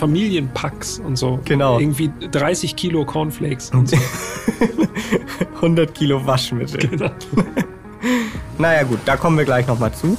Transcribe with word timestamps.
Familienpacks 0.00 0.98
und 0.98 1.16
so. 1.16 1.38
Genau. 1.44 1.78
Irgendwie 1.78 2.10
30 2.30 2.74
Kilo 2.74 3.04
Cornflakes 3.04 3.70
und 3.70 3.90
so. 3.90 3.98
100 5.56 5.94
Kilo 5.94 6.26
Waschmittel. 6.26 6.88
Genau. 6.88 7.10
Naja 8.56 8.82
gut, 8.82 8.98
da 9.06 9.16
kommen 9.16 9.38
wir 9.38 9.46
gleich 9.46 9.66
nochmal 9.66 9.92
zu. 9.94 10.18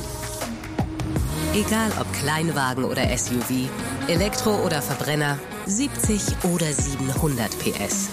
Egal 1.54 1.92
ob 2.00 2.12
Kleinwagen 2.14 2.84
oder 2.84 3.04
SUV, 3.16 3.70
Elektro 4.08 4.56
oder 4.66 4.82
Verbrenner, 4.82 5.38
70 5.68 6.22
oder 6.52 6.66
700 6.66 7.50
PS. 7.60 8.10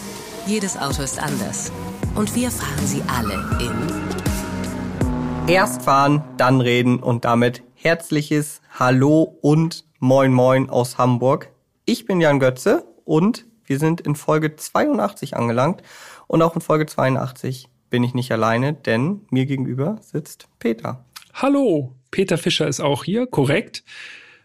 Jedes 0.46 0.76
Auto 0.76 1.02
ist 1.02 1.18
anders. 1.18 1.72
Und 2.14 2.34
wir 2.34 2.50
fahren 2.50 2.86
sie 2.86 3.02
alle 3.06 3.34
in 3.60 5.48
Erst 5.48 5.82
fahren, 5.82 6.22
dann 6.36 6.60
reden 6.60 6.98
und 6.98 7.24
damit 7.24 7.62
herzliches 7.74 8.60
Hallo 8.78 9.38
und 9.40 9.84
Moin 9.98 10.32
Moin 10.32 10.68
aus 10.68 10.98
Hamburg. 10.98 11.50
Ich 11.88 12.04
bin 12.04 12.20
Jan 12.20 12.38
Götze 12.38 12.84
und 13.06 13.46
wir 13.64 13.78
sind 13.78 14.02
in 14.02 14.14
Folge 14.14 14.54
82 14.54 15.34
angelangt. 15.34 15.80
Und 16.26 16.42
auch 16.42 16.54
in 16.54 16.60
Folge 16.60 16.84
82 16.84 17.70
bin 17.88 18.04
ich 18.04 18.12
nicht 18.12 18.30
alleine, 18.30 18.74
denn 18.74 19.22
mir 19.30 19.46
gegenüber 19.46 19.96
sitzt 20.02 20.48
Peter. 20.58 21.06
Hallo, 21.32 21.94
Peter 22.10 22.36
Fischer 22.36 22.68
ist 22.68 22.80
auch 22.80 23.04
hier, 23.04 23.26
korrekt. 23.26 23.84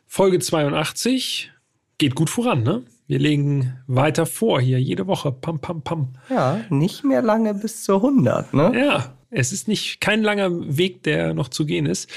Folge 0.07 0.39
82 0.39 1.51
geht 1.97 2.15
gut 2.15 2.29
voran, 2.29 2.63
ne? 2.63 2.85
Wir 3.07 3.19
legen 3.19 3.77
weiter 3.87 4.25
vor 4.25 4.61
hier 4.61 4.79
jede 4.79 5.05
Woche. 5.05 5.33
Pam, 5.33 5.59
pam, 5.59 5.81
pam. 5.81 6.13
Ja, 6.29 6.61
nicht 6.69 7.03
mehr 7.03 7.21
lange 7.21 7.53
bis 7.55 7.83
zur 7.83 7.97
100, 7.97 8.53
ne? 8.53 8.71
Ja, 8.73 9.15
es 9.31 9.51
ist 9.51 9.67
nicht 9.67 9.99
kein 9.99 10.23
langer 10.23 10.49
Weg, 10.77 11.03
der 11.03 11.33
noch 11.33 11.49
zu 11.49 11.65
gehen 11.65 11.87
ist. 11.87 12.09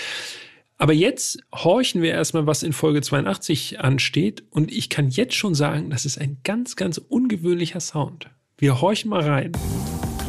Aber 0.79 0.93
jetzt 0.93 1.39
horchen 1.55 2.03
wir 2.03 2.13
erstmal, 2.13 2.47
was 2.47 2.63
in 2.63 2.75
Folge 2.75 3.01
82 3.01 3.81
ansteht. 3.81 4.45
Und 4.51 4.71
ich 4.71 4.91
kann 4.91 5.09
jetzt 5.09 5.35
schon 5.35 5.55
sagen, 5.55 5.89
das 5.89 6.05
ist 6.05 6.21
ein 6.21 6.39
ganz, 6.45 6.77
ganz 6.77 6.99
ungewöhnlicher 6.99 7.81
Sound. 7.81 8.29
Wir 8.59 8.81
horchen 8.83 9.09
mal 9.09 9.23
rein. 9.23 9.53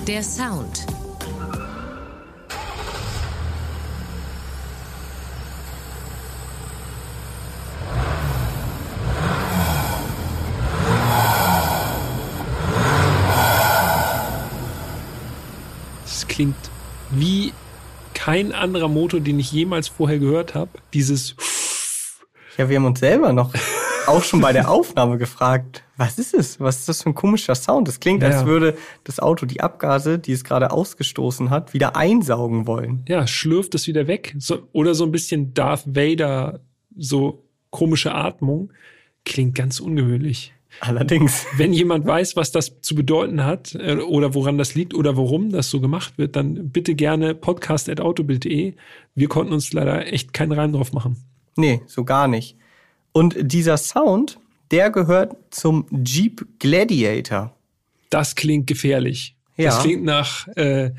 der 0.08 0.24
Sound. 0.24 0.86
Es 16.06 16.26
klingt 16.26 16.56
wie 17.12 17.52
kein 18.28 18.52
anderer 18.52 18.90
Motor, 18.90 19.22
den 19.22 19.40
ich 19.40 19.54
jemals 19.54 19.88
vorher 19.88 20.20
gehört 20.20 20.54
habe. 20.54 20.72
Dieses 20.94 21.36
Ja, 22.58 22.68
wir 22.68 22.76
haben 22.76 22.84
uns 22.86 23.00
selber 23.00 23.32
noch 23.32 23.54
auch 24.06 24.22
schon 24.22 24.42
bei 24.42 24.52
der 24.52 24.70
Aufnahme 24.78 25.18
gefragt, 25.18 25.84
was 25.96 26.20
ist 26.20 26.34
es? 26.34 26.60
Was 26.60 26.80
ist 26.80 26.90
das 26.90 27.04
für 27.04 27.10
ein 27.12 27.16
komischer 27.16 27.56
Sound? 27.56 27.88
Es 27.88 28.02
klingt, 28.02 28.22
Ja. 28.24 28.30
als 28.30 28.46
würde 28.46 28.78
das 29.06 29.22
Auto 29.22 29.46
die 29.46 29.62
Abgase, 29.62 30.20
die 30.20 30.34
es 30.34 30.44
gerade 30.44 30.72
ausgestoßen 30.72 31.50
hat, 31.52 31.74
wieder 31.74 31.96
einsaugen 31.96 32.68
wollen. 32.68 33.06
ja, 33.08 33.26
schlürft 33.28 33.76
es 33.76 33.88
wieder 33.88 34.08
weg. 34.08 34.36
So, 34.40 34.68
oder 34.74 34.94
so 34.94 35.06
ein 35.06 35.12
bisschen 35.14 35.54
Darth 35.54 35.86
Vader, 35.96 36.60
so 36.98 37.46
komische 37.70 38.14
Atmung. 38.14 38.74
Klingt 39.24 39.56
ganz 39.56 39.80
ungewöhnlich. 39.80 40.54
Allerdings. 40.80 41.46
Wenn 41.56 41.74
jemand 41.74 42.06
weiß, 42.06 42.36
was 42.36 42.52
das 42.52 42.82
zu 42.82 42.96
bedeuten 42.96 43.44
hat 43.44 43.76
äh, 43.76 43.96
oder 43.96 44.34
woran 44.34 44.58
das 44.58 44.76
liegt 44.76 44.94
oder 44.94 45.18
warum 45.18 45.52
das 45.52 45.70
so 45.70 45.82
gemacht 45.82 46.18
wird, 46.18 46.36
dann 46.36 46.70
bitte 46.70 46.96
gerne 46.96 47.36
podcast.autobild.de. 47.36 48.74
Wir 49.16 49.28
konnten 49.28 49.54
uns 49.54 49.74
leider 49.74 50.12
echt 50.12 50.34
keinen 50.34 50.52
Reim 50.52 50.74
drauf 50.74 50.94
machen. 50.94 51.18
Nee, 51.56 51.82
so 51.88 52.04
gar 52.04 52.28
nicht. 52.28 52.56
Und 53.12 53.36
dieser 53.40 53.78
Sound, 53.78 54.40
der 54.72 54.92
gehört 54.92 55.36
zum 55.50 55.86
Jeep 56.06 56.46
Gladiator. 56.60 57.56
Das 58.10 58.36
klingt 58.36 58.68
gefährlich. 58.68 59.36
Ja. 59.58 59.72
Das 59.72 59.82
klingt 59.82 60.04
nach 60.04 60.48
äh, 60.50 60.92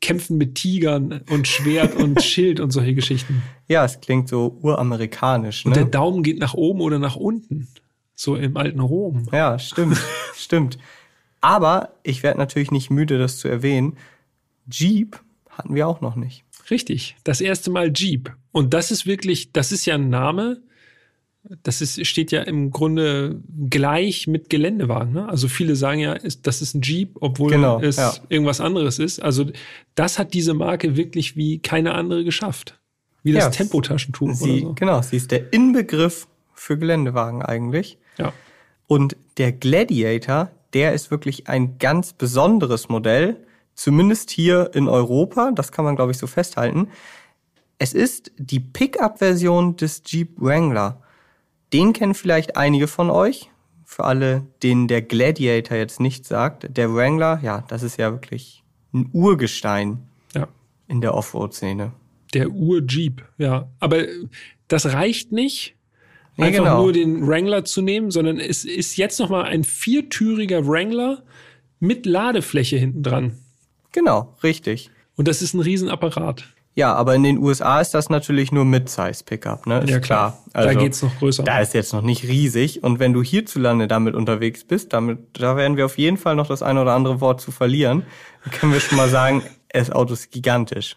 Kämpfen 0.00 0.38
mit 0.38 0.54
Tigern 0.54 1.20
und 1.28 1.46
Schwert 1.46 1.94
und 1.94 2.22
Schild 2.22 2.58
und 2.58 2.70
solche 2.70 2.94
Geschichten. 2.94 3.42
Ja, 3.68 3.84
es 3.84 4.00
klingt 4.00 4.28
so 4.28 4.58
uramerikanisch, 4.62 5.66
Und 5.66 5.76
der 5.76 5.84
ne? 5.84 5.90
Daumen 5.90 6.22
geht 6.22 6.38
nach 6.38 6.54
oben 6.54 6.80
oder 6.80 6.98
nach 6.98 7.16
unten. 7.16 7.68
So 8.20 8.36
im 8.36 8.58
alten 8.58 8.80
Rom. 8.80 9.26
Ja, 9.32 9.58
stimmt, 9.58 9.96
stimmt. 10.36 10.76
Aber 11.40 11.94
ich 12.02 12.22
werde 12.22 12.38
natürlich 12.38 12.70
nicht 12.70 12.90
müde, 12.90 13.18
das 13.18 13.38
zu 13.38 13.48
erwähnen. 13.48 13.96
Jeep 14.70 15.18
hatten 15.48 15.74
wir 15.74 15.88
auch 15.88 16.02
noch 16.02 16.16
nicht. 16.16 16.44
Richtig. 16.70 17.16
Das 17.24 17.40
erste 17.40 17.70
Mal 17.70 17.90
Jeep. 17.96 18.36
Und 18.52 18.74
das 18.74 18.90
ist 18.90 19.06
wirklich, 19.06 19.52
das 19.52 19.72
ist 19.72 19.86
ja 19.86 19.94
ein 19.94 20.10
Name. 20.10 20.60
Das 21.62 21.80
ist, 21.80 22.06
steht 22.06 22.30
ja 22.30 22.42
im 22.42 22.70
Grunde 22.70 23.40
gleich 23.70 24.26
mit 24.26 24.50
Geländewagen. 24.50 25.14
Ne? 25.14 25.26
Also 25.26 25.48
viele 25.48 25.74
sagen 25.74 26.00
ja, 26.00 26.12
ist, 26.12 26.46
das 26.46 26.60
ist 26.60 26.74
ein 26.74 26.82
Jeep, 26.82 27.16
obwohl 27.22 27.52
Genau, 27.52 27.80
es 27.80 27.96
ja. 27.96 28.12
irgendwas 28.28 28.60
anderes 28.60 28.98
ist. 28.98 29.22
Also 29.22 29.46
das 29.94 30.18
hat 30.18 30.34
diese 30.34 30.52
Marke 30.52 30.94
wirklich 30.94 31.36
wie 31.36 31.58
keine 31.60 31.94
andere 31.94 32.22
geschafft. 32.24 32.78
Wie 33.22 33.32
das 33.32 33.44
Ja, 33.44 33.50
Tempotaschentuch 33.50 34.34
Sie, 34.34 34.50
oder 34.50 34.60
so. 34.60 34.74
Genau, 34.74 35.00
sie 35.00 35.16
ist 35.16 35.30
der 35.30 35.54
Inbegriff 35.54 36.26
für 36.52 36.76
Geländewagen 36.76 37.40
eigentlich. 37.40 37.96
Ja. 38.18 38.32
Und 38.86 39.16
der 39.36 39.52
Gladiator, 39.52 40.50
der 40.72 40.92
ist 40.94 41.10
wirklich 41.10 41.48
ein 41.48 41.78
ganz 41.78 42.12
besonderes 42.12 42.88
Modell, 42.88 43.46
zumindest 43.74 44.30
hier 44.30 44.70
in 44.74 44.88
Europa, 44.88 45.52
das 45.52 45.72
kann 45.72 45.84
man 45.84 45.96
glaube 45.96 46.12
ich 46.12 46.18
so 46.18 46.26
festhalten. 46.26 46.88
Es 47.78 47.94
ist 47.94 48.32
die 48.36 48.60
Pickup-Version 48.60 49.76
des 49.76 50.02
Jeep 50.06 50.38
Wrangler. 50.38 51.00
Den 51.72 51.92
kennen 51.92 52.14
vielleicht 52.14 52.56
einige 52.56 52.88
von 52.88 53.08
euch. 53.10 53.50
Für 53.86 54.04
alle, 54.04 54.46
denen 54.62 54.86
der 54.86 55.02
Gladiator 55.02 55.76
jetzt 55.76 55.98
nicht 55.98 56.24
sagt. 56.26 56.76
Der 56.76 56.94
Wrangler, 56.94 57.40
ja, 57.42 57.64
das 57.68 57.82
ist 57.82 57.96
ja 57.96 58.12
wirklich 58.12 58.62
ein 58.92 59.08
Urgestein 59.12 60.06
ja. 60.34 60.46
in 60.88 61.00
der 61.00 61.14
Offroad-Szene. 61.14 61.92
Der 62.34 62.50
Ur-Jeep, 62.50 63.24
ja. 63.38 63.68
Aber 63.80 64.04
das 64.68 64.92
reicht 64.92 65.32
nicht, 65.32 65.74
Ja, 66.36 66.46
einfach 66.46 66.64
genau. 66.64 66.82
nur 66.82 66.92
den 66.92 67.26
Wrangler 67.26 67.64
zu 67.64 67.82
nehmen, 67.82 68.10
sondern 68.10 68.38
es 68.38 68.64
ist 68.64 68.96
jetzt 68.96 69.18
nochmal 69.18 69.44
ein 69.44 69.64
viertüriger 69.64 70.66
Wrangler 70.66 71.22
mit 71.80 72.06
Ladefläche 72.06 72.76
hinten 72.76 73.02
dran. 73.02 73.38
Genau, 73.92 74.36
richtig. 74.42 74.90
Und 75.16 75.28
das 75.28 75.42
ist 75.42 75.54
ein 75.54 75.60
Riesenapparat. 75.60 76.44
Ja, 76.74 76.94
aber 76.94 77.14
in 77.16 77.24
den 77.24 77.38
USA 77.38 77.80
ist 77.80 77.94
das 77.94 78.10
natürlich 78.10 78.52
nur 78.52 78.64
Mid-Size-Pickup, 78.64 79.66
ne? 79.66 79.80
Ist 79.80 79.90
Ja, 79.90 79.98
klar. 79.98 80.38
Da 80.52 80.72
geht's 80.72 81.02
noch 81.02 81.14
größer. 81.18 81.42
Da 81.42 81.60
ist 81.60 81.74
jetzt 81.74 81.92
noch 81.92 82.02
nicht 82.02 82.24
riesig. 82.24 82.84
Und 82.84 83.00
wenn 83.00 83.12
du 83.12 83.22
hierzulande 83.22 83.88
damit 83.88 84.14
unterwegs 84.14 84.64
bist, 84.64 84.92
damit, 84.92 85.18
da 85.32 85.56
werden 85.56 85.76
wir 85.76 85.84
auf 85.84 85.98
jeden 85.98 86.16
Fall 86.16 86.36
noch 86.36 86.46
das 86.46 86.62
eine 86.62 86.80
oder 86.80 86.94
andere 86.94 87.20
Wort 87.20 87.40
zu 87.40 87.50
verlieren. 87.50 88.04
Können 88.52 88.72
wir 88.72 88.80
schon 88.80 88.96
mal 88.96 89.08
sagen, 89.08 89.42
das 89.68 89.90
Auto 89.90 90.14
ist 90.14 90.30
gigantisch. 90.30 90.96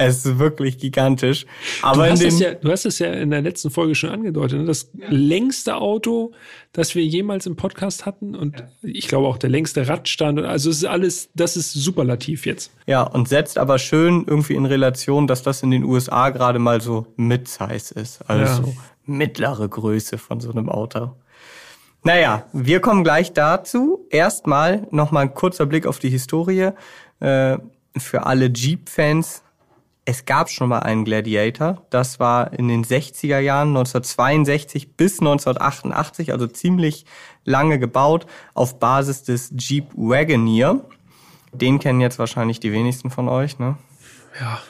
Es 0.00 0.24
ist 0.24 0.38
wirklich 0.38 0.78
gigantisch. 0.78 1.46
Aber 1.82 2.06
Du 2.06 2.10
hast, 2.12 2.22
es 2.22 2.38
ja, 2.40 2.54
du 2.54 2.70
hast 2.70 2.86
es 2.86 2.98
ja 2.98 3.12
in 3.12 3.30
der 3.30 3.42
letzten 3.42 3.70
Folge 3.70 3.94
schon 3.94 4.10
angedeutet. 4.10 4.58
Ne? 4.60 4.64
Das 4.64 4.90
längste 5.08 5.76
Auto, 5.76 6.32
das 6.72 6.94
wir 6.94 7.04
jemals 7.04 7.46
im 7.46 7.56
Podcast 7.56 8.06
hatten 8.06 8.34
und 8.34 8.64
ich 8.82 9.08
glaube 9.08 9.26
auch 9.28 9.36
der 9.38 9.50
längste 9.50 9.88
Radstand. 9.88 10.40
Also 10.40 10.70
es 10.70 10.78
ist 10.78 10.84
alles, 10.84 11.28
das 11.34 11.56
ist 11.56 11.72
superlativ 11.72 12.46
jetzt. 12.46 12.70
ja, 12.86 13.02
und 13.02 13.28
setzt 13.28 13.58
aber 13.58 13.78
schön 13.78 14.24
irgendwie 14.26 14.54
in 14.54 14.66
Relation, 14.66 15.26
dass 15.26 15.42
das 15.42 15.62
in 15.62 15.70
den 15.70 15.84
USA 15.84 16.30
gerade 16.30 16.58
mal 16.58 16.80
so 16.80 17.06
Mid-Size 17.16 17.94
ist. 17.94 18.22
Also 18.28 18.44
Ja. 18.44 18.56
so 18.56 18.74
mittlere 19.06 19.68
Größe 19.68 20.18
von 20.18 20.40
so 20.40 20.50
einem 20.52 20.68
Auto. 20.68 21.10
Naja, 22.02 22.46
wir 22.52 22.80
kommen 22.80 23.04
gleich 23.04 23.32
dazu. 23.34 24.06
Erstmal 24.10 24.86
nochmal 24.90 25.24
ein 25.24 25.34
kurzer 25.34 25.66
Blick 25.66 25.86
auf 25.86 25.98
die 25.98 26.08
Historie. 26.08 26.70
Äh, 27.20 27.58
für 27.98 28.24
alle 28.24 28.46
Jeep-Fans. 28.46 29.42
Es 30.10 30.24
gab 30.24 30.50
schon 30.50 30.70
mal 30.70 30.80
einen 30.80 31.04
Gladiator. 31.04 31.86
Das 31.88 32.18
war 32.18 32.52
in 32.52 32.66
den 32.66 32.84
60er 32.84 33.38
Jahren, 33.38 33.68
1962 33.68 34.96
bis 34.96 35.20
1988, 35.20 36.32
also 36.32 36.48
ziemlich 36.48 37.04
lange 37.44 37.78
gebaut, 37.78 38.26
auf 38.54 38.80
Basis 38.80 39.22
des 39.22 39.52
Jeep 39.56 39.86
Wagoneer. 39.94 40.84
Den 41.52 41.78
kennen 41.78 42.00
jetzt 42.00 42.18
wahrscheinlich 42.18 42.58
die 42.58 42.72
wenigsten 42.72 43.10
von 43.10 43.28
euch, 43.28 43.60
ne? 43.60 43.78
Ja, 44.40 44.60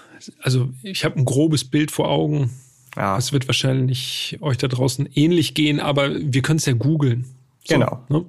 also 0.43 0.69
ich 0.83 1.07
habe 1.07 1.19
ein 1.19 1.25
grobes 1.25 1.65
Bild 1.65 1.91
vor 1.91 2.11
Augen. 2.11 2.51
Ja. 2.95 3.17
Es 3.17 3.33
wird 3.33 3.49
wahrscheinlich 3.49 4.37
euch 4.43 4.59
da 4.59 4.69
draußen 4.69 5.09
ähnlich 5.15 5.55
gehen, 5.55 5.81
aber 5.81 6.11
wir 6.15 6.43
können 6.43 6.59
es 6.59 6.67
ja 6.67 6.75
googeln. 6.75 7.25
So, 7.65 7.77
Genau. 7.77 8.05
Ne? 8.11 8.27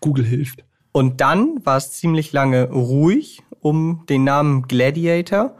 Google 0.00 0.24
hilft. 0.24 0.64
Und 0.90 1.20
dann 1.20 1.64
war 1.64 1.76
es 1.76 1.92
ziemlich 1.92 2.32
lange 2.32 2.68
ruhig 2.68 3.42
um 3.60 4.04
den 4.08 4.24
Namen 4.24 4.62
Gladiator. 4.62 5.56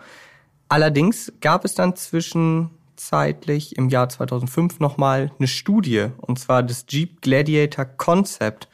Allerdings 0.69 1.33
gab 1.41 1.65
es 1.65 1.75
dann 1.75 1.97
zwischenzeitlich 1.97 3.77
im 3.77 3.89
Jahr 3.89 4.09
2005 4.09 4.81
nochmal 4.81 5.33
eine 5.39 5.49
Studie, 5.49 6.09
und 6.19 6.39
zwar 6.39 6.63
das 6.63 6.85
Jeep 6.89 7.23
Gladiator 7.23 7.85
Concept, 7.87 8.69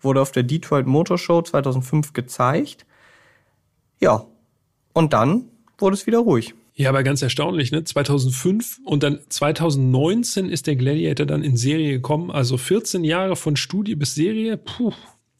wurde 0.00 0.20
auf 0.20 0.32
der 0.32 0.42
Detroit 0.42 0.86
Motor 0.86 1.18
Show 1.18 1.42
2005 1.42 2.12
gezeigt. 2.12 2.84
Ja, 4.00 4.26
und 4.92 5.12
dann 5.12 5.44
wurde 5.78 5.94
es 5.94 6.06
wieder 6.06 6.18
ruhig. 6.18 6.54
Ja, 6.74 6.90
aber 6.90 7.02
ganz 7.02 7.22
erstaunlich, 7.22 7.72
ne? 7.72 7.84
2005 7.84 8.80
und 8.84 9.02
dann 9.02 9.20
2019 9.30 10.50
ist 10.50 10.66
der 10.66 10.76
Gladiator 10.76 11.24
dann 11.24 11.42
in 11.42 11.56
Serie 11.56 11.92
gekommen. 11.92 12.30
Also 12.30 12.58
14 12.58 13.02
Jahre 13.02 13.34
von 13.34 13.56
Studie 13.56 13.94
bis 13.94 14.14
Serie. 14.14 14.58
Puh, 14.58 14.92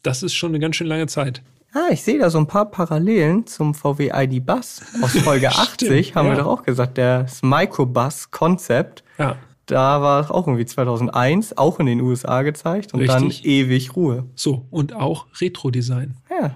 das 0.02 0.22
ist 0.22 0.34
schon 0.34 0.52
eine 0.52 0.60
ganz 0.60 0.76
schön 0.76 0.86
lange 0.86 1.08
Zeit. 1.08 1.42
Ah, 1.76 1.90
ich 1.90 2.02
sehe 2.02 2.18
da 2.18 2.30
so 2.30 2.38
ein 2.38 2.46
paar 2.46 2.70
Parallelen 2.70 3.46
zum 3.46 3.74
VW 3.74 4.10
ID 4.10 4.46
Bus 4.46 4.80
aus 5.02 5.12
Folge 5.18 5.48
80, 5.50 6.14
haben 6.14 6.28
ja. 6.28 6.32
wir 6.32 6.38
doch 6.38 6.46
auch 6.46 6.62
gesagt, 6.62 6.96
das 6.96 7.42
Microbus-Konzept. 7.42 9.04
Ja, 9.18 9.36
Da 9.66 10.00
war 10.00 10.22
es 10.22 10.30
auch 10.30 10.46
irgendwie 10.46 10.64
2001, 10.64 11.58
auch 11.58 11.78
in 11.78 11.84
den 11.84 12.00
USA 12.00 12.40
gezeigt 12.40 12.94
und 12.94 13.06
dann 13.06 13.24
Richtig. 13.24 13.44
ewig 13.44 13.94
Ruhe. 13.94 14.24
so. 14.34 14.64
Und 14.70 14.94
auch 14.94 15.26
Retro-Design. 15.38 16.16
Ja, 16.30 16.54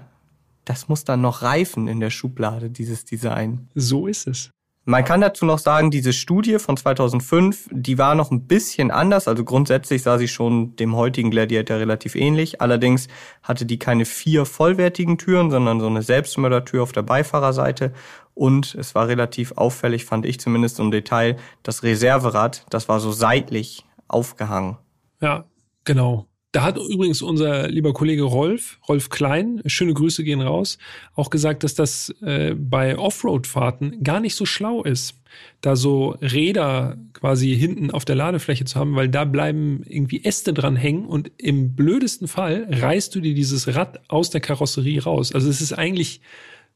das 0.65 0.89
muss 0.89 1.03
dann 1.03 1.21
noch 1.21 1.43
reifen 1.43 1.87
in 1.87 1.99
der 1.99 2.09
Schublade, 2.09 2.71
dieses 2.71 3.05
Design. 3.05 3.67
So 3.75 4.07
ist 4.07 4.25
es. 4.27 4.49
Man 4.83 5.05
kann 5.05 5.21
dazu 5.21 5.45
noch 5.45 5.59
sagen, 5.59 5.91
diese 5.91 6.11
Studie 6.11 6.57
von 6.57 6.75
2005, 6.75 7.69
die 7.71 7.99
war 7.99 8.15
noch 8.15 8.31
ein 8.31 8.47
bisschen 8.47 8.89
anders. 8.89 9.27
Also 9.27 9.43
grundsätzlich 9.43 10.01
sah 10.01 10.17
sie 10.17 10.27
schon 10.27 10.75
dem 10.75 10.95
heutigen 10.95 11.29
Gladiator 11.29 11.77
relativ 11.77 12.15
ähnlich. 12.15 12.61
Allerdings 12.61 13.07
hatte 13.43 13.67
die 13.67 13.77
keine 13.77 14.05
vier 14.05 14.45
vollwertigen 14.45 15.19
Türen, 15.19 15.51
sondern 15.51 15.79
so 15.79 15.85
eine 15.85 16.01
Selbstmördertür 16.01 16.81
auf 16.81 16.93
der 16.93 17.03
Beifahrerseite. 17.03 17.93
Und 18.33 18.73
es 18.73 18.95
war 18.95 19.07
relativ 19.07 19.51
auffällig, 19.51 20.05
fand 20.05 20.25
ich 20.25 20.39
zumindest 20.39 20.79
im 20.79 20.89
Detail, 20.89 21.37
das 21.61 21.83
Reserverad, 21.83 22.65
das 22.71 22.89
war 22.89 22.99
so 22.99 23.11
seitlich 23.11 23.85
aufgehangen. 24.07 24.77
Ja, 25.21 25.45
genau. 25.83 26.25
Da 26.51 26.63
hat 26.63 26.77
übrigens 26.77 27.21
unser 27.21 27.69
lieber 27.69 27.93
Kollege 27.93 28.23
Rolf, 28.23 28.79
Rolf 28.89 29.09
Klein, 29.09 29.61
schöne 29.67 29.93
Grüße 29.93 30.25
gehen 30.25 30.41
raus, 30.41 30.77
auch 31.15 31.29
gesagt, 31.29 31.63
dass 31.63 31.75
das 31.75 32.09
äh, 32.21 32.55
bei 32.55 32.97
Offroad-Fahrten 32.97 34.03
gar 34.03 34.19
nicht 34.19 34.35
so 34.35 34.45
schlau 34.45 34.83
ist, 34.83 35.15
da 35.61 35.77
so 35.77 36.17
Räder 36.21 36.97
quasi 37.13 37.55
hinten 37.55 37.89
auf 37.89 38.03
der 38.03 38.15
Ladefläche 38.15 38.65
zu 38.65 38.77
haben, 38.77 38.97
weil 38.97 39.07
da 39.07 39.23
bleiben 39.23 39.83
irgendwie 39.87 40.25
Äste 40.25 40.53
dran 40.53 40.75
hängen 40.75 41.05
und 41.05 41.31
im 41.37 41.73
blödesten 41.73 42.27
Fall 42.27 42.67
reißt 42.69 43.15
du 43.15 43.21
dir 43.21 43.33
dieses 43.33 43.73
Rad 43.73 44.01
aus 44.09 44.29
der 44.29 44.41
Karosserie 44.41 45.03
raus. 45.03 45.33
Also 45.33 45.49
es 45.49 45.61
ist 45.61 45.71
eigentlich 45.71 46.19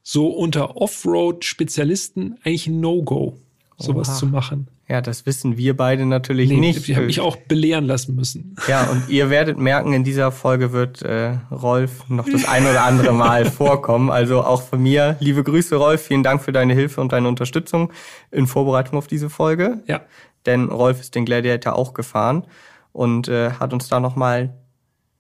so 0.03 0.27
unter 0.27 0.77
Offroad-Spezialisten 0.77 2.37
eigentlich 2.43 2.67
ein 2.67 2.79
No-Go, 2.79 3.41
sowas 3.77 4.07
Oha. 4.07 4.15
zu 4.15 4.27
machen. 4.27 4.67
Ja, 4.87 5.01
das 5.01 5.25
wissen 5.25 5.57
wir 5.57 5.75
beide 5.75 6.05
natürlich 6.05 6.49
Nee, 6.49 6.57
nicht. 6.59 6.87
ich 6.87 6.95
habe 6.95 7.07
mich 7.07 7.19
auch 7.19 7.37
belehren 7.37 7.85
lassen 7.85 8.15
müssen. 8.15 8.55
Ja, 8.67 8.83
und 8.85 9.09
ihr 9.09 9.31
werdet 9.31 9.57
merken, 9.57 9.93
in 9.93 10.03
dieser 10.03 10.31
Folge 10.31 10.73
wird 10.73 11.01
äh, 11.01 11.37
Rolf 11.49 12.07
noch 12.07 12.29
das 12.29 12.47
ein 12.47 12.67
oder 12.67 12.83
andere 12.83 13.11
Mal 13.11 13.45
vorkommen. 13.51 14.11
Also 14.11 14.43
auch 14.43 14.61
von 14.61 14.81
mir, 14.83 15.17
liebe 15.19 15.43
Grüße, 15.43 15.75
Rolf. 15.75 16.01
Vielen 16.03 16.21
Dank 16.21 16.43
für 16.43 16.51
deine 16.51 16.75
Hilfe 16.75 17.01
und 17.01 17.13
deine 17.13 17.27
Unterstützung 17.27 17.91
in 18.29 18.45
Vorbereitung 18.45 18.97
auf 18.99 19.07
diese 19.07 19.31
Folge. 19.31 19.83
Ja. 19.87 20.01
Denn 20.45 20.65
Rolf 20.69 20.99
ist 21.01 21.15
den 21.15 21.25
Gladiator 21.25 21.75
auch 21.75 21.95
gefahren 21.95 22.45
und 22.91 23.27
äh, 23.27 23.51
hat 23.53 23.73
uns 23.73 23.87
da 23.87 23.99
nochmal 23.99 24.53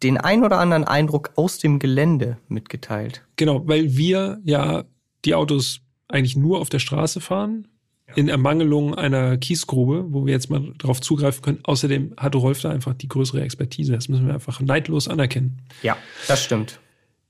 den 0.03 0.17
ein 0.17 0.43
oder 0.43 0.59
anderen 0.59 0.83
Eindruck 0.83 1.31
aus 1.35 1.57
dem 1.57 1.79
Gelände 1.79 2.37
mitgeteilt. 2.47 3.25
Genau, 3.35 3.67
weil 3.67 3.97
wir 3.97 4.39
ja 4.43 4.83
die 5.25 5.33
Autos 5.33 5.79
eigentlich 6.07 6.35
nur 6.35 6.59
auf 6.59 6.69
der 6.69 6.77
Straße 6.77 7.19
fahren, 7.19 7.67
in 8.15 8.29
Ermangelung 8.29 8.93
einer 8.93 9.37
Kiesgrube, 9.37 10.05
wo 10.09 10.25
wir 10.25 10.33
jetzt 10.33 10.49
mal 10.49 10.73
drauf 10.77 11.01
zugreifen 11.01 11.41
können. 11.41 11.59
Außerdem 11.63 12.13
hat 12.17 12.35
Rolf 12.35 12.61
da 12.61 12.69
einfach 12.69 12.93
die 12.93 13.07
größere 13.07 13.41
Expertise. 13.41 13.93
Das 13.93 14.09
müssen 14.09 14.27
wir 14.27 14.33
einfach 14.33 14.59
neidlos 14.61 15.07
anerkennen. 15.07 15.57
Ja, 15.81 15.97
das 16.27 16.43
stimmt. 16.43 16.79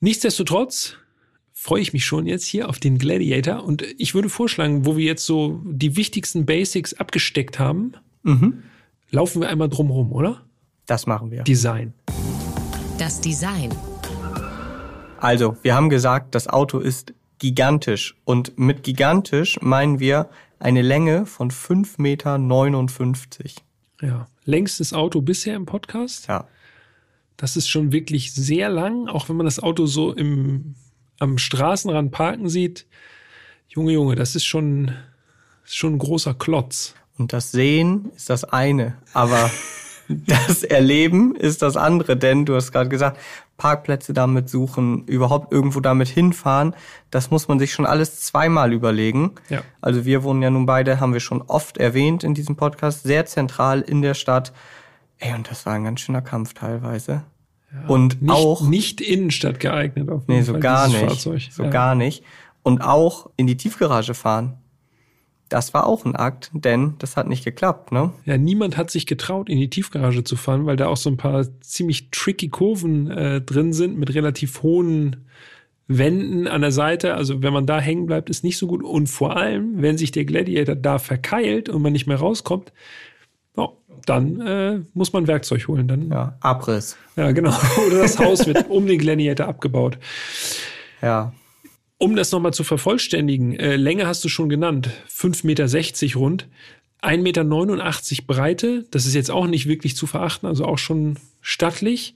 Nichtsdestotrotz 0.01 0.97
freue 1.53 1.81
ich 1.81 1.93
mich 1.93 2.03
schon 2.05 2.27
jetzt 2.27 2.45
hier 2.45 2.67
auf 2.67 2.79
den 2.79 2.97
Gladiator 2.97 3.63
und 3.63 3.81
ich 3.97 4.13
würde 4.13 4.29
vorschlagen, 4.29 4.85
wo 4.85 4.97
wir 4.97 5.05
jetzt 5.05 5.25
so 5.25 5.61
die 5.65 5.95
wichtigsten 5.95 6.45
Basics 6.45 6.93
abgesteckt 6.93 7.57
haben, 7.59 7.93
Mhm. 8.23 8.63
laufen 9.11 9.41
wir 9.41 9.49
einmal 9.49 9.69
drumherum, 9.69 10.11
oder? 10.11 10.41
Das 10.87 11.05
machen 11.07 11.31
wir. 11.31 11.43
Design. 11.43 11.93
Das 12.99 13.21
Design. 13.21 13.69
Also, 15.19 15.55
wir 15.63 15.73
haben 15.75 15.89
gesagt, 15.89 16.35
das 16.35 16.47
Auto 16.47 16.79
ist 16.79 17.13
gigantisch. 17.39 18.15
Und 18.25 18.57
mit 18.57 18.83
gigantisch 18.83 19.59
meinen 19.61 19.99
wir 19.99 20.29
eine 20.59 20.81
Länge 20.81 21.25
von 21.25 21.51
5,59 21.51 21.97
Meter. 22.01 22.37
Ja. 24.01 24.27
Längstes 24.43 24.93
Auto 24.93 25.21
bisher 25.21 25.55
im 25.55 25.65
Podcast. 25.65 26.27
Ja. 26.27 26.47
Das 27.37 27.57
ist 27.57 27.67
schon 27.67 27.91
wirklich 27.91 28.33
sehr 28.33 28.69
lang, 28.69 29.07
auch 29.07 29.29
wenn 29.29 29.37
man 29.37 29.45
das 29.45 29.59
Auto 29.59 29.85
so 29.85 30.13
im, 30.13 30.75
am 31.19 31.37
Straßenrand 31.37 32.11
parken 32.11 32.49
sieht. 32.49 32.85
Junge, 33.67 33.93
Junge, 33.93 34.15
das 34.15 34.35
ist 34.35 34.45
schon, 34.45 34.93
ist 35.65 35.75
schon 35.75 35.95
ein 35.95 35.99
großer 35.99 36.33
Klotz. 36.33 36.95
Und 37.17 37.33
das 37.33 37.51
Sehen 37.51 38.11
ist 38.15 38.29
das 38.29 38.43
eine, 38.43 38.97
aber 39.13 39.49
das 40.07 40.63
Erleben 40.63 41.35
ist 41.35 41.61
das 41.61 41.77
andere, 41.77 42.17
denn 42.17 42.45
du 42.45 42.55
hast 42.55 42.71
gerade 42.71 42.89
gesagt, 42.89 43.19
Parkplätze 43.57 44.13
damit 44.13 44.49
suchen, 44.49 45.05
überhaupt 45.05 45.51
irgendwo 45.51 45.79
damit 45.79 46.07
hinfahren, 46.09 46.75
das 47.09 47.31
muss 47.31 47.47
man 47.47 47.57
sich 47.59 47.71
schon 47.71 47.85
alles 47.85 48.21
zweimal 48.21 48.73
überlegen. 48.73 49.31
Ja. 49.49 49.61
Also 49.81 50.05
wir 50.05 50.23
wohnen 50.23 50.41
ja 50.41 50.49
nun 50.49 50.65
beide, 50.65 50.99
haben 50.99 51.13
wir 51.13 51.21
schon 51.21 51.41
oft 51.41 51.77
erwähnt 51.77 52.23
in 52.23 52.33
diesem 52.33 52.55
Podcast, 52.55 53.03
sehr 53.03 53.25
zentral 53.25 53.81
in 53.81 54.01
der 54.01 54.13
Stadt. 54.13 54.51
Ey, 55.19 55.33
und 55.33 55.49
das 55.49 55.65
war 55.65 55.73
ein 55.73 55.85
ganz 55.85 56.01
schöner 56.01 56.21
Kampf 56.21 56.53
teilweise. 56.53 57.23
und 57.87 58.21
Nicht, 58.21 58.31
auch 58.33 58.61
nicht 58.67 59.01
Innenstadt 59.01 59.59
geeignet. 59.59 60.09
Auf 60.09 60.23
jeden 60.27 60.39
Nee, 60.39 60.41
so 60.41 60.53
Fall, 60.53 60.61
gar 60.61 60.87
nicht. 60.87 60.99
Fahrzeug. 60.99 61.41
So 61.51 61.63
ja. 61.63 61.69
gar 61.69 61.95
nicht. 61.95 62.23
Und 62.63 62.81
auch 62.81 63.29
in 63.37 63.47
die 63.47 63.57
Tiefgarage 63.57 64.13
fahren. 64.13 64.57
Das 65.49 65.73
war 65.73 65.85
auch 65.85 66.05
ein 66.05 66.15
Akt, 66.15 66.49
denn 66.53 66.95
das 66.97 67.17
hat 67.17 67.27
nicht 67.27 67.45
geklappt, 67.45 67.91
ne? 67.91 68.11
Ja, 68.25 68.37
niemand 68.37 68.77
hat 68.77 68.89
sich 68.89 69.05
getraut, 69.05 69.47
in 69.47 69.59
die 69.59 69.69
Tiefgarage 69.69 70.23
zu 70.23 70.35
fahren, 70.35 70.65
weil 70.65 70.75
da 70.75 70.87
auch 70.87 70.97
so 70.97 71.09
ein 71.09 71.17
paar 71.17 71.45
ziemlich 71.61 72.09
tricky 72.09 72.49
Kurven 72.49 73.11
äh, 73.11 73.41
drin 73.41 73.71
sind 73.71 73.97
mit 73.97 74.13
relativ 74.15 74.63
hohen 74.63 75.27
Wänden 75.87 76.47
an 76.47 76.61
der 76.61 76.71
Seite. 76.71 77.13
Also 77.13 77.43
wenn 77.43 77.53
man 77.53 77.67
da 77.67 77.79
hängen 77.79 78.07
bleibt, 78.07 78.29
ist 78.29 78.43
nicht 78.43 78.57
so 78.57 78.65
gut. 78.65 78.83
Und 78.83 79.07
vor 79.07 79.37
allem, 79.37 79.81
wenn 79.81 79.97
sich 79.97 80.11
der 80.11 80.25
Gladiator 80.25 80.75
da 80.75 80.97
verkeilt 80.97 81.69
und 81.69 81.81
man 81.81 81.93
nicht 81.93 82.07
mehr 82.07 82.17
rauskommt, 82.17 82.73
ja, 83.55 83.69
dann 84.05 84.41
äh, 84.41 84.79
muss 84.93 85.13
man 85.13 85.27
Werkzeug 85.27 85.67
holen. 85.67 85.87
Dann, 85.87 86.09
ja. 86.09 86.15
Ja, 86.15 86.37
Abriss. 86.39 86.97
genau. 87.33 87.51
Oder 87.87 87.99
das 87.99 88.17
Haus 88.17 88.47
wird 88.47 88.69
um 88.69 88.87
den 88.87 88.97
Gladiator 88.97 89.47
abgebaut. 89.47 89.99
Ja. 91.03 91.33
Um 91.97 92.15
das 92.15 92.31
nochmal 92.31 92.53
zu 92.53 92.63
vervollständigen, 92.63 93.57
äh, 93.57 93.77
Länge 93.77 94.05
hast 94.05 94.23
du 94.23 94.29
schon 94.29 94.49
genannt, 94.49 94.89
5,60 95.09 95.45
Meter 95.45 96.19
rund, 96.19 96.47
1,89 97.01 97.21
Meter 97.21 98.23
Breite, 98.25 98.85
das 98.91 99.05
ist 99.05 99.13
jetzt 99.13 99.31
auch 99.31 99.47
nicht 99.47 99.67
wirklich 99.67 99.95
zu 99.95 100.07
verachten, 100.07 100.47
also 100.47 100.65
auch 100.65 100.77
schon 100.77 101.17
stattlich. 101.41 102.15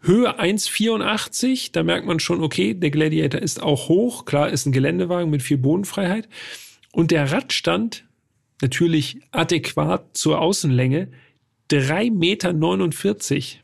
Höhe 0.00 0.38
1,84, 0.38 1.72
da 1.72 1.82
merkt 1.82 2.06
man 2.06 2.20
schon, 2.20 2.42
okay, 2.42 2.74
der 2.74 2.90
Gladiator 2.90 3.40
ist 3.40 3.62
auch 3.62 3.88
hoch, 3.88 4.24
klar, 4.26 4.50
ist 4.50 4.66
ein 4.66 4.72
Geländewagen 4.72 5.30
mit 5.30 5.42
viel 5.42 5.58
Bodenfreiheit. 5.58 6.28
Und 6.92 7.10
der 7.10 7.32
Radstand, 7.32 8.04
natürlich 8.62 9.20
adäquat 9.32 10.16
zur 10.16 10.40
Außenlänge, 10.40 11.08
3,49 11.70 12.10
Meter. 12.10 13.62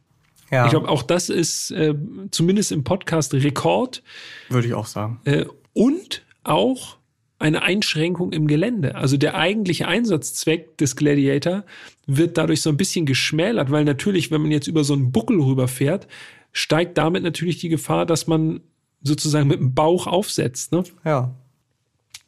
Ja, 0.51 0.65
Ich 0.65 0.71
glaube, 0.71 0.89
auch 0.89 1.03
das 1.03 1.29
ist 1.29 1.71
äh, 1.71 1.95
zumindest 2.31 2.73
im 2.73 2.85
Podcast 2.85 3.33
Rekord. 3.33 4.03
würde 4.49 4.67
ich 4.69 4.75
auch 4.75 4.87
sagen. 4.87 5.21
Äh, 5.25 5.47
und 5.75 6.23
auch 6.45 6.97
eine 7.38 7.62
Einschränkung 7.62 8.33
im 8.33 8.47
Gelände. 8.47 8.95
Also 8.95 9.17
der 9.17 9.35
eigentliche 9.35 9.88
Einsatzzweck 9.88 10.79
des 10.79 10.95
Gladiator 10.95 11.64
wird 12.07 12.38
dadurch 12.38 12.62
so 12.62 12.71
ein 12.71 12.76
bisschen 12.76 13.05
geschmälert, 13.05 13.71
weil 13.71 13.85
natürlich, 13.85 14.31
wenn 14.31 14.43
man 14.43 14.52
jetzt 14.52 14.69
über 14.69 14.85
so 14.85 14.93
einen 14.95 15.11
Buckel 15.11 15.41
rüberfährt, 15.41 16.07
steigt 16.52 16.99
damit 16.99 17.25
natürlich 17.25 17.59
die 17.59 17.69
Gefahr, 17.69 18.07
dass 18.07 18.26
man 18.29 18.61
sozusagen 19.02 19.49
mit 19.49 19.59
dem 19.59 19.75
Bauch 19.75 20.07
aufsetzt. 20.07 20.71
Ne? 20.71 20.85
Ja. 21.05 21.35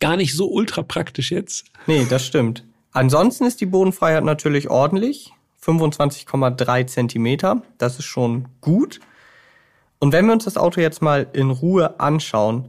Gar 0.00 0.16
nicht 0.16 0.34
so 0.34 0.50
ultra 0.50 0.82
praktisch 0.82 1.30
jetzt. 1.30 1.66
Nee, 1.86 2.06
das 2.10 2.26
stimmt. 2.26 2.64
Ansonsten 2.90 3.44
ist 3.44 3.60
die 3.60 3.66
Bodenfreiheit 3.66 4.24
natürlich 4.24 4.68
ordentlich. 4.68 5.32
25,3 5.64 6.86
Zentimeter. 6.86 7.62
Das 7.78 7.98
ist 7.98 8.04
schon 8.04 8.48
gut. 8.60 9.00
Und 9.98 10.12
wenn 10.12 10.26
wir 10.26 10.32
uns 10.32 10.44
das 10.44 10.56
Auto 10.56 10.80
jetzt 10.80 11.00
mal 11.00 11.28
in 11.32 11.50
Ruhe 11.50 12.00
anschauen, 12.00 12.68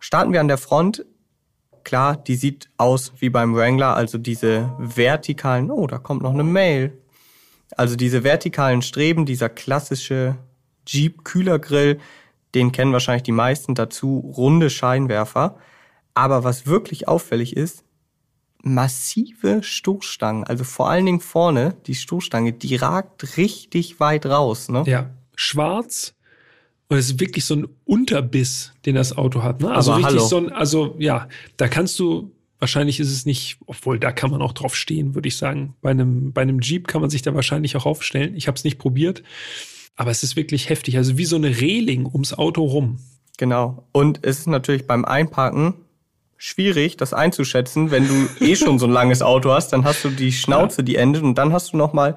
starten 0.00 0.32
wir 0.32 0.40
an 0.40 0.48
der 0.48 0.58
Front. 0.58 1.06
Klar, 1.84 2.16
die 2.16 2.34
sieht 2.34 2.68
aus 2.76 3.12
wie 3.20 3.30
beim 3.30 3.54
Wrangler, 3.54 3.94
also 3.94 4.18
diese 4.18 4.74
vertikalen, 4.78 5.70
oh, 5.70 5.86
da 5.86 5.98
kommt 5.98 6.22
noch 6.22 6.34
eine 6.34 6.44
Mail. 6.44 6.98
Also 7.76 7.94
diese 7.94 8.24
vertikalen 8.24 8.82
Streben, 8.82 9.24
dieser 9.24 9.48
klassische 9.48 10.36
Jeep-Kühlergrill, 10.86 12.00
den 12.54 12.72
kennen 12.72 12.92
wahrscheinlich 12.92 13.22
die 13.22 13.32
meisten 13.32 13.74
dazu, 13.74 14.32
runde 14.36 14.70
Scheinwerfer. 14.70 15.56
Aber 16.14 16.42
was 16.42 16.66
wirklich 16.66 17.06
auffällig 17.06 17.56
ist, 17.56 17.84
massive 18.62 19.62
Stoßstangen, 19.62 20.44
also 20.44 20.64
vor 20.64 20.90
allen 20.90 21.06
Dingen 21.06 21.20
vorne, 21.20 21.76
die 21.86 21.94
Stoßstange, 21.94 22.52
die 22.52 22.76
ragt 22.76 23.36
richtig 23.36 24.00
weit 24.00 24.26
raus, 24.26 24.68
ne? 24.68 24.82
Ja, 24.86 25.10
schwarz. 25.34 26.14
Und 26.90 26.98
es 26.98 27.06
ist 27.06 27.20
wirklich 27.20 27.46
so 27.46 27.54
ein 27.54 27.68
Unterbiss, 27.84 28.72
den 28.84 28.96
das 28.96 29.16
Auto 29.16 29.42
hat. 29.42 29.62
Ne? 29.62 29.70
Also 29.70 29.92
Aber 29.92 30.00
richtig 30.00 30.18
hallo. 30.18 30.28
so 30.28 30.36
ein, 30.36 30.52
also 30.52 30.96
ja, 30.98 31.28
da 31.56 31.68
kannst 31.68 31.98
du 31.98 32.32
Wahrscheinlich 32.60 33.00
ist 33.00 33.10
es 33.10 33.24
nicht, 33.24 33.56
obwohl 33.64 33.98
da 33.98 34.12
kann 34.12 34.30
man 34.30 34.42
auch 34.42 34.52
drauf 34.52 34.76
stehen, 34.76 35.14
würde 35.14 35.28
ich 35.28 35.38
sagen. 35.38 35.74
Bei 35.80 35.90
einem, 35.90 36.34
bei 36.34 36.42
einem 36.42 36.60
Jeep 36.60 36.88
kann 36.88 37.00
man 37.00 37.08
sich 37.08 37.22
da 37.22 37.34
wahrscheinlich 37.34 37.74
auch 37.74 37.86
aufstellen. 37.86 38.36
Ich 38.36 38.48
habe 38.48 38.56
es 38.56 38.64
nicht 38.64 38.78
probiert, 38.78 39.22
aber 39.96 40.10
es 40.10 40.22
ist 40.22 40.36
wirklich 40.36 40.68
heftig. 40.68 40.98
Also 40.98 41.16
wie 41.16 41.24
so 41.24 41.36
eine 41.36 41.58
Reling 41.58 42.04
ums 42.04 42.34
Auto 42.34 42.62
rum. 42.62 42.98
Genau. 43.38 43.88
Und 43.92 44.20
es 44.26 44.40
ist 44.40 44.46
natürlich 44.46 44.86
beim 44.86 45.06
Einparken 45.06 45.72
schwierig, 46.36 46.98
das 46.98 47.14
einzuschätzen. 47.14 47.90
Wenn 47.90 48.06
du 48.06 48.28
eh 48.44 48.56
schon 48.56 48.78
so 48.78 48.84
ein 48.84 48.92
langes 48.92 49.22
Auto 49.22 49.52
hast, 49.52 49.72
dann 49.72 49.84
hast 49.84 50.04
du 50.04 50.10
die 50.10 50.30
Schnauze, 50.30 50.84
die 50.84 50.96
endet 50.96 51.22
und 51.22 51.36
dann 51.36 51.54
hast 51.54 51.72
du 51.72 51.78
noch 51.78 51.94
mal 51.94 52.14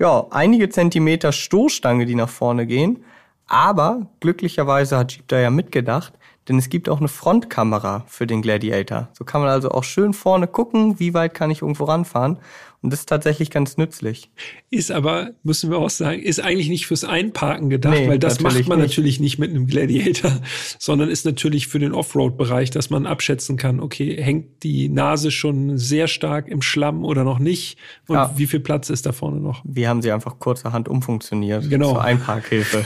ja 0.00 0.26
einige 0.32 0.70
Zentimeter 0.70 1.30
Stoßstange, 1.30 2.04
die 2.04 2.16
nach 2.16 2.28
vorne 2.28 2.66
gehen. 2.66 3.04
Aber 3.46 4.08
glücklicherweise 4.20 4.96
hat 4.96 5.12
Jeep 5.12 5.28
da 5.28 5.38
ja 5.38 5.50
mitgedacht, 5.50 6.14
denn 6.48 6.58
es 6.58 6.68
gibt 6.68 6.88
auch 6.88 6.98
eine 6.98 7.08
Frontkamera 7.08 8.04
für 8.06 8.26
den 8.26 8.42
Gladiator. 8.42 9.08
So 9.12 9.24
kann 9.24 9.40
man 9.40 9.50
also 9.50 9.70
auch 9.70 9.84
schön 9.84 10.12
vorne 10.12 10.46
gucken, 10.46 10.98
wie 10.98 11.14
weit 11.14 11.34
kann 11.34 11.50
ich 11.50 11.62
irgendwo 11.62 11.84
ranfahren. 11.84 12.38
Und 12.82 12.92
das 12.92 13.00
ist 13.00 13.08
tatsächlich 13.08 13.50
ganz 13.50 13.78
nützlich. 13.78 14.30
Ist 14.68 14.92
aber, 14.92 15.30
müssen 15.42 15.70
wir 15.70 15.78
auch 15.78 15.88
sagen, 15.88 16.20
ist 16.20 16.40
eigentlich 16.40 16.68
nicht 16.68 16.86
fürs 16.86 17.02
Einparken 17.02 17.70
gedacht, 17.70 17.94
nee, 17.94 18.08
weil 18.08 18.18
das 18.18 18.40
macht 18.40 18.68
man 18.68 18.78
nicht. 18.78 18.88
natürlich 18.88 19.20
nicht 19.20 19.38
mit 19.38 19.48
einem 19.48 19.66
Gladiator, 19.66 20.42
sondern 20.78 21.08
ist 21.08 21.24
natürlich 21.24 21.66
für 21.66 21.78
den 21.78 21.94
Offroad-Bereich, 21.94 22.70
dass 22.70 22.90
man 22.90 23.06
abschätzen 23.06 23.56
kann, 23.56 23.80
okay, 23.80 24.22
hängt 24.22 24.62
die 24.62 24.90
Nase 24.90 25.30
schon 25.30 25.78
sehr 25.78 26.08
stark 26.08 26.46
im 26.46 26.60
Schlamm 26.60 27.06
oder 27.06 27.24
noch 27.24 27.38
nicht? 27.38 27.78
Und 28.06 28.16
ja. 28.16 28.34
wie 28.36 28.46
viel 28.46 28.60
Platz 28.60 28.90
ist 28.90 29.06
da 29.06 29.12
vorne 29.12 29.40
noch? 29.40 29.62
Wir 29.64 29.88
haben 29.88 30.02
sie 30.02 30.12
einfach 30.12 30.38
kurzerhand 30.38 30.86
umfunktioniert 30.86 31.70
genau. 31.70 31.92
zur 31.92 32.04
Einparkhilfe. 32.04 32.84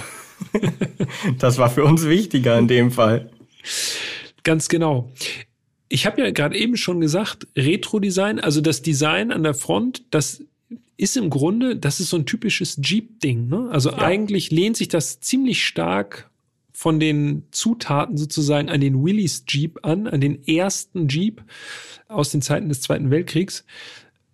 Das 1.39 1.59
war 1.59 1.71
für 1.71 1.85
uns 1.85 2.07
wichtiger 2.07 2.59
in 2.59 2.69
dem 2.69 2.91
Fall. 2.91 3.31
Ganz 4.45 4.69
genau. 4.69 5.13
Ich 5.89 6.07
habe 6.07 6.21
ja 6.21 6.31
gerade 6.31 6.57
eben 6.57 6.77
schon 6.77 7.01
gesagt, 7.01 7.47
Retro-Design, 7.57 8.41
also 8.41 8.61
das 8.61 8.83
Design 8.83 9.33
an 9.33 9.43
der 9.43 9.55
Front, 9.55 10.05
das 10.11 10.43
ist 10.97 11.17
im 11.17 11.31
Grunde, 11.31 11.77
das 11.77 12.01
ist 12.01 12.11
so 12.11 12.17
ein 12.17 12.27
typisches 12.27 12.79
Jeep-Ding. 12.83 13.49
Ne? 13.49 13.69
Also 13.71 13.91
ja. 13.91 13.99
eigentlich 13.99 14.51
lehnt 14.51 14.77
sich 14.77 14.89
das 14.89 15.21
ziemlich 15.21 15.65
stark 15.65 16.31
von 16.73 17.01
den 17.01 17.45
Zutaten 17.51 18.17
sozusagen 18.17 18.69
an 18.69 18.81
den 18.81 19.05
Willys 19.05 19.45
Jeep 19.49 19.81
an, 19.83 20.07
an 20.07 20.21
den 20.21 20.47
ersten 20.47 21.09
Jeep 21.09 21.43
aus 22.07 22.31
den 22.31 22.43
Zeiten 22.43 22.69
des 22.69 22.83
Zweiten 22.83 23.11
Weltkriegs. 23.11 23.65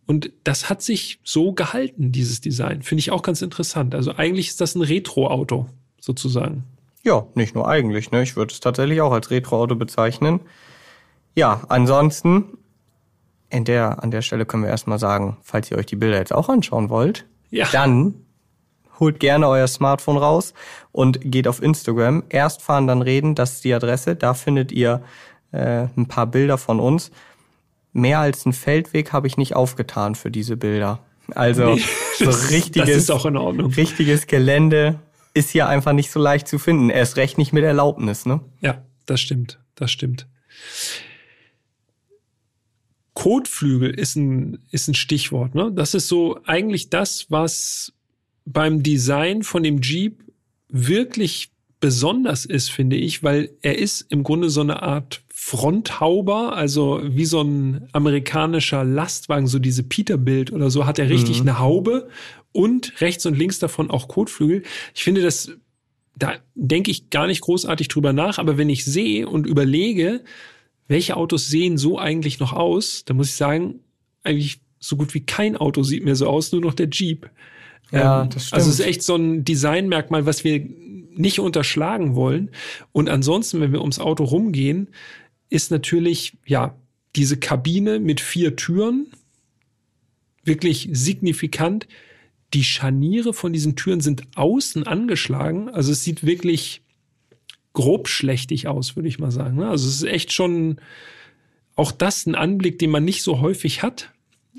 Und 0.06 0.30
das 0.42 0.68
hat 0.68 0.82
sich 0.82 1.20
so 1.25 1.52
gehalten, 1.52 2.12
dieses 2.12 2.40
Design. 2.40 2.82
Finde 2.82 3.00
ich 3.00 3.11
auch 3.11 3.23
ganz 3.23 3.40
interessant. 3.40 3.94
Also 3.94 4.12
eigentlich 4.16 4.49
ist 4.49 4.61
das 4.61 4.75
ein 4.75 4.82
Retro-Auto 4.82 5.68
sozusagen. 6.04 6.64
Ja, 7.02 7.26
nicht 7.34 7.54
nur 7.54 7.68
eigentlich. 7.68 8.11
Ne? 8.11 8.23
Ich 8.23 8.37
würde 8.37 8.52
es 8.52 8.61
tatsächlich 8.61 9.00
auch 9.00 9.12
als 9.12 9.30
Retro-Auto 9.30 9.75
bezeichnen. 9.75 10.40
Ja, 11.34 11.62
ansonsten, 11.68 12.58
in 13.50 13.64
der, 13.64 14.02
an 14.02 14.11
der 14.11 14.23
Stelle 14.23 14.46
können 14.46 14.62
wir 14.62 14.70
erstmal 14.70 14.99
sagen, 14.99 15.37
falls 15.42 15.70
ihr 15.70 15.76
euch 15.76 15.87
die 15.87 15.96
Bilder 15.96 16.18
jetzt 16.18 16.32
auch 16.32 16.49
anschauen 16.49 16.88
wollt, 16.88 17.26
ja. 17.50 17.66
dann 17.73 18.14
holt 19.00 19.20
gerne 19.20 19.49
euer 19.49 19.66
Smartphone 19.66 20.16
raus 20.16 20.54
und 20.92 21.20
geht 21.20 21.49
auf 21.49 21.62
Instagram. 21.62 22.25
Erst 22.28 22.62
fahren, 22.62 22.87
dann 22.87 23.02
reden, 23.02 23.34
das 23.34 23.54
ist 23.54 23.64
die 23.64 23.75
Adresse. 23.75 24.16
Da 24.16 24.34
findet 24.34 24.73
ihr 24.73 25.02
äh, 25.52 25.88
ein 25.96 26.06
paar 26.06 26.26
Bilder 26.26 26.58
von 26.58 26.80
uns. 26.80 27.11
Mehr 27.92 28.20
als 28.20 28.46
einen 28.46 28.52
Feldweg 28.52 29.12
habe 29.12 29.26
ich 29.26 29.37
nicht 29.37 29.54
aufgetan 29.54 30.14
für 30.14 30.30
diese 30.30 30.56
Bilder. 30.56 31.00
Also 31.34 31.75
nee, 31.75 31.82
so 32.18 32.30
richtiges, 32.50 33.08
richtiges 33.76 34.26
Gelände, 34.26 34.99
ist 35.35 35.50
hier 35.50 35.69
einfach 35.69 35.93
nicht 35.93 36.11
so 36.11 36.21
leicht 36.21 36.49
zu 36.49 36.59
finden. 36.59 36.91
Erst 36.91 37.17
recht 37.17 37.37
nicht 37.37 37.53
mit 37.53 37.64
Erlaubnis, 37.64 38.25
ne? 38.25 38.41
Ja, 38.61 38.85
das 39.05 39.21
stimmt. 39.21 39.59
Das 39.75 39.91
stimmt. 39.91 40.29
Kotflügel 43.14 43.91
ist 43.91 44.17
ein, 44.17 44.59
ist 44.71 44.88
ein 44.88 44.95
Stichwort, 44.95 45.55
ne? 45.55 45.73
Das 45.73 45.95
ist 45.95 46.09
so 46.09 46.41
eigentlich 46.45 46.91
das, 46.91 47.31
was 47.31 47.93
beim 48.45 48.83
Design 48.83 49.43
von 49.43 49.62
dem 49.62 49.81
Jeep 49.81 50.23
wirklich 50.69 51.50
besonders 51.81 52.45
ist, 52.45 52.71
finde 52.71 52.97
ich, 52.97 53.23
weil 53.23 53.50
er 53.62 53.79
ist 53.79 54.03
im 54.11 54.23
Grunde 54.23 54.50
so 54.50 54.61
eine 54.61 54.83
Art 54.83 55.23
Fronthauber, 55.29 56.57
also 56.57 57.00
wie 57.05 57.26
so 57.26 57.43
ein 57.43 57.88
amerikanischer 57.93 58.85
Lastwagen, 58.85 59.47
so 59.47 59.59
diese 59.59 59.83
Peterbilt 59.83 60.53
oder 60.53 60.71
so, 60.71 60.87
hat 60.87 60.99
er 60.99 61.11
richtig 61.11 61.43
mhm. 61.43 61.49
eine 61.49 61.59
Haube 61.59 62.09
und 62.54 63.00
rechts 63.00 63.26
und 63.26 63.37
links 63.37 63.58
davon 63.58 63.90
auch 63.90 64.06
Kotflügel. 64.08 64.62
Ich 64.94 65.02
finde 65.02 65.20
das, 65.20 65.50
da 66.16 66.37
denke 66.54 66.90
ich 66.90 67.11
gar 67.11 67.26
nicht 67.26 67.40
großartig 67.40 67.88
drüber 67.88 68.12
nach, 68.12 68.38
aber 68.38 68.56
wenn 68.56 68.70
ich 68.70 68.84
sehe 68.84 69.28
und 69.28 69.46
überlege, 69.46 70.23
welche 70.87 71.16
Autos 71.16 71.49
sehen 71.49 71.76
so 71.76 71.99
eigentlich 71.99 72.38
noch 72.38 72.52
aus, 72.52 73.04
dann 73.04 73.16
muss 73.16 73.30
ich 73.30 73.34
sagen, 73.34 73.80
eigentlich 74.23 74.61
so 74.78 74.96
gut 74.96 75.14
wie 75.14 75.26
kein 75.26 75.56
Auto 75.56 75.82
sieht 75.82 76.04
mir 76.04 76.14
so 76.14 76.28
aus, 76.28 76.52
nur 76.52 76.61
noch 76.61 76.75
der 76.75 76.88
Jeep. 76.88 77.28
Ja, 77.90 78.23
ähm, 78.23 78.30
das 78.30 78.46
stimmt. 78.46 78.58
Also 78.58 78.70
es 78.70 78.78
ist 78.78 78.87
echt 78.87 79.02
so 79.02 79.16
ein 79.16 79.44
Designmerkmal, 79.44 80.25
was 80.25 80.44
wir 80.44 80.64
nicht 81.16 81.40
unterschlagen 81.40 82.14
wollen. 82.14 82.50
Und 82.92 83.08
ansonsten, 83.08 83.61
wenn 83.61 83.73
wir 83.73 83.80
ums 83.80 83.99
Auto 83.99 84.25
rumgehen, 84.25 84.88
ist 85.49 85.73
natürlich, 85.73 86.37
ja, 86.46 86.76
diese 87.16 87.37
Kabine 87.37 87.99
mit 87.99 88.20
vier 88.20 88.54
Türen 88.56 89.08
wirklich 90.44 90.88
signifikant 90.92 91.88
die 92.54 92.64
Scharniere 92.64 93.32
von 93.32 93.52
diesen 93.52 93.76
Türen 93.76 94.00
sind 94.00 94.23
außen 94.37 94.87
angeschlagen. 94.87 95.68
Also 95.68 95.92
es 95.92 96.04
sieht 96.04 96.25
wirklich 96.25 96.82
grobschlächtig 97.73 98.68
aus, 98.68 98.96
würde 98.96 99.08
ich 99.08 99.18
mal 99.18 99.32
sagen. 99.32 99.56
Ne? 99.56 99.68
Also 99.68 99.88
es 99.88 99.96
ist 99.96 100.04
echt 100.04 100.32
schon 100.32 100.76
auch 101.76 101.90
das 101.90 102.26
ein 102.26 102.37
Anblick, 102.37 102.78
den 102.78 102.90
man 102.90 103.04
nicht 103.04 103.23
so 103.23 103.40
häufig 103.40 103.82
hat 103.82 104.12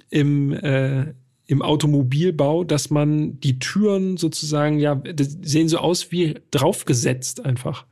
im, 0.10 0.52
äh, 0.52 1.14
im 1.48 1.62
Automobilbau, 1.62 2.66
dass 2.66 2.90
man 2.90 3.40
die 3.40 3.60
Türen 3.60 4.18
sozusagen, 4.18 4.80
ja, 4.80 5.02
sehen 5.18 5.70
so 5.70 5.78
aus 5.78 6.12
wie 6.12 6.36
draufgesetzt 6.52 7.46
einfach. 7.46 7.86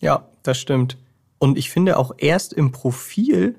Ja, 0.00 0.28
das 0.42 0.60
stimmt. 0.60 0.96
Und 1.38 1.56
ich 1.56 1.70
finde 1.70 1.96
auch 1.96 2.12
erst 2.18 2.52
im 2.52 2.72
Profil 2.72 3.54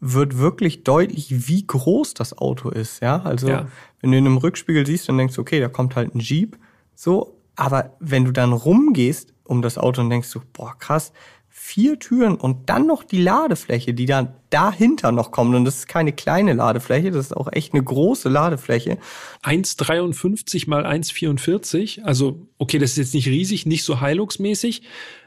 wird 0.00 0.38
wirklich 0.38 0.84
deutlich, 0.84 1.48
wie 1.48 1.66
groß 1.66 2.14
das 2.14 2.36
Auto 2.36 2.70
ist. 2.70 3.00
Ja, 3.02 3.22
also 3.22 3.48
ja. 3.48 3.68
wenn 4.00 4.12
du 4.12 4.18
in 4.18 4.26
einem 4.26 4.36
Rückspiegel 4.36 4.86
siehst 4.86 5.08
und 5.08 5.18
denkst, 5.18 5.38
okay, 5.38 5.60
da 5.60 5.68
kommt 5.68 5.96
halt 5.96 6.14
ein 6.14 6.20
Jeep, 6.20 6.56
so. 6.94 7.34
Aber 7.56 7.96
wenn 7.98 8.24
du 8.24 8.30
dann 8.30 8.52
rumgehst 8.52 9.34
um 9.42 9.62
das 9.62 9.78
Auto 9.78 10.00
und 10.00 10.10
denkst 10.10 10.30
du, 10.30 10.40
boah, 10.52 10.76
krass, 10.78 11.12
vier 11.58 11.98
Türen 11.98 12.36
und 12.36 12.70
dann 12.70 12.86
noch 12.86 13.02
die 13.02 13.20
Ladefläche, 13.20 13.92
die 13.92 14.06
dann 14.06 14.32
dahinter 14.50 15.10
noch 15.10 15.32
kommt. 15.32 15.54
Und 15.56 15.64
das 15.64 15.78
ist 15.78 15.88
keine 15.88 16.12
kleine 16.12 16.52
Ladefläche, 16.52 17.10
das 17.10 17.26
ist 17.26 17.36
auch 17.36 17.48
echt 17.52 17.74
eine 17.74 17.82
große 17.82 18.28
Ladefläche. 18.28 18.98
1,53 19.42 20.70
mal 20.70 20.86
1,44. 20.86 22.02
Also, 22.02 22.46
okay, 22.58 22.78
das 22.78 22.92
ist 22.92 22.98
jetzt 22.98 23.14
nicht 23.14 23.26
riesig, 23.26 23.66
nicht 23.66 23.84
so 23.84 24.00
Hilux-mäßig, 24.00 24.82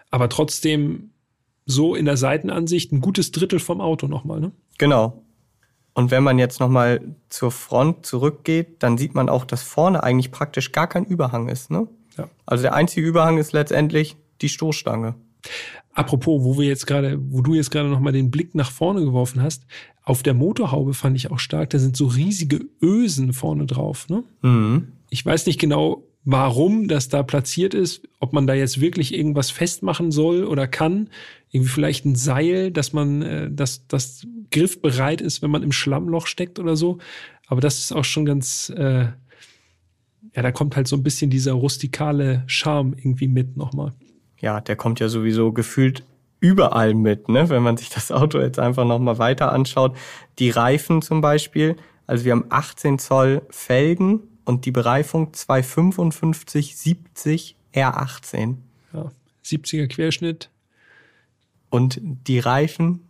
aber 0.10 0.30
trotzdem 0.30 1.11
so 1.72 1.96
in 1.96 2.06
der 2.06 2.18
Seitenansicht 2.18 2.92
ein 2.92 3.02
gutes 3.02 3.32
Drittel 3.32 3.60
vom 3.60 3.82
Auto 3.82 4.08
nochmal, 4.08 4.40
ne? 4.40 4.52
Genau. 4.78 5.24
Und 5.94 6.12
wenn 6.12 6.24
man 6.24 6.40
jetzt 6.40 6.60
nochmal 6.60 7.16
zur 7.30 7.52
Front 7.52 8.06
zurückgeht, 8.06 8.84
dann 8.84 8.98
sieht 8.98 9.14
man 9.14 9.28
auch, 9.28 9.44
dass 9.44 9.64
vorne 9.64 10.04
eigentlich 10.04 10.32
praktisch 10.32 10.72
gar 10.72 10.88
kein 10.88 11.06
Überhang 11.06 11.50
ist, 11.50 11.72
ne? 11.72 11.88
Ja. 12.18 12.30
Also 12.46 12.62
der 12.62 12.76
einzige 12.76 13.06
Überhang 13.06 13.38
ist 13.38 13.54
letztendlich 13.54 14.16
die 14.42 14.50
Stoßstange. 14.50 15.16
Apropos, 15.94 16.44
wo 16.44 16.58
wir 16.58 16.68
jetzt 16.68 16.88
gerade, 16.88 17.20
wo 17.20 17.42
du 17.42 17.54
jetzt 17.54 17.72
gerade 17.72 17.90
nochmal 17.90 18.14
den 18.14 18.32
Blick 18.32 18.56
nach 18.56 18.72
vorne 18.72 19.02
geworfen 19.02 19.42
hast, 19.42 19.66
auf 20.04 20.24
der 20.24 20.34
Motorhaube 20.34 20.94
fand 20.94 21.18
ich 21.18 21.32
auch 21.32 21.40
stark, 21.40 21.70
da 21.72 21.80
sind 21.80 21.98
so 21.98 22.08
riesige 22.08 22.62
Ösen 22.82 23.34
vorne 23.34 23.66
drauf, 23.66 24.08
ne? 24.08 24.24
Mhm. 24.42 24.94
Ich 25.10 25.26
weiß 25.26 25.46
nicht 25.46 25.60
genau, 25.60 26.04
warum 26.24 26.88
das 26.88 27.10
da 27.10 27.24
platziert 27.24 27.74
ist, 27.74 28.08
ob 28.20 28.34
man 28.34 28.48
da 28.48 28.54
jetzt 28.54 28.80
wirklich 28.80 29.14
irgendwas 29.14 29.50
festmachen 29.50 30.12
soll 30.12 30.44
oder 30.44 30.68
kann. 30.68 31.10
Irgendwie 31.50 31.72
vielleicht 31.72 32.06
ein 32.06 32.16
Seil, 32.16 32.72
dass 32.72 32.94
man, 32.94 33.22
äh, 33.22 33.52
dass 33.52 33.88
das 33.88 34.28
griffbereit 34.52 35.22
ist, 35.22 35.42
wenn 35.42 35.52
man 35.52 35.64
im 35.64 35.72
Schlammloch 35.72 36.28
steckt 36.28 36.60
oder 36.60 36.76
so. 36.76 37.00
Aber 37.48 37.62
das 37.62 37.80
ist 37.80 37.92
auch 37.92 38.06
schon 38.06 38.26
ganz, 38.26 38.72
äh, 38.76 39.08
ja, 40.34 40.42
da 40.42 40.52
kommt 40.52 40.76
halt 40.76 40.88
so 40.88 40.96
ein 40.96 41.04
bisschen 41.04 41.30
dieser 41.30 41.54
rustikale 41.54 42.44
Charme 42.48 42.94
irgendwie 42.94 43.28
mit 43.28 43.58
nochmal. 43.58 43.94
Ja, 44.40 44.62
der 44.62 44.76
kommt 44.76 45.00
ja 45.00 45.10
sowieso 45.10 45.52
gefühlt 45.52 46.04
überall 46.40 46.94
mit, 46.94 47.30
ne? 47.30 47.50
Wenn 47.50 47.62
man 47.62 47.78
sich 47.78 47.90
das 47.90 48.12
Auto 48.12 48.40
jetzt 48.40 48.60
einfach 48.60 48.86
nochmal 48.86 49.18
weiter 49.18 49.52
anschaut. 49.52 49.96
Die 50.40 50.50
Reifen 50.50 51.02
zum 51.02 51.22
Beispiel, 51.22 51.76
also 52.08 52.26
wir 52.26 52.32
haben 52.32 52.46
18 52.50 53.00
Zoll 53.00 53.42
Felgen 53.50 54.22
und 54.52 54.66
die 54.66 54.72
Bereifung 54.72 55.34
255 55.34 56.76
70 56.76 57.56
R18. 57.74 58.56
Ja, 58.94 59.10
70er 59.46 59.88
Querschnitt. 59.88 60.50
Und 61.70 62.02
die 62.02 62.40
Reifen, 62.40 63.08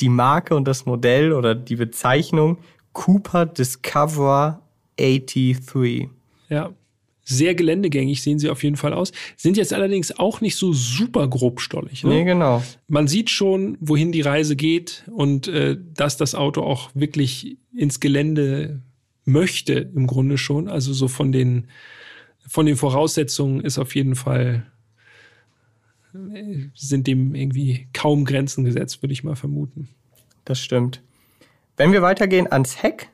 die 0.00 0.08
Marke 0.08 0.56
und 0.56 0.66
das 0.66 0.86
Modell 0.86 1.32
oder 1.32 1.54
die 1.54 1.76
Bezeichnung 1.76 2.58
Cooper 2.92 3.46
Discover 3.46 4.62
83. 4.98 6.08
Ja, 6.48 6.74
sehr 7.22 7.54
geländegängig 7.54 8.20
sehen 8.20 8.40
sie 8.40 8.50
auf 8.50 8.64
jeden 8.64 8.76
Fall 8.76 8.92
aus. 8.92 9.12
Sind 9.36 9.56
jetzt 9.56 9.72
allerdings 9.72 10.18
auch 10.18 10.40
nicht 10.40 10.56
so 10.56 10.72
super 10.72 11.28
grobstollig. 11.28 12.02
Ne? 12.02 12.10
Nee, 12.10 12.24
genau. 12.24 12.64
Man 12.88 13.06
sieht 13.06 13.30
schon, 13.30 13.78
wohin 13.80 14.10
die 14.10 14.22
Reise 14.22 14.56
geht 14.56 15.04
und 15.14 15.46
äh, 15.46 15.78
dass 15.94 16.16
das 16.16 16.34
Auto 16.34 16.62
auch 16.62 16.90
wirklich 16.94 17.58
ins 17.72 18.00
Gelände 18.00 18.82
möchte, 19.24 19.74
im 19.74 20.06
Grunde 20.06 20.38
schon. 20.38 20.68
Also 20.68 20.92
so 20.92 21.08
von 21.08 21.32
den, 21.32 21.68
von 22.46 22.66
den 22.66 22.76
Voraussetzungen 22.76 23.60
ist 23.60 23.78
auf 23.78 23.94
jeden 23.94 24.16
Fall, 24.16 24.66
äh, 26.14 26.68
sind 26.74 27.06
dem 27.06 27.34
irgendwie 27.34 27.88
kaum 27.92 28.24
Grenzen 28.24 28.64
gesetzt, 28.64 29.02
würde 29.02 29.12
ich 29.12 29.24
mal 29.24 29.36
vermuten. 29.36 29.88
Das 30.44 30.60
stimmt. 30.60 31.02
Wenn 31.76 31.92
wir 31.92 32.02
weitergehen 32.02 32.50
ans 32.50 32.82
Heck, 32.82 33.08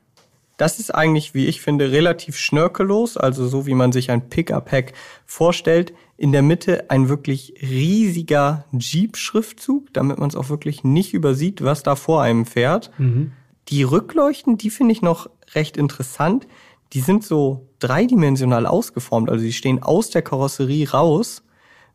das 0.56 0.78
ist 0.78 0.94
eigentlich, 0.94 1.34
wie 1.34 1.46
ich 1.46 1.60
finde, 1.60 1.92
relativ 1.92 2.36
schnörkellos, 2.38 3.16
also 3.16 3.46
so 3.46 3.66
wie 3.66 3.74
man 3.74 3.92
sich 3.92 4.10
ein 4.10 4.28
Pickup-Heck 4.28 4.94
vorstellt. 5.26 5.92
In 6.16 6.32
der 6.32 6.42
Mitte 6.42 6.90
ein 6.90 7.10
wirklich 7.10 7.54
riesiger 7.60 8.64
Jeep-Schriftzug, 8.72 9.92
damit 9.92 10.18
man 10.18 10.30
es 10.30 10.34
auch 10.34 10.48
wirklich 10.48 10.82
nicht 10.82 11.12
übersieht, 11.12 11.62
was 11.62 11.82
da 11.82 11.94
vor 11.94 12.22
einem 12.22 12.46
fährt. 12.46 12.90
Mhm. 12.96 13.32
Die 13.68 13.82
Rückleuchten, 13.82 14.56
die 14.56 14.70
finde 14.70 14.92
ich 14.92 15.02
noch 15.02 15.28
recht 15.54 15.76
interessant. 15.76 16.46
Die 16.92 17.00
sind 17.00 17.24
so 17.24 17.68
dreidimensional 17.78 18.66
ausgeformt, 18.66 19.28
also 19.30 19.44
die 19.44 19.52
stehen 19.52 19.82
aus 19.82 20.10
der 20.10 20.22
Karosserie 20.22 20.90
raus, 20.90 21.42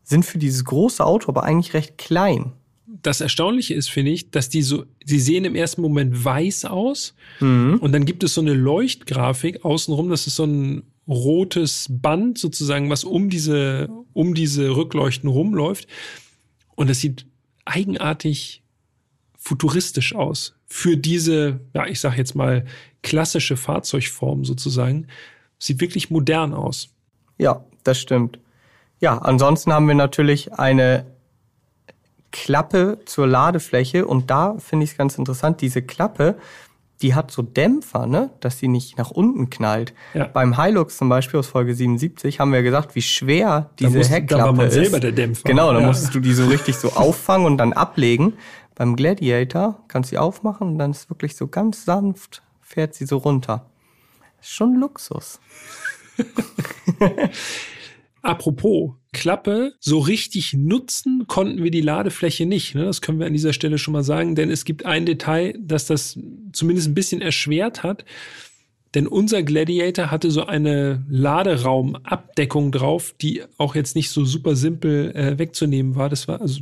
sind 0.02 0.24
für 0.24 0.38
dieses 0.38 0.64
große 0.64 1.04
Auto 1.04 1.28
aber 1.28 1.44
eigentlich 1.44 1.74
recht 1.74 1.96
klein. 1.98 2.52
das 3.02 3.20
Erstaunliche 3.20 3.74
ist, 3.74 3.90
finde 3.90 4.12
ich, 4.12 4.30
dass 4.30 4.48
die 4.48 4.62
so, 4.62 4.84
sie 5.04 5.18
sehen 5.18 5.44
im 5.44 5.54
ersten 5.54 5.82
Moment 5.82 6.24
weiß 6.24 6.66
aus. 6.66 7.14
Und 7.80 7.92
dann 7.92 8.04
gibt 8.04 8.22
es 8.22 8.34
so 8.34 8.40
eine 8.40 8.54
Leuchtgrafik 8.54 9.64
außenrum, 9.64 10.08
das 10.08 10.26
ist 10.26 10.36
so 10.36 10.44
ein 10.44 10.82
rotes 11.08 11.86
Band 11.90 12.38
sozusagen, 12.38 12.90
was 12.90 13.04
um 13.04 13.28
diese, 13.28 13.88
um 14.12 14.34
diese 14.34 14.76
Rückleuchten 14.76 15.28
rumläuft. 15.28 15.88
Und 16.74 16.90
das 16.90 17.00
sieht 17.00 17.26
eigenartig 17.64 18.61
futuristisch 19.42 20.14
aus 20.14 20.54
für 20.66 20.96
diese, 20.96 21.60
ja, 21.74 21.86
ich 21.86 22.00
sag 22.00 22.16
jetzt 22.16 22.34
mal 22.36 22.64
klassische 23.02 23.56
Fahrzeugform 23.56 24.44
sozusagen. 24.44 25.08
Sieht 25.58 25.80
wirklich 25.80 26.10
modern 26.10 26.54
aus. 26.54 26.90
Ja, 27.38 27.64
das 27.82 27.98
stimmt. 27.98 28.38
Ja, 29.00 29.18
ansonsten 29.18 29.72
haben 29.72 29.88
wir 29.88 29.96
natürlich 29.96 30.52
eine 30.54 31.06
Klappe 32.30 33.00
zur 33.04 33.26
Ladefläche 33.26 34.06
und 34.06 34.30
da 34.30 34.56
finde 34.58 34.84
ich 34.84 34.92
es 34.92 34.96
ganz 34.96 35.18
interessant, 35.18 35.60
diese 35.60 35.82
Klappe, 35.82 36.36
die 37.02 37.14
hat 37.14 37.30
so 37.32 37.42
Dämpfer, 37.42 38.06
ne, 38.06 38.30
dass 38.40 38.58
sie 38.58 38.68
nicht 38.68 38.96
nach 38.96 39.10
unten 39.10 39.50
knallt. 39.50 39.92
Ja. 40.14 40.26
Beim 40.28 40.58
Hilux 40.62 40.96
zum 40.96 41.08
Beispiel 41.08 41.40
aus 41.40 41.48
Folge 41.48 41.74
77 41.74 42.38
haben 42.38 42.52
wir 42.52 42.62
gesagt, 42.62 42.94
wie 42.94 43.02
schwer 43.02 43.70
diese 43.80 43.98
da 44.00 44.06
Heckklappe 44.06 44.42
war 44.44 44.52
man 44.52 44.68
ist. 44.68 44.74
selber 44.74 45.00
der 45.00 45.10
Dämpfer. 45.12 45.42
Genau, 45.48 45.72
da 45.72 45.80
Ja. 45.80 45.86
musstest 45.86 46.14
du 46.14 46.20
die 46.20 46.32
so 46.32 46.46
richtig 46.46 46.76
so 46.76 46.92
auffangen 46.92 47.44
und 47.46 47.58
dann 47.58 47.72
ablegen. 47.72 48.34
Beim 48.74 48.96
Gladiator 48.96 49.82
kannst 49.88 50.10
du 50.10 50.14
sie 50.14 50.18
aufmachen 50.18 50.68
und 50.68 50.78
dann 50.78 50.92
ist 50.92 51.10
wirklich 51.10 51.36
so 51.36 51.46
ganz 51.48 51.84
sanft 51.84 52.42
fährt 52.72 52.94
sie 52.94 53.06
so 53.06 53.18
runter. 53.18 53.70
Ist 54.40 54.50
schon 54.50 54.76
Luxus. 54.76 55.40
Apropos 58.22 58.92
Klappe, 59.12 59.74
so 59.78 59.98
richtig 59.98 60.54
nutzen 60.54 61.26
konnten 61.26 61.62
wir 61.62 61.70
die 61.70 61.80
Ladefläche 61.80 62.46
nicht. 62.46 62.74
Ne? 62.74 62.84
Das 62.84 63.02
können 63.02 63.18
wir 63.18 63.26
an 63.26 63.32
dieser 63.32 63.52
Stelle 63.52 63.78
schon 63.78 63.92
mal 63.92 64.04
sagen, 64.04 64.34
denn 64.34 64.50
es 64.50 64.64
gibt 64.64 64.86
ein 64.86 65.04
Detail, 65.04 65.54
das 65.60 65.86
das 65.86 66.18
zumindest 66.52 66.88
ein 66.88 66.94
bisschen 66.94 67.20
erschwert 67.20 67.82
hat. 67.82 68.04
Denn 68.94 69.06
unser 69.06 69.42
Gladiator 69.42 70.10
hatte 70.10 70.30
so 70.30 70.44
eine 70.44 71.04
Laderaumabdeckung 71.08 72.72
drauf, 72.72 73.14
die 73.20 73.42
auch 73.56 73.74
jetzt 73.74 73.96
nicht 73.96 74.10
so 74.10 74.24
super 74.24 74.54
simpel 74.54 75.14
äh, 75.16 75.38
wegzunehmen 75.38 75.96
war. 75.96 76.08
Das 76.08 76.28
war 76.28 76.40
also 76.40 76.60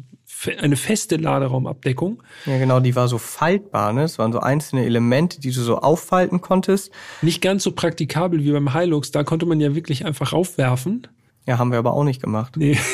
eine 0.58 0.76
feste 0.76 1.16
Laderaumabdeckung. 1.16 2.22
Ja, 2.46 2.58
genau, 2.58 2.80
die 2.80 2.96
war 2.96 3.08
so 3.08 3.18
faltbar, 3.18 3.92
ne? 3.92 4.04
Es 4.04 4.18
waren 4.18 4.32
so 4.32 4.40
einzelne 4.40 4.84
Elemente, 4.84 5.40
die 5.40 5.50
du 5.50 5.60
so 5.60 5.78
auffalten 5.78 6.40
konntest. 6.40 6.90
Nicht 7.22 7.42
ganz 7.42 7.62
so 7.62 7.72
praktikabel 7.72 8.42
wie 8.42 8.52
beim 8.52 8.72
Hilux. 8.72 9.10
Da 9.10 9.24
konnte 9.24 9.46
man 9.46 9.60
ja 9.60 9.74
wirklich 9.74 10.06
einfach 10.06 10.32
raufwerfen. 10.32 11.06
Ja, 11.46 11.58
haben 11.58 11.72
wir 11.72 11.78
aber 11.78 11.92
auch 11.94 12.04
nicht 12.04 12.22
gemacht. 12.22 12.56
Nee. 12.56 12.78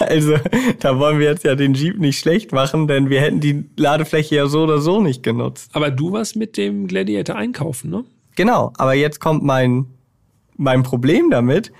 Also, 0.00 0.36
da 0.80 0.98
wollen 0.98 1.18
wir 1.18 1.26
jetzt 1.26 1.44
ja 1.44 1.54
den 1.54 1.74
Jeep 1.74 1.98
nicht 1.98 2.18
schlecht 2.18 2.52
machen, 2.52 2.88
denn 2.88 3.10
wir 3.10 3.20
hätten 3.20 3.40
die 3.40 3.64
Ladefläche 3.76 4.34
ja 4.34 4.46
so 4.46 4.62
oder 4.62 4.78
so 4.80 5.00
nicht 5.00 5.22
genutzt. 5.22 5.70
Aber 5.74 5.90
du 5.90 6.12
warst 6.12 6.36
mit 6.36 6.56
dem 6.56 6.86
Gladiator 6.86 7.36
einkaufen, 7.36 7.90
ne? 7.90 8.04
Genau, 8.34 8.72
aber 8.76 8.94
jetzt 8.94 9.20
kommt 9.20 9.42
mein, 9.44 9.86
mein 10.56 10.82
Problem 10.82 11.30
damit. 11.30 11.72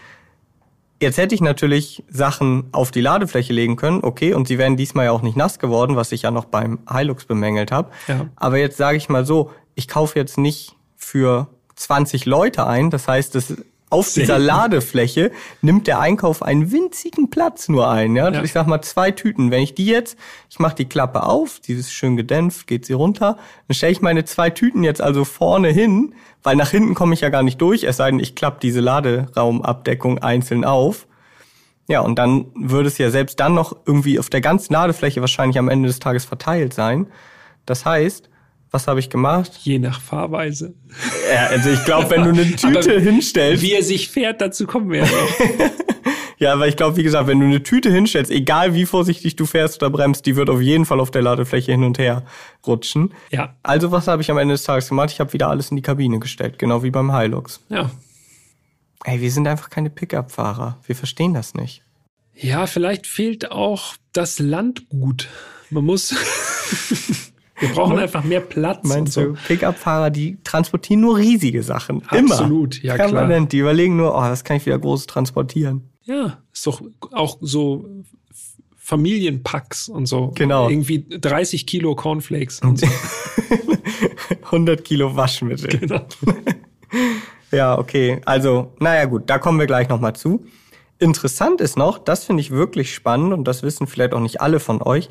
Jetzt 1.00 1.16
hätte 1.16 1.34
ich 1.34 1.40
natürlich 1.40 2.02
Sachen 2.08 2.68
auf 2.72 2.90
die 2.90 3.00
Ladefläche 3.00 3.52
legen 3.52 3.76
können, 3.76 4.00
okay, 4.02 4.34
und 4.34 4.48
sie 4.48 4.58
wären 4.58 4.76
diesmal 4.76 5.06
ja 5.06 5.12
auch 5.12 5.22
nicht 5.22 5.36
nass 5.36 5.58
geworden, 5.58 5.94
was 5.94 6.10
ich 6.10 6.22
ja 6.22 6.30
noch 6.30 6.46
beim 6.46 6.80
Hilux 6.90 7.24
bemängelt 7.24 7.70
habe. 7.70 7.90
Ja. 8.08 8.26
Aber 8.34 8.58
jetzt 8.58 8.76
sage 8.76 8.96
ich 8.96 9.08
mal 9.08 9.24
so, 9.24 9.52
ich 9.76 9.86
kaufe 9.86 10.18
jetzt 10.18 10.38
nicht 10.38 10.76
für 10.96 11.48
20 11.76 12.26
Leute 12.26 12.66
ein, 12.66 12.90
das 12.90 13.06
heißt, 13.06 13.36
das 13.36 13.54
auf 13.90 14.12
dieser. 14.12 14.38
Ladefläche 14.38 15.30
nimmt 15.62 15.86
der 15.86 16.00
Einkauf 16.00 16.42
einen 16.42 16.70
winzigen 16.72 17.30
Platz 17.30 17.68
nur 17.68 17.88
ein. 17.88 18.16
Ja? 18.16 18.30
Ja. 18.30 18.42
Ich 18.42 18.52
sag 18.52 18.66
mal 18.66 18.82
zwei 18.82 19.10
Tüten. 19.10 19.50
Wenn 19.50 19.62
ich 19.62 19.74
die 19.74 19.86
jetzt, 19.86 20.16
ich 20.50 20.58
mache 20.58 20.76
die 20.76 20.84
Klappe 20.86 21.22
auf, 21.24 21.60
die 21.60 21.74
ist 21.74 21.92
schön 21.92 22.16
gedämpft, 22.16 22.66
geht 22.66 22.86
sie 22.86 22.92
runter, 22.92 23.38
dann 23.66 23.74
stelle 23.74 23.92
ich 23.92 24.00
meine 24.00 24.24
zwei 24.24 24.50
Tüten 24.50 24.84
jetzt 24.84 25.00
also 25.00 25.24
vorne 25.24 25.68
hin, 25.68 26.14
weil 26.42 26.56
nach 26.56 26.70
hinten 26.70 26.94
komme 26.94 27.14
ich 27.14 27.20
ja 27.20 27.28
gar 27.28 27.42
nicht 27.42 27.60
durch, 27.60 27.84
es 27.84 27.96
sei 27.96 28.10
denn, 28.10 28.20
ich 28.20 28.34
klappe 28.34 28.58
diese 28.60 28.80
Laderaumabdeckung 28.80 30.18
einzeln 30.18 30.64
auf. 30.64 31.06
Ja, 31.88 32.00
und 32.00 32.18
dann 32.18 32.46
würde 32.54 32.88
es 32.88 32.98
ja 32.98 33.10
selbst 33.10 33.40
dann 33.40 33.54
noch 33.54 33.74
irgendwie 33.86 34.18
auf 34.18 34.28
der 34.28 34.42
ganzen 34.42 34.74
Ladefläche 34.74 35.22
wahrscheinlich 35.22 35.58
am 35.58 35.70
Ende 35.70 35.88
des 35.88 35.98
Tages 35.98 36.26
verteilt 36.26 36.74
sein. 36.74 37.06
Das 37.64 37.86
heißt, 37.86 38.28
was 38.70 38.86
habe 38.86 39.00
ich 39.00 39.10
gemacht? 39.10 39.52
Je 39.62 39.78
nach 39.78 40.00
Fahrweise. 40.00 40.74
Ja, 41.32 41.46
also 41.46 41.70
ich 41.70 41.84
glaube, 41.84 42.10
wenn 42.10 42.24
du 42.24 42.30
eine 42.30 42.44
Tüte 42.56 42.90
Aber 42.90 43.00
hinstellst, 43.00 43.62
Wie 43.62 43.72
er 43.72 43.82
sich 43.82 44.08
fährt, 44.08 44.40
dazu 44.40 44.66
kommen 44.66 44.90
wir 44.90 45.00
ja 45.00 45.06
noch. 45.06 45.70
Ja, 46.40 46.52
aber 46.52 46.68
ich 46.68 46.76
glaube, 46.76 46.96
wie 46.96 47.02
gesagt, 47.02 47.26
wenn 47.26 47.40
du 47.40 47.46
eine 47.46 47.64
Tüte 47.64 47.90
hinstellst, 47.90 48.30
egal 48.30 48.72
wie 48.72 48.86
vorsichtig 48.86 49.34
du 49.34 49.44
fährst 49.44 49.82
oder 49.82 49.90
bremst, 49.90 50.24
die 50.24 50.36
wird 50.36 50.48
auf 50.50 50.60
jeden 50.60 50.84
Fall 50.84 51.00
auf 51.00 51.10
der 51.10 51.22
Ladefläche 51.22 51.72
hin 51.72 51.82
und 51.82 51.98
her 51.98 52.24
rutschen. 52.64 53.12
Ja. 53.30 53.56
Also 53.64 53.90
was 53.90 54.06
habe 54.06 54.22
ich 54.22 54.30
am 54.30 54.38
Ende 54.38 54.54
des 54.54 54.62
Tages 54.62 54.88
gemacht? 54.88 55.10
Ich 55.10 55.18
habe 55.18 55.32
wieder 55.32 55.48
alles 55.48 55.70
in 55.70 55.76
die 55.76 55.82
Kabine 55.82 56.20
gestellt, 56.20 56.58
genau 56.58 56.84
wie 56.84 56.90
beim 56.90 57.16
Hilux. 57.18 57.60
Ja. 57.68 57.90
Ey, 59.04 59.20
wir 59.20 59.32
sind 59.32 59.48
einfach 59.48 59.68
keine 59.68 59.90
Pickup-Fahrer. 59.90 60.78
Wir 60.86 60.94
verstehen 60.94 61.34
das 61.34 61.54
nicht. 61.54 61.82
Ja, 62.34 62.66
vielleicht 62.66 63.08
fehlt 63.08 63.50
auch 63.50 63.96
das 64.12 64.38
Landgut. 64.38 65.28
Man 65.70 65.84
muss. 65.84 66.14
wir 67.60 67.68
brauchen 67.70 67.98
einfach 67.98 68.24
mehr 68.24 68.40
Platz. 68.40 68.86
Meinst 68.86 69.12
so. 69.14 69.22
du, 69.22 69.34
Pickup-Fahrer, 69.46 70.10
die 70.10 70.38
transportieren 70.44 71.00
nur 71.00 71.18
riesige 71.18 71.62
Sachen. 71.62 72.02
Immer. 72.12 72.32
Absolut, 72.32 72.82
ja, 72.82 72.94
klar. 72.94 73.08
Permanent. 73.08 73.52
Die 73.52 73.58
überlegen 73.58 73.96
nur, 73.96 74.14
oh, 74.14 74.20
das 74.20 74.44
kann 74.44 74.56
ich 74.56 74.66
wieder 74.66 74.78
groß 74.78 75.06
transportieren. 75.06 75.90
Ja, 76.04 76.38
ist 76.52 76.66
doch 76.66 76.82
auch 77.12 77.38
so 77.40 77.84
Familienpacks 78.76 79.88
und 79.88 80.06
so. 80.06 80.32
Genau. 80.34 80.68
Irgendwie 80.68 81.04
30 81.08 81.66
Kilo 81.66 81.94
Cornflakes 81.94 82.60
und 82.60 82.78
so. 82.80 82.86
100 84.44 84.84
Kilo 84.84 85.14
Waschmittel. 85.16 85.78
Genau. 85.78 86.06
Ja, 87.50 87.78
okay. 87.78 88.20
Also, 88.26 88.74
naja 88.78 89.06
gut, 89.06 89.30
da 89.30 89.38
kommen 89.38 89.58
wir 89.58 89.66
gleich 89.66 89.88
nochmal 89.88 90.14
zu. 90.14 90.44
Interessant 90.98 91.60
ist 91.60 91.76
noch, 91.76 91.98
das 91.98 92.24
finde 92.24 92.40
ich 92.42 92.50
wirklich 92.50 92.94
spannend 92.94 93.32
und 93.32 93.44
das 93.44 93.62
wissen 93.62 93.86
vielleicht 93.86 94.12
auch 94.12 94.20
nicht 94.20 94.40
alle 94.40 94.60
von 94.60 94.82
euch, 94.82 95.08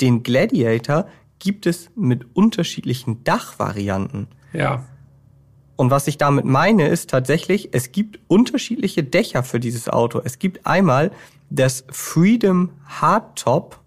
den 0.00 0.22
Gladiator 0.22 1.06
gibt 1.38 1.66
es 1.66 1.90
mit 1.96 2.26
unterschiedlichen 2.34 3.22
Dachvarianten. 3.24 4.28
Ja. 4.52 4.84
Und 5.76 5.90
was 5.90 6.06
ich 6.06 6.18
damit 6.18 6.44
meine, 6.44 6.86
ist 6.88 7.10
tatsächlich, 7.10 7.70
es 7.72 7.90
gibt 7.92 8.20
unterschiedliche 8.28 9.02
Dächer 9.02 9.42
für 9.42 9.58
dieses 9.60 9.88
Auto. 9.88 10.20
Es 10.24 10.38
gibt 10.38 10.66
einmal 10.66 11.10
das 11.50 11.84
Freedom 11.90 12.70
Hardtop, 12.86 13.80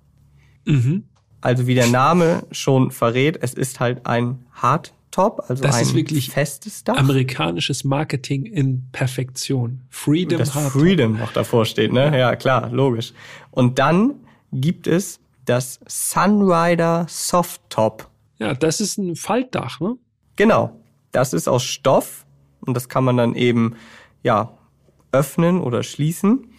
Mhm. 0.65 1.05
also 1.39 1.65
wie 1.65 1.75
der 1.75 1.87
Name 1.87 2.43
schon 2.51 2.91
verrät, 2.91 3.39
es 3.41 3.53
ist 3.53 3.79
halt 3.79 4.05
ein 4.05 4.45
Hardtop, 4.51 5.45
also 5.47 5.63
Das 5.63 5.75
ein 5.77 5.83
ist 5.83 5.95
wirklich 5.95 6.29
festes 6.29 6.83
Dach. 6.83 6.97
Amerikanisches 6.97 7.85
Marketing 7.85 8.45
in 8.45 8.83
Perfektion. 8.91 9.81
Freedom 9.89 10.37
das 10.39 10.53
Hardtop. 10.55 10.81
Freedom 10.81 11.17
noch 11.17 11.31
davor 11.31 11.65
steht, 11.65 11.93
ne? 11.93 12.17
Ja, 12.19 12.35
klar, 12.35 12.69
logisch. 12.69 13.13
Und 13.51 13.79
dann 13.79 14.15
gibt 14.51 14.87
es 14.87 15.21
das 15.47 15.79
Sunrider 15.87 17.05
Soft 17.09 17.61
Top. 17.69 18.09
Ja, 18.37 18.53
das 18.53 18.79
ist 18.79 18.97
ein 18.97 19.15
Faltdach, 19.15 19.79
ne? 19.79 19.97
Genau. 20.35 20.79
Das 21.11 21.33
ist 21.33 21.47
aus 21.47 21.63
Stoff 21.63 22.25
und 22.61 22.75
das 22.75 22.89
kann 22.89 23.03
man 23.03 23.17
dann 23.17 23.33
eben 23.33 23.75
ja 24.23 24.57
öffnen 25.11 25.61
oder 25.61 25.83
schließen. 25.83 26.51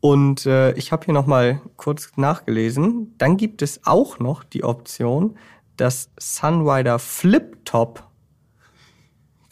Und 0.00 0.44
äh, 0.44 0.72
ich 0.74 0.92
habe 0.92 1.06
hier 1.06 1.14
noch 1.14 1.26
mal 1.26 1.60
kurz 1.76 2.12
nachgelesen. 2.16 3.14
Dann 3.16 3.36
gibt 3.38 3.62
es 3.62 3.80
auch 3.84 4.18
noch 4.18 4.44
die 4.44 4.62
Option, 4.62 5.36
das 5.76 6.10
Sunrider 6.18 6.98
Flip 6.98 7.64
Top 7.64 8.06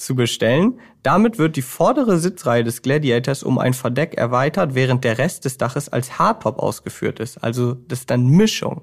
zu 0.03 0.15
bestellen. 0.15 0.79
Damit 1.03 1.39
wird 1.39 1.57
die 1.57 1.63
vordere 1.63 2.19
Sitzreihe 2.19 2.65
des 2.65 2.83
Gladiators 2.83 3.43
um 3.43 3.59
ein 3.59 3.75
Verdeck 3.75 4.15
erweitert, 4.15 4.75
während 4.75 5.05
der 5.05 5.19
Rest 5.19 5.45
des 5.45 5.59
Daches 5.59 5.89
als 5.89 6.19
Hardtop 6.19 6.59
ausgeführt 6.59 7.21
ist. 7.21 7.43
Also 7.43 7.75
das 7.75 8.01
ist 8.01 8.11
dann 8.11 8.27
Mischung. 8.27 8.83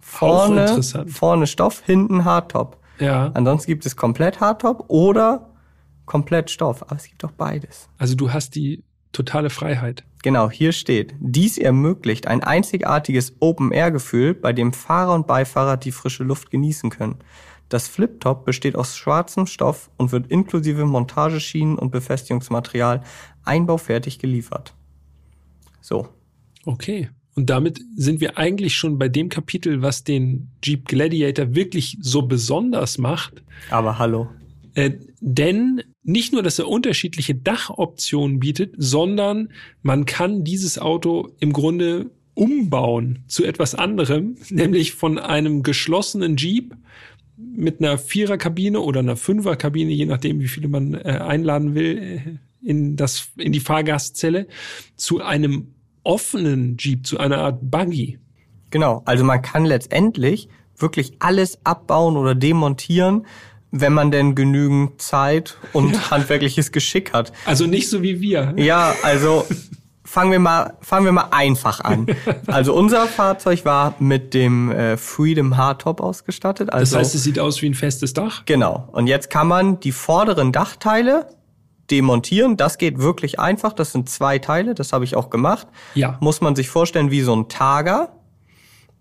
Vorne, 0.00 0.80
vorne 1.08 1.46
Stoff, 1.46 1.82
hinten 1.84 2.24
Hardtop. 2.24 2.78
Ja. 3.00 3.30
Ansonsten 3.34 3.70
gibt 3.70 3.84
es 3.86 3.96
komplett 3.96 4.40
Hardtop 4.40 4.84
oder 4.88 5.50
komplett 6.04 6.50
Stoff. 6.50 6.82
Aber 6.82 6.96
es 6.96 7.08
gibt 7.08 7.24
auch 7.24 7.32
beides. 7.32 7.88
Also 7.98 8.14
du 8.14 8.32
hast 8.32 8.54
die 8.54 8.84
totale 9.12 9.50
Freiheit. 9.50 10.04
Genau, 10.22 10.50
hier 10.50 10.72
steht, 10.72 11.14
dies 11.20 11.56
ermöglicht 11.56 12.26
ein 12.26 12.42
einzigartiges 12.42 13.34
Open-Air-Gefühl, 13.40 14.34
bei 14.34 14.52
dem 14.52 14.72
Fahrer 14.72 15.14
und 15.14 15.26
Beifahrer 15.26 15.76
die 15.76 15.92
frische 15.92 16.24
Luft 16.24 16.50
genießen 16.50 16.90
können. 16.90 17.18
Das 17.68 17.88
Flip-Top 17.88 18.44
besteht 18.44 18.76
aus 18.76 18.96
schwarzem 18.96 19.46
Stoff 19.46 19.90
und 19.96 20.12
wird 20.12 20.30
inklusive 20.30 20.84
Montageschienen 20.84 21.78
und 21.78 21.90
Befestigungsmaterial 21.90 23.02
einbaufertig 23.44 24.18
geliefert. 24.18 24.74
So, 25.80 26.08
Okay. 26.66 27.08
Und 27.34 27.48
damit 27.50 27.80
sind 27.94 28.20
wir 28.20 28.38
eigentlich 28.38 28.74
schon 28.74 28.98
bei 28.98 29.08
dem 29.08 29.28
Kapitel, 29.28 29.82
was 29.82 30.04
den 30.04 30.48
Jeep 30.64 30.86
Gladiator 30.86 31.54
wirklich 31.54 31.96
so 32.00 32.22
besonders 32.22 32.98
macht. 32.98 33.42
aber 33.70 33.98
hallo. 33.98 34.28
Äh, 34.74 34.92
denn 35.20 35.82
nicht 36.02 36.32
nur, 36.32 36.42
dass 36.42 36.58
er 36.58 36.68
unterschiedliche 36.68 37.34
Dachoptionen 37.34 38.40
bietet, 38.40 38.74
sondern 38.76 39.50
man 39.82 40.06
kann 40.06 40.44
dieses 40.44 40.78
Auto 40.78 41.30
im 41.38 41.52
Grunde 41.52 42.10
umbauen 42.34 43.24
zu 43.26 43.44
etwas 43.44 43.74
anderem, 43.74 44.36
nämlich 44.50 44.92
von 44.92 45.18
einem 45.18 45.62
geschlossenen 45.62 46.36
Jeep 46.36 46.74
mit 47.36 47.80
einer 47.80 47.98
Viererkabine 47.98 48.80
oder 48.80 49.00
einer 49.00 49.16
Fünferkabine, 49.16 49.92
je 49.92 50.06
nachdem, 50.06 50.40
wie 50.40 50.48
viele 50.48 50.68
man 50.68 50.94
äh, 50.94 51.20
einladen 51.20 51.74
will, 51.74 51.98
äh, 51.98 52.20
in, 52.66 52.96
das, 52.96 53.28
in 53.36 53.52
die 53.52 53.60
Fahrgastzelle, 53.60 54.46
zu 54.96 55.22
einem 55.22 55.74
offenen 56.02 56.76
Jeep, 56.78 57.06
zu 57.06 57.18
einer 57.18 57.38
Art 57.38 57.58
Buggy. 57.62 58.18
Genau, 58.70 59.02
also 59.04 59.24
man 59.24 59.42
kann 59.42 59.64
letztendlich 59.64 60.48
wirklich 60.76 61.14
alles 61.18 61.58
abbauen 61.64 62.16
oder 62.16 62.34
demontieren, 62.34 63.26
wenn 63.70 63.92
man 63.92 64.10
denn 64.10 64.34
genügend 64.34 65.00
Zeit 65.00 65.56
und 65.72 66.10
handwerkliches 66.10 66.72
Geschick 66.72 67.12
hat. 67.12 67.32
Also 67.44 67.66
nicht 67.66 67.88
so 67.88 68.02
wie 68.02 68.20
wir. 68.20 68.54
Ja, 68.56 68.94
also 69.02 69.44
fangen 70.06 70.32
wir 70.32 70.38
mal, 70.38 70.74
fangen 70.80 71.04
wir 71.04 71.12
mal 71.12 71.28
einfach 71.32 71.80
an. 71.80 72.06
Also 72.46 72.72
unser 72.74 73.06
Fahrzeug 73.06 73.64
war 73.64 73.94
mit 73.98 74.32
dem 74.32 74.70
äh, 74.70 74.96
Freedom 74.96 75.56
Hardtop 75.56 76.00
ausgestattet. 76.00 76.68
Das 76.68 76.74
Also 76.74 76.98
heißt, 76.98 77.14
es 77.14 77.22
sieht 77.24 77.38
aus 77.38 77.60
wie 77.60 77.66
ein 77.68 77.74
festes 77.74 78.14
Dach. 78.14 78.44
genau. 78.46 78.88
Und 78.92 79.06
jetzt 79.08 79.28
kann 79.30 79.48
man 79.48 79.80
die 79.80 79.92
vorderen 79.92 80.52
Dachteile 80.52 81.26
demontieren. 81.90 82.56
Das 82.56 82.78
geht 82.78 82.98
wirklich 82.98 83.38
einfach. 83.38 83.72
Das 83.72 83.92
sind 83.92 84.08
zwei 84.08 84.38
Teile. 84.38 84.74
Das 84.74 84.92
habe 84.92 85.04
ich 85.04 85.14
auch 85.16 85.28
gemacht. 85.30 85.66
Ja. 85.94 86.16
Muss 86.20 86.40
man 86.40 86.56
sich 86.56 86.68
vorstellen 86.68 87.10
wie 87.10 87.20
so 87.20 87.34
ein 87.36 87.48
Tager. 87.48 88.12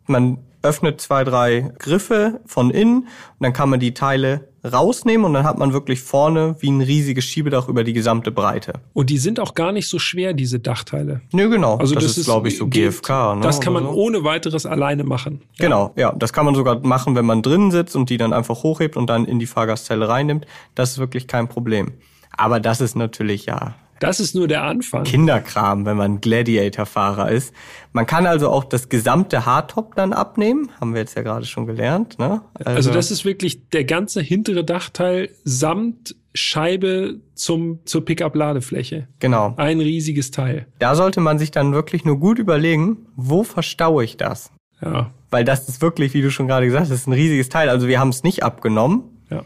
Man 0.08 0.40
öffnet 0.66 1.00
zwei, 1.00 1.24
drei 1.24 1.72
Griffe 1.80 2.42
von 2.46 2.70
innen 2.72 3.02
und 3.04 3.08
dann 3.40 3.54
kann 3.54 3.70
man 3.70 3.80
die 3.80 3.94
Teile 3.94 4.50
rausnehmen 4.64 5.26
und 5.26 5.34
dann 5.34 5.44
hat 5.46 5.58
man 5.58 5.74
wirklich 5.74 6.02
vorne 6.02 6.56
wie 6.60 6.72
ein 6.72 6.82
riesiges 6.82 7.24
Schiebedach 7.26 7.68
über 7.70 7.84
die 7.84 7.94
gesamte 7.94 8.32
Breite. 8.32 8.74
Und 8.94 9.10
die 9.10 9.18
sind 9.20 9.40
auch 9.40 9.54
gar 9.54 9.72
nicht 9.72 9.88
so 9.88 10.00
schwer, 10.00 10.34
diese 10.34 10.60
Dachteile. 10.60 11.22
Nö, 11.32 11.50
genau. 11.50 11.78
Also 11.78 11.94
das, 11.96 12.04
das, 12.06 12.18
ist, 12.18 12.26
glaube 12.26 12.48
ich, 12.48 12.58
so 12.58 12.66
geht- 12.68 12.84
GFK. 12.92 13.36
Ne, 13.36 13.42
Das 13.42 13.62
kann 13.62 13.74
man 13.74 13.84
so. 13.84 13.92
ohne 13.92 14.24
weiteres 14.24 14.66
alleine 14.66 15.04
machen. 15.04 15.42
Genau, 15.60 15.94
ja. 15.96 16.14
Das 16.18 16.34
kann 16.34 16.46
man 16.46 16.56
sogar 16.56 16.80
machen, 16.86 17.16
wenn 17.16 17.26
man 17.26 17.42
drinnen 17.44 17.70
sitzt 17.72 17.96
und 17.96 18.10
die 18.10 18.18
dann 18.18 18.34
einfach 18.34 18.64
hochhebt 18.64 18.98
und 18.98 19.08
dann 19.10 19.26
in 19.26 19.38
die 19.40 19.46
Fahrgastzelle 19.46 20.08
reinnimmt. 20.10 20.46
Das 20.74 20.92
ist 20.94 20.98
wirklich 20.98 21.28
kein 21.28 21.48
Problem. 21.48 21.94
Aber 22.36 22.60
das 22.60 22.82
ist 22.82 22.96
natürlich 22.96 23.46
ja 23.46 23.76
Das 24.00 24.20
ist 24.20 24.36
nur 24.36 24.48
der 24.48 24.64
Anfang. 24.64 25.04
Kinderkram, 25.04 25.86
wenn 25.86 25.96
man 25.98 26.20
Gladiator-Fahrer 26.22 27.32
ist. 27.32 27.54
Man 27.94 28.06
kann 28.06 28.26
also 28.26 28.50
auch 28.50 28.66
das 28.66 28.90
gesamte 28.90 29.46
Hardtop 29.46 29.96
dann 29.96 30.12
abnehmen, 30.14 30.70
haben 30.82 30.94
wir 30.94 31.02
jetzt 31.02 31.16
ja 31.16 31.22
gerade 31.22 31.46
schon 31.46 31.66
gelernt. 31.66 32.20
Ne? 32.20 32.42
Also 32.66 32.92
das 32.92 33.10
ist 33.12 33.24
wirklich 33.24 33.70
der 33.70 33.86
ganze 33.86 34.22
hintere 34.22 34.64
Dachteil 34.64 35.30
samt 35.44 36.16
Scheibe 36.34 37.22
zum, 37.34 37.80
zur 37.86 38.04
Pickup-Ladefläche. 38.04 39.08
genau. 39.20 39.54
Ein 39.56 39.80
riesiges 39.80 40.32
Teil. 40.32 40.68
Da 40.80 40.96
sollte 40.96 41.22
man 41.22 41.40
sich 41.40 41.52
dann 41.52 41.72
wirklich 41.74 42.04
nur 42.04 42.20
gut 42.20 42.40
überlegen, 42.40 43.08
wo 43.16 43.44
verstaue 43.44 44.04
ich 44.04 44.18
das? 44.18 44.52
Ja, 44.82 45.12
Weil 45.32 45.46
das 45.46 45.70
ist 45.70 45.82
wirklich, 45.82 46.14
wie 46.14 46.22
du 46.22 46.30
schon 46.30 46.48
gerade 46.48 46.66
gesagt 46.66 46.84
hast, 46.84 46.92
ist 46.92 47.08
ein 47.08 47.14
riesiges 47.14 47.48
Teil. 47.48 47.70
Also 47.70 47.88
wir 47.88 48.02
haben 48.02 48.10
es 48.10 48.24
nicht 48.24 48.44
abgenommen, 48.44 49.04
ja, 49.30 49.44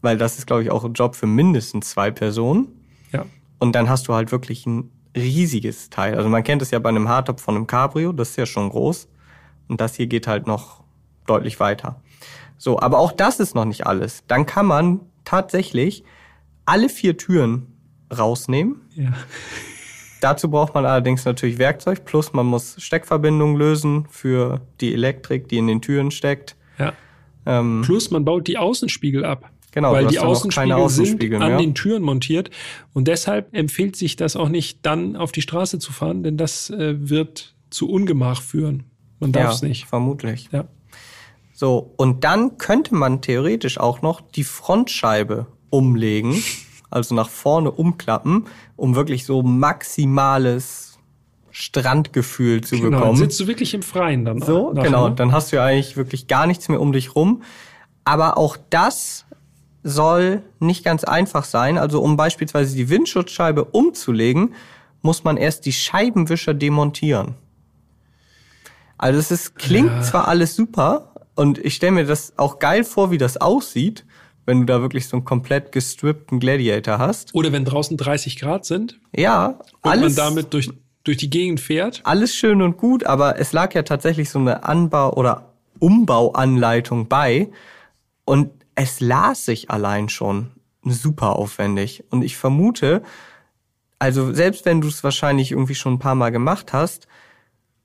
weil 0.00 0.16
das 0.16 0.38
ist, 0.38 0.46
glaube 0.46 0.62
ich, 0.62 0.70
auch 0.70 0.84
ein 0.84 0.94
Job 0.94 1.14
für 1.14 1.26
mindestens 1.26 1.90
zwei 1.90 2.10
Personen. 2.10 2.68
Und 3.58 3.72
dann 3.72 3.88
hast 3.88 4.08
du 4.08 4.14
halt 4.14 4.32
wirklich 4.32 4.66
ein 4.66 4.90
riesiges 5.16 5.90
Teil. 5.90 6.14
Also 6.14 6.28
man 6.28 6.42
kennt 6.42 6.62
es 6.62 6.70
ja 6.70 6.78
bei 6.78 6.90
einem 6.90 7.08
Hardtop 7.08 7.40
von 7.40 7.56
einem 7.56 7.66
Cabrio, 7.66 8.12
das 8.12 8.30
ist 8.30 8.36
ja 8.36 8.46
schon 8.46 8.68
groß. 8.68 9.08
Und 9.68 9.80
das 9.80 9.96
hier 9.96 10.06
geht 10.06 10.26
halt 10.26 10.46
noch 10.46 10.82
deutlich 11.26 11.58
weiter. 11.58 12.00
So, 12.58 12.78
aber 12.80 12.98
auch 12.98 13.12
das 13.12 13.40
ist 13.40 13.54
noch 13.54 13.64
nicht 13.64 13.86
alles. 13.86 14.24
Dann 14.28 14.46
kann 14.46 14.66
man 14.66 15.00
tatsächlich 15.24 16.04
alle 16.64 16.88
vier 16.88 17.16
Türen 17.16 17.66
rausnehmen. 18.16 18.82
ja. 18.94 19.12
Dazu 20.20 20.50
braucht 20.50 20.74
man 20.74 20.86
allerdings 20.86 21.26
natürlich 21.26 21.58
Werkzeug, 21.58 22.06
plus 22.06 22.32
man 22.32 22.46
muss 22.46 22.76
Steckverbindungen 22.78 23.56
lösen 23.56 24.06
für 24.08 24.62
die 24.80 24.94
Elektrik, 24.94 25.48
die 25.48 25.58
in 25.58 25.66
den 25.66 25.82
Türen 25.82 26.10
steckt. 26.10 26.56
ja. 26.78 26.94
Ähm, 27.44 27.82
Plus 27.84 28.10
man 28.10 28.24
baut 28.24 28.48
die 28.48 28.58
Außenspiegel 28.58 29.24
ab. 29.24 29.48
Genau, 29.76 29.92
weil 29.92 30.06
die 30.06 30.14
dann 30.14 30.24
Außenspiegel, 30.24 30.72
Außenspiegel 30.72 31.38
sind 31.38 31.42
an 31.42 31.58
den 31.58 31.74
Türen 31.74 32.02
montiert. 32.02 32.48
Und 32.94 33.08
deshalb 33.08 33.54
empfiehlt 33.54 33.94
sich 33.94 34.16
das 34.16 34.34
auch 34.34 34.48
nicht, 34.48 34.78
dann 34.86 35.16
auf 35.16 35.32
die 35.32 35.42
Straße 35.42 35.78
zu 35.78 35.92
fahren, 35.92 36.22
denn 36.22 36.38
das 36.38 36.70
äh, 36.70 36.94
wird 36.98 37.54
zu 37.68 37.90
Ungemach 37.90 38.40
führen. 38.40 38.84
Man 39.20 39.32
darf 39.32 39.52
es 39.52 39.60
ja, 39.60 39.68
nicht. 39.68 39.84
vermutlich. 39.84 40.48
Ja. 40.50 40.64
So, 41.52 41.92
und 41.98 42.24
dann 42.24 42.56
könnte 42.56 42.94
man 42.94 43.20
theoretisch 43.20 43.78
auch 43.78 44.00
noch 44.00 44.22
die 44.22 44.44
Frontscheibe 44.44 45.46
umlegen, 45.68 46.42
also 46.88 47.14
nach 47.14 47.28
vorne 47.28 47.70
umklappen, 47.70 48.46
um 48.76 48.94
wirklich 48.94 49.26
so 49.26 49.42
maximales 49.42 50.98
Strandgefühl 51.50 52.62
zu 52.62 52.76
Genau, 52.76 52.90
dann 52.92 53.00
bekommen. 53.00 53.18
sitzt 53.18 53.38
du 53.40 53.46
wirklich 53.46 53.74
im 53.74 53.82
Freien 53.82 54.24
dann. 54.24 54.40
So, 54.40 54.72
nachher. 54.72 54.86
genau, 54.86 55.10
dann 55.10 55.32
hast 55.32 55.52
du 55.52 55.56
ja 55.56 55.66
eigentlich 55.66 55.98
wirklich 55.98 56.28
gar 56.28 56.46
nichts 56.46 56.70
mehr 56.70 56.80
um 56.80 56.94
dich 56.94 57.14
rum. 57.14 57.42
Aber 58.06 58.38
auch 58.38 58.56
das 58.70 59.25
soll 59.86 60.42
nicht 60.58 60.84
ganz 60.84 61.04
einfach 61.04 61.44
sein. 61.44 61.78
Also 61.78 62.02
um 62.02 62.16
beispielsweise 62.16 62.74
die 62.74 62.90
Windschutzscheibe 62.90 63.64
umzulegen, 63.64 64.54
muss 65.00 65.22
man 65.22 65.36
erst 65.36 65.64
die 65.64 65.72
Scheibenwischer 65.72 66.54
demontieren. 66.54 67.34
Also 68.98 69.18
es 69.20 69.30
ist, 69.30 69.54
klingt 69.56 70.04
zwar 70.04 70.26
alles 70.26 70.56
super 70.56 71.12
und 71.36 71.58
ich 71.58 71.74
stelle 71.74 71.92
mir 71.92 72.04
das 72.04 72.32
auch 72.36 72.58
geil 72.58 72.82
vor, 72.82 73.10
wie 73.10 73.18
das 73.18 73.36
aussieht, 73.36 74.04
wenn 74.46 74.60
du 74.60 74.66
da 74.66 74.80
wirklich 74.80 75.06
so 75.06 75.16
einen 75.16 75.24
komplett 75.24 75.70
gestrippten 75.70 76.40
Gladiator 76.40 76.98
hast. 76.98 77.34
Oder 77.34 77.52
wenn 77.52 77.64
draußen 77.64 77.96
30 77.96 78.38
Grad 78.38 78.64
sind 78.64 78.98
Ja, 79.14 79.58
und 79.82 79.90
alles, 79.90 80.16
man 80.16 80.26
damit 80.26 80.52
durch, 80.54 80.70
durch 81.04 81.18
die 81.18 81.30
Gegend 81.30 81.60
fährt. 81.60 82.00
alles 82.04 82.34
schön 82.34 82.60
und 82.62 82.76
gut, 82.76 83.04
aber 83.04 83.38
es 83.38 83.52
lag 83.52 83.74
ja 83.74 83.82
tatsächlich 83.82 84.30
so 84.30 84.38
eine 84.38 84.64
Anbau- 84.64 85.14
oder 85.14 85.52
Umbauanleitung 85.78 87.06
bei 87.06 87.50
und 88.24 88.50
es 88.76 89.00
las 89.00 89.44
sich 89.44 89.70
allein 89.70 90.08
schon 90.08 90.52
super 90.84 91.34
aufwendig. 91.36 92.04
Und 92.10 92.22
ich 92.22 92.36
vermute, 92.36 93.02
also 93.98 94.32
selbst 94.32 94.64
wenn 94.64 94.80
du 94.80 94.88
es 94.88 95.02
wahrscheinlich 95.02 95.50
irgendwie 95.50 95.74
schon 95.74 95.94
ein 95.94 95.98
paar 95.98 96.14
Mal 96.14 96.30
gemacht 96.30 96.72
hast, 96.72 97.08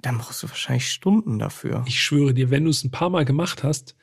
dann 0.01 0.17
brauchst 0.19 0.43
du 0.43 0.49
wahrscheinlich 0.49 0.91
Stunden 0.91 1.39
dafür. 1.39 1.84
Ich 1.88 1.99
schwöre 2.01 2.34
dir, 2.34 2.49
wenn 2.51 2.65
du 2.65 2.69
es 2.69 2.84
ein 2.84 2.91
paar 2.91 3.10
Mal 3.10 3.25
gemacht 3.25 3.63
hast, 3.63 3.95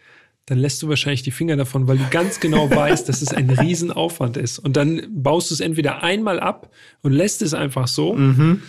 dann 0.46 0.58
lässt 0.58 0.82
du 0.82 0.88
wahrscheinlich 0.88 1.22
die 1.22 1.30
Finger 1.30 1.56
davon, 1.56 1.86
weil 1.88 1.98
du 1.98 2.08
ganz 2.10 2.40
genau 2.40 2.70
weißt, 2.74 3.08
dass 3.08 3.20
es 3.20 3.34
ein 3.34 3.50
Riesenaufwand 3.50 4.36
ist. 4.36 4.58
Und 4.58 4.76
dann 4.76 5.02
baust 5.10 5.50
du 5.50 5.54
es 5.54 5.60
entweder 5.60 6.02
einmal 6.02 6.40
ab 6.40 6.70
und 7.02 7.12
lässt 7.12 7.42
es 7.42 7.52
einfach 7.54 7.86
so, 7.86 8.14
Mhm. 8.14 8.62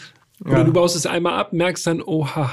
oder 0.43 0.63
du 0.65 0.73
baust 0.73 0.95
es 0.95 1.05
einmal 1.05 1.33
ab, 1.39 1.53
merkst 1.53 1.87
dann, 1.87 2.01
oha, 2.01 2.51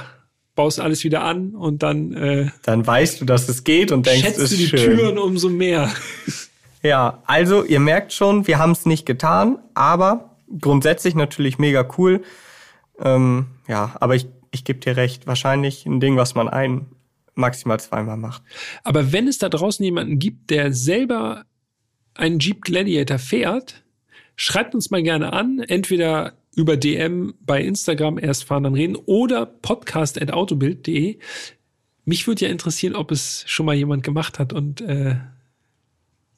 baust 0.56 0.80
alles 0.80 1.04
wieder 1.04 1.22
an 1.22 1.50
und 1.54 1.84
dann 1.84 2.12
äh, 2.14 2.50
Dann 2.64 2.84
weißt 2.84 3.20
du, 3.20 3.24
dass 3.24 3.48
es 3.48 3.62
geht 3.62 3.92
und 3.92 4.06
denkst, 4.06 4.22
schätzt 4.22 4.40
ist 4.40 4.52
du 4.52 4.56
die 4.56 4.66
schön. 4.66 4.96
Türen 4.96 5.18
umso 5.18 5.48
mehr. 5.48 5.92
Ja, 6.82 7.20
also 7.26 7.64
ihr 7.64 7.80
merkt 7.80 8.12
schon, 8.12 8.46
wir 8.46 8.58
haben 8.58 8.70
es 8.70 8.86
nicht 8.86 9.06
getan, 9.06 9.58
aber 9.74 10.36
grundsätzlich 10.60 11.16
natürlich 11.16 11.58
mega 11.58 11.88
cool. 11.98 12.22
Ähm, 13.00 13.46
ja, 13.66 13.96
aber 13.98 14.14
ich, 14.14 14.28
ich 14.52 14.62
gebe 14.62 14.78
dir 14.78 14.96
recht, 14.96 15.26
wahrscheinlich 15.26 15.84
ein 15.86 15.98
Ding, 15.98 16.16
was 16.16 16.36
man 16.36 16.48
ein, 16.48 16.86
maximal 17.34 17.80
zweimal 17.80 18.16
macht. 18.16 18.42
Aber 18.84 19.10
wenn 19.10 19.26
es 19.26 19.38
da 19.38 19.48
draußen 19.48 19.84
jemanden 19.84 20.20
gibt, 20.20 20.50
der 20.50 20.72
selber 20.72 21.44
einen 22.14 22.38
Jeep 22.38 22.62
Gladiator 22.62 23.18
fährt, 23.18 23.82
schreibt 24.36 24.74
uns 24.74 24.90
mal 24.90 25.02
gerne 25.02 25.32
an, 25.32 25.58
entweder 25.58 26.34
über 26.56 26.76
DM 26.76 27.34
bei 27.40 27.62
Instagram 27.62 28.18
erst 28.18 28.44
fahren 28.44 28.64
dann 28.64 28.74
reden 28.74 28.96
oder 28.96 29.46
podcast.autobild.de. 29.46 31.18
Mich 32.06 32.26
würde 32.26 32.46
ja 32.46 32.50
interessieren, 32.50 32.96
ob 32.96 33.12
es 33.12 33.44
schon 33.46 33.66
mal 33.66 33.74
jemand 33.74 34.02
gemacht 34.02 34.38
hat 34.38 34.52
und 34.52 34.80
äh, 34.80 35.16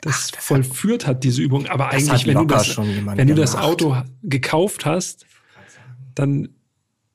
das 0.00 0.30
vollführt 0.36 1.06
hat, 1.06 1.24
diese 1.24 1.40
Übung. 1.40 1.66
Aber 1.66 1.86
hat 1.86 1.94
eigentlich, 1.94 2.26
wenn 2.26 2.38
du 2.38 2.46
das, 2.46 2.76
wenn 2.76 3.28
du 3.28 3.34
das. 3.34 3.54
Auto 3.54 3.96
gekauft 4.22 4.84
hast, 4.84 5.24
dann 6.14 6.48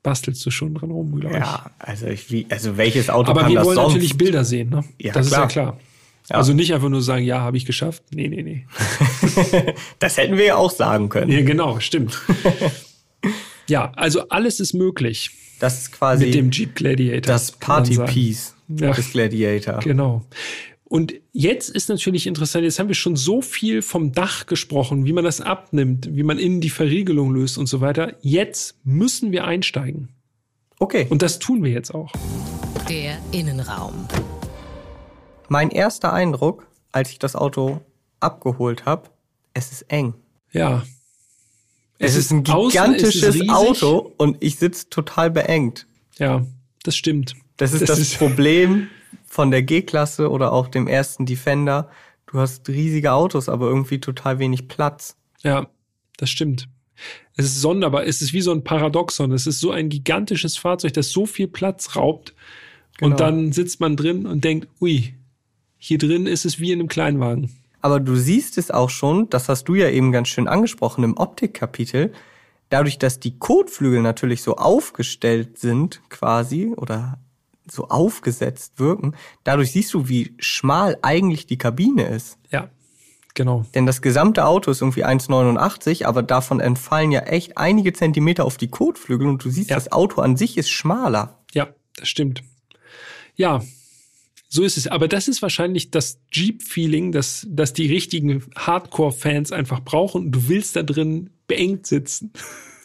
bastelst 0.01 0.45
du 0.45 0.51
schon 0.51 0.73
dran 0.75 0.91
rum, 0.91 1.19
glaube 1.19 1.37
ich. 1.37 1.43
Ja, 1.43 1.71
also 1.79 2.07
ich, 2.07 2.31
wie, 2.31 2.45
also 2.49 2.77
welches 2.77 3.09
Auto 3.09 3.31
Aber 3.31 3.41
kann 3.41 3.49
wir 3.49 3.55
das 3.57 3.65
wollen 3.65 3.75
sonst? 3.75 3.93
natürlich 3.93 4.17
Bilder 4.17 4.45
sehen, 4.45 4.69
ne? 4.69 4.83
Ja, 4.97 5.13
das 5.13 5.27
klar. 5.27 5.47
ist 5.47 5.55
ja 5.55 5.61
klar. 5.63 5.79
Ja. 6.29 6.35
Also 6.37 6.53
nicht 6.53 6.73
einfach 6.73 6.89
nur 6.89 7.01
sagen, 7.01 7.25
ja, 7.25 7.41
habe 7.41 7.57
ich 7.57 7.65
geschafft. 7.65 8.03
Nee, 8.11 8.29
nee, 8.29 8.43
nee. 8.43 8.65
Das 9.99 10.17
hätten 10.17 10.37
wir 10.37 10.45
ja 10.45 10.55
auch 10.55 10.71
sagen 10.71 11.09
können. 11.09 11.31
Ja, 11.31 11.41
genau, 11.41 11.79
stimmt. 11.79 12.21
ja, 13.67 13.91
also 13.95 14.27
alles 14.29 14.59
ist 14.59 14.73
möglich 14.73 15.31
Das 15.59 15.79
ist 15.81 15.91
quasi 15.91 16.25
mit 16.25 16.35
dem 16.35 16.51
Jeep 16.51 16.75
Gladiator. 16.75 17.21
das. 17.21 17.51
Party-Piece 17.53 18.55
Ja. 18.67 18.91
des 18.91 19.11
Gladiator. 19.11 19.79
Genau. 19.79 20.25
Und 20.85 21.13
jetzt 21.31 21.69
ist 21.69 21.89
natürlich 21.89 22.27
interessant, 22.27 22.63
jetzt 22.65 22.77
haben 22.77 22.87
wir 22.87 22.93
schon 22.95 23.15
so 23.15 23.41
viel 23.41 23.81
vom 23.81 24.11
Dach 24.11 24.45
gesprochen, 24.45 25.05
wie 25.05 25.13
man 25.13 25.23
das 25.23 25.41
abnimmt, 25.41 26.07
wie 26.11 26.21
man 26.23 26.37
innen 26.37 26.61
die 26.61 26.69
Verriegelung 26.69 27.33
löst 27.33 27.57
und 27.57 27.65
so 27.67 27.81
weiter. 27.81 28.13
Jetzt 28.21 28.75
müssen 28.83 29.31
wir 29.31 29.45
einsteigen. 29.45 30.09
Okay, 30.79 31.07
Und 31.09 31.21
das 31.21 31.39
tun 31.39 31.63
wir 31.63 31.71
jetzt 31.71 31.93
auch. 31.95 32.11
Der 32.89 33.17
Innenraum. 33.31 34.07
mein 35.49 35.69
erster 35.71 36.13
Eindruck, 36.13 36.67
als 36.91 37.09
ich 37.11 37.19
das 37.19 37.35
Auto 37.35 37.81
abgeholt 38.19 38.85
habe, 38.85 39.09
es 39.53 39.71
ist 39.71 39.83
eng. 39.83 40.13
Ja. 40.51 40.83
Es, 41.99 42.15
ist 42.15 42.31
ein 42.31 42.43
gigantisches 42.43 43.35
ist 43.35 43.41
es. 43.43 43.49
Auto 43.49 44.13
und 44.17 44.37
ich 44.41 44.57
sitze 44.57 44.89
total 44.89 45.31
beengt. 45.31 45.87
Ja, 46.17 46.45
das 46.83 46.95
stimmt. 46.95 47.35
Das 47.57 47.73
ist 47.73 47.87
das, 47.87 48.13
Problem 48.17 48.87
von 49.25 49.51
der 49.51 49.63
G-Klasse 49.63 50.29
oder 50.29 50.51
auch 50.51 50.67
dem 50.67 50.87
ersten 50.87 51.25
Defender. 51.25 51.89
Du 52.27 52.39
hast 52.39 52.67
riesige 52.67 53.13
Autos, 53.13 53.47
aber 53.47 53.67
irgendwie 53.67 53.99
total 53.99 54.39
wenig 54.39 54.67
Platz. 54.67 55.15
Ja, 55.43 55.67
das 56.17 56.29
stimmt. 56.29 56.67
Es 57.35 57.45
ist 57.45 57.61
sonderbar. 57.61 58.05
Es 58.05 58.21
ist 58.21 58.33
wie 58.33 58.41
so 58.41 58.51
ein 58.51 58.63
Paradoxon. 58.63 59.31
Es 59.31 59.47
ist 59.47 59.59
so 59.59 59.71
ein 59.71 59.89
gigantisches 59.89 60.57
Fahrzeug, 60.57 60.93
das 60.93 61.09
so 61.09 61.25
viel 61.25 61.47
Platz 61.47 61.95
raubt. 61.95 62.33
Genau. 62.97 63.11
Und 63.11 63.19
dann 63.19 63.51
sitzt 63.51 63.79
man 63.79 63.95
drin 63.95 64.25
und 64.25 64.43
denkt, 64.43 64.67
ui, 64.79 65.15
hier 65.77 65.97
drin 65.97 66.27
ist 66.27 66.45
es 66.45 66.59
wie 66.59 66.71
in 66.71 66.79
einem 66.79 66.87
Kleinwagen. 66.87 67.51
Aber 67.83 67.99
du 67.99 68.15
siehst 68.15 68.57
es 68.57 68.71
auch 68.71 68.89
schon, 68.89 69.29
das 69.29 69.49
hast 69.49 69.65
du 69.65 69.75
ja 69.75 69.89
eben 69.89 70.11
ganz 70.13 70.29
schön 70.29 70.47
angesprochen 70.47 71.03
im 71.03 71.17
Optikkapitel, 71.17 72.13
dadurch, 72.69 72.97
dass 72.97 73.19
die 73.19 73.37
Kotflügel 73.37 74.01
natürlich 74.01 74.41
so 74.41 74.55
aufgestellt 74.55 75.59
sind 75.59 76.01
quasi 76.09 76.73
oder 76.77 77.19
so 77.69 77.89
aufgesetzt 77.89 78.79
wirken, 78.79 79.15
dadurch 79.43 79.73
siehst 79.73 79.93
du, 79.93 80.07
wie 80.07 80.33
schmal 80.39 80.97
eigentlich 81.01 81.45
die 81.45 81.57
Kabine 81.57 82.07
ist. 82.07 82.37
Ja, 82.51 82.69
genau. 83.33 83.65
Denn 83.75 83.85
das 83.85 84.01
gesamte 84.01 84.45
Auto 84.45 84.71
ist 84.71 84.81
irgendwie 84.81 85.05
1,89, 85.05 86.05
aber 86.05 86.23
davon 86.23 86.61
entfallen 86.61 87.11
ja 87.11 87.21
echt 87.21 87.57
einige 87.57 87.91
Zentimeter 87.91 88.45
auf 88.45 88.57
die 88.57 88.69
Kotflügel 88.69 89.27
und 89.27 89.43
du 89.43 89.49
siehst, 89.49 89.69
Ja. 89.69 89.75
das 89.75 89.91
Auto 89.91 90.21
an 90.21 90.37
sich 90.37 90.57
ist 90.57 90.69
schmaler. 90.71 91.37
Ja, 91.53 91.67
das 91.97 92.07
stimmt. 92.07 92.43
Ja, 93.35 93.61
so 94.53 94.61
ist 94.61 94.77
es. 94.77 94.85
Aber 94.85 95.07
das 95.07 95.27
ist 95.27 95.41
wahrscheinlich 95.41 95.89
das 95.89 96.19
Jeep-Feeling, 96.31 97.11
das, 97.11 97.47
das 97.49 97.73
die 97.73 97.87
richtigen 97.87 98.43
Hardcore-Fans 98.55 99.51
einfach 99.51 99.79
brauchen. 99.79 100.31
Du 100.31 100.47
willst 100.47 100.75
da 100.75 100.83
drin 100.83 101.31
beengt 101.47 101.87
sitzen. 101.87 102.31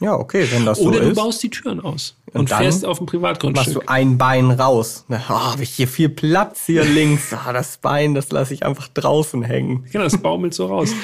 Ja, 0.01 0.15
okay, 0.15 0.47
wenn 0.51 0.65
das 0.65 0.79
Oder 0.79 0.97
so 0.97 1.03
du 1.05 1.11
ist. 1.11 1.17
baust 1.17 1.43
die 1.43 1.51
Türen 1.51 1.81
aus 1.81 2.17
und, 2.33 2.41
Und 2.41 2.49
fährst 2.49 2.87
auf 2.87 2.99
dem 2.99 3.03
machst 3.03 3.13
du 3.13 3.19
Privatgrundstück. 3.19 3.83
ein 3.87 4.17
Bein 4.17 4.51
raus. 4.51 5.05
Na, 5.09 5.23
oh, 5.29 5.53
habe 5.53 5.63
ich 5.63 5.69
hier 5.71 5.89
viel 5.89 6.09
Platz 6.09 6.65
hier 6.65 6.85
links. 6.87 7.35
Ah, 7.35 7.53
das 7.53 7.77
Bein, 7.77 8.15
das 8.15 8.31
lasse 8.33 8.55
ich 8.55 8.65
einfach 8.65 8.89
draußen 8.89 9.43
hängen. 9.43 9.85
Genau, 9.93 10.05
das 10.05 10.17
baumelt 10.17 10.55
so 10.55 10.67
raus. 10.67 10.95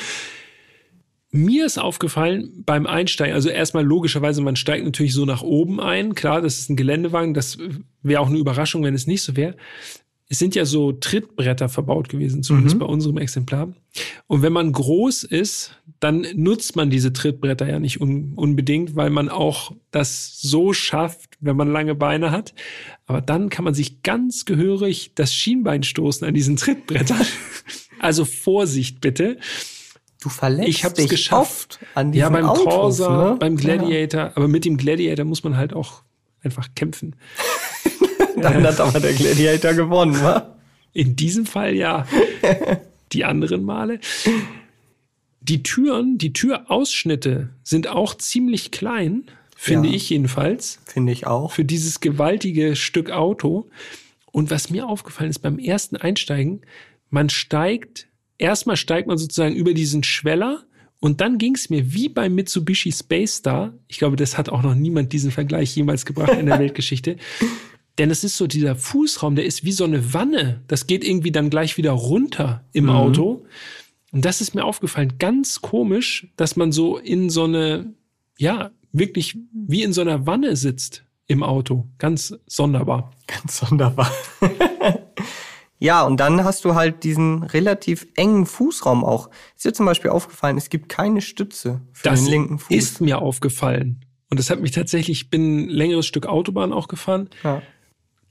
Mir 1.31 1.67
ist 1.67 1.77
aufgefallen 1.79 2.63
beim 2.65 2.87
Einsteigen, 2.87 3.35
also 3.35 3.51
erstmal 3.51 3.85
logischerweise, 3.85 4.41
man 4.41 4.57
steigt 4.57 4.85
natürlich 4.85 5.13
so 5.13 5.27
nach 5.27 5.43
oben 5.43 5.79
ein. 5.79 6.15
Klar, 6.15 6.41
das 6.41 6.59
ist 6.59 6.71
ein 6.71 6.77
Geländewagen, 6.77 7.35
das 7.35 7.59
wäre 8.03 8.21
auch 8.21 8.29
eine 8.29 8.39
Überraschung, 8.39 8.83
wenn 8.85 8.95
es 8.95 9.07
nicht 9.07 9.23
so 9.23 9.37
wäre. 9.37 9.57
Es 10.35 10.41
sind 10.41 10.57
ja 10.57 10.65
so 10.65 10.91
Trittbretter 10.91 11.69
verbaut 11.69 12.09
gewesen, 12.09 12.43
zumindest 12.43 12.81
bei 12.81 12.87
unserem 12.87 13.19
Exemplar. 13.19 13.73
Und 14.27 14.43
wenn 14.43 14.53
man 14.53 14.73
groß 14.73 15.23
ist, 15.23 15.81
dann 16.01 16.27
nutzt 16.35 16.75
man 16.75 16.91
diese 16.91 17.13
Trittbretter 17.13 17.69
ja 17.69 17.79
nicht 17.79 18.01
un 18.01 18.33
unbedingt, 18.35 18.97
weil 18.97 19.11
man 19.11 19.29
auch 19.29 19.71
das 19.93 20.41
so 20.41 20.73
schafft, 20.73 21.39
wenn 21.39 21.55
man 21.55 21.71
lange 21.71 21.95
Beine 21.95 22.33
hat. 22.33 22.53
Aber 23.07 23.21
dann 23.21 23.49
kann 23.49 23.65
man 23.65 23.75
sich 23.75 24.03
ganz 24.03 24.45
gehörig 24.45 25.13
das 25.15 25.33
Schienbein 25.33 25.85
stoßen 25.85 26.27
an 26.27 26.35
diesen 26.35 26.57
Trittbrettern. 26.57 27.21
Also 28.01 28.27
Vorsicht 28.27 29.01
bitte. 29.01 29.39
Du 30.21 30.29
verletzt 30.29 30.69
Ich 30.69 30.85
habe 30.85 30.95
es 30.95 31.01
dich 31.01 31.09
geschafft. 31.09 31.79
oft 31.81 31.87
an 31.95 32.13
diesen 32.13 32.21
ja, 32.21 32.29
beim 32.29 32.45
Autos, 32.45 32.65
Corsa, 32.65 33.31
ne? 33.31 33.37
beim 33.39 33.57
Gladiator. 33.57 34.33
Aber 34.35 34.49
mit 34.49 34.67
dem 34.67 34.77
Gladiator 34.77 35.25
muss 35.25 35.43
man 35.43 35.57
halt 35.57 35.73
auch 35.73 36.03
einfach 36.43 36.69
kämpfen. 36.75 37.17
Dann 38.41 38.63
hat 38.67 38.81
aber 38.81 39.01
der 39.01 39.13
Gladiator 39.13 39.73
gewonnen, 39.75 40.21
wa? 40.23 40.55
In 40.93 41.17
diesem 41.17 41.47
Fall 41.47 41.75
ja. 41.75 42.07
Die 43.13 43.25
anderen 43.25 43.65
Male. 43.65 44.01
Die 45.41 45.63
Türen, 45.63 46.19
die 46.19 46.33
Türausschnitte 46.33 47.51
sind 47.63 47.87
auch 47.89 48.15
ziemlich 48.15 48.71
klein, 48.71 49.25
finde 49.57 49.89
Ja. 49.91 49.95
ich 49.95 50.11
jedenfalls, 50.11 50.81
Finde 50.87 51.13
ich 51.13 51.27
auch. 51.27 51.53
für 51.53 51.65
dieses 51.65 52.01
gewaltige 52.01 52.77
Stück 52.77 53.11
Auto. 53.11 53.69
Und 54.33 54.51
was 54.51 54.71
mir 54.71 54.89
aufgefallen 54.89 55.31
ist 55.31 55.41
beim 55.41 55.59
ersten 55.59 55.97
Einsteigen, 55.97 56.63
man 57.11 57.29
steigt, 57.29 58.09
erstmal 58.39 58.77
steigt 58.77 59.07
man 59.07 59.19
sozusagen 59.19 59.55
über 59.55 59.75
diesen 59.75 60.03
Schweller 60.03 60.65
und 60.99 61.21
dann 61.21 61.39
ging 61.39 61.55
es 61.55 61.71
mir 61.71 61.93
wie 61.93 62.09
beim 62.09 62.35
Mitsubishi 62.35 62.91
Space 62.91 63.37
Star. 63.37 63.75
Ich 63.87 63.99
glaube, 63.99 64.17
das 64.17 64.37
hat 64.39 64.49
auch 64.49 64.63
noch 64.63 64.75
niemand 64.75 65.13
diesen 65.13 65.31
Vergleich 65.31 65.77
jemals 65.77 66.05
gebracht 66.07 66.33
in 66.39 66.47
der 66.47 66.59
Weltgeschichte. 66.59 67.17
Denn 67.99 68.11
es 68.11 68.25
ist 68.25 68.37
so 68.37 68.47
dieser 68.47 68.75
Fußraum, 68.75 69.37
der 69.37 69.45
ist 69.45 69.65
wie 69.65 69.73
so 69.73 69.85
eine 69.85 70.13
Wanne. 70.15 70.63
Das 70.67 70.87
geht 70.87 71.05
irgendwie 71.05 71.31
dann 71.31 71.49
gleich 71.51 71.77
wieder 71.77 71.93
runter 71.93 72.65
im 72.73 72.91
Auto. 72.91 73.45
Und 74.11 74.25
das 74.25 74.41
ist 74.41 74.55
mir 74.55 74.65
aufgefallen. 74.65 75.15
Ganz 75.19 75.61
komisch, 75.61 76.29
dass 76.37 76.57
man 76.57 76.73
so 76.73 76.99
in 76.99 77.31
so 77.31 77.45
eine, 77.45 77.93
ja, 78.39 78.71
wirklich 78.93 79.37
wie 79.53 79.83
in 79.83 79.93
so 79.93 80.01
einer 80.01 80.27
Wanne 80.27 80.57
sitzt 80.57 81.05
im 81.27 81.43
Auto. 81.43 81.87
Ganz 81.99 82.35
sonderbar. 82.47 83.13
Ganz 83.27 83.59
sonderbar. 83.59 84.11
ja, 85.79 86.03
und 86.05 86.19
dann 86.19 86.45
hast 86.45 86.65
du 86.65 86.75
halt 86.75 87.05
diesen 87.05 87.43
relativ 87.43 88.07
engen 88.17 88.47
Fußraum 88.47 89.05
auch. 89.05 89.31
Ist 89.57 89.65
dir 89.65 89.73
zum 89.73 89.87
Beispiel 89.87 90.11
aufgefallen, 90.11 90.57
es 90.57 90.69
gibt 90.71 90.89
keine 90.89 91.21
Stütze 91.21 91.81
für 91.93 92.09
Das 92.09 92.23
den 92.23 92.31
linken 92.31 92.59
Fuß. 92.59 92.77
ist 92.77 93.01
mir 93.01 93.21
aufgefallen. 93.21 94.05
Und 94.31 94.41
das 94.41 94.51
hat 94.51 94.61
mich 94.61 94.73
tatsächlich, 94.73 95.23
ich 95.23 95.31
bin 95.31 95.67
ein 95.67 95.69
längeres 95.69 96.07
Stück 96.07 96.27
Autobahn 96.27 96.73
auch 96.73 96.89
gefahren. 96.89 97.31
ja. 97.45 97.63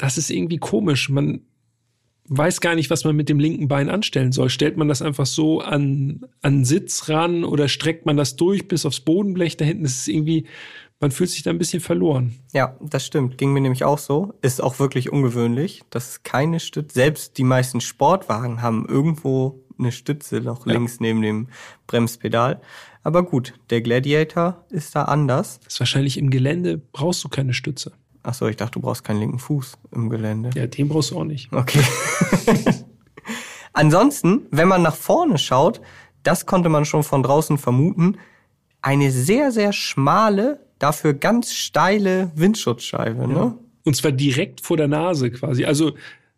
Das 0.03 0.17
ist 0.17 0.29
irgendwie 0.29 0.57
komisch. 0.57 1.09
Man 1.09 1.41
weiß 2.27 2.59
gar 2.61 2.75
nicht, 2.75 2.89
was 2.89 3.03
man 3.05 3.15
mit 3.15 3.29
dem 3.29 3.39
linken 3.39 3.67
Bein 3.67 3.89
anstellen 3.89 4.31
soll. 4.33 4.49
Stellt 4.49 4.75
man 4.77 4.87
das 4.89 5.01
einfach 5.01 5.25
so 5.25 5.61
an, 5.61 6.25
an 6.41 6.65
Sitz 6.65 7.07
ran 7.09 7.43
oder 7.45 7.67
streckt 7.69 8.05
man 8.05 8.17
das 8.17 8.35
durch 8.35 8.67
bis 8.67 8.85
aufs 8.85 8.99
Bodenblech 8.99 9.55
da 9.57 9.65
hinten? 9.65 9.83
Das 9.83 9.93
ist 9.93 10.07
irgendwie, 10.09 10.45
man 10.99 11.11
fühlt 11.11 11.29
sich 11.29 11.43
da 11.43 11.49
ein 11.51 11.57
bisschen 11.57 11.79
verloren. 11.81 12.33
ja, 12.53 12.77
das 12.81 13.05
stimmt. 13.05 13.37
Ging 13.37 13.53
mir 13.53 13.61
nämlich 13.61 13.83
auch 13.85 13.97
so. 13.97 14.33
Ist 14.41 14.61
auch 14.61 14.79
wirklich 14.79 15.11
ungewöhnlich, 15.11 15.83
dass 15.89 16.09
es 16.09 16.23
keine 16.23 16.59
Stütze, 16.59 16.93
selbst 16.95 17.37
die 17.37 17.43
meisten 17.43 17.79
Sportwagen 17.81 18.61
haben 18.61 18.85
irgendwo 18.87 19.63
eine 19.79 19.91
Stütze 19.91 20.39
noch 20.41 20.65
Ja. 20.67 20.73
links 20.73 20.99
neben 20.99 21.21
dem 21.21 21.47
Bremspedal. 21.87 22.61
Aber 23.03 23.23
gut, 23.23 23.53
der 23.69 23.81
Gladiator 23.81 24.65
ist 24.69 24.95
da 24.95 25.03
anders. 25.03 25.59
Das 25.63 25.73
ist 25.75 25.79
wahrscheinlich 25.79 26.17
im 26.17 26.29
Gelände 26.29 26.77
brauchst 26.77 27.23
du 27.23 27.29
keine 27.29 27.53
Stütze. 27.53 27.91
Ach 28.23 28.33
so, 28.33 28.47
ich 28.47 28.55
dachte, 28.55 28.73
du 28.73 28.81
brauchst 28.81 29.03
keinen 29.03 29.19
linken 29.19 29.39
Fuß 29.39 29.77
im 29.91 30.09
Gelände. 30.09 30.49
Ja, 30.55 30.65
den 30.65 30.87
brauchst 30.87 31.11
du 31.11 31.19
auch 31.19 31.25
nicht. 31.25 31.51
Okay. 31.51 31.81
Ansonsten, 33.73 34.43
wenn 34.51 34.67
man 34.67 34.81
nach 34.81 34.95
vorne 34.95 35.37
schaut, 35.37 35.81
das 36.23 36.45
konnte 36.45 36.69
man 36.69 36.85
schon 36.85 37.03
von 37.03 37.23
draußen 37.23 37.57
vermuten, 37.57 38.17
eine 38.81 39.11
sehr, 39.11 39.51
sehr 39.51 39.73
schmale, 39.73 40.59
dafür 40.79 41.13
ganz 41.13 41.53
steile 41.53 42.31
Windschutzscheibe. 42.35 43.27
Ne? 43.27 43.57
Und 43.85 43.95
zwar 43.95 44.11
direkt 44.11 44.61
vor 44.61 44.77
der 44.77 44.87
Nase 44.87 45.31
quasi. 45.31 45.65
Also 45.65 45.93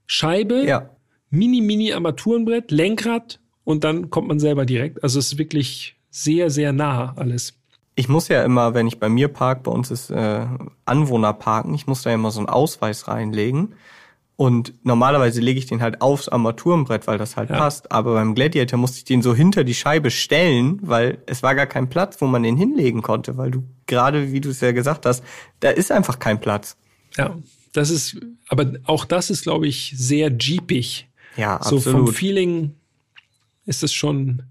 Scheibe, 0.08 0.65
Ja. 0.65 0.89
mini, 1.30 1.62
mini 1.62 1.91
Armaturenbrett, 1.93 2.71
Lenkrad 2.71 3.39
und 3.63 3.84
dann 3.84 4.10
kommt 4.10 4.28
man 4.28 4.39
selber 4.39 4.65
direkt. 4.65 5.04
Also 5.04 5.19
es 5.19 5.34
ist 5.34 5.38
wirklich 5.38 5.98
sehr, 6.10 6.50
sehr 6.50 6.71
nah 6.71 7.13
alles. 7.17 7.60
Ich 7.95 8.10
muss 8.10 8.27
ja 8.27 8.43
immer, 8.43 8.73
wenn 8.73 8.88
ich 8.88 8.99
bei 8.99 9.08
mir 9.10 9.29
park, 9.29 9.63
bei 9.63 9.71
uns 9.71 9.89
ist 9.89 10.10
äh, 10.12 10.45
Anwohnerparken, 10.86 11.73
ich 11.73 11.88
muss 11.88 12.01
da 12.03 12.13
immer 12.13 12.31
so 12.31 12.39
einen 12.39 12.49
Ausweis 12.49 13.08
reinlegen. 13.08 13.75
Und 14.38 14.73
normalerweise 14.84 15.39
lege 15.39 15.60
ich 15.60 15.65
den 15.65 15.81
halt 15.81 16.01
aufs 16.01 16.27
Armaturenbrett, 16.27 17.08
weil 17.08 17.17
das 17.17 17.38
halt 17.38 17.49
Ja. 17.49 17.55
passt. 17.58 17.93
Aber 17.93 18.15
beim 18.15 18.36
Gladiator 18.36 18.77
musste 18.77 18.97
ich 18.97 19.05
den 19.05 19.21
so 19.21 19.34
hinter 19.34 19.63
die 19.63 19.73
Scheibe 19.73 20.12
stellen, 20.12 20.79
weil 20.81 21.19
es 21.25 21.41
war 21.41 21.55
gar 21.55 21.67
kein 21.67 21.89
Platz, 21.89 22.19
wo 22.19 22.25
man 22.27 22.43
den 22.43 22.58
hinlegen 22.58 23.01
konnte, 23.01 23.38
weil 23.38 23.51
du 23.51 23.63
gerade, 23.88 24.34
wie 24.34 24.41
du 24.41 24.49
es 24.49 24.60
ja 24.60 24.73
gesagt 24.73 25.05
hast, 25.05 25.23
da 25.62 25.69
ist 25.69 25.89
einfach 25.89 26.19
kein 26.19 26.41
Platz. 26.41 26.75
Ja, 27.15 27.38
das 27.71 27.89
ist, 27.89 28.17
aber 28.49 28.73
auch 28.84 29.05
das 29.05 29.29
ist, 29.29 29.43
glaube 29.43 29.67
ich, 29.67 29.93
sehr 29.95 30.29
jeepig. 30.38 31.08
Ja, 31.38 31.60
So 31.63 31.79
vom 31.79 31.91
absolut. 32.01 32.15
Feeling, 32.15 32.75
ist 33.65 33.84
es 33.84 33.93
schon, 33.93 34.43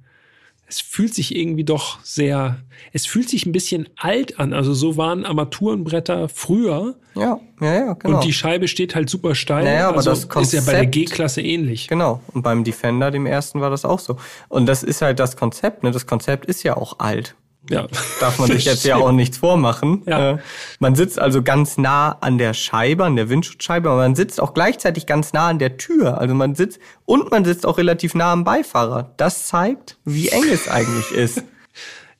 es 0.75 0.81
fühlt 0.81 1.15
sich 1.15 1.37
irgendwie 1.37 1.63
doch 1.63 2.01
sehr, 2.03 2.57
es 2.93 3.07
fühlt 3.07 3.29
sich 3.29 3.47
ein 3.47 3.53
bisschen 3.53 3.89
alt 3.97 4.41
an. 4.41 4.53
Also 4.53 4.75
so 4.75 4.97
waren 4.97 5.25
Armaturenbretter 5.25 6.29
früher. 6.29 6.97
Ja, 7.15 7.39
ja, 7.61 7.75
ja, 7.75 7.93
genau. 7.93 8.17
Und 8.17 8.25
die 8.25 8.33
Scheibe 8.33 8.67
steht 8.67 8.97
halt 8.97 9.09
super 9.09 9.37
steil. 9.37 9.63
Naja, 9.63 9.89
aber 9.89 9.99
also 9.99 10.11
das 10.11 10.25
ist 10.25 10.53
ja 10.53 10.61
bei 10.63 10.73
der 10.73 10.81
Konzept- 10.83 10.93
G-Klasse 10.93 11.43
ähnlich. 11.43 11.87
Genau. 11.87 12.21
Und 12.33 12.43
beim 12.43 12.65
Defender, 12.65 13.13
dem 13.13 13.25
ersten, 13.25 13.61
war 13.61 13.71
das 13.71 13.85
auch 13.85 14.01
so. 14.01 14.17
Und 14.49 14.67
das 14.67 14.83
ist 14.83 15.01
halt 15.01 15.21
das 15.21 15.37
Konzept, 15.37 15.85
ne? 15.85 15.93
Das 15.93 16.09
Konzept 16.09 16.47
ist 16.47 16.65
ja 16.65 16.77
auch 16.77 16.99
alt. 16.99 17.37
Ja. 17.71 17.87
Darf 18.21 18.39
man 18.39 18.51
sich 18.51 18.65
jetzt 18.67 18.85
ja 18.85 18.97
auch 18.97 19.13
nichts 19.13 19.39
vormachen. 19.39 20.03
Ja. 20.07 20.33
Äh, 20.33 20.39
Man 20.81 20.95
sitzt 20.95 21.19
also 21.19 21.43
ganz 21.43 21.79
nah 21.79 22.11
an 22.21 22.37
der 22.37 22.53
Scheibe, 22.53 23.05
an 23.05 23.17
der 23.17 23.31
Windschutzscheibe, 23.31 23.89
aber 23.89 23.99
man 24.03 24.15
sitzt 24.15 24.41
auch 24.41 24.53
gleichzeitig 24.53 25.07
ganz 25.07 25.33
nah 25.33 25.49
an 25.49 25.59
der 25.59 25.77
Tür. 25.79 26.19
Also 26.19 26.35
man 26.35 26.55
sitzt 26.55 26.79
und 27.07 27.31
man 27.31 27.45
sitzt 27.45 27.65
auch 27.67 27.79
relativ 27.79 28.15
nah 28.15 28.33
am 28.33 28.45
Beifahrer. 28.45 29.15
Das 29.17 29.47
zeigt, 29.47 29.99
wie 30.05 30.29
eng 30.29 30.45
es 30.53 30.69
eigentlich 30.69 31.11
ist. 31.11 31.43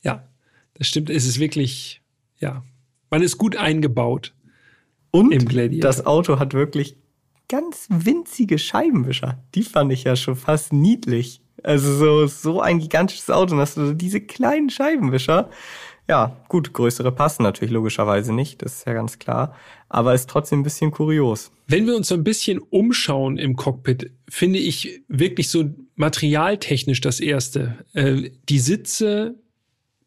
Ja, 0.01 0.23
das 0.75 0.87
stimmt. 0.87 1.09
Es 1.09 1.25
ist 1.25 1.39
wirklich, 1.39 2.01
ja, 2.39 2.63
man 3.09 3.23
ist 3.23 3.37
gut 3.39 3.55
eingebaut. 3.55 4.33
Und 5.09 5.31
Im 5.31 5.45
Gladiator. 5.45 5.87
das 5.89 6.05
Auto 6.05 6.37
hat 6.37 6.53
wirklich 6.53 6.97
ganz 7.47 7.87
winzige 7.89 8.57
Scheibenwischer. 8.59 9.39
Die 9.55 9.63
fand 9.63 9.91
ich 9.93 10.03
ja 10.03 10.15
schon 10.15 10.35
fast 10.35 10.73
niedlich. 10.73 11.41
Also 11.65 11.95
so, 11.95 12.27
so 12.27 12.61
ein 12.61 12.79
gigantisches 12.79 13.29
Auto 13.29 13.55
und 13.55 13.59
hast 13.59 13.77
du 13.77 13.93
diese 13.93 14.21
kleinen 14.21 14.69
Scheibenwischer. 14.69 15.49
Ja, 16.07 16.37
gut, 16.47 16.73
größere 16.73 17.11
passen 17.11 17.41
natürlich 17.41 17.73
logischerweise 17.73 18.33
nicht, 18.33 18.61
das 18.61 18.77
ist 18.77 18.87
ja 18.87 18.93
ganz 18.93 19.17
klar. 19.17 19.55
Aber 19.89 20.13
ist 20.13 20.29
trotzdem 20.29 20.59
ein 20.59 20.63
bisschen 20.63 20.91
kurios. 20.91 21.51
Wenn 21.67 21.87
wir 21.87 21.95
uns 21.95 22.09
so 22.09 22.15
ein 22.15 22.23
bisschen 22.23 22.59
umschauen 22.59 23.37
im 23.37 23.55
Cockpit, 23.55 24.11
finde 24.29 24.59
ich 24.59 25.01
wirklich 25.07 25.49
so 25.49 25.73
materialtechnisch 25.95 27.01
das 27.01 27.19
Erste. 27.19 27.85
Äh, 27.93 28.29
die 28.47 28.59
Sitze 28.59 29.35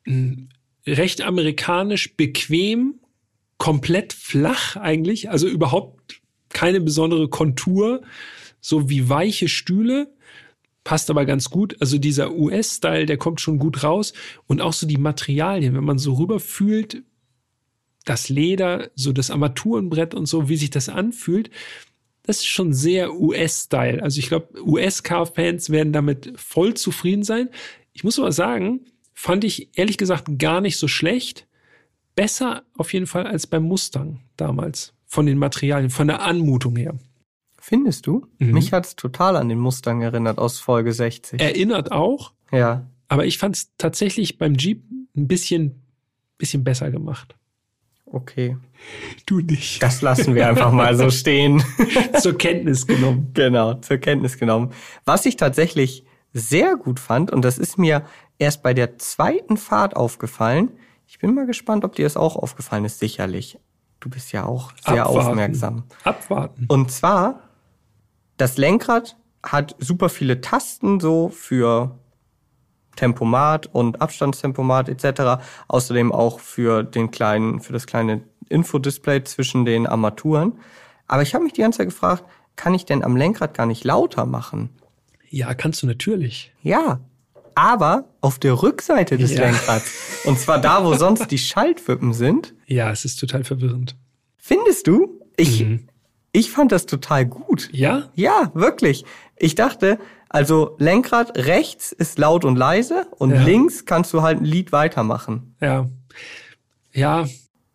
mh, 0.05 0.47
recht 0.87 1.23
amerikanisch, 1.23 2.17
bequem, 2.17 3.01
komplett 3.57 4.13
flach 4.13 4.77
eigentlich, 4.77 5.31
also 5.31 5.49
überhaupt 5.49 6.21
keine 6.51 6.81
besondere 6.81 7.29
Kontur, 7.29 8.03
so 8.61 8.89
wie 8.89 9.09
weiche 9.09 9.49
Stühle. 9.49 10.13
Passt 10.89 11.11
aber 11.11 11.27
ganz 11.27 11.51
gut. 11.51 11.77
Also 11.81 11.99
dieser 11.99 12.33
US-Style, 12.33 13.05
der 13.05 13.19
kommt 13.19 13.43
schon 13.43 13.59
gut 13.59 13.83
raus. 13.83 14.15
Und 14.47 14.63
auch 14.63 14.73
so 14.73 14.87
die 14.87 14.97
Materialien, 14.97 15.75
wenn 15.75 15.85
man 15.85 15.99
so 15.99 16.15
rüberfühlt, 16.15 17.03
das 18.07 18.31
Leder, 18.31 18.91
so 18.95 19.13
das 19.13 19.31
Armaturenbrett 19.31 20.15
und 20.15 20.25
so, 20.25 20.49
wie 20.49 20.57
sich 20.57 20.71
das 20.71 20.89
anfühlt, 20.89 21.51
das 22.23 22.39
ist 22.39 22.47
schon 22.47 22.73
sehr 22.73 23.13
US-Style. 23.13 24.03
Also 24.03 24.19
ich 24.19 24.29
glaube, 24.29 24.49
US-Car-Fans 24.67 25.69
werden 25.69 25.93
damit 25.93 26.33
voll 26.37 26.73
zufrieden 26.73 27.23
sein. 27.23 27.51
Ich 27.93 28.03
muss 28.03 28.19
aber 28.19 28.33
sagen, 28.33 28.87
fand 29.13 29.45
ich 29.45 29.77
ehrlich 29.77 29.99
gesagt 29.99 30.39
gar 30.39 30.63
nicht 30.63 30.79
so 30.79 30.89
schlecht. 30.89 31.47
Besser 32.15 32.63
auf 32.79 32.95
jeden 32.95 33.07
Fall 33.07 33.27
als 33.27 33.47
beim 33.47 33.65
Mustang 33.65 34.21
damals. 34.39 34.95
Von 35.05 35.27
den 35.27 35.37
Materialien, 35.37 35.91
von 35.91 36.07
der 36.07 36.23
Anmutung 36.23 36.77
her. 36.77 36.99
Findest 37.69 38.07
du? 38.07 38.27
Mhm. 38.39 38.53
Mich 38.53 38.73
hat's 38.73 38.97
total 38.97 39.37
an 39.37 39.51
den 39.51 39.59
Mustang 39.59 40.01
erinnert 40.01 40.39
aus 40.39 40.59
Folge 40.59 40.91
60. 40.95 41.39
Erinnert 41.39 41.93
auch, 41.93 42.33
ja. 42.51 42.87
aber 43.09 43.27
ich 43.27 43.37
fand 43.37 43.57
es 43.57 43.77
tatsächlich 43.77 44.39
beim 44.39 44.55
Jeep 44.55 44.85
ein 45.15 45.29
bisschen, 45.29 45.83
bisschen 46.39 46.65
besser 46.65 46.91
gemacht. 46.91 47.37
Okay. 48.07 48.57
Du 49.27 49.41
nicht. 49.41 49.83
Das 49.83 50.01
lassen 50.01 50.35
wir 50.35 50.49
einfach 50.49 50.73
mal 50.73 50.97
so 50.97 51.11
stehen. 51.11 51.63
Zur 52.19 52.39
Kenntnis 52.39 52.87
genommen. 52.87 53.33
Genau, 53.35 53.75
zur 53.75 53.99
Kenntnis 53.99 54.39
genommen. 54.39 54.73
Was 55.05 55.27
ich 55.27 55.37
tatsächlich 55.37 56.07
sehr 56.33 56.75
gut 56.75 56.99
fand, 56.99 57.31
und 57.31 57.45
das 57.45 57.59
ist 57.59 57.77
mir 57.77 58.07
erst 58.39 58.63
bei 58.63 58.73
der 58.73 58.97
zweiten 58.97 59.59
Fahrt 59.59 59.95
aufgefallen, 59.95 60.71
ich 61.07 61.19
bin 61.19 61.35
mal 61.35 61.45
gespannt, 61.45 61.85
ob 61.85 61.97
dir 61.97 62.05
das 62.05 62.17
auch 62.17 62.37
aufgefallen 62.37 62.87
ist, 62.87 62.99
sicherlich. 62.99 63.59
Du 64.01 64.09
bist 64.09 64.33
ja 64.33 64.47
auch 64.47 64.73
sehr 64.87 65.05
Abwarten. 65.05 65.29
aufmerksam. 65.29 65.85
Abwarten. 66.05 66.65
Und 66.69 66.91
zwar, 66.91 67.48
das 68.39 68.57
Lenkrad 68.57 69.17
hat 69.43 69.77
super 69.79 70.09
viele 70.09 70.41
Tasten 70.41 70.99
so 71.01 71.29
für 71.29 71.99
Tempomat 72.97 73.67
und 73.73 74.01
Abstandstempomat 74.01 74.89
etc. 74.89 75.43
Außerdem 75.69 76.11
auch 76.13 76.41
für 76.41 76.83
den 76.83 77.11
kleinen, 77.11 77.61
für 77.61 77.73
das 77.73 77.87
kleine 77.87 78.23
Infodisplay 78.49 79.23
zwischen 79.25 79.65
den 79.65 79.87
Armaturen. 79.87 80.59
Aber 81.07 81.23
ich 81.23 81.35
habe 81.35 81.45
mich 81.45 81.53
die 81.53 81.61
ganze 81.61 81.79
Zeit 81.79 81.89
gefragt, 81.89 82.25
kann 82.57 82.75
ich 82.75 82.85
denn 82.85 83.05
am 83.05 83.17
Lenkrad 83.17 83.55
gar 83.55 83.67
nicht 83.67 83.85
lauter 83.85 84.27
machen? 84.27 84.71
Ja, 85.31 85.55
kannst 85.55 85.83
du 85.83 85.87
natürlich. 85.87 86.53
Ja, 86.63 87.01
aber 87.55 88.05
auf 88.21 88.39
der 88.39 88.63
Rückseite 88.63 89.17
des 89.19 89.35
Ja. 89.35 89.43
Lenkrads. 89.47 89.93
Und 90.25 90.39
zwar 90.41 90.59
da, 90.61 90.85
wo 90.85 90.95
sonst 90.95 91.31
die 91.31 91.39
Schaltwippen 91.51 92.13
sind. 92.13 92.55
Ja, 92.67 92.91
es 92.91 93.05
ist 93.05 93.17
total 93.17 93.45
verwirrend. 93.45 93.97
Findest 94.37 94.87
du? 94.87 95.21
Ich, 95.37 95.65
Mhm. 95.65 95.89
Ich 96.33 96.51
fand 96.51 96.73
das 96.73 96.87
total 96.87 97.27
gut. 97.27 97.69
Ja? 97.73 98.05
Ja, 98.15 98.51
wirklich. 98.55 99.05
Ich 99.37 99.55
dachte, 99.55 99.99
also 100.29 100.77
Lenkrad 100.79 101.37
rechts 101.39 101.93
ist 101.93 102.19
laut 102.19 102.45
und 102.45 102.57
leise 102.57 103.07
und 103.19 103.31
Ja. 103.31 103.43
links 103.43 103.87
kannst 103.87 104.13
du 104.13 104.23
halt 104.23 104.41
ein 104.41 104.45
Lied 104.45 104.73
weitermachen. 104.73 105.55
Ja. 105.61 105.87
Ja, 106.93 107.27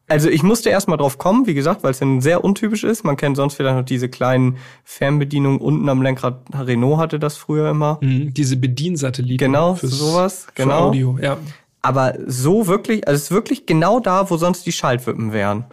Also 0.09 0.29
ich 0.29 0.43
musste 0.43 0.69
erst 0.69 0.87
mal 0.89 0.97
drauf 0.97 1.17
kommen, 1.17 1.47
wie 1.47 1.53
gesagt, 1.53 1.81
weil 1.83 1.91
es 1.91 1.99
dann 1.99 2.19
sehr 2.21 2.43
untypisch 2.43 2.83
ist. 2.83 3.03
Man 3.05 3.15
kennt 3.15 3.37
sonst 3.37 3.55
vielleicht 3.55 3.77
noch 3.77 3.85
diese 3.85 4.09
kleinen 4.09 4.57
Fernbedienungen 4.83 5.59
unten 5.59 5.87
am 5.89 6.01
Lenkrad. 6.01 6.41
Renault 6.53 6.97
hatte 6.99 7.19
das 7.19 7.37
früher 7.37 7.69
immer. 7.69 7.97
mh, 8.01 8.31
diese 8.31 8.57
Bediensatelliten. 8.57 9.37
Genau, 9.47 9.75
fürs- 9.75 9.91
sowas, 9.97 10.45
Für 10.53 10.63
genau. 10.63 10.87
Audio, 10.89 11.17
ja. 11.21 11.37
Aber 11.81 12.15
so 12.27 12.67
wirklich, 12.67 13.07
also 13.07 13.15
es 13.17 13.23
ist 13.25 13.31
wirklich 13.31 13.65
genau 13.65 13.99
da, 14.01 14.29
wo 14.29 14.37
sonst 14.37 14.65
die 14.65 14.71
Schaltwippen 14.73 15.31
wären. 15.33 15.65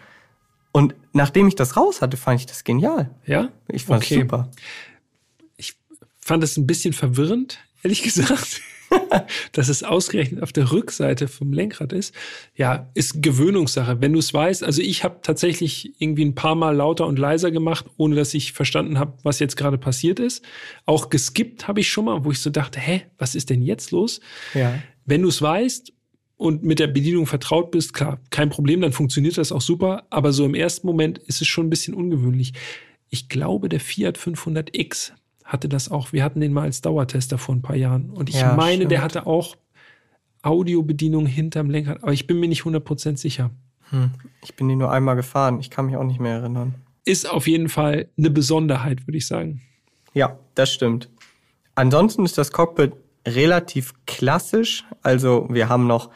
Und 0.72 0.94
nachdem 1.12 1.48
ich 1.48 1.54
das 1.54 1.76
raus 1.76 2.02
hatte, 2.02 2.16
fand 2.16 2.40
ich 2.40 2.46
das 2.46 2.64
genial. 2.64 3.10
Ja? 3.26 3.50
Ich 3.68 3.84
fand 3.84 4.02
es 4.04 4.10
Okay. 4.10 4.20
super. 4.22 4.50
Fand 6.22 6.44
es 6.44 6.56
ein 6.56 6.66
bisschen 6.66 6.92
verwirrend, 6.92 7.58
ehrlich 7.82 8.02
gesagt. 8.04 8.60
dass 9.52 9.68
es 9.68 9.84
ausgerechnet 9.84 10.42
auf 10.42 10.52
der 10.52 10.72
Rückseite 10.72 11.28
vom 11.28 11.52
Lenkrad 11.52 11.92
ist. 11.92 12.12
Ja, 12.56 12.90
ist 12.94 13.22
Gewöhnungssache. 13.22 14.00
Wenn 14.00 14.12
du 14.12 14.18
es 14.18 14.34
weißt, 14.34 14.64
also 14.64 14.82
ich 14.82 15.04
habe 15.04 15.20
tatsächlich 15.22 15.92
irgendwie 16.00 16.24
ein 16.24 16.34
paar 16.34 16.56
Mal 16.56 16.74
lauter 16.74 17.06
und 17.06 17.16
leiser 17.16 17.52
gemacht, 17.52 17.86
ohne 17.98 18.16
dass 18.16 18.34
ich 18.34 18.52
verstanden 18.52 18.98
habe, 18.98 19.16
was 19.22 19.38
jetzt 19.38 19.56
gerade 19.56 19.78
passiert 19.78 20.18
ist. 20.18 20.44
Auch 20.86 21.08
geskippt 21.08 21.68
habe 21.68 21.78
ich 21.80 21.88
schon 21.88 22.06
mal, 22.06 22.24
wo 22.24 22.32
ich 22.32 22.40
so 22.40 22.50
dachte, 22.50 22.80
hä, 22.80 23.02
was 23.16 23.36
ist 23.36 23.50
denn 23.50 23.62
jetzt 23.62 23.92
los? 23.92 24.20
Ja. 24.54 24.80
Wenn 25.06 25.22
du 25.22 25.28
es 25.28 25.40
weißt 25.40 25.92
und 26.40 26.62
mit 26.62 26.78
der 26.78 26.86
Bedienung 26.86 27.26
vertraut 27.26 27.70
bist, 27.70 27.92
klar, 27.92 28.18
kein 28.30 28.48
Problem, 28.48 28.80
dann 28.80 28.92
funktioniert 28.92 29.36
das 29.36 29.52
auch 29.52 29.60
super. 29.60 30.04
Aber 30.08 30.32
so 30.32 30.46
im 30.46 30.54
ersten 30.54 30.86
Moment 30.86 31.18
ist 31.18 31.42
es 31.42 31.46
schon 31.46 31.66
ein 31.66 31.70
bisschen 31.70 31.92
ungewöhnlich. 31.92 32.54
Ich 33.10 33.28
glaube, 33.28 33.68
der 33.68 33.78
Fiat 33.78 34.16
500X 34.18 35.12
hatte 35.44 35.68
das 35.68 35.90
auch. 35.90 36.14
Wir 36.14 36.24
hatten 36.24 36.40
den 36.40 36.54
mal 36.54 36.62
als 36.62 36.80
Dauertester 36.80 37.36
vor 37.36 37.54
ein 37.54 37.60
paar 37.60 37.76
Jahren. 37.76 38.08
Und 38.08 38.30
ich 38.30 38.36
Ja, 38.40 38.54
meine, 38.54 38.86
der 38.86 39.00
stimmt. 39.00 39.04
hatte 39.16 39.26
auch 39.26 39.56
Audiobedienung 40.42 41.26
hinterm 41.26 41.68
Lenkrad. 41.68 42.02
Aber 42.02 42.14
ich 42.14 42.26
bin 42.26 42.40
mir 42.40 42.48
nicht 42.48 42.62
100% 42.62 43.18
sicher. 43.18 43.50
Hm. 43.90 44.12
Ich 44.42 44.54
bin 44.54 44.66
die 44.66 44.76
nur 44.76 44.90
einmal 44.90 45.16
gefahren. 45.16 45.60
Ich 45.60 45.68
kann 45.68 45.84
mich 45.86 45.96
auch 45.96 46.04
nicht 46.04 46.20
mehr 46.20 46.36
erinnern. 46.36 46.74
Ist 47.04 47.28
auf 47.28 47.48
jeden 47.48 47.68
Fall 47.68 48.08
eine 48.16 48.30
Besonderheit, 48.30 49.06
würde 49.06 49.18
ich 49.18 49.26
sagen. 49.26 49.60
Ja, 50.14 50.38
das 50.54 50.72
stimmt. 50.72 51.10
Ansonsten 51.74 52.24
ist 52.24 52.38
das 52.38 52.50
Cockpit 52.50 52.92
relativ 53.26 53.92
klassisch. 54.06 54.84
Also 55.02 55.46
wir 55.50 55.68
haben 55.68 55.86
noch 55.86 56.08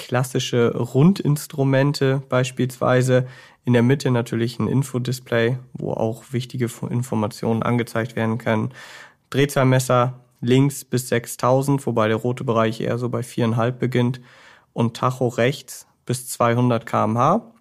klassische 0.00 0.74
Rundinstrumente 0.74 2.22
beispielsweise. 2.30 3.28
In 3.66 3.74
der 3.74 3.82
Mitte 3.82 4.10
natürlich 4.10 4.58
ein 4.58 4.66
Infodisplay, 4.66 5.58
wo 5.74 5.92
auch 5.92 6.24
wichtige 6.30 6.70
Informationen 6.88 7.62
angezeigt 7.62 8.16
werden 8.16 8.38
können. 8.38 8.70
Drehzahlmesser 9.28 10.18
links 10.40 10.86
bis 10.86 11.08
6000, 11.10 11.86
wobei 11.86 12.08
der 12.08 12.16
rote 12.16 12.44
Bereich 12.44 12.80
eher 12.80 12.96
so 12.96 13.10
bei 13.10 13.20
4,5 13.20 13.72
beginnt. 13.72 14.20
Und 14.72 14.96
Tacho 14.96 15.28
rechts 15.28 15.86
bis 16.06 16.28
200 16.28 16.86
kmh. 16.86 17.52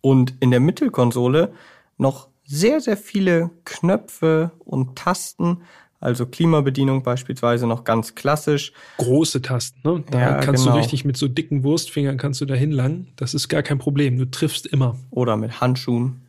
Und 0.00 0.34
in 0.38 0.52
der 0.52 0.60
Mittelkonsole 0.60 1.52
noch 1.98 2.28
sehr, 2.44 2.80
sehr 2.80 2.96
viele 2.96 3.50
Knöpfe 3.64 4.52
und 4.60 4.96
Tasten. 4.96 5.62
Also 6.06 6.24
Klimabedienung 6.24 7.02
beispielsweise 7.02 7.66
noch 7.66 7.82
ganz 7.82 8.14
klassisch. 8.14 8.72
Große 8.98 9.42
Tasten, 9.42 9.80
ne? 9.82 10.04
Da 10.08 10.20
Ja, 10.20 10.34
kannst 10.40 10.62
genau. 10.62 10.76
du 10.76 10.80
richtig 10.80 11.04
mit 11.04 11.16
so 11.16 11.26
dicken 11.26 11.64
Wurstfingern 11.64 12.16
kannst 12.16 12.40
du 12.40 12.44
da 12.44 12.54
hinlangen. 12.54 13.08
Das 13.16 13.34
ist 13.34 13.48
gar 13.48 13.64
kein 13.64 13.78
Problem. 13.78 14.16
Du 14.16 14.24
triffst 14.30 14.66
immer. 14.66 14.96
oder 15.10 15.36
mit 15.36 15.60
Handschuhen. 15.60 16.20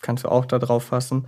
Kannst 0.00 0.24
du 0.24 0.28
auch 0.30 0.46
da 0.46 0.58
drauf 0.58 0.84
fassen. 0.84 1.26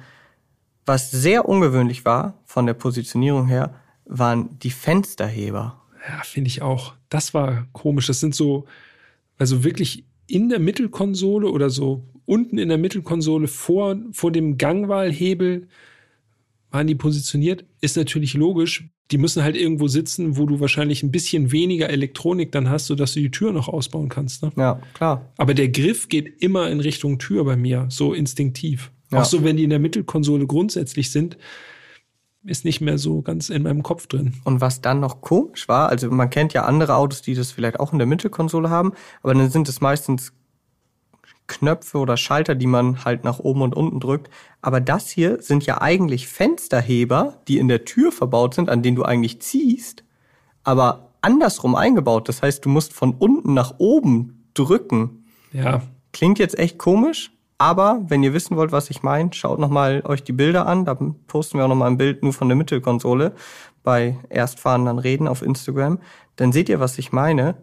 Was 0.86 1.10
sehr 1.10 1.46
ungewöhnlich 1.46 2.06
war 2.06 2.32
von 2.46 2.64
der 2.64 2.72
Positionierung 2.72 3.46
her, 3.46 3.74
waren 4.06 4.58
die 4.60 4.70
Fensterheber. 4.70 5.78
Ja, 6.08 6.22
finde 6.24 6.48
ich 6.48 6.62
auch. 6.62 6.94
Das 7.10 7.34
war 7.34 7.66
komisch. 7.74 8.06
Das 8.06 8.20
sind 8.20 8.34
so, 8.34 8.64
also 9.36 9.64
wirklich 9.64 10.04
in 10.26 10.48
der 10.48 10.60
Mittelkonsole 10.60 11.50
oder 11.50 11.68
so 11.68 12.04
unten 12.24 12.56
in 12.56 12.70
der 12.70 12.78
Mittelkonsole 12.78 13.48
vor, 13.48 13.96
vor 14.12 14.32
dem 14.32 14.56
Gangwahlhebel 14.56 15.68
waren 16.70 16.86
die 16.86 16.94
positioniert. 16.94 17.64
Ist 17.80 17.96
natürlich 17.96 18.34
logisch, 18.34 18.88
Die 19.12 19.18
müssen 19.18 19.44
halt 19.44 19.56
irgendwo 19.56 19.86
sitzen, 19.86 20.36
wo 20.36 20.46
du 20.46 20.58
wahrscheinlich 20.58 21.04
ein 21.04 21.12
bisschen 21.12 21.52
weniger 21.52 21.88
Elektronik 21.90 22.50
dann 22.50 22.68
hast, 22.68 22.86
sodass 22.86 23.14
du 23.14 23.20
die 23.20 23.30
Tür 23.30 23.52
noch 23.52 23.68
ausbauen 23.68 24.08
kannst. 24.08 24.42
Ne? 24.42 24.50
Ja, 24.56 24.80
klar. 24.94 25.32
Aber 25.36 25.54
der 25.54 25.68
Griff 25.68 26.08
geht 26.08 26.42
immer 26.42 26.68
in 26.70 26.80
Richtung 26.80 27.18
Tür 27.18 27.44
bei 27.44 27.56
mir, 27.56 27.86
so 27.88 28.12
instinktiv. 28.12 28.90
Ja. 29.12 29.20
Auch 29.20 29.24
so, 29.24 29.44
wenn 29.44 29.56
die 29.56 29.62
in 29.64 29.70
der 29.70 29.78
Mittelkonsole 29.78 30.46
grundsätzlich 30.48 31.12
sind, 31.12 31.38
ist 32.42 32.64
nicht 32.64 32.80
mehr 32.80 32.98
so 32.98 33.22
ganz 33.22 33.48
in 33.48 33.62
meinem 33.62 33.84
Kopf 33.84 34.08
drin. 34.08 34.34
Und 34.42 34.60
was 34.60 34.80
dann 34.80 34.98
noch 34.98 35.20
komisch 35.20 35.68
war, 35.68 35.88
also 35.88 36.10
man 36.10 36.30
kennt 36.30 36.52
ja 36.52 36.64
andere 36.64 36.96
Autos, 36.96 37.22
die 37.22 37.34
das 37.34 37.52
vielleicht 37.52 37.78
auch 37.78 37.92
in 37.92 37.98
der 37.98 38.06
Mittelkonsole 38.08 38.70
haben, 38.70 38.92
aber 39.22 39.34
dann 39.34 39.50
sind 39.50 39.68
es 39.68 39.80
meistens 39.80 40.32
Knöpfe 41.46 41.98
oder 41.98 42.16
Schalter, 42.16 42.54
die 42.54 42.66
man 42.66 43.04
halt 43.04 43.24
nach 43.24 43.38
oben 43.38 43.62
und 43.62 43.74
unten 43.74 44.00
drückt. 44.00 44.30
Aber 44.62 44.80
das 44.80 45.08
hier 45.08 45.42
sind 45.42 45.64
ja 45.66 45.80
eigentlich 45.80 46.28
Fensterheber, 46.28 47.40
die 47.48 47.58
in 47.58 47.68
der 47.68 47.84
Tür 47.84 48.12
verbaut 48.12 48.54
sind, 48.54 48.68
an 48.68 48.82
denen 48.82 48.96
du 48.96 49.04
eigentlich 49.04 49.40
ziehst, 49.40 50.04
aber 50.64 51.10
andersrum 51.20 51.74
eingebaut. 51.74 52.28
Das 52.28 52.42
heißt, 52.42 52.64
du 52.64 52.68
musst 52.68 52.92
von 52.92 53.14
unten 53.14 53.54
nach 53.54 53.74
oben 53.78 54.48
drücken. 54.54 55.24
Ja, 55.52 55.82
Klingt 56.16 56.38
jetzt 56.38 56.58
echt 56.58 56.78
komisch, 56.78 57.30
aber 57.58 58.02
wenn 58.08 58.22
ihr 58.22 58.32
wissen 58.32 58.56
wollt, 58.56 58.72
was 58.72 58.88
ich 58.88 59.02
meine, 59.02 59.34
schaut 59.34 59.58
nochmal 59.58 60.02
euch 60.06 60.22
die 60.22 60.32
Bilder 60.32 60.66
an. 60.66 60.86
Da 60.86 60.94
posten 61.26 61.58
wir 61.58 61.64
auch 61.66 61.68
nochmal 61.68 61.90
ein 61.90 61.98
Bild 61.98 62.22
nur 62.22 62.32
von 62.32 62.48
der 62.48 62.56
Mittelkonsole 62.56 63.34
bei 63.82 64.16
Erstfahren 64.30 64.86
dann 64.86 64.98
reden 64.98 65.28
auf 65.28 65.42
Instagram. 65.42 65.98
Dann 66.36 66.52
seht 66.52 66.70
ihr, 66.70 66.80
was 66.80 66.96
ich 66.96 67.12
meine. 67.12 67.56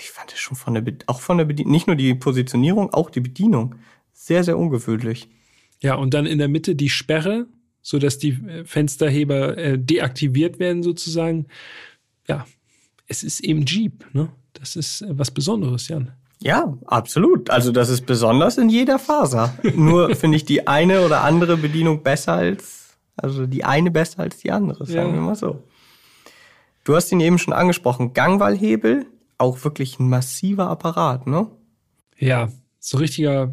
Ich 0.00 0.10
fand 0.10 0.32
es 0.32 0.38
schon 0.38 0.56
von 0.56 0.74
der, 0.74 0.80
Be 0.82 0.98
auch 1.06 1.20
von 1.20 1.38
der 1.38 1.44
Bedienung, 1.44 1.72
nicht 1.72 1.86
nur 1.86 1.96
die 1.96 2.14
Positionierung, 2.14 2.92
auch 2.92 3.10
die 3.10 3.20
Bedienung. 3.20 3.74
Sehr, 4.12 4.44
sehr 4.44 4.58
ungewöhnlich. 4.58 5.28
Ja, 5.80 5.94
und 5.96 6.14
dann 6.14 6.26
in 6.26 6.38
der 6.38 6.48
Mitte 6.48 6.74
die 6.76 6.88
Sperre, 6.90 7.46
so 7.80 7.98
dass 7.98 8.18
die 8.18 8.30
äh, 8.46 8.64
Fensterheber 8.64 9.58
äh, 9.58 9.78
deaktiviert 9.78 10.58
werden 10.58 10.82
sozusagen. 10.82 11.46
Ja, 12.28 12.46
es 13.08 13.22
ist 13.24 13.40
eben 13.40 13.64
Jeep, 13.66 14.06
ne? 14.14 14.28
Das 14.52 14.76
ist 14.76 15.02
äh, 15.02 15.06
was 15.18 15.30
Besonderes, 15.32 15.88
Jan. 15.88 16.12
Ja, 16.40 16.76
absolut. 16.86 17.50
Also 17.50 17.72
das 17.72 17.88
ist 17.88 18.04
besonders 18.06 18.58
in 18.58 18.68
jeder 18.68 18.98
Faser. 18.98 19.56
Nur 19.74 20.14
finde 20.14 20.36
ich 20.36 20.44
die 20.44 20.66
eine 20.66 21.00
oder 21.04 21.22
andere 21.22 21.56
Bedienung 21.56 22.02
besser 22.02 22.34
als, 22.34 22.96
also 23.16 23.46
die 23.46 23.64
eine 23.64 23.90
besser 23.90 24.20
als 24.20 24.38
die 24.38 24.50
andere, 24.50 24.86
sagen 24.86 25.08
Ja. 25.10 25.14
wir 25.14 25.20
mal 25.20 25.36
so. 25.36 25.62
Du 26.84 26.96
hast 26.96 27.12
ihn 27.12 27.20
eben 27.20 27.38
schon 27.38 27.52
angesprochen. 27.54 28.12
Gangwallhebel, 28.12 29.06
auch 29.42 29.62
wirklich 29.64 29.98
ein 29.98 30.08
massiver 30.08 30.68
Apparat, 30.70 31.26
ne? 31.26 31.48
Ja, 32.18 32.48
so 32.78 32.98
richtiger 32.98 33.52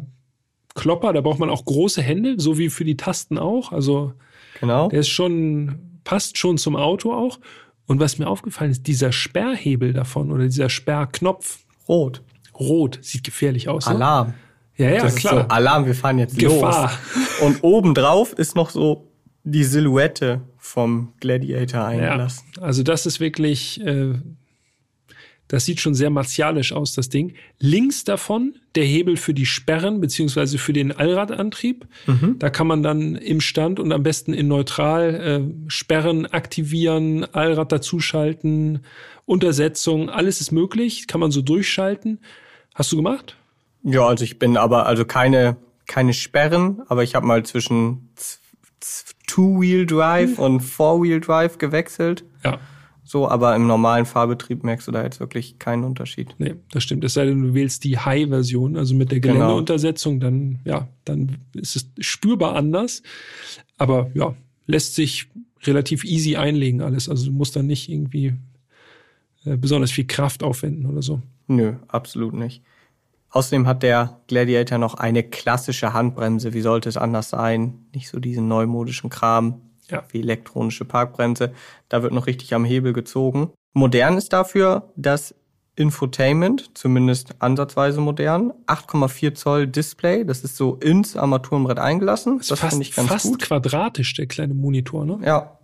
Klopper, 0.74 1.12
da 1.12 1.20
braucht 1.20 1.38
man 1.40 1.50
auch 1.50 1.64
große 1.64 2.00
Hände, 2.00 2.36
so 2.38 2.56
wie 2.58 2.68
für 2.70 2.84
die 2.84 2.96
Tasten 2.96 3.38
auch. 3.38 3.72
Also 3.72 4.12
Genau. 4.60 4.88
der 4.88 5.00
ist 5.00 5.08
schon, 5.08 6.00
passt 6.04 6.38
schon 6.38 6.58
zum 6.58 6.76
Auto 6.76 7.12
auch. 7.12 7.38
Und 7.86 7.98
was 7.98 8.18
mir 8.18 8.28
aufgefallen 8.28 8.70
ist, 8.70 8.86
dieser 8.86 9.10
Sperrhebel 9.12 9.92
davon 9.92 10.30
oder 10.30 10.44
dieser 10.44 10.68
Sperrknopf, 10.70 11.58
Rot. 11.88 12.22
rot, 12.58 12.98
sieht 13.02 13.24
gefährlich 13.24 13.68
aus. 13.68 13.86
Ne? 13.86 13.96
Alarm. 13.96 14.34
Ja, 14.76 14.90
ja, 14.90 15.02
das 15.02 15.16
klar. 15.16 15.34
ist 15.34 15.42
so, 15.42 15.48
Alarm, 15.48 15.86
wir 15.86 15.94
fahren 15.94 16.18
jetzt 16.18 16.38
Gefahr. 16.38 16.92
los. 17.14 17.40
Und 17.42 17.64
obendrauf 17.64 18.32
ist 18.34 18.54
noch 18.54 18.70
so 18.70 19.08
die 19.44 19.64
Silhouette 19.64 20.40
vom 20.58 21.12
Gladiator 21.20 21.80
Ja, 21.80 21.86
eingelassen. 21.86 22.44
also 22.60 22.82
das 22.82 23.06
ist 23.06 23.18
wirklich, 23.18 23.80
äh, 23.84 24.14
das 25.50 25.64
sieht 25.64 25.80
schon 25.80 25.94
sehr 25.94 26.10
martialisch 26.10 26.72
aus, 26.72 26.94
das 26.94 27.08
Ding. 27.08 27.34
Links 27.58 28.04
davon 28.04 28.54
der 28.76 28.84
Hebel 28.84 29.16
für 29.16 29.34
die 29.34 29.46
Sperren 29.46 30.00
beziehungsweise 30.00 30.58
für 30.58 30.72
den 30.72 30.92
Allradantrieb. 30.92 31.88
Da 32.38 32.50
kann 32.50 32.68
man 32.68 32.84
dann 32.84 33.16
im 33.16 33.40
Stand 33.40 33.80
und 33.80 33.90
am 33.90 34.04
besten 34.04 34.32
in 34.32 34.46
neutral 34.46 35.14
äh, 35.14 35.68
Sperren 35.68 36.26
aktivieren, 36.26 37.24
Allrad 37.34 37.72
dazuschalten, 37.72 38.84
Untersetzung, 39.26 40.08
alles 40.08 40.40
ist 40.40 40.52
möglich, 40.52 41.08
kann 41.08 41.20
man 41.20 41.32
so 41.32 41.42
durchschalten. 41.42 42.20
Hast 42.76 42.92
du 42.92 42.96
gemacht? 42.96 43.36
Ja, 43.82 44.06
also 44.06 44.22
ich 44.22 44.38
bin 44.38 44.56
aber, 44.56 44.86
also 44.86 45.04
keine, 45.04 45.56
keine 45.88 46.14
Sperren, 46.14 46.82
aber 46.86 47.02
ich 47.02 47.16
habe 47.16 47.26
mal 47.26 47.44
zwischen 47.44 48.10
Two-Wheel-Drive 49.26 50.38
und 50.38 50.60
Four-Wheel-Drive 50.60 51.58
gewechselt. 51.58 52.22
Ja. 52.44 52.60
So, 53.10 53.28
aber 53.28 53.56
im 53.56 53.66
normalen 53.66 54.06
Fahrbetrieb 54.06 54.62
merkst 54.62 54.86
du 54.86 54.92
da 54.92 55.02
jetzt 55.02 55.18
wirklich 55.18 55.58
keinen 55.58 55.82
Unterschied. 55.82 56.36
Nee, 56.38 56.54
das 56.70 56.84
stimmt. 56.84 57.02
Es 57.02 57.14
sei 57.14 57.24
denn, 57.24 57.42
du 57.42 57.54
wählst 57.54 57.82
die 57.82 57.98
High-Version, 57.98 58.76
also 58.76 58.94
mit 58.94 59.10
der 59.10 59.18
Genau. 59.18 59.34
Geländeuntersetzung, 59.34 60.20
dann, 60.20 60.60
ja, 60.64 60.86
dann 61.04 61.38
ist 61.52 61.74
es 61.74 61.90
spürbar 61.98 62.54
anders. 62.54 63.02
Aber 63.78 64.12
ja, 64.14 64.36
lässt 64.68 64.94
sich 64.94 65.26
relativ 65.64 66.04
easy 66.04 66.36
einlegen 66.36 66.82
alles. 66.82 67.08
Also 67.08 67.26
du 67.26 67.32
musst 67.32 67.56
dann 67.56 67.66
nicht 67.66 67.88
irgendwie 67.88 68.34
äh, 69.44 69.56
besonders 69.56 69.90
viel 69.90 70.06
Kraft 70.06 70.44
aufwenden 70.44 70.86
oder 70.86 71.02
so. 71.02 71.20
Nö, 71.48 71.72
absolut 71.88 72.34
nicht. 72.34 72.62
Außerdem 73.30 73.66
hat 73.66 73.82
der 73.82 74.20
Gladiator 74.28 74.78
noch 74.78 74.94
eine 74.94 75.24
klassische 75.24 75.94
Handbremse. 75.94 76.54
Wie 76.54 76.60
sollte 76.60 76.88
es 76.88 76.96
anders 76.96 77.30
sein? 77.30 77.86
Nicht 77.92 78.08
so 78.08 78.20
diesen 78.20 78.46
neumodischen 78.46 79.10
Kram 79.10 79.62
Ja. 79.90 80.04
wie 80.10 80.20
elektronische 80.20 80.84
Parkbremse. 80.84 81.52
Da 81.88 82.02
wird 82.02 82.12
noch 82.12 82.26
richtig 82.26 82.54
am 82.54 82.64
Hebel 82.64 82.92
gezogen. 82.92 83.50
Modern 83.72 84.16
ist 84.16 84.32
dafür 84.32 84.90
das 84.96 85.34
Infotainment, 85.76 86.70
zumindest 86.76 87.36
ansatzweise 87.38 88.00
modern. 88.00 88.52
8,4 88.66 89.34
Zoll 89.34 89.66
Display, 89.66 90.24
das 90.24 90.44
ist 90.44 90.56
so 90.56 90.74
ins 90.76 91.16
Armaturenbrett 91.16 91.78
eingelassen. 91.78 92.38
Ist 92.40 92.50
Das 92.50 92.60
fast, 92.60 92.72
finde 92.72 92.86
ich 92.86 92.94
ganz 92.94 93.08
fast 93.08 93.24
gut. 93.26 93.42
quadratisch, 93.42 94.14
der 94.14 94.26
kleine 94.26 94.54
Monitor, 94.54 95.06
ne? 95.06 95.18
Ja. 95.24 95.56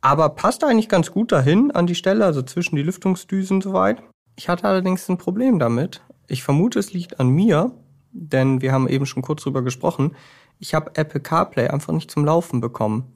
Aber 0.00 0.30
passt 0.30 0.62
eigentlich 0.64 0.88
ganz 0.88 1.10
gut 1.10 1.32
dahin 1.32 1.72
an 1.72 1.86
die 1.86 1.96
Stelle, 1.96 2.24
also 2.24 2.42
zwischen 2.42 2.76
die 2.76 2.82
Lüftungsdüsen 2.82 3.60
soweit. 3.60 4.02
Ich 4.36 4.48
hatte 4.48 4.64
allerdings 4.68 5.08
ein 5.08 5.18
Problem 5.18 5.58
damit. 5.58 6.00
Ich 6.28 6.42
vermute, 6.44 6.78
es 6.78 6.92
liegt 6.92 7.18
an 7.18 7.28
mir, 7.28 7.72
denn 8.12 8.62
wir 8.62 8.72
haben 8.72 8.88
eben 8.88 9.06
schon 9.06 9.22
kurz 9.22 9.42
drüber 9.42 9.62
gesprochen. 9.62 10.14
Ich 10.60 10.74
habe 10.74 10.92
Apple 10.94 11.20
CarPlay 11.20 11.68
einfach 11.68 11.92
nicht 11.92 12.10
zum 12.10 12.24
Laufen 12.24 12.60
bekommen. 12.60 13.12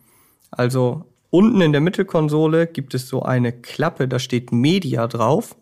Also 0.52 1.06
unten 1.30 1.60
in 1.60 1.72
der 1.72 1.80
Mittelkonsole 1.80 2.68
gibt 2.68 2.94
es 2.94 3.08
so 3.08 3.22
eine 3.22 3.52
Klappe, 3.52 4.06
da 4.06 4.18
steht 4.18 4.52
Media 4.52 5.08
drauf. 5.08 5.56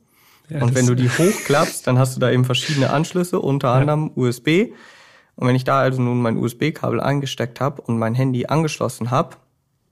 Ja, 0.50 0.62
und 0.62 0.74
wenn 0.74 0.86
du 0.86 0.94
die 0.94 1.08
hochklappst, 1.18 1.86
dann 1.86 1.98
hast 1.98 2.16
du 2.16 2.20
da 2.20 2.30
eben 2.30 2.44
verschiedene 2.44 2.90
Anschlüsse, 2.90 3.40
unter 3.40 3.70
anderem 3.70 4.10
USB. 4.16 4.72
Und 5.36 5.46
wenn 5.46 5.54
ich 5.54 5.64
da 5.64 5.80
also 5.80 6.02
nun 6.02 6.20
mein 6.20 6.36
USB-Kabel 6.36 7.00
eingesteckt 7.00 7.60
habe 7.60 7.80
und 7.82 7.98
mein 7.98 8.14
Handy 8.14 8.46
angeschlossen 8.46 9.10
habe, 9.10 9.36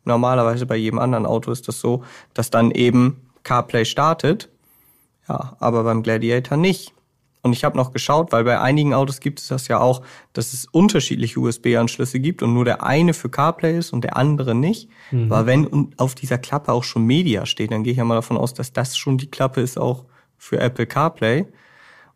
normalerweise 0.05 0.67
bei 0.67 0.77
jedem 0.77 0.99
anderen 0.99 1.25
Auto 1.25 1.53
ist 1.53 1.69
das 1.69 1.81
so, 1.81 2.03
dass 2.35 2.51
dann 2.51 2.73
eben 2.73 3.29
CarPlay 3.45 3.85
startet. 3.85 4.51
Ja, 5.29 5.57
aber 5.61 5.85
beim 5.85 6.03
Gladiator 6.03 6.57
nicht. 6.57 6.93
Und 7.43 7.53
ich 7.53 7.65
habe 7.65 7.77
noch 7.77 7.93
geschaut, 7.93 8.33
weil 8.33 8.45
bei 8.45 8.61
einigen 8.61 8.95
Autos 8.95 9.21
gibt 9.21 9.39
es 9.39 9.49
das 9.49 9.69
ja 9.69 9.79
auch, 9.79 10.03
dass 10.33 10.53
es 10.53 10.67
unterschiedliche 10.67 11.39
USB-Anschlüsse 11.39 12.21
gibt 12.21 12.43
und 12.43 12.53
nur 12.53 12.65
der 12.65 12.83
eine 12.83 13.15
für 13.15 13.31
CarPlay 13.31 13.79
ist 13.79 13.93
und 13.93 14.03
der 14.03 14.17
andere 14.17 14.55
nicht. 14.55 14.89
Aber 15.31 15.47
wenn 15.47 15.95
auf 15.97 16.15
dieser 16.15 16.39
Klappe 16.39 16.73
auch 16.73 16.85
schon 16.85 17.05
Media 17.05 17.47
steht, 17.47 17.71
dann 17.71 17.85
gehe 17.85 17.93
ich 17.93 17.99
ja 17.99 18.05
mal 18.05 18.17
davon 18.17 18.37
aus, 18.37 18.55
dass 18.55 18.73
das 18.73 18.97
schon 18.97 19.19
die 19.19 19.31
Klappe 19.31 19.61
ist 19.61 19.79
auch 19.79 20.05
für 20.37 20.59
Apple 20.59 20.87
CarPlay. 20.87 21.47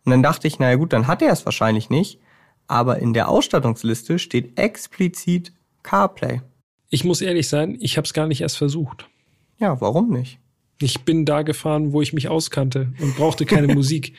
Und 0.05 0.11
dann 0.11 0.21
dachte 0.23 0.47
ich, 0.47 0.59
naja 0.59 0.75
gut, 0.75 0.91
dann 0.91 1.07
hat 1.07 1.21
er 1.21 1.31
es 1.31 1.45
wahrscheinlich 1.45 1.89
nicht. 1.89 2.19
Aber 2.67 2.99
in 2.99 3.13
der 3.13 3.29
Ausstattungsliste 3.29 4.19
steht 4.19 4.59
explizit 4.59 5.53
CarPlay. 5.83 6.41
Ich 6.89 7.03
muss 7.03 7.21
ehrlich 7.21 7.47
sein, 7.47 7.77
ich 7.79 7.97
habe 7.97 8.05
es 8.05 8.13
gar 8.13 8.27
nicht 8.27 8.41
erst 8.41 8.57
versucht. 8.57 9.09
Ja, 9.57 9.79
warum 9.81 10.09
nicht? 10.09 10.39
Ich 10.81 11.01
bin 11.01 11.25
da 11.25 11.43
gefahren, 11.43 11.93
wo 11.93 12.01
ich 12.01 12.13
mich 12.13 12.27
auskannte 12.27 12.91
und 12.99 13.15
brauchte 13.15 13.45
keine 13.45 13.67
Musik. 13.75 14.13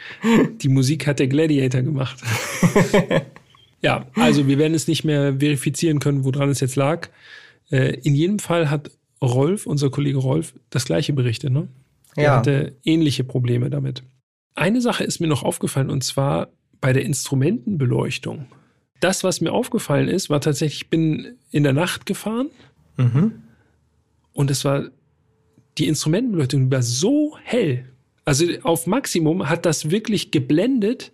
Die 0.63 0.69
Musik 0.69 1.07
hat 1.07 1.19
der 1.19 1.29
Gladiator 1.29 1.83
gemacht. 1.83 2.23
ja, 3.83 4.07
also 4.15 4.47
wir 4.47 4.59
werden 4.59 4.75
es 4.75 4.89
nicht 4.89 5.05
mehr 5.05 5.39
verifizieren 5.39 5.99
können, 5.99 6.25
woran 6.25 6.49
es 6.49 6.61
jetzt 6.61 6.77
lag. 6.77 7.09
Äh, 7.71 7.99
in 8.03 8.15
jedem 8.15 8.39
Fall 8.39 8.71
hat 8.71 8.91
Rolf, 9.23 9.67
unser 9.67 9.91
Kollege 9.91 10.19
Rolf, 10.19 10.55
das 10.71 10.85
gleiche 10.85 11.13
berichtet. 11.13 11.53
Ne? 11.53 11.69
Der 12.17 12.25
Ja. 12.25 12.37
hatte 12.39 12.77
ähnliche 12.85 13.25
Probleme 13.25 13.71
damit. 13.71 14.03
Eine 14.55 14.81
Sache 14.81 15.05
ist 15.05 15.21
mir 15.21 15.27
noch 15.27 15.43
aufgefallen 15.43 15.91
und 15.91 16.05
zwar 16.05 16.49
bei 16.81 16.93
der 16.93 17.05
Instrumentenbeleuchtung. 17.05 18.47
Das, 19.01 19.25
was 19.25 19.41
mir 19.41 19.53
aufgefallen 19.53 20.09
ist, 20.09 20.31
war 20.31 20.41
tatsächlich, 20.41 20.83
ich 20.83 20.91
bin 20.91 21.37
in 21.51 21.63
der 21.63 21.73
Nacht 21.73 22.07
gefahren 22.07 22.49
Mhm. 22.97 23.33
und 24.33 24.51
es 24.51 24.65
war, 24.65 24.85
die 25.79 25.87
Instrumentenbeleuchtung 25.89 26.71
war 26.71 26.83
so 26.83 27.37
hell. 27.43 27.87
Also 28.25 28.47
auf 28.63 28.87
Maximum 28.87 29.49
hat 29.49 29.67
das 29.67 29.91
wirklich 29.91 30.31
geblendet 30.31 31.13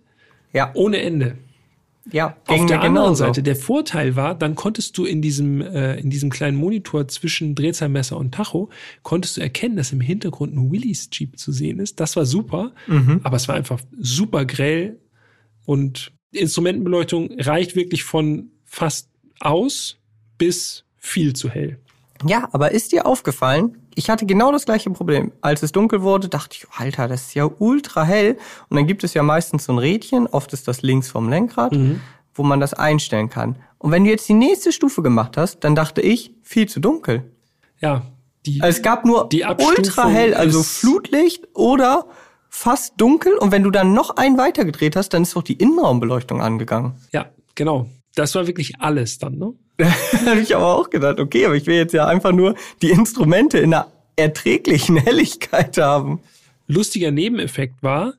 Ja, 0.53 0.71
ohne 0.75 1.01
Ende. 1.01 1.37
ja, 2.11 2.37
Auf 2.47 2.65
der 2.67 2.77
anderen 2.81 2.81
genauso. 2.81 3.15
Seite, 3.25 3.43
der 3.43 3.55
Vorteil 3.55 4.15
war, 4.15 4.33
dann 4.35 4.55
konntest 4.55 4.97
du 4.97 5.05
in 5.05 5.21
diesem, 5.21 5.61
äh, 5.61 5.99
in 5.99 6.09
diesem 6.09 6.29
kleinen 6.29 6.57
Monitor 6.57 7.07
zwischen 7.07 7.53
Drehzahlmesser 7.55 8.17
und 8.17 8.33
Tacho, 8.33 8.69
konntest 9.03 9.37
du 9.37 9.41
erkennen, 9.41 9.75
dass 9.75 9.91
im 9.91 9.99
Hintergrund 10.01 10.55
ein 10.55 10.71
Willys 10.71 11.09
Jeep 11.11 11.37
zu 11.37 11.51
sehen 11.51 11.79
ist. 11.79 11.99
Das 11.99 12.15
war 12.15 12.25
super, 12.25 12.71
Mhm. 12.87 13.19
aber 13.23 13.35
es 13.37 13.47
war 13.47 13.55
einfach 13.55 13.79
super 13.99 14.45
grell 14.45 14.97
und 15.65 16.11
die 16.33 16.39
Instrumentenbeleuchtung 16.39 17.29
reicht 17.39 17.75
wirklich 17.75 18.03
von 18.03 18.51
fast 18.65 19.09
aus 19.41 19.97
bis 20.37 20.85
viel 20.97 21.33
zu 21.33 21.49
hell. 21.49 21.77
Ja, 22.25 22.47
aber 22.53 22.71
ist 22.71 22.93
dir 22.93 23.05
aufgefallen, 23.05 23.77
ich 23.95 24.09
hatte 24.09 24.25
genau 24.25 24.51
das 24.51 24.65
gleiche 24.65 24.89
Problem. 24.89 25.31
Als 25.41 25.63
es 25.63 25.71
dunkel 25.71 26.01
wurde, 26.01 26.29
dachte 26.29 26.57
ich, 26.57 26.67
Alter, 26.77 27.07
das 27.07 27.27
ist 27.27 27.33
ja 27.33 27.49
ultra 27.59 28.03
hell. 28.03 28.37
Und 28.69 28.77
dann 28.77 28.87
gibt 28.87 29.03
es 29.03 29.13
ja 29.13 29.23
meistens 29.23 29.65
so 29.65 29.73
ein 29.73 29.77
Rädchen, 29.77 30.27
oft 30.27 30.53
ist 30.53 30.67
das 30.67 30.81
links 30.81 31.09
vom 31.09 31.29
Lenkrad, 31.29 31.73
mhm. 31.73 32.01
wo 32.33 32.43
man 32.43 32.59
das 32.59 32.73
einstellen 32.73 33.29
kann. 33.29 33.57
Und 33.77 33.91
wenn 33.91 34.03
du 34.03 34.09
jetzt 34.09 34.27
die 34.29 34.33
nächste 34.33 34.71
Stufe 34.71 35.01
gemacht 35.01 35.37
hast, 35.37 35.59
dann 35.61 35.75
dachte 35.75 36.01
ich, 36.01 36.33
viel 36.43 36.67
zu 36.67 36.79
dunkel. 36.79 37.31
Ja. 37.79 38.03
Die, 38.45 38.61
also 38.61 38.77
es 38.77 38.81
gab 38.81 39.05
nur 39.05 39.29
die 39.29 39.43
ultra 39.43 40.07
hell, 40.07 40.33
also 40.33 40.63
Flutlicht 40.63 41.47
oder 41.53 42.07
fast 42.49 42.93
dunkel. 42.97 43.33
Und 43.35 43.51
wenn 43.51 43.63
du 43.63 43.71
dann 43.71 43.93
noch 43.93 44.17
einen 44.17 44.37
weitergedreht 44.37 44.95
hast, 44.95 45.09
dann 45.09 45.23
ist 45.23 45.35
auch 45.35 45.43
die 45.43 45.53
Innenraumbeleuchtung 45.53 46.41
angegangen. 46.41 46.93
Ja, 47.11 47.27
genau. 47.55 47.87
Das 48.15 48.35
war 48.35 48.47
wirklich 48.47 48.79
alles 48.79 49.19
dann, 49.19 49.37
ne? 49.37 49.53
da 50.25 50.31
habe 50.31 50.41
ich 50.41 50.55
aber 50.55 50.75
auch 50.75 50.89
gedacht, 50.89 51.19
okay, 51.19 51.45
aber 51.45 51.55
ich 51.55 51.65
will 51.65 51.75
jetzt 51.75 51.93
ja 51.93 52.07
einfach 52.07 52.31
nur 52.31 52.55
die 52.81 52.91
Instrumente 52.91 53.59
in 53.59 53.73
einer 53.73 53.91
erträglichen 54.15 54.97
Helligkeit 54.97 55.77
haben. 55.77 56.19
Lustiger 56.67 57.11
Nebeneffekt 57.11 57.81
war, 57.81 58.13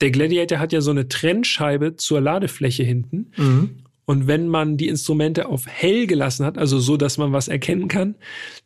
der 0.00 0.10
Gladiator 0.10 0.58
hat 0.58 0.72
ja 0.72 0.80
so 0.80 0.90
eine 0.90 1.08
Trennscheibe 1.08 1.96
zur 1.96 2.20
Ladefläche 2.20 2.82
hinten. 2.82 3.32
Mhm. 3.36 3.70
Und 4.04 4.26
wenn 4.26 4.48
man 4.48 4.76
die 4.76 4.88
Instrumente 4.88 5.46
auf 5.46 5.66
hell 5.66 6.06
gelassen 6.06 6.46
hat, 6.46 6.58
also 6.58 6.78
so, 6.78 6.96
dass 6.96 7.18
man 7.18 7.32
was 7.32 7.48
erkennen 7.48 7.88
kann, 7.88 8.14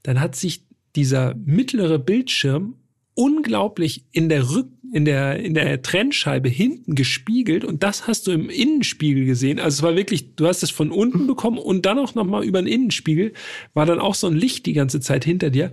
dann 0.03 0.21
hat 0.21 0.37
sich 0.37 0.65
dieser 0.97 1.35
mittlere 1.35 1.99
Bildschirm 1.99 2.75
unglaublich 3.15 4.05
in 4.13 4.29
der 4.29 4.51
Rück 4.51 4.69
in 4.93 5.05
der 5.05 5.39
in 5.39 5.55
der 5.55 5.83
Trennscheibe 5.83 6.49
hinten 6.49 6.95
gespiegelt 6.95 7.65
und 7.65 7.83
das 7.83 8.07
hast 8.07 8.27
du 8.27 8.33
im 8.33 8.51
Innenspiegel 8.51 9.25
gesehen. 9.25 9.59
Also 9.59 9.79
es 9.79 9.83
war 9.83 9.97
wirklich, 9.97 10.35
du 10.35 10.47
hast 10.47 10.63
es 10.63 10.71
von 10.71 10.91
unten 10.91 11.27
bekommen 11.27 11.59
und 11.59 11.87
dann 11.87 11.99
auch 11.99 12.15
noch 12.15 12.25
mal 12.25 12.45
über 12.45 12.61
den 12.61 12.67
Innenspiegel 12.67 13.33
war 13.75 13.87
dann 13.87 14.01
auch 14.01 14.15
so 14.15 14.27
ein 14.27 14.35
Licht 14.35 14.67
die 14.67 14.73
ganze 14.73 15.01
Zeit 15.01 15.25
hinter 15.25 15.51
dir. 15.51 15.73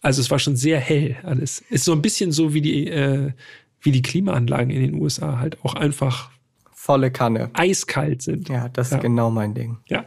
Also 0.00 0.20
es 0.20 0.30
war 0.30 0.38
schon 0.38 0.56
sehr 0.56 0.78
hell 0.78 1.16
alles. 1.22 1.64
Ist 1.70 1.84
so 1.84 1.92
ein 1.92 2.02
bisschen 2.02 2.32
so 2.32 2.54
wie 2.54 2.60
die 2.60 2.86
äh, 2.88 3.32
wie 3.80 3.92
die 3.92 4.02
Klimaanlagen 4.02 4.70
in 4.70 4.82
den 4.82 4.94
USA 5.00 5.38
halt 5.38 5.64
auch 5.64 5.74
einfach 5.74 6.30
volle 6.72 7.10
Kanne 7.10 7.50
eiskalt 7.54 8.22
sind. 8.22 8.48
Ja, 8.48 8.68
das 8.68 8.90
ja. 8.90 8.96
ist 8.96 9.02
genau 9.02 9.30
mein 9.30 9.54
Ding. 9.54 9.78
Ja. 9.88 10.04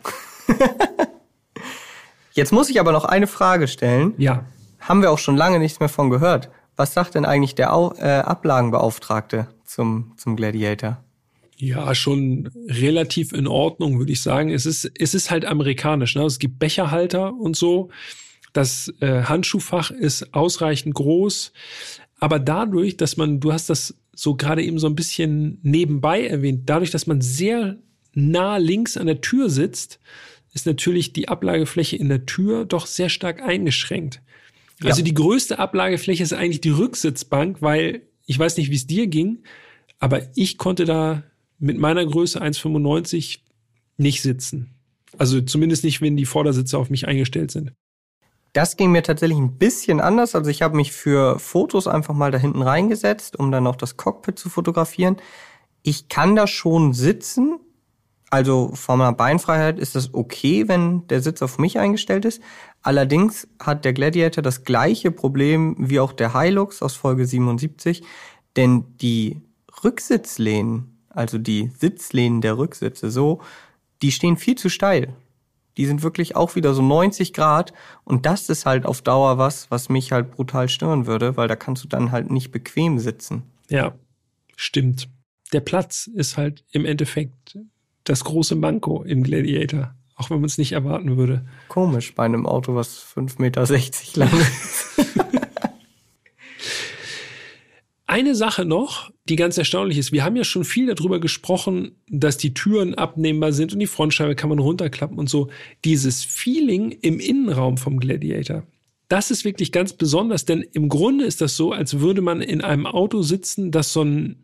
Jetzt 2.33 2.53
muss 2.53 2.69
ich 2.69 2.79
aber 2.79 2.93
noch 2.93 3.03
eine 3.03 3.27
Frage 3.27 3.67
stellen. 3.67 4.13
Ja. 4.17 4.45
Haben 4.79 5.01
wir 5.01 5.11
auch 5.11 5.19
schon 5.19 5.35
lange 5.35 5.59
nichts 5.59 5.81
mehr 5.81 5.89
von 5.89 6.09
gehört. 6.09 6.49
Was 6.79 6.93
sagt 6.93 7.15
denn 7.15 7.25
eigentlich 7.25 7.55
der 7.55 7.73
Au 7.73 7.93
äh, 7.97 8.03
Ablagenbeauftragte 8.03 9.49
zum, 9.65 10.13
zum 10.15 10.37
Gladiator? 10.37 11.03
Ja, 11.57 11.93
schon 11.93 12.49
relativ 12.69 13.33
in 13.33 13.47
Ordnung, 13.47 13.99
würde 13.99 14.13
ich 14.13 14.21
sagen. 14.21 14.49
Es 14.49 14.65
ist, 14.65 14.89
es 14.97 15.13
ist 15.13 15.29
halt 15.29 15.43
amerikanisch. 15.43 16.15
Ne? 16.15 16.23
Es 16.23 16.39
gibt 16.39 16.57
Becherhalter 16.57 17.33
und 17.33 17.57
so. 17.57 17.89
Das 18.53 18.93
äh, 19.01 19.23
Handschuhfach 19.23 19.91
ist 19.91 20.33
ausreichend 20.33 20.95
groß. 20.95 21.51
Aber 22.17 22.39
dadurch, 22.39 22.95
dass 22.95 23.17
man, 23.17 23.41
du 23.41 23.51
hast 23.51 23.69
das 23.69 23.95
so 24.15 24.35
gerade 24.35 24.63
eben 24.63 24.79
so 24.79 24.87
ein 24.87 24.95
bisschen 24.95 25.59
nebenbei 25.61 26.25
erwähnt, 26.25 26.61
dadurch, 26.69 26.91
dass 26.91 27.07
man 27.07 27.19
sehr 27.19 27.75
nah 28.13 28.55
links 28.55 28.95
an 28.95 29.07
der 29.07 29.19
Tür 29.19 29.49
sitzt, 29.49 29.99
ist 30.53 30.65
natürlich 30.65 31.11
die 31.11 31.27
Ablagefläche 31.27 31.97
in 31.97 32.07
der 32.07 32.25
Tür 32.25 32.63
doch 32.63 32.85
sehr 32.85 33.09
stark 33.09 33.41
eingeschränkt. 33.41 34.21
Ja. 34.81 34.89
Also 34.89 35.01
die 35.01 35.13
größte 35.13 35.59
Ablagefläche 35.59 36.23
ist 36.23 36.33
eigentlich 36.33 36.61
die 36.61 36.69
Rücksitzbank, 36.69 37.61
weil 37.61 38.03
ich 38.25 38.37
weiß 38.37 38.57
nicht, 38.57 38.69
wie 38.69 38.75
es 38.75 38.87
dir 38.87 39.07
ging, 39.07 39.43
aber 39.99 40.21
ich 40.35 40.57
konnte 40.57 40.85
da 40.85 41.23
mit 41.57 41.77
meiner 41.77 42.05
Größe 42.05 42.41
1,95 42.41 43.39
nicht 43.97 44.21
sitzen. 44.21 44.75
Also 45.17 45.41
zumindest 45.41 45.83
nicht, 45.83 46.01
wenn 46.01 46.15
die 46.15 46.25
Vordersitze 46.25 46.77
auf 46.77 46.89
mich 46.89 47.07
eingestellt 47.07 47.51
sind. 47.51 47.73
Das 48.53 48.77
ging 48.77 48.91
mir 48.91 49.03
tatsächlich 49.03 49.37
ein 49.37 49.57
bisschen 49.57 49.99
anders. 49.99 50.33
Also 50.33 50.49
ich 50.49 50.61
habe 50.61 50.75
mich 50.75 50.91
für 50.91 51.37
Fotos 51.39 51.87
einfach 51.87 52.13
mal 52.13 52.31
da 52.31 52.37
hinten 52.37 52.61
reingesetzt, 52.61 53.37
um 53.37 53.51
dann 53.51 53.67
auch 53.67 53.75
das 53.75 53.97
Cockpit 53.97 54.39
zu 54.39 54.49
fotografieren. 54.49 55.17
Ich 55.83 56.07
kann 56.07 56.35
da 56.35 56.47
schon 56.47 56.93
sitzen, 56.93 57.59
also 58.29 58.71
von 58.73 58.99
meiner 58.99 59.13
Beinfreiheit 59.13 59.79
ist 59.79 59.95
das 59.95 60.13
okay, 60.13 60.67
wenn 60.67 61.07
der 61.07 61.21
Sitz 61.21 61.41
auf 61.41 61.57
mich 61.57 61.79
eingestellt 61.79 62.25
ist. 62.25 62.41
Allerdings 62.81 63.47
hat 63.59 63.83
der 63.83 63.93
Gladiator 63.93 64.41
das 64.41 64.63
gleiche 64.63 65.11
Problem 65.11 65.75
wie 65.77 65.99
auch 65.99 66.13
der 66.13 66.39
Hilux 66.39 66.81
aus 66.81 66.95
Folge 66.95 67.25
77, 67.25 68.03
denn 68.55 68.85
die 69.01 69.41
Rücksitzlehnen, 69.83 70.97
also 71.09 71.37
die 71.37 71.71
Sitzlehnen 71.77 72.41
der 72.41 72.57
Rücksitze, 72.57 73.11
so, 73.11 73.41
die 74.01 74.11
stehen 74.11 74.37
viel 74.37 74.55
zu 74.55 74.69
steil. 74.69 75.13
Die 75.77 75.85
sind 75.85 76.03
wirklich 76.03 76.35
auch 76.35 76.55
wieder 76.55 76.73
so 76.73 76.81
90 76.81 77.33
Grad 77.33 77.73
und 78.03 78.25
das 78.25 78.49
ist 78.49 78.65
halt 78.65 78.85
auf 78.85 79.01
Dauer 79.01 79.37
was, 79.37 79.69
was 79.71 79.89
mich 79.89 80.11
halt 80.11 80.31
brutal 80.31 80.67
stören 80.67 81.05
würde, 81.05 81.37
weil 81.37 81.47
da 81.47 81.55
kannst 81.55 81.83
du 81.83 81.87
dann 81.87 82.11
halt 82.11 82.31
nicht 82.31 82.51
bequem 82.51 82.99
sitzen. 82.99 83.43
Ja, 83.69 83.93
stimmt. 84.55 85.09
Der 85.53 85.61
Platz 85.61 86.07
ist 86.07 86.37
halt 86.37 86.63
im 86.71 86.85
Endeffekt 86.85 87.57
das 88.03 88.23
große 88.23 88.55
Manko 88.55 89.03
im 89.03 89.23
Gladiator. 89.23 89.95
Auch 90.19 90.29
wenn 90.29 90.41
man 90.41 90.47
es 90.47 90.57
nicht 90.57 90.73
erwarten 90.73 91.15
würde. 91.15 91.45
Komisch 91.69 92.13
bei 92.13 92.25
einem 92.25 92.45
Auto, 92.45 92.75
was 92.75 93.01
5,60 93.15 93.41
Meter 93.41 93.65
lang 94.15 94.29
ist. 94.37 94.99
Eine 98.05 98.35
Sache 98.35 98.65
noch, 98.65 99.11
die 99.29 99.37
ganz 99.37 99.57
erstaunlich 99.57 99.97
ist. 99.97 100.11
Wir 100.11 100.25
haben 100.25 100.35
ja 100.35 100.43
schon 100.43 100.65
viel 100.65 100.93
darüber 100.93 101.21
gesprochen, 101.21 101.95
dass 102.09 102.35
die 102.35 102.53
Türen 102.53 102.95
abnehmbar 102.95 103.53
sind 103.53 103.71
und 103.71 103.79
die 103.79 103.87
Frontscheibe 103.87 104.35
kann 104.35 104.49
man 104.49 104.59
runterklappen 104.59 105.17
und 105.17 105.29
so. 105.29 105.47
Dieses 105.85 106.25
Feeling 106.25 106.91
im 106.91 107.21
Innenraum 107.21 107.77
vom 107.77 107.97
Gladiator, 107.97 108.63
das 109.07 109.31
ist 109.31 109.45
wirklich 109.45 109.71
ganz 109.71 109.93
besonders, 109.93 110.43
denn 110.43 110.65
im 110.73 110.89
Grunde 110.89 111.23
ist 111.23 111.39
das 111.39 111.55
so, 111.55 111.71
als 111.71 112.01
würde 112.01 112.21
man 112.21 112.41
in 112.41 112.61
einem 112.61 112.87
Auto 112.87 113.21
sitzen, 113.21 113.71
das 113.71 113.93
so 113.93 114.01
einen 114.01 114.43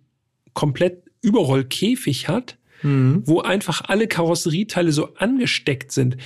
komplett 0.54 1.04
Überrollkäfig 1.22 2.30
hat 2.30 2.58
mhm. 2.82 3.24
wo 3.26 3.42
einfach 3.42 3.82
alle 3.86 4.08
Karosserieteile 4.08 4.92
so 4.92 5.16
angesteckt 5.16 5.92
sind. 5.92 6.18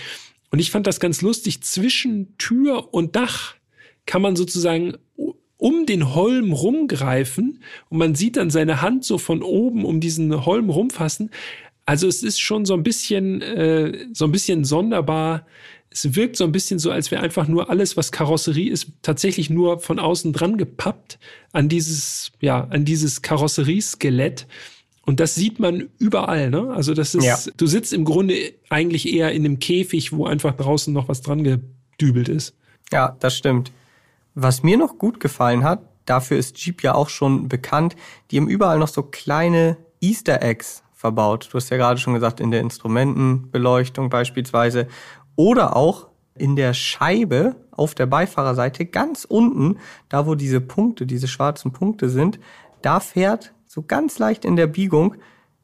Und 0.52 0.60
ich 0.60 0.72
fand 0.72 0.88
das 0.88 1.00
ganz 1.00 1.22
lustig. 1.22 1.62
Zwischen 1.62 2.38
Tür 2.38 2.94
und 2.94 3.16
Dach 3.16 3.56
kann 4.06 4.22
man 4.22 4.36
sozusagen 4.36 4.96
um 5.58 5.86
den 5.86 6.16
Holm 6.16 6.54
rumgreifen 6.54 7.62
und 7.90 7.98
man 7.98 8.16
sieht 8.16 8.38
dann 8.38 8.50
seine 8.50 8.82
Hand 8.82 9.04
so 9.04 9.18
von 9.18 9.44
oben 9.44 9.84
um 9.84 10.00
diesen 10.00 10.46
Holm 10.46 10.70
rumfassen. 10.70 11.32
Also 11.86 12.08
es 12.08 12.24
ist 12.24 12.40
schon 12.40 12.66
so 12.66 12.76
ein 12.76 12.84
bisschen, 12.84 13.42
äh, 13.42 14.06
so 14.14 14.26
ein 14.26 14.32
bisschen 14.32 14.64
sonderbar. 14.64 15.46
Es 15.90 16.16
wirkt 16.16 16.38
so 16.38 16.46
ein 16.46 16.52
bisschen 16.52 16.80
so, 16.80 16.92
als 16.92 17.12
wäre 17.12 17.24
einfach 17.24 17.48
nur 17.48 17.70
alles, 17.70 17.98
was 17.98 18.12
Karosserie 18.12 18.70
ist, 18.70 18.88
tatsächlich 19.02 19.50
nur 19.50 19.80
von 19.80 20.00
außen 20.00 20.32
dran 20.32 20.58
gepappt 20.58 21.20
an 21.52 21.68
dieses, 21.68 22.32
ja, 22.40 22.66
an 22.70 22.86
dieses 22.86 23.22
Karosserieskelett. 23.22 24.48
Und 25.10 25.20
das 25.20 25.34
sieht 25.34 25.60
man 25.60 25.90
überall, 25.98 26.52
ne? 26.52 26.70
Also 26.70 26.94
das 26.94 27.16
ist, 27.16 27.24
ja. 27.24 27.36
du 27.58 27.66
sitzt 27.66 27.94
im 27.94 28.06
Grunde 28.06 28.54
eigentlich 28.70 29.12
eher 29.12 29.32
in 29.32 29.44
einem 29.44 29.58
Käfig, 29.58 30.14
wo 30.14 30.28
einfach 30.28 30.56
draußen 30.56 30.94
noch 30.94 31.10
was 31.10 31.24
dran 31.24 31.44
gedübelt 31.44 32.30
ist. 32.30 32.56
Ja, 32.92 33.18
das 33.20 33.36
stimmt. 33.36 33.72
Was 34.36 34.62
mir 34.62 34.78
noch 34.78 35.00
gut 35.00 35.20
gefallen 35.20 35.64
hat, 35.64 35.82
dafür 36.06 36.38
ist 36.38 36.64
Jeep 36.64 36.84
ja 36.84 36.94
auch 36.94 37.10
schon 37.10 37.50
bekannt, 37.50 37.96
die 38.30 38.38
haben 38.38 38.48
überall 38.48 38.78
noch 38.78 38.88
so 38.88 39.02
kleine 39.02 39.78
Easter 40.00 40.44
Eggs 40.44 40.84
verbaut. 40.94 41.50
Du 41.52 41.56
hast 41.56 41.72
ja 41.72 41.78
gerade 41.78 42.00
schon 42.00 42.14
gesagt, 42.14 42.40
in 42.40 42.52
der 42.52 42.62
Instrumentenbeleuchtung 42.62 44.12
beispielsweise. 44.12 44.88
Oder 45.36 45.76
auch 45.76 46.10
in 46.36 46.56
der 46.56 46.76
Scheibe 46.76 47.56
auf 47.72 47.96
der 47.96 48.06
Beifahrerseite 48.06 48.86
ganz 48.86 49.26
unten, 49.26 49.80
da 50.08 50.28
wo 50.28 50.36
diese 50.36 50.62
Punkte, 50.62 51.08
diese 51.08 51.28
schwarzen 51.28 51.72
Punkte 51.72 52.10
sind, 52.10 52.40
da 52.84 53.00
fährt 53.00 53.56
so 53.70 53.84
ganz 53.84 54.18
leicht 54.18 54.46
in 54.46 54.56
der 54.56 54.66
Biegung, 54.66 55.16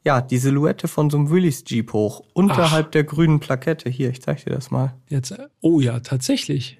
ja, 0.04 0.20
die 0.20 0.38
Silhouette 0.38 0.86
von 0.86 1.10
so 1.10 1.18
einem 1.18 1.30
Willys 1.30 1.64
Jeep 1.66 1.92
hoch, 1.92 2.22
unterhalb 2.34 2.86
Ach. 2.86 2.90
der 2.92 3.02
grünen 3.02 3.40
Plakette. 3.40 3.90
Hier, 3.90 4.08
ich 4.10 4.22
zeig 4.22 4.44
dir 4.44 4.52
das 4.52 4.70
mal. 4.70 4.94
Jetzt, 5.08 5.34
oh 5.60 5.80
ja, 5.80 5.98
tatsächlich. 5.98 6.78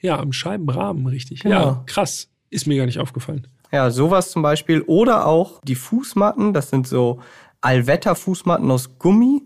Ja, 0.00 0.18
am 0.18 0.32
Scheibenrahmen, 0.32 1.06
richtig. 1.06 1.40
Genau. 1.40 1.60
Ja, 1.60 1.82
krass. 1.84 2.30
Ist 2.48 2.66
mir 2.66 2.78
gar 2.78 2.86
nicht 2.86 2.98
aufgefallen. 2.98 3.46
Ja, 3.70 3.90
sowas 3.90 4.30
zum 4.30 4.40
Beispiel. 4.40 4.80
Oder 4.80 5.26
auch 5.26 5.60
die 5.64 5.74
Fußmatten, 5.74 6.54
das 6.54 6.70
sind 6.70 6.88
so 6.88 7.20
Allwetter-Fußmatten 7.60 8.70
aus 8.70 8.98
Gummi. 8.98 9.42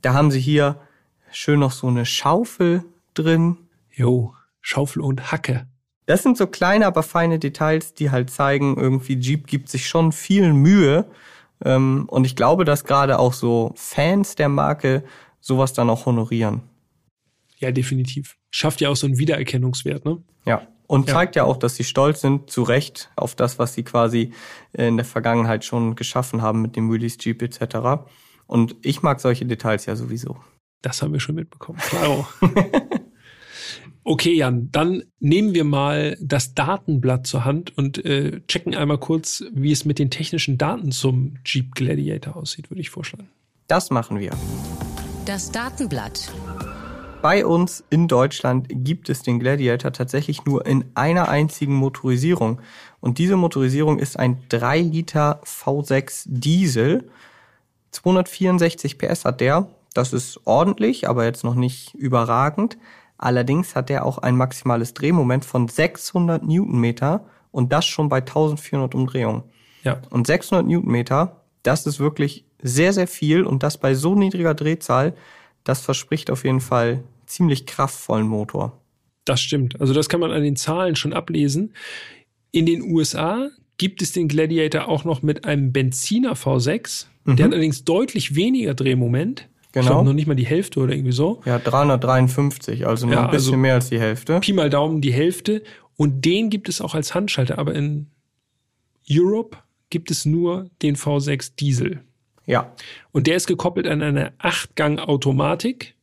Da 0.00 0.14
haben 0.14 0.30
sie 0.30 0.40
hier 0.40 0.80
schön 1.30 1.60
noch 1.60 1.72
so 1.72 1.88
eine 1.88 2.06
Schaufel 2.06 2.82
drin. 3.12 3.58
Jo, 3.92 4.32
Schaufel 4.62 5.02
und 5.02 5.30
Hacke. 5.30 5.66
Das 6.06 6.22
sind 6.22 6.38
so 6.38 6.46
kleine, 6.46 6.86
aber 6.86 7.02
feine 7.02 7.38
Details, 7.38 7.94
die 7.94 8.10
halt 8.10 8.30
zeigen, 8.30 8.76
irgendwie 8.76 9.18
Jeep 9.18 9.46
gibt 9.46 9.68
sich 9.68 9.88
schon 9.88 10.12
viel 10.12 10.52
Mühe. 10.52 11.06
Ähm, 11.64 12.04
und 12.08 12.24
ich 12.24 12.36
glaube, 12.36 12.64
dass 12.64 12.84
gerade 12.84 13.18
auch 13.18 13.32
so 13.32 13.72
Fans 13.74 14.36
der 14.36 14.48
Marke 14.48 15.04
sowas 15.40 15.72
dann 15.72 15.90
auch 15.90 16.06
honorieren. 16.06 16.62
Ja, 17.58 17.72
definitiv. 17.72 18.36
Schafft 18.50 18.80
ja 18.80 18.88
auch 18.88 18.96
so 18.96 19.06
einen 19.06 19.18
Wiedererkennungswert, 19.18 20.04
ne? 20.04 20.22
Ja. 20.44 20.66
Und 20.86 21.10
zeigt 21.10 21.34
ja. 21.34 21.42
ja 21.42 21.48
auch, 21.48 21.56
dass 21.56 21.74
sie 21.74 21.82
stolz 21.82 22.20
sind, 22.20 22.48
zu 22.48 22.62
Recht, 22.62 23.10
auf 23.16 23.34
das, 23.34 23.58
was 23.58 23.74
sie 23.74 23.82
quasi 23.82 24.32
in 24.72 24.96
der 24.96 25.04
Vergangenheit 25.04 25.64
schon 25.64 25.96
geschaffen 25.96 26.42
haben 26.42 26.62
mit 26.62 26.76
dem 26.76 26.88
Willys 26.88 27.16
Jeep 27.20 27.42
etc. 27.42 28.06
Und 28.46 28.76
ich 28.82 29.02
mag 29.02 29.18
solche 29.18 29.44
Details 29.46 29.86
ja 29.86 29.96
sowieso. 29.96 30.36
Das 30.82 31.02
haben 31.02 31.12
wir 31.12 31.18
schon 31.18 31.34
mitbekommen. 31.34 31.78
Klar. 31.78 32.28
Okay, 34.08 34.34
Jan, 34.34 34.68
dann 34.70 35.02
nehmen 35.18 35.52
wir 35.52 35.64
mal 35.64 36.16
das 36.20 36.54
Datenblatt 36.54 37.26
zur 37.26 37.44
Hand 37.44 37.76
und 37.76 38.04
äh, 38.04 38.40
checken 38.46 38.72
einmal 38.72 38.98
kurz, 38.98 39.42
wie 39.52 39.72
es 39.72 39.84
mit 39.84 39.98
den 39.98 40.12
technischen 40.12 40.58
Daten 40.58 40.92
zum 40.92 41.38
Jeep 41.44 41.74
Gladiator 41.74 42.36
aussieht, 42.36 42.70
würde 42.70 42.80
ich 42.80 42.90
vorschlagen. 42.90 43.28
Das 43.66 43.90
machen 43.90 44.20
wir. 44.20 44.30
Das 45.24 45.50
Datenblatt. 45.50 46.32
Bei 47.20 47.44
uns 47.44 47.82
in 47.90 48.06
Deutschland 48.06 48.68
gibt 48.70 49.08
es 49.08 49.22
den 49.22 49.40
Gladiator 49.40 49.92
tatsächlich 49.92 50.44
nur 50.44 50.64
in 50.66 50.84
einer 50.94 51.28
einzigen 51.28 51.74
Motorisierung. 51.74 52.60
Und 53.00 53.18
diese 53.18 53.34
Motorisierung 53.34 53.98
ist 53.98 54.16
ein 54.16 54.38
3 54.50 54.82
Liter 54.82 55.40
V6 55.42 56.26
Diesel. 56.26 57.10
264 57.90 58.98
PS 58.98 59.24
hat 59.24 59.40
der. 59.40 59.68
Das 59.94 60.12
ist 60.12 60.42
ordentlich, 60.44 61.08
aber 61.08 61.24
jetzt 61.24 61.42
noch 61.42 61.56
nicht 61.56 61.92
überragend. 61.94 62.78
Allerdings 63.18 63.74
hat 63.74 63.90
er 63.90 64.04
auch 64.04 64.18
ein 64.18 64.36
maximales 64.36 64.94
Drehmoment 64.94 65.44
von 65.44 65.68
600 65.68 66.42
Newtonmeter 66.44 67.26
und 67.50 67.72
das 67.72 67.86
schon 67.86 68.08
bei 68.08 68.18
1400 68.18 68.94
Umdrehungen. 68.94 69.44
Ja. 69.82 70.02
Und 70.10 70.26
600 70.26 70.66
Newtonmeter, 70.66 71.42
das 71.62 71.86
ist 71.86 71.98
wirklich 71.98 72.44
sehr, 72.62 72.92
sehr 72.92 73.06
viel 73.06 73.44
und 73.44 73.62
das 73.62 73.78
bei 73.78 73.94
so 73.94 74.14
niedriger 74.14 74.54
Drehzahl, 74.54 75.14
das 75.64 75.80
verspricht 75.80 76.30
auf 76.30 76.44
jeden 76.44 76.60
Fall 76.60 77.04
ziemlich 77.26 77.66
kraftvollen 77.66 78.26
Motor. 78.26 78.80
Das 79.24 79.40
stimmt. 79.40 79.80
Also 79.80 79.92
das 79.92 80.08
kann 80.08 80.20
man 80.20 80.30
an 80.30 80.42
den 80.42 80.56
Zahlen 80.56 80.96
schon 80.96 81.12
ablesen. 81.12 81.74
In 82.52 82.66
den 82.66 82.82
USA 82.82 83.50
gibt 83.78 84.00
es 84.00 84.12
den 84.12 84.28
Gladiator 84.28 84.88
auch 84.88 85.04
noch 85.04 85.22
mit 85.22 85.44
einem 85.44 85.72
Benziner 85.72 86.34
V6. 86.34 87.06
Mhm. 87.24 87.36
Der 87.36 87.46
hat 87.46 87.52
allerdings 87.52 87.84
deutlich 87.84 88.34
weniger 88.34 88.74
Drehmoment. 88.74 89.48
Ich 89.76 89.82
Genau. 89.82 89.96
glaube 89.96 90.08
noch 90.08 90.14
nicht 90.14 90.26
mal 90.26 90.34
die 90.34 90.46
Hälfte 90.46 90.80
oder 90.80 90.94
irgendwie 90.94 91.12
so. 91.12 91.42
Ja, 91.44 91.58
353, 91.58 92.86
also 92.86 93.04
nur 93.06 93.14
Ja, 93.16 93.24
ein 93.26 93.30
bisschen 93.30 93.48
also- 93.50 93.56
mehr 93.58 93.74
als 93.74 93.90
die 93.90 94.00
Hälfte. 94.00 94.40
Pi 94.40 94.54
mal 94.54 94.70
Daumen 94.70 95.02
die 95.02 95.12
Hälfte. 95.12 95.62
Und 95.98 96.24
den 96.24 96.48
gibt 96.48 96.70
es 96.70 96.80
auch 96.80 96.94
als 96.94 97.14
Handschalter. 97.14 97.58
Aber 97.58 97.74
in 97.74 98.06
Europe 99.10 99.58
gibt 99.90 100.10
es 100.10 100.24
nur 100.24 100.70
den 100.80 100.96
V6 100.96 101.56
Diesel. 101.56 102.00
Ja, 102.46 102.72
Und 103.12 103.26
der 103.26 103.36
ist 103.36 103.46
gekoppelt 103.48 103.86
an 103.86 104.00
eine 104.02 104.32
Achtgang-Automatik. 104.38 105.94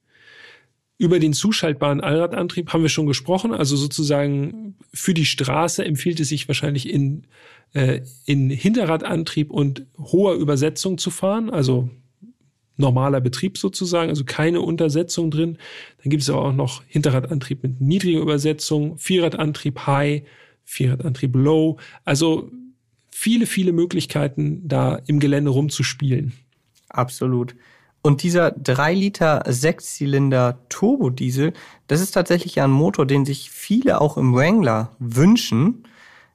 Über 0.99 1.19
den 1.19 1.33
zuschaltbaren 1.33 1.99
Allradantrieb 2.01 2.71
haben 2.73 2.83
wir 2.83 2.89
schon 2.89 3.07
gesprochen. 3.07 3.53
Also 3.53 3.75
sozusagen 3.75 4.75
für 4.93 5.13
die 5.13 5.25
Straße 5.25 5.83
empfiehlt 5.83 6.19
es 6.19 6.29
sich 6.29 6.47
wahrscheinlich 6.47 6.87
in, 6.93 7.25
äh, 7.73 8.01
in 8.25 8.49
Hinterradantrieb 8.49 9.49
und 9.51 9.85
hoher 9.97 10.35
Übersetzung 10.35 10.97
zu 10.99 11.09
fahren. 11.09 11.49
Also 11.49 11.89
normaler 12.77 13.21
Betrieb 13.21 13.57
sozusagen, 13.57 14.09
also 14.09 14.23
keine 14.25 14.61
Untersetzung 14.61 15.31
drin. 15.31 15.57
Dann 16.01 16.09
gibt 16.09 16.23
es 16.23 16.29
aber 16.29 16.43
auch 16.45 16.53
noch 16.53 16.83
Hinterradantrieb 16.87 17.63
mit 17.63 17.81
niedriger 17.81 18.19
Übersetzung, 18.19 18.97
Vierradantrieb 18.97 19.85
High, 19.85 20.23
Vierradantrieb 20.63 21.35
Low. 21.35 21.77
Also 22.03 22.49
viele, 23.11 23.45
viele 23.45 23.73
Möglichkeiten, 23.73 24.67
da 24.67 24.99
im 25.05 25.19
Gelände 25.19 25.51
rumzuspielen. 25.51 26.33
absolut. 26.89 27.55
Und 28.01 28.21
dieser 28.21 28.51
3 28.51 28.93
Liter 28.93 29.43
Sechszylinder 29.47 30.59
Turbodiesel, 30.67 31.53
das 31.87 32.01
ist 32.01 32.11
tatsächlich 32.11 32.59
ein 32.59 32.71
Motor, 32.71 33.05
den 33.05 33.23
sich 33.23 33.49
viele 33.49 34.01
auch 34.01 34.17
im 34.17 34.35
Wrangler 34.35 34.95
wünschen. 34.99 35.87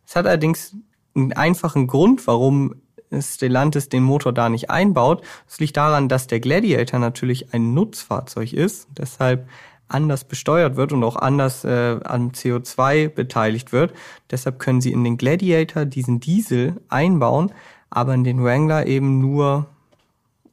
Es 0.06 0.16
hat 0.16 0.26
allerdings 0.26 0.74
einen 1.14 1.34
einfachen 1.34 1.86
Grund, 1.86 2.26
warum 2.26 2.76
Stellantis 3.12 3.88
den 3.88 4.02
Motor 4.02 4.32
da 4.32 4.48
nicht 4.48 4.70
einbaut. 4.70 5.22
Es 5.48 5.58
liegt 5.60 5.76
daran, 5.76 6.08
dass 6.08 6.26
der 6.26 6.40
Gladiator 6.40 7.00
natürlich 7.00 7.54
ein 7.54 7.74
Nutzfahrzeug 7.74 8.52
ist, 8.52 8.88
deshalb 8.96 9.48
anders 9.88 10.24
besteuert 10.24 10.76
wird 10.76 10.92
und 10.92 11.02
auch 11.02 11.16
anders 11.16 11.64
äh, 11.64 11.98
am 12.04 12.30
CO2 12.30 13.08
beteiligt 13.08 13.72
wird. 13.72 13.94
Deshalb 14.30 14.58
können 14.58 14.80
sie 14.80 14.92
in 14.92 15.02
den 15.02 15.16
Gladiator 15.16 15.86
diesen 15.86 16.20
Diesel 16.20 16.80
einbauen, 16.88 17.52
aber 17.90 18.14
in 18.14 18.24
den 18.24 18.44
Wrangler 18.44 18.86
eben 18.86 19.18
nur 19.18 19.66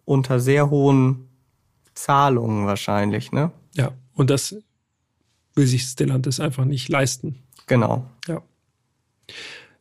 unter 0.06 0.40
sehr 0.40 0.70
hohen 0.70 1.28
Zahlungen 1.94 2.66
wahrscheinlich, 2.66 3.32
ne? 3.32 3.52
Ja, 3.74 3.92
und 4.14 4.30
das 4.30 4.56
will 5.54 5.68
sich 5.68 5.84
Stellantis 5.84 6.40
einfach 6.40 6.66
nicht 6.66 6.88
leisten. 6.90 7.44
Genau. 7.68 8.06
Ja. 8.28 8.42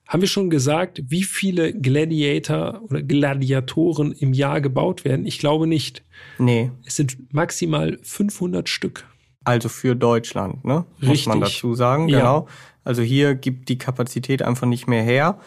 Haben 0.07 0.20
wir 0.20 0.28
schon 0.28 0.50
gesagt, 0.50 1.02
wie 1.09 1.22
viele 1.24 1.72
Gladiator 1.72 2.82
oder 2.88 3.02
Gladiatoren 3.02 4.12
im 4.12 4.32
Jahr 4.34 4.61
gebaut 4.61 5.05
werden? 5.05 5.24
Ich 5.26 5.38
glaube 5.38 5.66
nicht. 5.66 6.02
Nee, 6.38 6.70
Es 6.84 6.96
sind 6.96 7.32
maximal 7.32 7.98
500 8.02 8.68
Stück. 8.68 9.07
also 9.44 9.68
für 9.68 9.94
Deutschland, 9.94 10.64
ne? 10.64 10.84
Muss 11.00 11.26
man 11.26 11.38
Richtig. 11.42 11.57
dazu 11.61 11.74
sagen, 11.74 12.09
Ja. 12.09 12.18
genau. 12.18 12.48
Also 12.82 13.02
hier 13.02 13.34
gibt 13.34 13.68
die 13.68 13.78
Kapazität 13.78 14.42
einfach 14.42 14.66
nicht 14.66 14.86
mehr 14.86 15.02
her. 15.02 15.38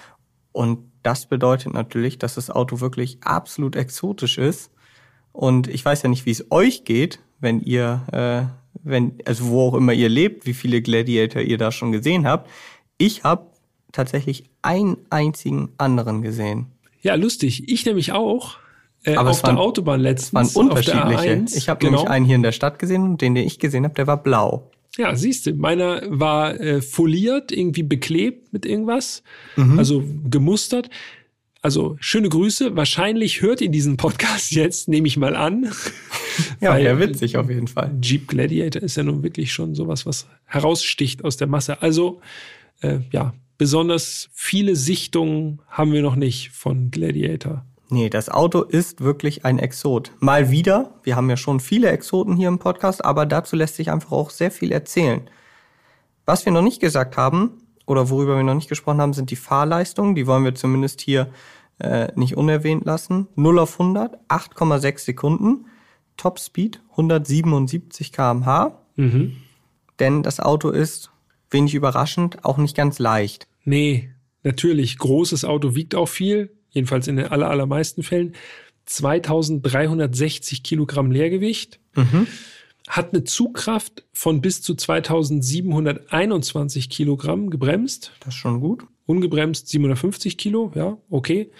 Und 0.51 0.79
das 1.03 1.27
bedeutet 1.27 1.73
natürlich, 1.73 2.17
dass 2.17 2.35
das 2.35 2.49
Auto 2.49 2.79
wirklich 2.81 3.19
absolut 3.21 3.75
exotisch 3.75 4.37
ist. 4.39 4.71
Und 5.33 5.67
ich 5.67 5.85
weiß 5.85 6.01
ja 6.01 6.09
nicht, 6.09 6.25
wie 6.25 6.31
es 6.31 6.51
euch 6.51 6.83
geht, 6.83 7.19
wenn 7.39 7.59
ihr, 7.61 8.01
äh, 8.11 8.51
wenn, 8.83 9.13
also 9.25 9.49
wo 9.49 9.67
auch 9.67 9.73
immer 9.75 9.93
ihr 9.93 10.09
lebt, 10.09 10.45
wie 10.47 10.53
viele 10.55 10.81
Gladiator 10.81 11.41
ihr 11.43 11.57
da 11.59 11.71
schon 11.71 11.91
gesehen 11.91 12.25
habt. 12.27 12.49
Ich 12.97 13.23
habe 13.23 13.51
tatsächlich 13.97 14.45
einen 14.61 14.97
einzigen 15.09 15.69
anderen 15.77 16.21
gesehen. 16.21 16.67
Ja, 17.01 17.15
lustig. 17.15 17.67
Ich 17.69 17.85
nämlich 17.85 18.11
auch. 18.13 18.57
Äh, 19.03 19.15
Aber 19.15 19.29
auf 19.31 19.43
waren- 19.43 19.55
der 19.55 19.63
Autobahn 19.63 19.99
letztens. 20.01 20.55
waren 20.55 20.67
unterschiedliche. 20.67 21.31
A1. 21.31 21.55
Ich 21.57 21.69
habe 21.69 21.79
genau. 21.79 21.97
nämlich 21.97 22.09
einen 22.09 22.25
hier 22.25 22.35
in 22.35 22.43
der 22.43 22.51
Stadt 22.51 22.79
gesehen 22.79 23.03
und 23.03 23.21
den, 23.21 23.35
den 23.35 23.45
ich 23.45 23.59
gesehen 23.59 23.83
habe, 23.83 23.93
der 23.95 24.07
war 24.07 24.21
blau. 24.23 24.71
Ja, 24.97 25.15
siehst 25.15 25.45
du, 25.45 25.53
meiner 25.53 26.01
war 26.07 26.59
äh, 26.59 26.81
foliert, 26.81 27.51
irgendwie 27.51 27.83
beklebt 27.83 28.51
mit 28.51 28.65
irgendwas, 28.65 29.21
Mhm. 29.55 29.77
also 29.77 30.03
gemustert. 30.29 30.89
Also 31.61 31.97
schöne 31.99 32.29
Grüße. 32.29 32.75
Wahrscheinlich 32.75 33.41
hört 33.41 33.61
ihr 33.61 33.69
diesen 33.69 33.97
Podcast 33.97 34.51
jetzt, 34.61 34.87
nehme 34.87 35.07
ich 35.07 35.17
mal 35.17 35.35
an. 35.35 35.71
Ja, 36.61 36.71
Weil- 36.71 36.83
der 36.83 36.99
witzig 36.99 37.35
auf 37.37 37.49
jeden 37.49 37.67
Fall. 37.67 37.91
Jeep 37.99 38.27
Gladiator 38.27 38.83
ist 38.83 38.95
ja 38.95 39.01
nun 39.01 39.23
wirklich 39.23 39.51
schon 39.51 39.73
sowas, 39.73 40.05
was 40.05 40.27
heraussticht 40.45 41.23
aus 41.25 41.35
der 41.37 41.47
Masse. 41.47 41.81
Also 41.81 42.21
äh, 42.81 42.99
ja, 43.11 43.33
besonders 43.57 44.29
viele 44.33 44.75
Sichtungen 44.75 45.61
haben 45.67 45.93
wir 45.93 46.01
noch 46.01 46.15
nicht 46.15 46.51
von 46.51 46.91
Gladiator. 46.91 47.65
Nee, 47.89 48.09
das 48.09 48.29
Auto 48.29 48.63
ist 48.63 49.01
wirklich 49.01 49.45
ein 49.45 49.59
Exot. 49.59 50.11
Mal 50.19 50.51
wieder, 50.51 50.95
wir 51.03 51.15
haben 51.15 51.29
ja 51.29 51.37
schon 51.37 51.59
viele 51.59 51.89
Exoten 51.89 52.35
hier 52.35 52.49
im 52.49 52.59
Podcast, 52.59 53.03
aber 53.05 53.25
dazu 53.25 53.55
lässt 53.55 53.75
sich 53.75 53.91
einfach 53.91 54.11
auch 54.11 54.29
sehr 54.29 54.51
viel 54.51 54.71
erzählen. 54.71 55.29
Was 56.25 56.45
wir 56.45 56.51
noch 56.51 56.61
nicht 56.61 56.81
gesagt 56.81 57.15
haben, 57.15 57.61
oder 57.87 58.09
worüber 58.09 58.35
wir 58.35 58.43
noch 58.43 58.53
nicht 58.53 58.69
gesprochen 58.69 58.99
haben, 58.99 59.13
sind 59.13 59.31
die 59.31 59.37
Fahrleistungen. 59.37 60.13
Die 60.13 60.27
wollen 60.27 60.43
wir 60.43 60.53
zumindest 60.53 61.01
hier 61.01 61.29
äh, 61.79 62.09
nicht 62.15 62.35
unerwähnt 62.35 62.85
lassen. 62.85 63.27
0 63.35 63.59
auf 63.59 63.79
100, 63.79 64.17
8,6 64.27 64.99
Sekunden. 64.99 65.65
Topspeed 66.17 66.81
177 66.91 68.11
km/h. 68.11 68.77
Denn 69.99 70.21
das 70.21 70.39
Auto 70.39 70.69
ist, 70.69 71.11
wenig 71.49 71.75
überraschend, 71.75 72.43
auch 72.45 72.57
nicht 72.57 72.75
ganz 72.75 72.99
leicht. 72.99 73.47
Nee, 73.63 74.11
natürlich, 74.43 74.97
großes 74.97 75.45
Auto 75.45 75.75
wiegt 75.75 75.95
auch 75.95 76.07
viel, 76.07 76.51
jedenfalls 76.69 77.07
in 77.07 77.15
den 77.17 77.27
aller, 77.27 77.49
allermeisten 77.49 78.03
Fällen. 78.03 78.33
2360 78.85 80.63
Kilogramm 80.63 81.11
Leergewicht. 81.11 81.79
Hat 82.87 83.13
eine 83.13 83.25
Zugkraft 83.25 84.05
von 84.13 84.39
bis 84.39 84.61
zu 84.61 84.73
2721 84.73 86.89
Kilogramm 86.89 87.49
gebremst. 87.49 88.13
Das 88.21 88.29
ist 88.29 88.39
schon 88.39 88.61
gut. 88.61 88.85
Ungebremst 89.05 89.67
750 89.67 90.37
Kilo, 90.37 90.71
ja, 90.75 90.97
okay. 91.09 91.51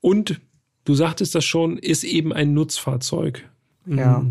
Und 0.00 0.40
du 0.84 0.94
sagtest 0.94 1.34
das 1.34 1.44
schon, 1.44 1.78
ist 1.78 2.04
eben 2.04 2.32
ein 2.32 2.54
Nutzfahrzeug. 2.54 3.48
Ja. 3.86 4.24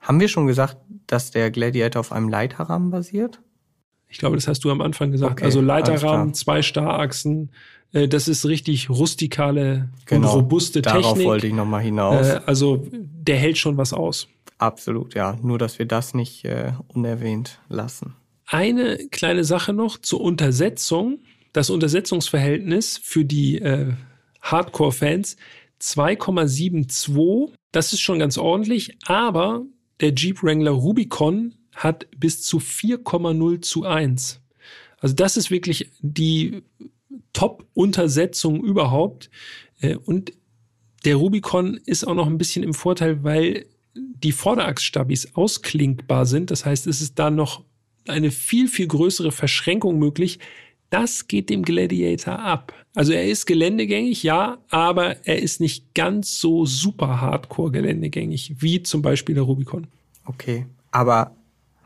Haben 0.00 0.20
wir 0.20 0.28
schon 0.28 0.46
gesagt, 0.46 0.76
dass 1.06 1.30
der 1.30 1.50
Gladiator 1.50 2.00
auf 2.00 2.12
einem 2.12 2.28
Leiterrahmen 2.28 2.90
basiert? 2.90 3.40
Ich 4.12 4.18
glaube, 4.18 4.36
das 4.36 4.46
hast 4.46 4.62
du 4.62 4.70
am 4.70 4.80
Anfang 4.82 5.10
gesagt. 5.10 5.32
Okay, 5.32 5.44
also 5.44 5.60
Leiterrahmen, 5.60 6.34
zwei 6.34 6.60
Starachsen. 6.62 7.50
Äh, 7.92 8.06
das 8.08 8.28
ist 8.28 8.46
richtig 8.46 8.90
rustikale 8.90 9.88
Genau. 10.06 10.28
und 10.28 10.36
robuste 10.36 10.82
Darauf 10.82 11.14
Technik. 11.14 11.26
wollte 11.26 11.46
ich 11.48 11.54
nochmal 11.54 11.82
hinaus. 11.82 12.26
Äh, 12.28 12.40
also 12.46 12.86
der 12.92 13.36
hält 13.36 13.56
schon 13.58 13.76
was 13.78 13.92
aus. 13.92 14.28
Absolut, 14.58 15.14
ja. 15.14 15.36
Nur, 15.42 15.58
dass 15.58 15.78
wir 15.78 15.86
das 15.86 16.14
nicht 16.14 16.44
äh, 16.44 16.72
unerwähnt 16.88 17.58
lassen. 17.68 18.14
Eine 18.46 18.98
kleine 19.10 19.44
Sache 19.44 19.72
noch 19.72 19.98
zur 19.98 20.20
Untersetzung. 20.20 21.20
Das 21.54 21.70
Untersetzungsverhältnis 21.70 23.00
für 23.02 23.24
die 23.24 23.58
äh, 23.60 23.92
Hardcore-Fans 24.42 25.36
2,72. 25.80 27.50
Das 27.72 27.92
ist 27.92 28.00
schon 28.00 28.18
ganz 28.18 28.38
ordentlich, 28.38 28.96
aber 29.06 29.64
der 30.00 30.12
Jeep 30.14 30.42
Wrangler 30.42 30.72
Rubicon 30.72 31.54
hat 31.74 32.06
bis 32.16 32.42
zu 32.42 32.58
4,0 32.58 33.62
zu 33.62 33.84
1. 33.84 34.40
Also 34.98 35.14
das 35.14 35.36
ist 35.36 35.50
wirklich 35.50 35.90
die 36.00 36.62
Top-Untersetzung 37.32 38.62
überhaupt. 38.62 39.30
Äh, 39.80 39.96
Und 39.96 40.32
der 41.04 41.16
Rubicon 41.16 41.80
ist 41.84 42.06
auch 42.06 42.14
noch 42.14 42.26
ein 42.26 42.38
bisschen 42.38 42.62
im 42.62 42.74
Vorteil, 42.74 43.24
weil 43.24 43.66
die 43.94 44.32
Vorderachsstabis 44.32 45.34
ausklinkbar 45.34 46.26
sind. 46.26 46.50
Das 46.50 46.64
heißt, 46.64 46.86
es 46.86 47.00
ist 47.00 47.18
da 47.18 47.30
noch 47.30 47.64
eine 48.06 48.30
viel, 48.30 48.68
viel 48.68 48.86
größere 48.86 49.32
Verschränkung 49.32 49.98
möglich. 49.98 50.38
Das 50.90 51.26
geht 51.26 51.50
dem 51.50 51.62
Gladiator 51.62 52.38
ab. 52.38 52.74
Also 52.94 53.12
er 53.12 53.24
ist 53.24 53.46
geländegängig, 53.46 54.22
ja, 54.22 54.58
aber 54.68 55.26
er 55.26 55.40
ist 55.40 55.60
nicht 55.60 55.94
ganz 55.94 56.38
so 56.38 56.66
super 56.66 57.20
hardcore 57.20 57.72
geländegängig 57.72 58.56
wie 58.58 58.82
zum 58.82 59.02
Beispiel 59.02 59.34
der 59.34 59.44
Rubicon. 59.44 59.86
Okay, 60.26 60.66
aber 60.90 61.34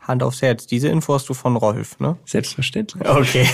Hand 0.07 0.23
aufs 0.23 0.41
Herz, 0.41 0.67
diese 0.67 0.87
Info 0.87 1.13
hast 1.13 1.27
du 1.29 1.33
von 1.33 1.55
Rolf, 1.55 1.99
ne? 1.99 2.17
Selbstverständlich. 2.25 3.07
Okay. 3.07 3.47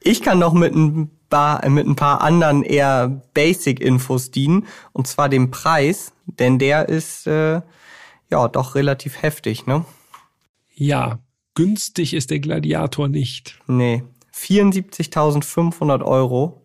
ich 0.00 0.22
kann 0.22 0.38
noch 0.38 0.52
mit 0.52 0.74
ein 0.74 1.10
paar, 1.28 1.68
mit 1.68 1.86
ein 1.86 1.96
paar 1.96 2.20
anderen 2.20 2.62
eher 2.62 3.20
Basic-Infos 3.34 4.30
dienen, 4.30 4.66
und 4.92 5.06
zwar 5.06 5.28
dem 5.28 5.50
Preis, 5.50 6.12
denn 6.26 6.58
der 6.58 6.88
ist 6.88 7.26
äh, 7.26 7.60
ja 8.30 8.48
doch 8.48 8.74
relativ 8.74 9.22
heftig, 9.22 9.66
ne? 9.66 9.84
Ja, 10.74 11.18
günstig 11.54 12.14
ist 12.14 12.30
der 12.30 12.38
Gladiator 12.38 13.08
nicht. 13.08 13.58
Nee, 13.66 14.04
74.500 14.34 16.04
Euro. 16.04 16.62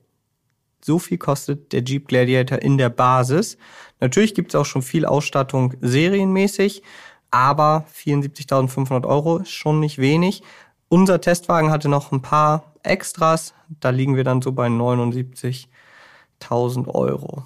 So 0.83 0.99
viel 0.99 1.17
kostet 1.17 1.71
der 1.71 1.83
Jeep 1.83 2.07
Gladiator 2.07 2.61
in 2.61 2.77
der 2.77 2.89
Basis. 2.89 3.57
Natürlich 3.99 4.33
gibt 4.33 4.53
es 4.53 4.55
auch 4.55 4.65
schon 4.65 4.81
viel 4.81 5.05
Ausstattung 5.05 5.75
serienmäßig, 5.81 6.83
aber 7.31 7.85
74.500 7.95 9.07
Euro 9.07 9.37
ist 9.37 9.51
schon 9.51 9.79
nicht 9.79 9.97
wenig. 9.97 10.43
Unser 10.89 11.21
Testwagen 11.21 11.71
hatte 11.71 11.89
noch 11.89 12.11
ein 12.11 12.21
paar 12.21 12.73
Extras. 12.83 13.53
Da 13.79 13.89
liegen 13.89 14.15
wir 14.15 14.23
dann 14.23 14.41
so 14.41 14.51
bei 14.51 14.67
79.000 14.67 16.93
Euro. 16.93 17.43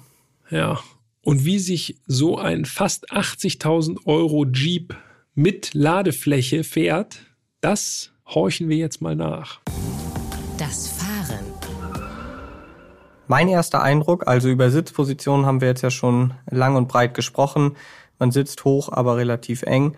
Ja. 0.50 0.78
Und 1.22 1.44
wie 1.44 1.58
sich 1.58 2.00
so 2.06 2.38
ein 2.38 2.64
fast 2.64 3.12
80.000 3.12 4.06
Euro 4.06 4.46
Jeep 4.46 4.96
mit 5.34 5.74
Ladefläche 5.74 6.64
fährt, 6.64 7.20
das 7.60 8.12
horchen 8.26 8.68
wir 8.68 8.76
jetzt 8.76 9.00
mal 9.00 9.14
nach. 9.14 9.60
Das. 10.58 10.97
Mein 13.28 13.48
erster 13.48 13.82
Eindruck, 13.82 14.26
also 14.26 14.48
über 14.48 14.70
Sitzpositionen 14.70 15.44
haben 15.44 15.60
wir 15.60 15.68
jetzt 15.68 15.82
ja 15.82 15.90
schon 15.90 16.32
lang 16.50 16.76
und 16.76 16.88
breit 16.88 17.12
gesprochen. 17.12 17.76
Man 18.18 18.30
sitzt 18.30 18.64
hoch, 18.64 18.90
aber 18.90 19.18
relativ 19.18 19.62
eng. 19.62 19.96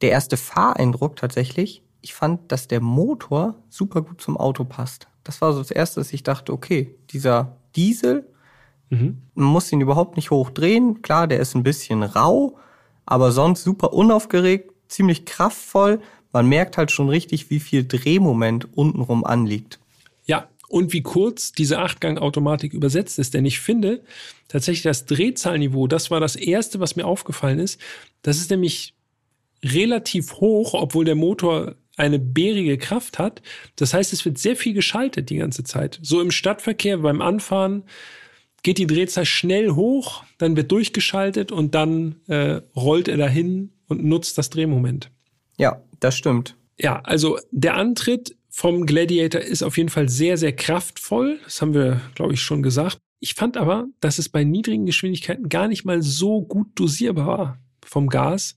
Der 0.00 0.10
erste 0.10 0.38
Fahreindruck 0.38 1.16
tatsächlich, 1.16 1.82
ich 2.00 2.14
fand, 2.14 2.50
dass 2.50 2.66
der 2.66 2.80
Motor 2.80 3.56
super 3.68 4.00
gut 4.00 4.22
zum 4.22 4.38
Auto 4.38 4.64
passt. 4.64 5.06
Das 5.22 5.42
war 5.42 5.52
so 5.52 5.58
das 5.58 5.70
erste, 5.70 6.00
dass 6.00 6.12
ich 6.14 6.22
dachte, 6.22 6.52
okay, 6.52 6.94
dieser 7.10 7.56
Diesel, 7.76 8.26
mhm. 8.88 9.22
man 9.34 9.46
muss 9.46 9.70
ihn 9.70 9.82
überhaupt 9.82 10.16
nicht 10.16 10.30
hochdrehen. 10.30 11.02
Klar, 11.02 11.26
der 11.26 11.40
ist 11.40 11.54
ein 11.54 11.62
bisschen 11.62 12.02
rau, 12.02 12.56
aber 13.04 13.32
sonst 13.32 13.64
super 13.64 13.92
unaufgeregt, 13.92 14.72
ziemlich 14.88 15.26
kraftvoll. 15.26 16.00
Man 16.32 16.48
merkt 16.48 16.78
halt 16.78 16.90
schon 16.90 17.10
richtig, 17.10 17.50
wie 17.50 17.60
viel 17.60 17.86
Drehmoment 17.86 18.76
untenrum 18.76 19.24
anliegt. 19.24 19.78
Ja, 20.26 20.48
und 20.74 20.92
wie 20.92 21.02
kurz 21.02 21.52
diese 21.52 21.78
Achtgang-Automatik 21.78 22.74
übersetzt 22.74 23.20
ist. 23.20 23.32
Denn 23.32 23.44
ich 23.44 23.60
finde 23.60 24.02
tatsächlich 24.48 24.82
das 24.82 25.06
Drehzahlniveau, 25.06 25.86
das 25.86 26.10
war 26.10 26.18
das 26.18 26.34
Erste, 26.34 26.80
was 26.80 26.96
mir 26.96 27.06
aufgefallen 27.06 27.60
ist. 27.60 27.80
Das 28.22 28.38
ist 28.38 28.50
nämlich 28.50 28.92
relativ 29.64 30.32
hoch, 30.34 30.74
obwohl 30.74 31.04
der 31.04 31.14
Motor 31.14 31.76
eine 31.96 32.18
bärige 32.18 32.76
Kraft 32.76 33.20
hat. 33.20 33.40
Das 33.76 33.94
heißt, 33.94 34.12
es 34.12 34.24
wird 34.24 34.36
sehr 34.36 34.56
viel 34.56 34.72
geschaltet 34.74 35.30
die 35.30 35.36
ganze 35.36 35.62
Zeit. 35.62 36.00
So 36.02 36.20
im 36.20 36.32
Stadtverkehr 36.32 36.98
beim 36.98 37.22
Anfahren 37.22 37.84
geht 38.64 38.78
die 38.78 38.88
Drehzahl 38.88 39.26
schnell 39.26 39.70
hoch, 39.70 40.24
dann 40.38 40.56
wird 40.56 40.72
durchgeschaltet 40.72 41.52
und 41.52 41.76
dann 41.76 42.16
äh, 42.26 42.62
rollt 42.74 43.06
er 43.06 43.16
dahin 43.16 43.70
und 43.86 44.02
nutzt 44.02 44.38
das 44.38 44.50
Drehmoment. 44.50 45.12
Ja, 45.56 45.84
das 46.00 46.16
stimmt. 46.16 46.56
Ja, 46.80 47.00
also 47.02 47.38
der 47.52 47.76
Antritt 47.76 48.34
vom 48.56 48.86
Gladiator 48.86 49.40
ist 49.40 49.64
auf 49.64 49.76
jeden 49.76 49.88
Fall 49.88 50.08
sehr, 50.08 50.38
sehr 50.38 50.54
kraftvoll. 50.54 51.40
Das 51.42 51.60
haben 51.60 51.74
wir, 51.74 52.00
glaube 52.14 52.34
ich, 52.34 52.40
schon 52.40 52.62
gesagt. 52.62 53.00
Ich 53.18 53.34
fand 53.34 53.56
aber, 53.56 53.88
dass 53.98 54.18
es 54.18 54.28
bei 54.28 54.44
niedrigen 54.44 54.86
Geschwindigkeiten 54.86 55.48
gar 55.48 55.66
nicht 55.66 55.84
mal 55.84 56.02
so 56.02 56.40
gut 56.40 56.68
dosierbar 56.76 57.26
war 57.26 57.58
vom 57.84 58.08
Gas. 58.08 58.56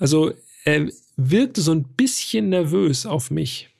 Also 0.00 0.32
er 0.64 0.88
wirkte 1.16 1.60
so 1.60 1.70
ein 1.70 1.84
bisschen 1.84 2.48
nervös 2.48 3.06
auf 3.06 3.30
mich. 3.30 3.70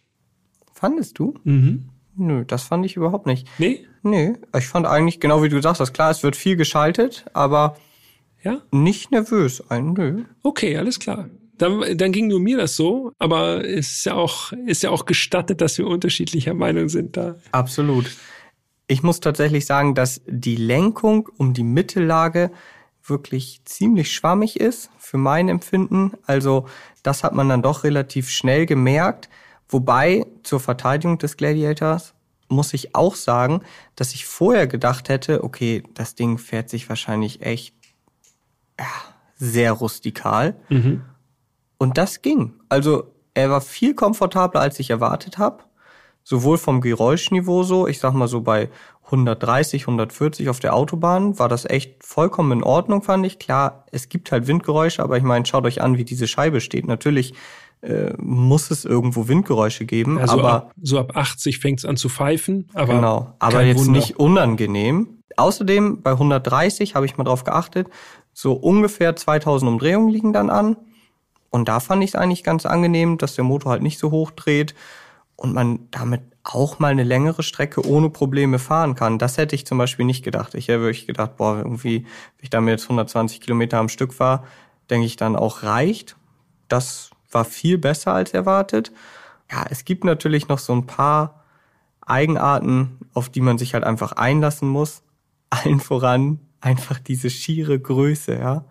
Fandest 0.72 1.18
du? 1.18 1.34
Mhm. 1.42 1.88
Nö, 2.14 2.44
das 2.44 2.62
fand 2.62 2.86
ich 2.86 2.94
überhaupt 2.94 3.26
nicht. 3.26 3.48
Nee? 3.59 3.84
Nee, 4.05 4.34
ich 4.57 4.68
fand 4.68 4.86
eigentlich, 4.86 5.18
genau 5.18 5.42
wie 5.42 5.48
du 5.48 5.61
sagst, 5.61 5.80
das 5.80 5.92
klar, 5.92 6.12
es 6.12 6.22
wird 6.22 6.36
viel 6.36 6.55
geschaltet, 6.55 7.24
aber 7.32 7.76
ja? 8.44 8.62
nicht 8.70 9.11
nervös. 9.11 9.68
Ein, 9.68 9.94
nö. 9.94 10.22
Okay, 10.44 10.76
alles 10.76 11.01
klar. 11.01 11.28
Dann, 11.61 11.98
dann 11.98 12.11
ging 12.11 12.28
nur 12.28 12.40
mir 12.40 12.56
das 12.56 12.74
so, 12.74 13.12
aber 13.18 13.62
es 13.68 13.92
ist 13.92 14.06
ja 14.06 14.14
auch, 14.14 14.52
ist 14.66 14.82
ja 14.82 14.88
auch 14.88 15.04
gestattet, 15.04 15.61
dass 15.61 15.76
wir 15.76 15.86
unterschiedlicher 15.86 16.54
Meinung 16.54 16.88
sind 16.88 17.18
da. 17.18 17.34
Absolut. 17.52 18.11
Ich 18.86 19.02
muss 19.02 19.20
tatsächlich 19.20 19.66
sagen, 19.66 19.94
dass 19.94 20.22
die 20.26 20.56
Lenkung 20.56 21.28
um 21.36 21.52
die 21.52 21.62
Mittellage 21.62 22.50
wirklich 23.04 23.61
ziemlich 23.66 24.11
schwammig 24.11 24.58
ist 24.58 24.88
für 24.98 25.18
mein 25.18 25.50
Empfinden. 25.50 26.12
Also 26.24 26.66
das 27.02 27.24
hat 27.24 27.34
man 27.34 27.50
dann 27.50 27.61
doch 27.61 27.84
relativ 27.84 28.30
schnell 28.30 28.64
gemerkt. 28.64 29.28
Wobei 29.68 30.24
zur 30.42 30.61
Verteidigung 30.61 31.18
des 31.18 31.36
Gladiators 31.36 32.14
muss 32.48 32.72
ich 32.72 32.94
auch 32.94 33.16
sagen, 33.16 33.61
dass 33.96 34.14
ich 34.14 34.24
vorher 34.24 34.66
gedacht 34.66 35.11
hätte, 35.11 35.44
okay, 35.44 35.82
das 35.92 36.14
Ding 36.14 36.38
fährt 36.38 36.70
sich 36.70 36.88
wahrscheinlich 36.88 37.42
echt 37.42 37.74
ja, 38.78 38.86
sehr 39.36 39.72
rustikal. 39.72 40.56
Mhm. 40.70 41.02
Und 41.81 41.97
das 41.97 42.20
ging. 42.20 42.53
Also 42.68 43.05
er 43.33 43.49
war 43.49 43.62
viel 43.62 43.95
komfortabler, 43.95 44.61
als 44.61 44.78
ich 44.78 44.91
erwartet 44.91 45.39
habe. 45.39 45.61
Sowohl 46.22 46.59
vom 46.59 46.83
Geräuschniveau 46.83 47.62
so, 47.62 47.87
ich 47.89 47.99
sag 47.99 48.12
mal 48.12 48.28
so 48.28 48.43
bei 48.43 48.68
130, 49.07 49.85
140 49.85 50.51
auf 50.51 50.61
der 50.61 50.74
Autobahn 50.74 51.39
war 51.39 51.49
das 51.49 51.64
echt 51.64 52.05
vollkommen 52.05 52.53
in 52.53 52.62
Ordnung, 52.62 53.01
fand 53.03 53.24
ich. 53.24 53.39
Klar, 53.39 53.87
es 53.93 54.11
gibt 54.11 54.31
halt 54.31 54.47
Windgeräusche, 54.47 55.03
aber 55.03 55.16
ich 55.16 55.22
meine, 55.22 55.47
schaut 55.47 55.64
euch 55.64 55.81
an, 55.81 55.97
wie 55.97 56.05
diese 56.05 56.28
Scheibe 56.28 56.61
steht. 56.61 56.87
Natürlich 56.87 57.33
äh, 57.81 58.12
muss 58.18 58.70
es 58.70 58.85
irgendwo 58.85 59.26
Windgeräusche 59.26 59.87
geben, 59.87 60.18
also 60.18 60.39
aber 60.39 60.53
ab, 60.53 60.74
so 60.83 60.99
ab 60.99 61.16
80 61.16 61.61
fängt 61.61 61.78
es 61.78 61.87
an 61.87 61.97
zu 61.97 62.11
pfeifen, 62.11 62.68
aber 62.74 62.95
genau, 62.95 63.33
aber 63.39 63.62
jetzt 63.62 63.87
Wunder. 63.87 63.93
nicht 63.93 64.18
unangenehm. 64.18 65.22
Außerdem 65.39 66.03
bei 66.03 66.11
130 66.11 66.95
habe 66.95 67.07
ich 67.07 67.16
mal 67.16 67.24
drauf 67.24 67.43
geachtet, 67.43 67.89
so 68.35 68.53
ungefähr 68.53 69.16
2000 69.16 69.70
Umdrehungen 69.70 70.11
liegen 70.11 70.35
dann 70.35 70.51
an. 70.51 70.76
Und 71.51 71.68
da 71.68 71.80
fand 71.80 72.03
ich 72.03 72.11
es 72.11 72.14
eigentlich 72.16 72.44
ganz 72.44 72.64
angenehm, 72.64 73.18
dass 73.18 73.34
der 73.34 73.44
Motor 73.44 73.72
halt 73.72 73.82
nicht 73.82 73.98
so 73.98 74.11
hoch 74.11 74.30
dreht 74.30 74.74
und 75.36 75.53
man 75.53 75.88
damit 75.90 76.22
auch 76.42 76.78
mal 76.78 76.92
eine 76.92 77.05
längere 77.05 77.42
Strecke 77.42 77.86
ohne 77.86 78.11
Probleme 78.11 78.59
fahren 78.59 78.94
kann. 78.94 79.18
Das 79.18 79.36
hätte 79.36 79.55
ich 79.55 79.66
zum 79.66 79.78
Beispiel 79.78 80.05
nicht 80.05 80.24
gedacht. 80.24 80.55
Ich 80.55 80.68
hätte 80.68 80.80
wirklich 80.80 81.07
gedacht, 81.07 81.36
boah, 81.36 81.59
irgendwie, 81.59 82.05
wenn 82.05 82.42
ich 82.42 82.51
damit 82.51 82.72
jetzt 82.72 82.84
120 82.84 83.40
Kilometer 83.40 83.78
am 83.78 83.88
Stück 83.88 84.18
war, 84.20 84.44
denke 84.90 85.07
ich 85.07 85.16
dann 85.16 85.36
auch 85.36 85.62
reicht. 85.62 86.16
Das 86.68 87.11
war 87.30 87.44
viel 87.44 87.78
besser 87.78 88.12
als 88.12 88.32
erwartet. 88.32 88.92
Ja, 89.51 89.64
es 89.68 89.84
gibt 89.84 90.05
natürlich 90.05 90.48
noch 90.48 90.59
so 90.59 90.72
ein 90.72 90.86
paar 90.86 91.44
Eigenarten, 92.01 92.98
auf 93.12 93.28
die 93.28 93.40
man 93.40 93.59
sich 93.59 93.74
halt 93.74 93.84
einfach 93.84 94.12
einlassen 94.12 94.68
muss. 94.68 95.03
Allen 95.51 95.80
voran 95.80 96.40
einfach 96.61 96.98
diese 96.98 97.30
schiere 97.30 97.78
Größe, 97.78 98.38
ja. 98.38 98.64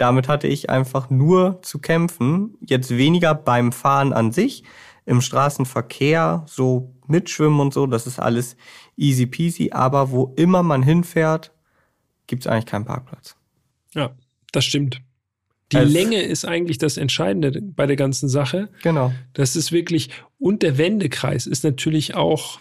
Damit 0.00 0.28
hatte 0.28 0.46
ich 0.46 0.70
einfach 0.70 1.10
nur 1.10 1.60
zu 1.60 1.78
kämpfen. 1.78 2.56
Jetzt 2.66 2.96
weniger 2.96 3.34
beim 3.34 3.70
Fahren 3.70 4.14
an 4.14 4.32
sich, 4.32 4.64
im 5.04 5.20
Straßenverkehr, 5.20 6.46
so 6.48 6.94
mitschwimmen 7.06 7.60
und 7.60 7.74
so, 7.74 7.86
das 7.86 8.06
ist 8.06 8.18
alles 8.18 8.56
easy 8.96 9.26
peasy. 9.26 9.72
Aber 9.72 10.10
wo 10.10 10.32
immer 10.36 10.62
man 10.62 10.82
hinfährt, 10.82 11.52
gibt 12.26 12.44
es 12.44 12.46
eigentlich 12.46 12.64
keinen 12.64 12.86
Parkplatz. 12.86 13.36
Ja, 13.94 14.16
das 14.52 14.64
stimmt. 14.64 15.02
Die 15.70 15.76
also, 15.76 15.92
Länge 15.92 16.22
ist 16.22 16.46
eigentlich 16.46 16.78
das 16.78 16.96
Entscheidende 16.96 17.60
bei 17.60 17.84
der 17.86 17.96
ganzen 17.96 18.30
Sache. 18.30 18.70
Genau. 18.82 19.12
Das 19.34 19.54
ist 19.54 19.70
wirklich, 19.70 20.08
und 20.38 20.62
der 20.62 20.78
Wendekreis 20.78 21.46
ist 21.46 21.62
natürlich 21.62 22.14
auch 22.14 22.58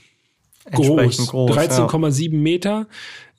groß. 0.74 1.30
groß 1.30 1.52
13,7 1.52 2.34
ja. 2.34 2.38
Meter. 2.38 2.88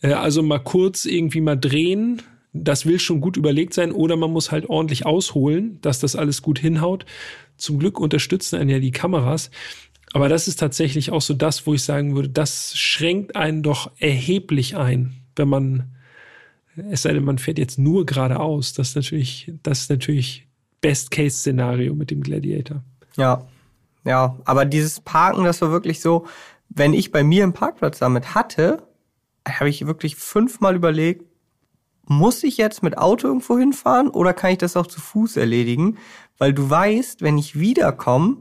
Äh, 0.01 0.14
also 0.14 0.42
mal 0.42 0.61
kurz 0.61 1.05
irgendwie 1.05 1.42
mal 1.42 1.57
drehen, 1.57 2.22
das 2.53 2.86
will 2.86 2.98
schon 2.98 3.20
gut 3.20 3.36
überlegt 3.36 3.74
sein 3.74 3.92
oder 3.92 4.16
man 4.16 4.32
muss 4.32 4.51
halt 4.51 4.68
ordentlich 4.68 5.07
ausholen, 5.07 5.80
dass 5.82 6.01
das 6.01 6.16
alles 6.16 6.42
gut 6.42 6.59
hinhaut. 6.59 7.07
Zum 7.57 7.78
Glück 7.78 8.01
unterstützen 8.01 8.59
einen 8.59 8.70
ja 8.70 8.78
die 8.78 8.90
Kameras. 8.90 9.51
Aber 10.12 10.28
das 10.28 10.48
ist 10.48 10.59
tatsächlich 10.59 11.12
auch 11.12 11.20
so 11.20 11.34
das, 11.34 11.66
wo 11.66 11.74
ich 11.74 11.84
sagen 11.84 12.16
würde, 12.16 12.28
das 12.28 12.76
schränkt 12.76 13.36
einen 13.36 13.62
doch 13.62 13.92
erheblich 13.98 14.76
ein, 14.76 15.14
wenn 15.36 15.48
man, 15.48 15.94
es 16.90 17.03
sei 17.03 17.12
denn, 17.12 17.24
man 17.24 17.38
fährt 17.38 17.59
jetzt 17.59 17.78
nur 17.78 18.07
geradeaus. 18.07 18.72
Das 18.72 18.88
ist 18.88 18.96
natürlich, 18.96 19.53
das 19.62 19.82
ist 19.82 19.90
natürlich 19.90 20.48
Best-Case-Szenario 20.80 21.94
mit 21.94 22.11
dem 22.11 22.22
Gladiator. 22.22 22.82
Ja, 23.16 23.46
ja, 24.05 24.36
aber 24.44 24.64
dieses 24.64 25.01
Parken, 25.01 25.44
das 25.44 25.61
war 25.62 25.70
wirklich 25.70 26.01
so, 26.01 26.26
wenn 26.68 26.94
ich 26.94 27.12
bei 27.12 27.22
mir 27.22 27.44
einen 27.44 27.53
Parkplatz 27.53 27.98
damit 27.98 28.34
hatte, 28.34 28.82
habe 29.46 29.68
ich 29.68 29.86
wirklich 29.86 30.16
fünfmal 30.16 30.74
überlegt, 30.74 31.24
muss 32.11 32.42
ich 32.42 32.56
jetzt 32.56 32.82
mit 32.82 32.98
Auto 32.98 33.28
irgendwo 33.28 33.56
hinfahren 33.56 34.08
oder 34.08 34.32
kann 34.32 34.50
ich 34.50 34.58
das 34.58 34.76
auch 34.76 34.88
zu 34.88 35.00
Fuß 35.00 35.36
erledigen? 35.36 35.96
Weil 36.38 36.52
du 36.52 36.68
weißt, 36.68 37.22
wenn 37.22 37.38
ich 37.38 37.58
wiederkomme, 37.58 38.38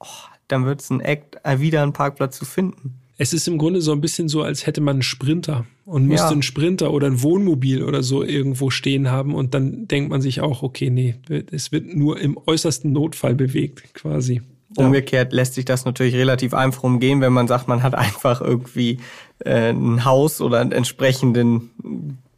oh, 0.00 0.06
dann 0.48 0.66
wird 0.66 0.82
es 0.82 0.90
ein 0.90 1.00
Act, 1.00 1.38
äh, 1.42 1.60
wieder 1.60 1.82
einen 1.82 1.94
Parkplatz 1.94 2.36
zu 2.38 2.44
finden. 2.44 2.96
Es 3.16 3.32
ist 3.32 3.48
im 3.48 3.56
Grunde 3.56 3.80
so 3.80 3.92
ein 3.92 4.02
bisschen 4.02 4.28
so, 4.28 4.42
als 4.42 4.66
hätte 4.66 4.82
man 4.82 4.96
einen 4.96 5.02
Sprinter 5.02 5.64
und 5.86 6.06
müsste 6.08 6.26
Ja. 6.26 6.30
einen 6.32 6.42
Sprinter 6.42 6.92
oder 6.92 7.06
ein 7.06 7.22
Wohnmobil 7.22 7.82
oder 7.84 8.02
so 8.02 8.22
irgendwo 8.22 8.68
stehen 8.68 9.10
haben 9.10 9.34
und 9.34 9.54
dann 9.54 9.88
denkt 9.88 10.10
man 10.10 10.20
sich 10.20 10.42
auch, 10.42 10.62
okay, 10.62 10.90
nee, 10.90 11.14
es 11.50 11.72
wird 11.72 11.86
nur 11.94 12.20
im 12.20 12.38
äußersten 12.46 12.92
Notfall 12.92 13.34
bewegt, 13.34 13.94
quasi. 13.94 14.42
Umgekehrt 14.76 15.32
lässt 15.32 15.54
sich 15.54 15.64
das 15.64 15.86
natürlich 15.86 16.14
relativ 16.14 16.52
einfach 16.52 16.82
umgehen, 16.82 17.22
wenn 17.22 17.32
man 17.32 17.48
sagt, 17.48 17.66
man 17.66 17.82
hat 17.82 17.94
einfach 18.06 18.42
irgendwie 18.42 18.98
äh, 19.38 19.70
ein 19.70 20.04
Haus 20.04 20.42
oder 20.42 20.60
einen 20.60 20.72
entsprechenden 20.72 21.70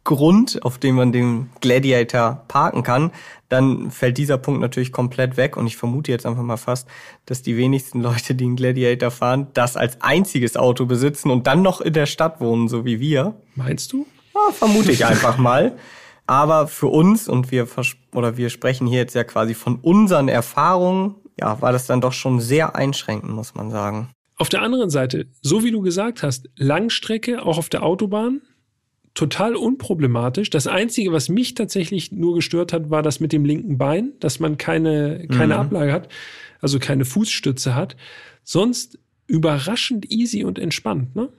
Grund, 0.03 0.63
auf 0.63 0.77
dem 0.77 0.95
man 0.95 1.11
den 1.11 1.49
Gladiator 1.61 2.43
parken 2.47 2.83
kann, 2.83 3.11
dann 3.47 3.89
fällt 3.89 4.17
dieser 4.17 4.37
Punkt 4.37 4.59
natürlich 4.59 4.91
komplett 4.91 5.37
weg. 5.37 5.55
Und 5.55 5.67
ich 5.67 5.77
vermute 5.77 6.11
jetzt 6.11 6.25
einfach 6.25 6.43
mal 6.43 6.57
fast, 6.57 6.87
dass 7.25 7.41
die 7.41 7.55
wenigsten 7.55 8.01
Leute, 8.01 8.35
die 8.35 8.45
einen 8.45 8.55
Gladiator 8.55 9.11
fahren, 9.11 9.47
das 9.53 9.77
als 9.77 10.01
einziges 10.01 10.57
Auto 10.57 10.85
besitzen 10.85 11.31
und 11.31 11.47
dann 11.47 11.61
noch 11.61 11.79
in 11.79 11.93
der 11.93 12.05
Stadt 12.05 12.41
wohnen, 12.41 12.67
so 12.67 12.83
wie 12.85 12.99
wir. 12.99 13.35
Meinst 13.55 13.93
du? 13.93 14.05
Ja, 14.33 14.51
vermute 14.51 14.91
ich 14.91 15.05
einfach 15.05 15.37
mal. 15.37 15.77
Aber 16.25 16.67
für 16.67 16.87
uns, 16.87 17.27
und 17.27 17.51
wir, 17.51 17.67
oder 18.13 18.37
wir 18.37 18.49
sprechen 18.49 18.87
hier 18.87 18.99
jetzt 18.99 19.13
ja 19.13 19.23
quasi 19.23 19.53
von 19.53 19.75
unseren 19.75 20.27
Erfahrungen, 20.29 21.15
ja, 21.39 21.61
war 21.61 21.71
das 21.71 21.87
dann 21.87 22.01
doch 22.01 22.13
schon 22.13 22.39
sehr 22.39 22.75
einschränkend, 22.75 23.31
muss 23.31 23.55
man 23.55 23.71
sagen. 23.71 24.09
Auf 24.37 24.49
der 24.49 24.61
anderen 24.61 24.89
Seite, 24.89 25.27
so 25.41 25.63
wie 25.63 25.71
du 25.71 25.81
gesagt 25.81 26.23
hast, 26.23 26.49
Langstrecke, 26.55 27.45
auch 27.45 27.57
auf 27.57 27.69
der 27.69 27.83
Autobahn, 27.83 28.41
total 29.13 29.55
unproblematisch. 29.55 30.49
Das 30.49 30.67
Einzige, 30.67 31.11
was 31.11 31.29
mich 31.29 31.53
tatsächlich 31.53 32.11
nur 32.11 32.35
gestört 32.35 32.73
hat, 32.73 32.89
war 32.89 33.03
das 33.03 33.19
mit 33.19 33.31
dem 33.31 33.45
linken 33.45 33.77
Bein, 33.77 34.13
dass 34.19 34.39
man 34.39 34.57
keine, 34.57 35.27
keine 35.27 35.53
Mhm. 35.55 35.59
Ablage 35.61 35.91
hat, 35.93 36.09
also 36.61 36.79
keine 36.79 37.05
Fußstütze 37.05 37.75
hat. 37.75 37.95
Sonst 38.43 38.97
überraschend 39.27 40.11
easy 40.11 40.43
und 40.43 40.59
entspannt. 40.59 41.15
Ne? 41.15 41.29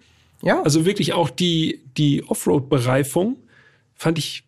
Ja, 0.43 0.63
Also 0.63 0.85
wirklich 0.87 1.13
auch 1.13 1.31
die, 1.31 1.81
die 1.97 2.23
Offroad-Bereifung 2.25 3.37
fand 3.95 4.19
ich 4.19 4.45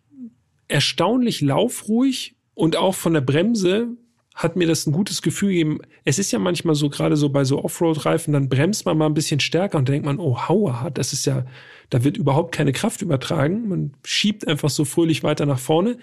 erstaunlich 0.67 1.41
laufruhig 1.41 2.35
und 2.53 2.75
auch 2.75 2.95
von 2.95 3.13
der 3.13 3.21
Bremse 3.21 3.89
hat 4.35 4.55
mir 4.55 4.67
das 4.67 4.85
ein 4.85 4.91
gutes 4.91 5.21
Gefühl 5.21 5.49
gegeben. 5.49 5.79
Es 6.03 6.19
ist 6.19 6.31
ja 6.31 6.39
manchmal 6.39 6.75
so, 6.75 6.89
gerade 6.89 7.17
so 7.17 7.29
bei 7.29 7.43
so 7.43 7.63
Offroad-Reifen, 7.63 8.33
dann 8.33 8.49
bremst 8.49 8.85
man 8.85 8.97
mal 8.97 9.07
ein 9.07 9.13
bisschen 9.15 9.39
stärker 9.39 9.77
und 9.79 9.89
denkt 9.89 10.05
man, 10.05 10.19
oh, 10.19 10.47
hauer, 10.47 10.91
das 10.93 11.11
ist 11.13 11.25
ja, 11.25 11.45
da 11.89 12.03
wird 12.03 12.17
überhaupt 12.17 12.53
keine 12.53 12.73
Kraft 12.73 13.01
übertragen. 13.01 13.69
Man 13.69 13.93
schiebt 14.03 14.47
einfach 14.47 14.69
so 14.69 14.85
fröhlich 14.85 15.23
weiter 15.23 15.45
nach 15.45 15.59
vorne. 15.59 15.97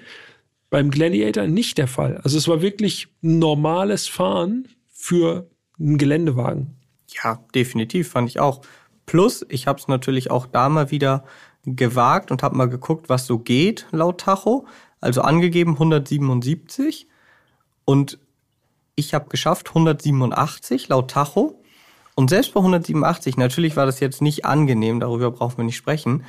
Beim 0.71 0.91
Gladiator 0.91 1.47
nicht 1.47 1.79
der 1.79 1.89
Fall. 1.89 2.19
Also 2.19 2.39
es 2.39 2.49
war 2.49 2.63
wirklich 2.63 3.09
normales 3.21 4.09
Fahren 4.09 4.69
für 4.91 5.49
einen 5.79 5.99
Geländewagen. 5.99 6.77
ja, 7.23 7.45
definitiv, 7.55 8.09
fand 8.11 8.29
ich 8.29 8.41
auch. 8.41 8.63
Plus, 9.07 9.45
ich 9.49 9.67
habe 9.67 9.79
es 9.79 9.89
natürlich 9.89 10.31
auch 10.31 10.47
da 10.47 10.69
mal 10.69 10.91
wieder 10.91 11.25
gewagt 11.67 12.31
und 12.31 12.43
habe 12.43 12.57
mal 12.57 12.69
geguckt, 12.69 13.09
was 13.09 13.27
so 13.27 13.39
geht 13.39 13.87
laut 13.91 14.21
Tacho. 14.21 14.67
Also 15.01 15.21
angegeben 15.21 15.73
177 15.73 17.09
und 17.85 18.19
ich 18.97 19.13
habe 19.13 19.29
geschafft 19.29 19.69
187 19.69 20.89
laut 20.89 21.11
Tacho. 21.11 21.61
Und 22.15 22.31
selbst 22.31 22.55
bei 22.55 22.61
187, 22.61 23.37
natürlich 23.37 23.77
war 23.77 23.87
das 23.87 24.01
jetzt 24.01 24.23
nicht 24.23 24.45
angenehm, 24.45 25.01
darüber 25.01 25.31
brauchen 25.31 25.59
wir 25.59 25.65
nicht 25.65 25.77
sprechen, 25.77 26.25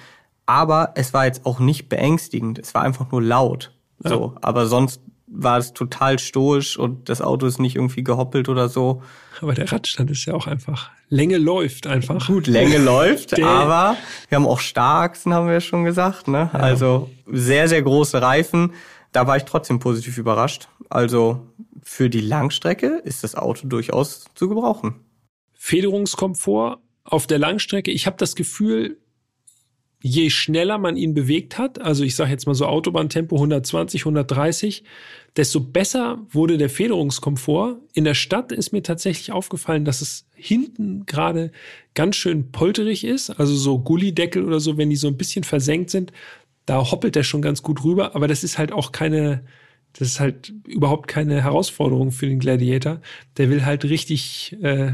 aber 0.45 0.93
es 0.95 1.13
war 1.13 1.25
jetzt 1.25 1.45
auch 1.45 1.59
nicht 1.59 1.89
beängstigend, 1.89 2.59
es 2.59 2.73
war 2.73 2.81
einfach 2.81 3.11
nur 3.11 3.21
laut. 3.21 3.71
So, 3.99 4.35
aber 4.41 4.65
sonst 4.67 4.99
war 5.27 5.57
es 5.57 5.73
total 5.73 6.19
stoisch 6.19 6.77
und 6.77 7.09
das 7.09 7.21
Auto 7.21 7.45
ist 7.45 7.59
nicht 7.59 7.75
irgendwie 7.75 8.03
gehoppelt 8.03 8.49
oder 8.49 8.69
so. 8.69 9.01
Aber 9.41 9.53
der 9.53 9.71
Radstand 9.71 10.11
ist 10.11 10.25
ja 10.25 10.33
auch 10.33 10.47
einfach. 10.47 10.91
Länge 11.09 11.37
läuft 11.37 11.87
einfach. 11.87 12.27
Gut, 12.27 12.47
Länge 12.47 12.77
läuft, 12.77 13.39
aber 13.41 13.97
wir 14.29 14.35
haben 14.35 14.47
auch 14.47 14.59
Starksen, 14.59 15.33
haben 15.33 15.47
wir 15.47 15.55
ja 15.55 15.61
schon 15.61 15.83
gesagt. 15.83 16.27
Ne? 16.27 16.49
Also 16.53 17.09
sehr, 17.31 17.67
sehr 17.67 17.81
große 17.81 18.21
Reifen. 18.21 18.73
Da 19.11 19.27
war 19.27 19.37
ich 19.37 19.45
trotzdem 19.45 19.79
positiv 19.79 20.17
überrascht. 20.17 20.67
Also 20.89 21.47
für 21.81 22.09
die 22.09 22.21
Langstrecke 22.21 23.01
ist 23.03 23.23
das 23.23 23.35
Auto 23.35 23.67
durchaus 23.67 24.25
zu 24.35 24.49
gebrauchen. 24.49 24.95
Federungskomfort 25.65 26.77
auf 27.03 27.25
der 27.25 27.39
Langstrecke. 27.39 27.89
Ich 27.89 28.05
habe 28.05 28.17
das 28.19 28.35
Gefühl, 28.35 28.99
je 29.99 30.29
schneller 30.29 30.77
man 30.77 30.95
ihn 30.95 31.15
bewegt 31.15 31.57
hat, 31.57 31.81
also 31.81 32.03
ich 32.03 32.15
sage 32.15 32.29
jetzt 32.29 32.45
mal 32.45 32.53
so 32.53 32.67
Autobahntempo 32.67 33.35
120, 33.35 34.01
130, 34.01 34.83
desto 35.35 35.61
besser 35.61 36.19
wurde 36.29 36.59
der 36.59 36.69
Federungskomfort. 36.69 37.77
In 37.93 38.03
der 38.03 38.13
Stadt 38.13 38.51
ist 38.51 38.73
mir 38.73 38.83
tatsächlich 38.83 39.31
aufgefallen, 39.31 39.85
dass 39.85 40.01
es 40.01 40.27
hinten 40.35 41.07
gerade 41.07 41.51
ganz 41.95 42.15
schön 42.15 42.51
polterig 42.51 43.03
ist, 43.03 43.31
also 43.31 43.55
so 43.55 43.79
Gullideckel 43.79 44.45
oder 44.45 44.59
so, 44.59 44.77
wenn 44.77 44.91
die 44.91 44.95
so 44.95 45.07
ein 45.07 45.17
bisschen 45.17 45.43
versenkt 45.43 45.89
sind, 45.89 46.11
da 46.67 46.91
hoppelt 46.91 47.15
der 47.15 47.23
schon 47.23 47.41
ganz 47.41 47.63
gut 47.63 47.83
rüber, 47.83 48.13
aber 48.13 48.27
das 48.27 48.43
ist 48.43 48.59
halt 48.59 48.71
auch 48.71 48.91
keine, 48.91 49.43
das 49.93 50.09
ist 50.09 50.19
halt 50.19 50.53
überhaupt 50.67 51.07
keine 51.07 51.41
Herausforderung 51.41 52.11
für 52.11 52.27
den 52.27 52.37
Gladiator. 52.37 53.01
Der 53.37 53.49
will 53.49 53.65
halt 53.65 53.83
richtig 53.85 54.55
äh, 54.61 54.91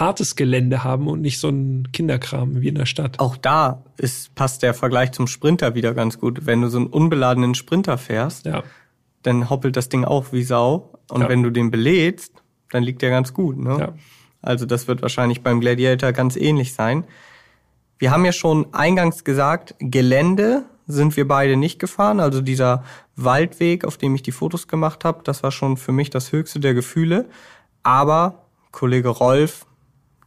hartes 0.00 0.34
Gelände 0.36 0.82
haben 0.84 1.06
und 1.06 1.20
nicht 1.20 1.38
so 1.38 1.48
ein 1.48 1.88
Kinderkram 1.92 2.60
wie 2.60 2.68
in 2.68 2.74
der 2.74 2.86
Stadt. 2.86 3.20
Auch 3.20 3.36
da 3.36 3.84
ist, 3.96 4.34
passt 4.34 4.62
der 4.62 4.74
Vergleich 4.74 5.12
zum 5.12 5.26
Sprinter 5.26 5.74
wieder 5.74 5.94
ganz 5.94 6.18
gut. 6.18 6.46
Wenn 6.46 6.62
du 6.62 6.68
so 6.68 6.78
einen 6.78 6.88
unbeladenen 6.88 7.54
Sprinter 7.54 7.96
fährst, 7.96 8.46
Ja, 8.46 8.62
dann 9.22 9.48
hoppelt 9.50 9.76
das 9.76 9.88
Ding 9.88 10.04
auch 10.04 10.32
wie 10.32 10.42
Sau. 10.42 10.90
Und 11.10 11.22
Ja. 11.22 11.28
wenn 11.28 11.42
du 11.42 11.50
den 11.50 11.70
belädst, 11.70 12.32
dann 12.70 12.82
liegt 12.82 13.02
der 13.02 13.10
ganz 13.10 13.32
gut. 13.34 13.56
Ne? 13.56 13.76
Ja. 13.78 13.92
Also 14.42 14.66
das 14.66 14.88
wird 14.88 15.00
wahrscheinlich 15.00 15.42
beim 15.42 15.60
Gladiator 15.60 16.12
ganz 16.12 16.36
ähnlich 16.36 16.74
sein. 16.74 17.04
Wir 17.98 18.10
haben 18.10 18.24
ja 18.24 18.32
schon 18.32 18.66
eingangs 18.74 19.22
gesagt, 19.24 19.74
Gelände 19.78 20.64
sind 20.86 21.16
wir 21.16 21.26
beide 21.26 21.56
nicht 21.56 21.78
gefahren. 21.78 22.20
Also 22.20 22.40
dieser 22.40 22.84
Waldweg, 23.16 23.84
auf 23.84 23.96
dem 23.96 24.14
ich 24.14 24.22
die 24.22 24.32
Fotos 24.32 24.66
gemacht 24.68 25.04
habe, 25.04 25.22
das 25.24 25.42
war 25.42 25.52
schon 25.52 25.76
für 25.76 25.92
mich 25.92 26.10
das 26.10 26.32
höchste 26.32 26.58
der 26.60 26.74
Gefühle. 26.74 27.26
Aber 27.82 28.44
Kollege 28.72 29.08
Rolf, 29.08 29.66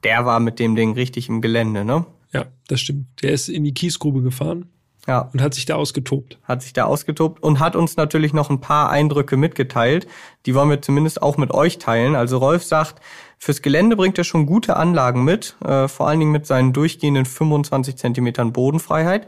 der 0.03 0.25
war 0.25 0.39
mit 0.39 0.59
dem 0.59 0.75
Ding 0.75 0.93
richtig 0.93 1.29
im 1.29 1.41
Gelände, 1.41 1.83
ne? 1.85 2.05
ja, 2.33 2.45
das 2.67 2.81
stimmt. 2.81 3.07
Der 3.23 3.31
ist 3.31 3.47
in 3.49 3.63
die 3.63 3.73
Kiesgrube 3.73 4.21
gefahren 4.21 4.69
Ja, 5.07 5.29
und 5.33 5.41
hat 5.41 5.53
sich 5.53 5.65
da 5.65 5.75
ausgetobt. 5.75 6.37
hat 6.43 6.61
sich 6.61 6.73
da 6.73 6.83
ausgetobt 6.85 7.41
und 7.41 7.59
hat 7.59 7.75
uns 7.75 7.95
natürlich 7.97 8.33
noch 8.33 8.49
ein 8.49 8.59
paar 8.59 8.89
Eindrücke 8.89 9.37
mitgeteilt. 9.37 10.07
Die 10.45 10.53
wollen 10.53 10.69
wir 10.69 10.81
zumindest 10.81 11.21
auch 11.21 11.37
mit 11.37 11.51
euch 11.51 11.77
teilen. 11.79 12.15
Also 12.15 12.37
Rolf 12.37 12.63
sagt, 12.63 13.01
fürs 13.39 13.61
Gelände 13.61 13.95
bringt 13.95 14.17
er 14.17 14.23
schon 14.25 14.45
gute 14.45 14.75
Anlagen 14.75 15.23
mit, 15.23 15.55
äh, 15.63 15.87
vor 15.87 16.07
allen 16.07 16.19
Dingen 16.19 16.31
mit 16.33 16.45
seinen 16.45 16.73
durchgehenden 16.73 17.25
25 17.25 17.95
Zentimetern 17.95 18.51
Bodenfreiheit. 18.53 19.27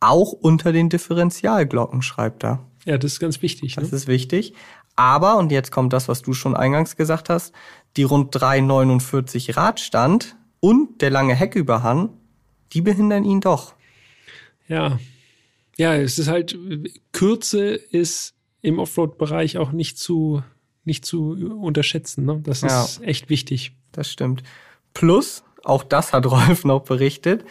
Auch 0.00 0.32
unter 0.32 0.72
den 0.72 0.88
Differentialglocken, 0.88 2.02
schreibt 2.02 2.44
er. 2.44 2.60
Ja, 2.84 2.98
das 2.98 3.12
ist 3.12 3.20
ganz 3.20 3.40
wichtig. 3.42 3.74
Das 3.76 3.90
Ne? 3.90 3.96
ist 3.96 4.06
wichtig. 4.06 4.54
Aber, 4.96 5.38
und 5.38 5.50
jetzt 5.50 5.72
kommt 5.72 5.92
das, 5.92 6.08
was 6.08 6.22
du 6.22 6.34
schon 6.34 6.54
eingangs 6.56 6.96
gesagt 6.96 7.28
hast, 7.30 7.52
die 7.96 8.02
rund 8.02 8.34
3,49 8.34 9.56
Radstand 9.56 10.36
und 10.60 11.00
der 11.00 11.10
lange 11.10 11.34
Hecküberhang, 11.34 12.10
die 12.72 12.80
behindern 12.80 13.24
ihn 13.24 13.40
doch. 13.40 13.74
Ja. 14.68 14.98
Ja, 15.76 15.94
es 15.94 16.18
ist 16.18 16.28
halt, 16.28 16.56
Kürze 17.12 17.66
ist 17.74 18.34
im 18.62 18.78
Offroad-Bereich 18.78 19.58
auch 19.58 19.72
nicht 19.72 19.98
zu, 19.98 20.42
nicht 20.84 21.04
zu 21.04 21.32
unterschätzen. 21.60 22.24
Ne? 22.24 22.40
Das 22.42 22.62
Ja. 22.62 22.84
ist 22.84 23.02
echt 23.02 23.28
wichtig. 23.28 23.76
Das 23.92 24.10
stimmt. 24.10 24.42
Plus, 24.94 25.44
auch 25.64 25.82
das 25.84 26.12
hat 26.12 26.26
Rolf 26.30 26.64
noch 26.64 26.82
berichtet, 26.84 27.44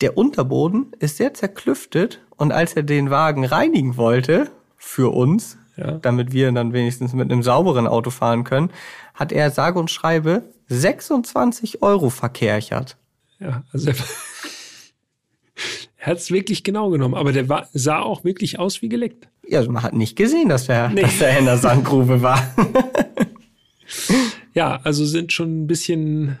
der 0.00 0.16
Unterboden 0.16 0.92
ist 1.00 1.16
sehr 1.16 1.34
zerklüftet 1.34 2.20
und 2.36 2.52
als 2.52 2.74
er 2.74 2.82
den 2.84 3.10
Wagen 3.10 3.44
reinigen 3.44 3.96
wollte, 3.96 4.50
für 4.76 5.12
uns, 5.12 5.58
Ja. 5.76 5.92
damit 5.98 6.32
wir 6.32 6.52
dann 6.52 6.72
wenigstens 6.72 7.12
mit 7.14 7.30
einem 7.32 7.42
sauberen 7.42 7.86
Auto 7.88 8.10
fahren 8.10 8.44
können, 8.44 8.70
hat 9.18 9.32
er 9.32 9.50
sage 9.50 9.78
und 9.78 9.90
schreibe 9.90 10.44
26 10.68 11.82
Euro 11.82 12.10
verkerchert. 12.10 12.96
Ja, 13.40 13.62
also 13.72 13.90
er, 13.90 13.96
er 15.98 16.06
hat 16.06 16.18
es 16.18 16.30
wirklich 16.30 16.64
genau 16.64 16.90
genommen, 16.90 17.14
aber 17.14 17.32
der 17.32 17.48
war, 17.48 17.68
sah 17.72 18.00
auch 18.00 18.24
wirklich 18.24 18.58
aus 18.58 18.82
wie 18.82 18.88
geleckt. 18.88 19.28
Ja, 19.46 19.58
also 19.58 19.70
man 19.72 19.82
hat 19.82 19.94
nicht 19.94 20.16
gesehen, 20.16 20.48
dass 20.48 20.68
er, 20.68 20.90
Nee. 20.90 21.02
dass 21.02 21.20
in 21.20 21.44
der 21.46 21.58
Sandgrube 21.58 22.22
war. 22.22 22.54
Ja, 24.54 24.80
also 24.82 25.04
sind 25.04 25.32
schon 25.32 25.62
ein 25.62 25.66
bisschen 25.66 26.38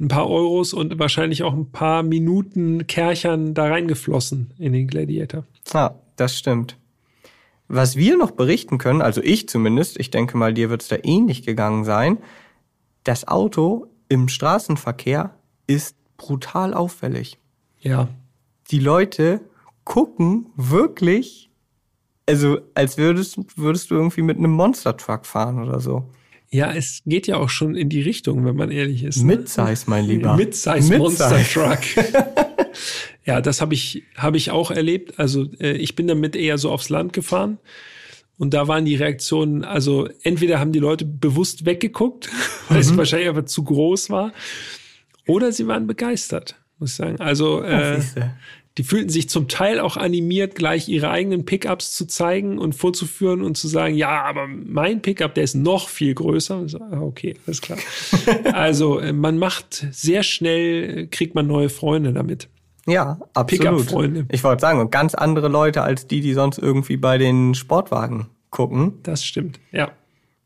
ein 0.00 0.08
paar 0.08 0.28
Euros 0.30 0.72
und 0.72 0.98
wahrscheinlich 0.98 1.42
auch 1.42 1.52
ein 1.54 1.72
paar 1.72 2.02
Minuten 2.02 2.86
Kerchern 2.86 3.52
da 3.52 3.66
reingeflossen 3.66 4.52
in 4.58 4.72
den 4.72 4.86
Gladiator. 4.86 5.44
Ja, 5.72 5.96
das 6.16 6.38
stimmt. 6.38 6.76
Was 7.74 7.96
wir 7.96 8.18
noch 8.18 8.32
berichten 8.32 8.76
können, 8.76 9.00
also 9.00 9.22
ich 9.22 9.48
zumindest, 9.48 9.98
ich 9.98 10.10
denke 10.10 10.36
mal, 10.36 10.52
dir 10.52 10.68
wird 10.68 10.82
es 10.82 10.88
da 10.88 10.96
ähnlich 11.02 11.42
gegangen 11.42 11.84
sein, 11.84 12.18
das 13.02 13.26
Auto 13.26 13.86
im 14.10 14.28
Straßenverkehr 14.28 15.34
ist 15.66 15.96
brutal 16.18 16.74
auffällig. 16.74 17.38
Ja, 17.80 18.08
Die 18.70 18.78
Leute 18.78 19.40
gucken 19.84 20.50
wirklich, 20.54 21.50
also 22.28 22.58
als 22.74 22.98
würdest, 22.98 23.38
würdest 23.56 23.90
du 23.90 23.94
irgendwie 23.94 24.20
mit 24.20 24.36
einem 24.36 24.52
Monster 24.52 24.94
Truck 24.94 25.24
fahren 25.24 25.58
oder 25.58 25.80
so. 25.80 26.04
Ja, 26.50 26.74
es 26.74 27.00
geht 27.06 27.26
ja 27.26 27.38
auch 27.38 27.48
schon 27.48 27.74
in 27.74 27.88
die 27.88 28.02
Richtung, 28.02 28.44
wenn 28.44 28.54
man 28.54 28.70
ehrlich 28.70 29.02
ist. 29.02 29.22
Ne? 29.22 29.36
Mid-Size, 29.36 29.84
mein 29.86 30.04
Lieber. 30.04 30.36
Mid-Size 30.36 30.98
Monster 30.98 31.42
Truck. 31.42 31.78
ja, 33.24 33.40
das 33.40 33.60
habe 33.60 33.74
ich, 33.74 34.04
hab 34.16 34.34
ich 34.34 34.50
auch 34.50 34.70
erlebt. 34.70 35.18
Also 35.18 35.48
äh, 35.60 35.72
ich 35.72 35.96
bin 35.96 36.06
damit 36.06 36.36
eher 36.36 36.58
so 36.58 36.70
aufs 36.70 36.88
Land 36.88 37.12
gefahren. 37.12 37.58
Und 38.38 38.54
da 38.54 38.66
waren 38.66 38.84
die 38.84 38.96
Reaktionen, 38.96 39.64
also 39.64 40.08
entweder 40.22 40.58
haben 40.58 40.72
die 40.72 40.78
Leute 40.80 41.04
bewusst 41.04 41.64
weggeguckt, 41.64 42.28
weil 42.68 42.78
mhm. 42.78 42.80
es 42.80 42.96
wahrscheinlich 42.96 43.28
einfach 43.28 43.44
zu 43.44 43.62
groß 43.62 44.10
war, 44.10 44.32
oder 45.26 45.52
sie 45.52 45.66
waren 45.68 45.86
begeistert, 45.86 46.56
muss 46.78 46.90
ich 46.90 46.96
sagen. 46.96 47.20
Also 47.20 47.62
äh, 47.62 48.00
die 48.78 48.84
fühlten 48.84 49.10
sich 49.10 49.28
zum 49.28 49.48
Teil 49.48 49.78
auch 49.78 49.96
animiert, 49.96 50.54
gleich 50.54 50.88
ihre 50.88 51.10
eigenen 51.10 51.44
Pickups 51.44 51.94
zu 51.94 52.06
zeigen 52.06 52.58
und 52.58 52.74
vorzuführen 52.74 53.42
und 53.42 53.56
zu 53.56 53.68
sagen, 53.68 53.94
ja, 53.94 54.22
aber 54.22 54.46
mein 54.48 55.02
Pickup, 55.02 55.34
der 55.34 55.44
ist 55.44 55.54
noch 55.54 55.88
viel 55.88 56.14
größer. 56.14 56.68
So, 56.68 56.78
ah, 56.78 57.00
okay, 57.00 57.34
alles 57.46 57.60
klar. 57.60 57.78
also 58.52 58.98
äh, 58.98 59.12
man 59.12 59.38
macht 59.38 59.86
sehr 59.90 60.22
schnell, 60.22 61.06
kriegt 61.08 61.34
man 61.34 61.46
neue 61.46 61.68
Freunde 61.68 62.12
damit. 62.12 62.48
Ja, 62.86 63.18
absolut. 63.34 64.26
Ich 64.30 64.42
wollte 64.42 64.60
sagen, 64.60 64.90
ganz 64.90 65.14
andere 65.14 65.48
Leute 65.48 65.82
als 65.82 66.06
die, 66.06 66.20
die 66.20 66.34
sonst 66.34 66.58
irgendwie 66.58 66.96
bei 66.96 67.18
den 67.18 67.54
Sportwagen 67.54 68.28
gucken. 68.50 69.00
Das 69.02 69.24
stimmt, 69.24 69.60
ja. 69.70 69.90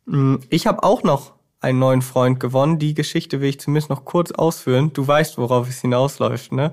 Mm, 0.05 0.37
ich 0.51 0.67
habe 0.67 0.83
auch 0.83 1.03
noch 1.03 1.33
einen 1.61 1.79
neuen 1.79 2.03
Freund 2.03 2.39
gewonnen. 2.39 2.79
Die 2.79 2.95
Geschichte 2.95 3.41
will 3.41 3.49
ich 3.49 3.61
zumindest 3.61 3.91
noch 3.91 4.05
kurz 4.05 4.33
ausführen. 4.33 4.93
Du 4.93 5.07
weißt, 5.07 5.39
worauf 5.39 5.69
es 5.69 5.81
hinausläuft, 5.81 6.53
ne? 6.53 6.73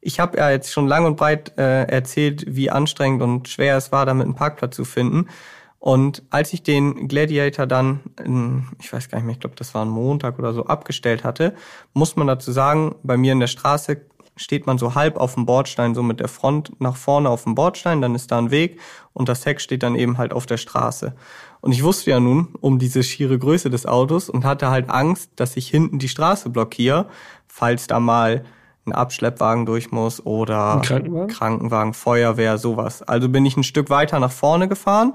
Ich 0.00 0.20
habe 0.20 0.38
ja 0.38 0.50
jetzt 0.50 0.72
schon 0.72 0.86
lang 0.86 1.06
und 1.06 1.16
breit 1.16 1.58
äh, 1.58 1.84
erzählt, 1.84 2.44
wie 2.46 2.70
anstrengend 2.70 3.20
und 3.20 3.48
schwer 3.48 3.76
es 3.76 3.90
war, 3.90 4.06
damit 4.06 4.26
einen 4.26 4.36
Parkplatz 4.36 4.76
zu 4.76 4.84
finden. 4.84 5.26
Und 5.80 6.22
als 6.30 6.52
ich 6.52 6.62
den 6.62 7.08
Gladiator 7.08 7.66
dann, 7.66 8.00
in, 8.24 8.68
ich 8.80 8.92
weiß 8.92 9.08
gar 9.08 9.18
nicht 9.18 9.26
mehr, 9.26 9.34
ich 9.34 9.40
glaube, 9.40 9.56
das 9.56 9.74
war 9.74 9.84
ein 9.84 9.88
Montag 9.90 10.38
oder 10.38 10.52
so, 10.52 10.66
abgestellt 10.66 11.24
hatte, 11.24 11.54
muss 11.94 12.14
man 12.14 12.26
dazu 12.28 12.52
sagen, 12.52 12.94
bei 13.02 13.16
mir 13.16 13.32
in 13.32 13.40
der 13.40 13.48
Straße 13.48 14.02
steht 14.38 14.66
man 14.66 14.78
so 14.78 14.94
halb 14.94 15.16
auf 15.16 15.34
dem 15.34 15.46
Bordstein, 15.46 15.94
so 15.94 16.02
mit 16.02 16.20
der 16.20 16.28
Front 16.28 16.80
nach 16.80 16.96
vorne 16.96 17.28
auf 17.28 17.44
dem 17.44 17.54
Bordstein, 17.54 18.00
dann 18.00 18.14
ist 18.14 18.30
da 18.30 18.38
ein 18.38 18.50
Weg 18.50 18.80
und 19.12 19.28
das 19.28 19.44
Heck 19.44 19.60
steht 19.60 19.82
dann 19.82 19.94
eben 19.94 20.16
halt 20.16 20.32
auf 20.32 20.46
der 20.46 20.56
Straße. 20.56 21.14
Und 21.60 21.72
ich 21.72 21.82
wusste 21.82 22.10
ja 22.10 22.20
nun 22.20 22.54
um 22.60 22.78
diese 22.78 23.02
schiere 23.02 23.38
Größe 23.38 23.68
des 23.68 23.84
Autos 23.84 24.30
und 24.30 24.44
hatte 24.44 24.70
halt 24.70 24.90
Angst, 24.90 25.32
dass 25.36 25.56
ich 25.56 25.68
hinten 25.68 25.98
die 25.98 26.08
Straße 26.08 26.50
blockiere, 26.50 27.08
falls 27.46 27.86
da 27.86 28.00
mal 28.00 28.44
ein 28.86 28.92
Abschleppwagen 28.92 29.66
durch 29.66 29.90
muss 29.90 30.24
oder 30.24 30.80
Krankenwagen? 30.84 31.28
Krankenwagen, 31.28 31.94
Feuerwehr, 31.94 32.58
sowas. 32.58 33.02
Also 33.02 33.28
bin 33.28 33.44
ich 33.44 33.56
ein 33.56 33.64
Stück 33.64 33.90
weiter 33.90 34.18
nach 34.20 34.32
vorne 34.32 34.68
gefahren, 34.68 35.14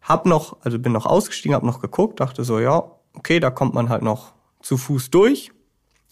hab 0.00 0.26
noch, 0.26 0.56
also 0.62 0.78
bin 0.78 0.92
noch 0.92 1.06
ausgestiegen, 1.06 1.54
hab 1.54 1.62
noch 1.62 1.80
geguckt, 1.80 2.20
dachte 2.20 2.44
so, 2.44 2.60
ja, 2.60 2.84
okay, 3.14 3.40
da 3.40 3.50
kommt 3.50 3.74
man 3.74 3.88
halt 3.88 4.02
noch 4.02 4.32
zu 4.60 4.76
Fuß 4.76 5.10
durch. 5.10 5.50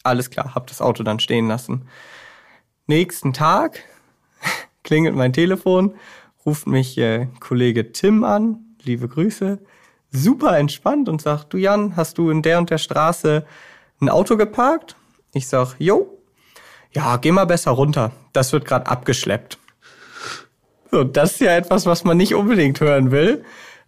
Alles 0.02 0.30
klar, 0.30 0.54
hab 0.54 0.66
das 0.66 0.80
Auto 0.80 1.02
dann 1.02 1.20
stehen 1.20 1.48
lassen. 1.48 1.86
Nächsten 2.86 3.32
Tag 3.32 3.84
klingelt 4.84 5.14
mein 5.14 5.32
Telefon, 5.32 5.94
ruft 6.44 6.66
mich 6.66 6.98
äh, 6.98 7.28
Kollege 7.40 7.92
Tim 7.92 8.24
an, 8.24 8.76
liebe 8.82 9.08
Grüße, 9.08 9.58
super 10.10 10.58
entspannt 10.58 11.08
und 11.08 11.22
sagt, 11.22 11.52
du 11.52 11.58
Jan, 11.58 11.96
hast 11.96 12.18
du 12.18 12.30
in 12.30 12.42
der 12.42 12.58
und 12.58 12.70
der 12.70 12.78
Straße 12.78 13.46
ein 14.00 14.08
Auto 14.08 14.36
geparkt? 14.36 14.96
Ich 15.32 15.48
sag, 15.48 15.76
jo, 15.78 16.18
ja, 16.92 17.16
geh 17.16 17.32
mal 17.32 17.46
besser 17.46 17.70
runter. 17.70 18.12
Das 18.32 18.52
wird 18.52 18.64
gerade 18.64 18.86
abgeschleppt. 18.86 19.58
So, 20.90 21.04
das 21.04 21.32
ist 21.32 21.40
ja 21.40 21.56
etwas, 21.56 21.86
was 21.86 22.04
man 22.04 22.18
nicht 22.18 22.34
unbedingt 22.34 22.80
hören 22.80 23.10
will. 23.10 23.44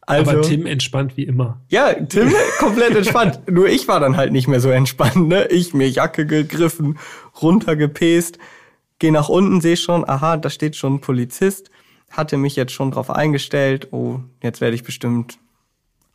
Also, 0.07 0.31
Aber 0.31 0.43
Tim 0.43 0.67
entspannt 0.67 1.17
wie 1.17 1.25
immer. 1.25 1.61
Ja, 1.69 1.93
Tim 1.95 2.33
komplett 2.59 2.95
entspannt. 2.95 3.41
Nur 3.51 3.69
ich 3.69 3.89
war 3.89 4.01
dann 4.01 4.17
halt 4.17 4.33
nicht 4.33 4.49
mehr 4.49 4.61
so 4.61 4.71
entspannt. 4.71 5.29
Ne? 5.29 5.47
Ich 5.47 5.75
mir 5.75 5.89
Jacke 5.89 6.27
gegriffen, 6.27 6.99
runtergepest, 7.41 8.39
geh 8.99 9.11
nach 9.11 9.29
unten, 9.29 9.61
sehe 9.61 9.77
schon, 9.77 10.09
aha, 10.09 10.37
da 10.37 10.51
steht 10.51 10.77
schon 10.77 10.95
ein 10.95 11.01
Polizist. 11.01 11.71
Hatte 12.11 12.37
mich 12.37 12.57
jetzt 12.57 12.73
schon 12.73 12.91
drauf 12.91 13.11
eingestellt. 13.11 13.89
Oh, 13.93 14.21
jetzt 14.43 14.61
werde 14.61 14.75
ich 14.75 14.85
bestimmt 14.85 15.39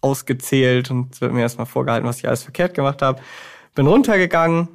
ausgezählt 0.02 0.92
und 0.92 1.14
es 1.14 1.22
wird 1.22 1.34
mir 1.34 1.42
erstmal 1.42 1.66
vorgehalten, 1.66 2.08
was 2.08 2.20
ich 2.20 2.28
alles 2.28 2.44
verkehrt 2.44 2.74
gemacht 2.74 3.02
habe. 3.02 3.22
Bin 3.76 3.88
runtergegangen, 3.88 4.70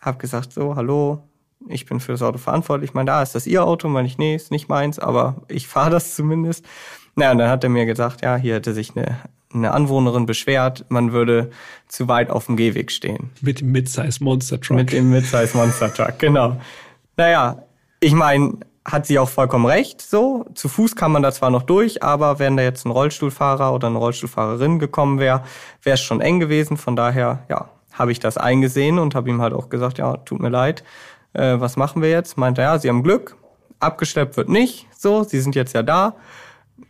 hab 0.00 0.18
gesagt, 0.18 0.52
so, 0.52 0.74
hallo, 0.74 1.22
ich 1.68 1.86
bin 1.86 2.00
für 2.00 2.12
das 2.12 2.22
Auto 2.22 2.38
verantwortlich. 2.38 2.90
Ich 2.90 2.94
meine, 2.94 3.06
da 3.06 3.22
ist 3.22 3.34
das 3.34 3.46
Ihr 3.46 3.64
Auto? 3.64 3.88
Meine 3.88 4.08
ich, 4.08 4.18
nee, 4.18 4.34
ist 4.34 4.50
nicht 4.50 4.68
meins, 4.68 4.98
aber 4.98 5.42
ich 5.48 5.68
fahre 5.68 5.90
das 5.90 6.14
zumindest. 6.14 6.64
Naja, 7.14 7.32
und 7.32 7.38
dann 7.38 7.50
hat 7.50 7.64
er 7.64 7.70
mir 7.70 7.86
gesagt, 7.86 8.22
ja, 8.22 8.36
hier 8.36 8.54
hätte 8.54 8.74
sich 8.74 8.96
eine, 8.96 9.18
eine 9.52 9.72
Anwohnerin 9.72 10.26
beschwert, 10.26 10.84
man 10.88 11.12
würde 11.12 11.50
zu 11.88 12.08
weit 12.08 12.30
auf 12.30 12.46
dem 12.46 12.56
Gehweg 12.56 12.90
stehen. 12.90 13.30
Mit 13.40 13.60
dem 13.60 13.72
Midsize 13.72 14.22
Monster 14.22 14.60
Truck. 14.60 14.76
Mit 14.76 14.92
dem 14.92 15.10
Midsize 15.10 15.56
Monster 15.56 15.92
Truck, 15.92 16.18
genau. 16.18 16.60
Naja, 17.16 17.62
ich 18.00 18.12
meine, 18.12 18.58
hat 18.84 19.06
sie 19.06 19.18
auch 19.18 19.28
vollkommen 19.28 19.66
recht, 19.66 20.02
so. 20.02 20.44
Zu 20.54 20.68
Fuß 20.68 20.94
kann 20.94 21.10
man 21.10 21.22
da 21.22 21.32
zwar 21.32 21.50
noch 21.50 21.62
durch, 21.62 22.02
aber 22.02 22.38
wenn 22.38 22.56
da 22.56 22.62
jetzt 22.62 22.84
ein 22.84 22.90
Rollstuhlfahrer 22.90 23.72
oder 23.72 23.88
eine 23.88 23.98
Rollstuhlfahrerin 23.98 24.78
gekommen 24.78 25.18
wäre, 25.18 25.42
wäre 25.82 25.94
es 25.94 26.02
schon 26.02 26.20
eng 26.20 26.38
gewesen. 26.38 26.76
Von 26.76 26.94
daher, 26.94 27.44
ja, 27.48 27.70
habe 27.92 28.12
ich 28.12 28.20
das 28.20 28.36
eingesehen 28.36 28.98
und 28.98 29.14
habe 29.14 29.30
ihm 29.30 29.40
halt 29.40 29.54
auch 29.54 29.68
gesagt, 29.70 29.98
ja, 29.98 30.16
tut 30.18 30.40
mir 30.40 30.50
leid, 30.50 30.84
äh, 31.32 31.58
was 31.58 31.76
machen 31.76 32.02
wir 32.02 32.10
jetzt? 32.10 32.36
Meinte 32.36 32.62
ja, 32.62 32.78
sie 32.78 32.88
haben 32.88 33.02
Glück, 33.02 33.36
abgeschleppt 33.80 34.36
wird 34.36 34.48
nicht, 34.48 34.86
so, 34.96 35.24
sie 35.24 35.40
sind 35.40 35.54
jetzt 35.54 35.74
ja 35.74 35.82
da. 35.82 36.16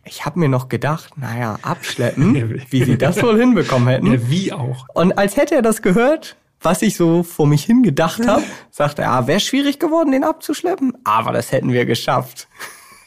Ich 0.03 0.25
habe 0.25 0.39
mir 0.39 0.49
noch 0.49 0.67
gedacht, 0.67 1.13
naja, 1.17 1.57
abschleppen, 1.61 2.61
wie 2.69 2.83
sie 2.83 2.97
das 2.97 3.21
wohl 3.21 3.39
hinbekommen 3.39 3.87
hätten. 3.87 4.13
Ja, 4.13 4.29
wie 4.29 4.51
auch. 4.51 4.87
Und 4.93 5.17
als 5.17 5.37
hätte 5.37 5.55
er 5.55 5.61
das 5.61 5.81
gehört, 5.81 6.35
was 6.65 6.81
ich 6.81 6.97
so 6.97 7.23
vor 7.23 7.47
mich 7.47 7.63
hingedacht 7.63 8.27
habe, 8.27 8.43
sagte 8.71 9.03
er, 9.03 9.11
ah, 9.11 9.27
wäre 9.27 9.39
schwierig 9.39 9.79
geworden, 9.79 10.11
den 10.11 10.23
abzuschleppen, 10.23 10.97
aber 11.03 11.31
das 11.31 11.51
hätten 11.51 11.71
wir 11.71 11.85
geschafft. 11.85 12.47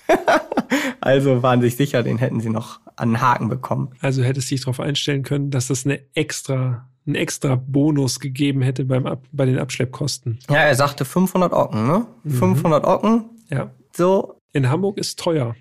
also 1.00 1.42
waren 1.42 1.60
sich 1.60 1.76
sicher, 1.76 2.02
den 2.02 2.18
hätten 2.18 2.40
sie 2.40 2.50
noch 2.50 2.80
an 2.96 3.10
den 3.10 3.20
Haken 3.20 3.48
bekommen. 3.48 3.90
Also 4.00 4.22
hättest 4.22 4.50
du 4.50 4.54
dich 4.54 4.62
darauf 4.62 4.80
einstellen 4.80 5.22
können, 5.22 5.50
dass 5.50 5.68
das 5.68 5.84
eine 5.84 6.00
extra 6.14 6.88
einen 7.06 7.14
extra 7.14 7.54
Bonus 7.56 8.20
gegeben 8.20 8.60
hätte 8.60 8.84
beim 8.84 9.06
Ab 9.06 9.24
bei 9.32 9.46
den 9.46 9.58
Abschleppkosten. 9.58 10.38
Ja, 10.50 10.56
er 10.56 10.74
sagte 10.74 11.04
500 11.04 11.52
Ocken, 11.52 11.86
ne? 11.86 12.06
Mhm. 12.22 12.30
500 12.30 12.84
Ocken. 12.84 13.30
Ja. 13.48 13.70
So. 13.96 14.34
In 14.52 14.68
Hamburg 14.68 14.98
ist 14.98 15.18
teuer. 15.18 15.56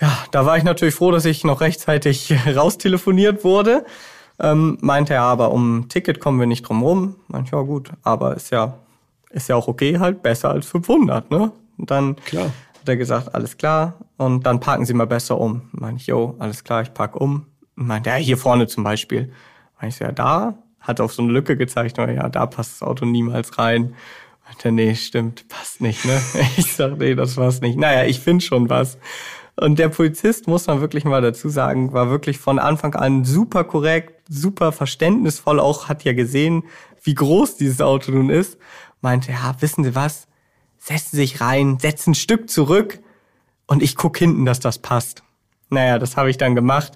Ja, 0.00 0.24
da 0.30 0.46
war 0.46 0.56
ich 0.56 0.64
natürlich 0.64 0.94
froh, 0.94 1.10
dass 1.10 1.24
ich 1.24 1.44
noch 1.44 1.60
rechtzeitig 1.60 2.32
raustelefoniert 2.56 3.44
wurde. 3.44 3.84
Ähm, 4.38 4.78
meinte 4.80 5.14
er 5.14 5.22
aber, 5.22 5.52
um 5.52 5.88
Ticket 5.88 6.20
kommen 6.20 6.40
wir 6.40 6.46
nicht 6.46 6.62
drum 6.62 6.82
rum. 6.82 7.16
Meinte, 7.28 7.52
ja 7.56 7.62
gut, 7.62 7.90
aber 8.02 8.34
ist 8.36 8.50
ja, 8.50 8.78
ist 9.30 9.48
ja 9.48 9.56
auch 9.56 9.68
okay 9.68 9.98
halt, 9.98 10.22
besser 10.22 10.50
als 10.50 10.66
500, 10.66 11.30
ne? 11.30 11.52
Und 11.78 11.90
dann 11.90 12.16
klar. 12.16 12.46
hat 12.46 12.88
er 12.88 12.96
gesagt, 12.96 13.34
alles 13.34 13.56
klar. 13.56 13.94
Und 14.16 14.46
dann 14.46 14.60
parken 14.60 14.84
Sie 14.84 14.94
mal 14.94 15.06
besser 15.06 15.38
um. 15.38 15.62
Meinte 15.72 16.00
ich, 16.00 16.06
jo, 16.06 16.36
alles 16.38 16.64
klar, 16.64 16.82
ich 16.82 16.94
park 16.94 17.16
um. 17.16 17.46
Und 17.76 17.86
meinte, 17.86 18.10
ja, 18.10 18.16
hier 18.16 18.36
vorne 18.36 18.66
zum 18.66 18.84
Beispiel. 18.84 19.32
Meinte 19.80 19.94
ich, 19.94 20.00
ja, 20.00 20.12
da? 20.12 20.54
hat 20.82 21.00
auf 21.00 21.14
so 21.14 21.22
eine 21.22 21.32
Lücke 21.32 21.56
gezeigt, 21.56 21.96
na 21.96 22.10
ja, 22.10 22.28
da 22.28 22.46
passt 22.46 22.74
das 22.74 22.86
Auto 22.86 23.06
niemals 23.06 23.56
rein. 23.58 23.94
Meinte, 24.44 24.72
nee, 24.72 24.94
stimmt, 24.94 25.48
passt 25.48 25.80
nicht, 25.80 26.04
ne? 26.04 26.20
Ich 26.56 26.74
sag, 26.74 26.98
nee, 26.98 27.14
das 27.14 27.36
war's 27.36 27.60
nicht. 27.60 27.78
Naja, 27.78 28.04
ich 28.04 28.20
finde 28.20 28.44
schon 28.44 28.68
was. 28.68 28.98
Und 29.56 29.78
der 29.78 29.90
Polizist, 29.90 30.48
muss 30.48 30.66
man 30.66 30.80
wirklich 30.80 31.04
mal 31.04 31.20
dazu 31.20 31.48
sagen, 31.48 31.92
war 31.92 32.08
wirklich 32.10 32.38
von 32.38 32.58
Anfang 32.58 32.94
an 32.94 33.24
super 33.24 33.64
korrekt, 33.64 34.22
super 34.28 34.72
verständnisvoll, 34.72 35.60
auch 35.60 35.88
hat 35.88 36.04
ja 36.04 36.14
gesehen, 36.14 36.64
wie 37.02 37.14
groß 37.14 37.56
dieses 37.56 37.80
Auto 37.80 38.12
nun 38.12 38.30
ist. 38.30 38.58
Meinte, 39.00 39.32
ja, 39.32 39.54
wissen 39.60 39.84
Sie 39.84 39.94
was? 39.94 40.26
Setzen 40.78 41.10
Sie 41.12 41.18
sich 41.18 41.40
rein, 41.40 41.78
setzen 41.78 42.12
ein 42.12 42.14
Stück 42.14 42.48
zurück 42.48 43.00
und 43.66 43.82
ich 43.82 43.96
guck 43.96 44.16
hinten, 44.16 44.46
dass 44.46 44.60
das 44.60 44.78
passt. 44.78 45.22
Naja, 45.68 45.98
das 45.98 46.16
habe 46.16 46.30
ich 46.30 46.38
dann 46.38 46.54
gemacht. 46.54 46.92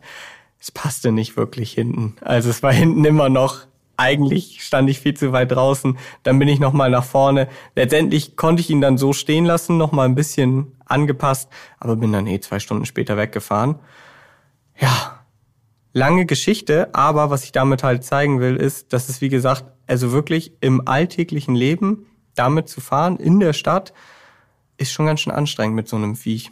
Es 0.58 0.70
passte 0.70 1.12
nicht 1.12 1.36
wirklich 1.36 1.72
hinten. 1.72 2.16
Also 2.22 2.48
es 2.50 2.62
war 2.62 2.72
hinten 2.72 3.04
immer 3.04 3.28
noch 3.28 3.66
eigentlich 3.96 4.62
stand 4.62 4.90
ich 4.90 5.00
viel 5.00 5.14
zu 5.14 5.32
weit 5.32 5.52
draußen. 5.52 5.98
Dann 6.22 6.38
bin 6.38 6.48
ich 6.48 6.60
nochmal 6.60 6.90
nach 6.90 7.04
vorne. 7.04 7.48
Letztendlich 7.74 8.36
konnte 8.36 8.60
ich 8.60 8.70
ihn 8.70 8.80
dann 8.80 8.98
so 8.98 9.12
stehen 9.12 9.44
lassen, 9.44 9.78
nochmal 9.78 10.06
ein 10.06 10.14
bisschen 10.14 10.75
angepasst, 10.86 11.50
aber 11.78 11.96
bin 11.96 12.12
dann 12.12 12.26
eh 12.26 12.40
zwei 12.40 12.58
Stunden 12.58 12.86
später 12.86 13.16
weggefahren. 13.16 13.76
Ja, 14.78 15.24
lange 15.92 16.26
Geschichte, 16.26 16.94
aber 16.94 17.30
was 17.30 17.44
ich 17.44 17.52
damit 17.52 17.82
halt 17.82 18.04
zeigen 18.04 18.40
will, 18.40 18.56
ist, 18.56 18.92
dass 18.92 19.08
es 19.08 19.20
wie 19.20 19.28
gesagt, 19.28 19.64
also 19.86 20.12
wirklich 20.12 20.52
im 20.60 20.86
alltäglichen 20.86 21.54
Leben 21.54 22.06
damit 22.34 22.68
zu 22.68 22.80
fahren 22.80 23.16
in 23.16 23.40
der 23.40 23.52
Stadt 23.52 23.92
ist 24.76 24.92
schon 24.92 25.06
ganz 25.06 25.20
schön 25.20 25.32
anstrengend 25.32 25.74
mit 25.74 25.88
so 25.88 25.96
einem 25.96 26.16
Viech. 26.16 26.50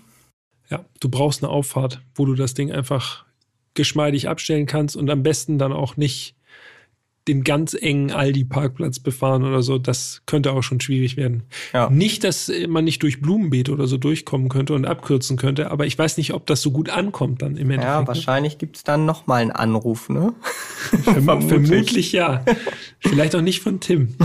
Ja, 0.70 0.85
du 1.01 1.09
brauchst 1.09 1.43
eine 1.43 1.53
Auffahrt, 1.53 2.01
wo 2.14 2.24
du 2.24 2.35
das 2.35 2.55
Ding 2.55 2.72
einfach 2.72 3.26
geschmeidig 3.74 4.28
abstellen 4.28 4.66
kannst 4.66 4.97
und 4.97 5.11
am 5.11 5.22
besten 5.22 5.59
dann 5.59 5.72
auch 5.72 5.97
nicht 5.97 6.37
den 7.27 7.43
ganz 7.43 7.75
engen 7.75 8.11
Aldi-Parkplatz 8.11 8.99
befahren 8.99 9.45
oder 9.45 9.62
so. 9.62 9.79
Das 9.79 10.22
könnte 10.27 10.53
auch 10.53 10.62
schon 10.62 10.81
schwierig 10.81 11.16
werden. 11.16 11.45
Ja. 11.72 11.89
Nicht, 11.89 12.25
dass 12.25 12.51
man 12.68 12.85
nicht 12.85 13.03
durch 13.03 13.20
Blumenbeet 13.20 13.70
oder 13.70 13.87
so 13.87 13.97
durchkommen 13.97 14.49
könnte 14.49 14.75
und 14.75 14.85
abkürzen 14.85 15.37
könnte, 15.37 15.70
aber 15.70 15.87
ich 15.87 15.99
weiß 15.99 16.16
nicht, 16.18 16.35
ob 16.35 16.47
das 16.47 16.61
so 16.61 16.70
gut 16.70 16.91
ankommt 16.91 17.43
dann 17.43 17.57
im 17.57 17.70
Endeffekt. 17.70 17.85
Ja, 17.85 18.01
ne? 18.03 18.07
wahrscheinlich 18.07 18.59
gibt's 18.59 18.85
dann 18.85 19.07
noch 19.07 19.27
mal 19.27 19.41
einen 19.43 19.53
Anruf, 19.53 20.09
ne? 20.09 20.35
Verm 21.03 21.43
vermutlich 21.43 22.12
ja. 22.12 22.45
Vielleicht 23.01 23.35
auch 23.35 23.43
nicht 23.43 23.61
von 23.61 23.81
Tim. 23.81 24.14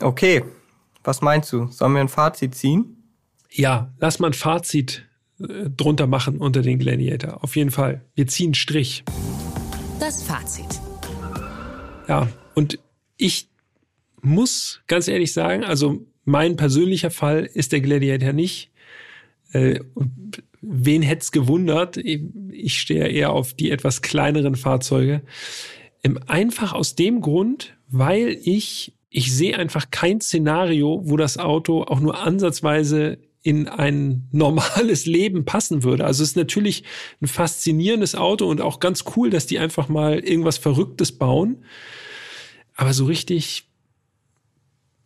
Okay, 0.00 0.42
was 1.04 1.20
meinst 1.20 1.52
du? 1.52 1.66
Sollen 1.66 1.92
wir 1.92 2.00
ein 2.00 2.08
Fazit 2.08 2.54
ziehen? 2.54 2.96
Ja, 3.50 3.92
lass 3.98 4.18
mal 4.18 4.28
ein 4.28 4.32
Fazit 4.32 5.06
äh, 5.40 5.70
drunter 5.70 6.06
machen 6.06 6.38
unter 6.38 6.62
den 6.62 6.78
Gladiator. 6.78 7.42
Auf 7.42 7.56
jeden 7.56 7.70
Fall. 7.70 8.04
Wir 8.14 8.26
ziehen 8.26 8.54
Strich. 8.54 9.04
Das 9.98 10.22
Fazit. 10.22 10.80
Ja, 12.08 12.28
und 12.54 12.78
ich 13.16 13.48
muss 14.22 14.82
ganz 14.86 15.08
ehrlich 15.08 15.32
sagen, 15.32 15.64
also 15.64 16.04
mein 16.24 16.56
persönlicher 16.56 17.10
Fall 17.10 17.48
ist 17.52 17.72
der 17.72 17.80
Gladiator 17.80 18.32
nicht. 18.32 18.70
Äh, 19.52 19.80
wen 20.60 21.02
hätte 21.02 21.22
es 21.22 21.32
gewundert? 21.32 21.96
Ich 21.96 22.80
stehe 22.80 23.08
eher 23.08 23.32
auf 23.32 23.54
die 23.54 23.70
etwas 23.70 24.02
kleineren 24.02 24.54
Fahrzeuge. 24.54 25.22
Ähm, 26.02 26.18
einfach 26.26 26.72
aus 26.72 26.94
dem 26.94 27.20
Grund, 27.20 27.76
weil 27.88 28.38
ich, 28.42 28.94
ich 29.08 29.34
sehe 29.34 29.58
einfach 29.58 29.90
kein 29.90 30.20
Szenario, 30.20 31.02
wo 31.04 31.16
das 31.16 31.38
Auto 31.38 31.82
auch 31.82 32.00
nur 32.00 32.18
ansatzweise 32.18 33.18
in 33.42 33.68
ein 33.68 34.28
normales 34.32 35.06
Leben 35.06 35.44
passen 35.44 35.82
würde. 35.82 36.04
Also 36.04 36.22
es 36.22 36.30
ist 36.30 36.36
natürlich 36.36 36.84
ein 37.20 37.26
faszinierendes 37.26 38.14
Auto 38.14 38.46
und 38.46 38.60
auch 38.60 38.80
ganz 38.80 39.04
cool, 39.16 39.30
dass 39.30 39.46
die 39.46 39.58
einfach 39.58 39.88
mal 39.88 40.18
irgendwas 40.18 40.58
Verrücktes 40.58 41.12
bauen. 41.12 41.64
Aber 42.74 42.92
so 42.92 43.06
richtig 43.06 43.68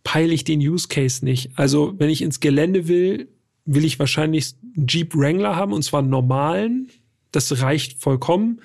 peile 0.03 0.33
ich 0.33 0.45
den 0.45 0.61
Use 0.61 0.89
Case 0.89 1.25
nicht. 1.25 1.51
Also 1.57 1.95
wenn 1.99 2.11
ich 2.11 2.23
ins 2.23 2.41
Gelände 2.41 2.89
will, 2.89 3.29
will 3.65 3.85
ich 3.85 3.99
wahrscheinlich 3.99 4.55
einen 4.77 4.87
Jeep 4.87 5.15
Wrangler 5.15 5.57
haben 5.57 5.73
und 5.73 5.83
zwar 5.83 6.01
einen 6.01 6.11
normalen. 6.11 6.91
Das 7.33 7.63
reicht 7.63 8.01
vollkommen. 8.01 8.61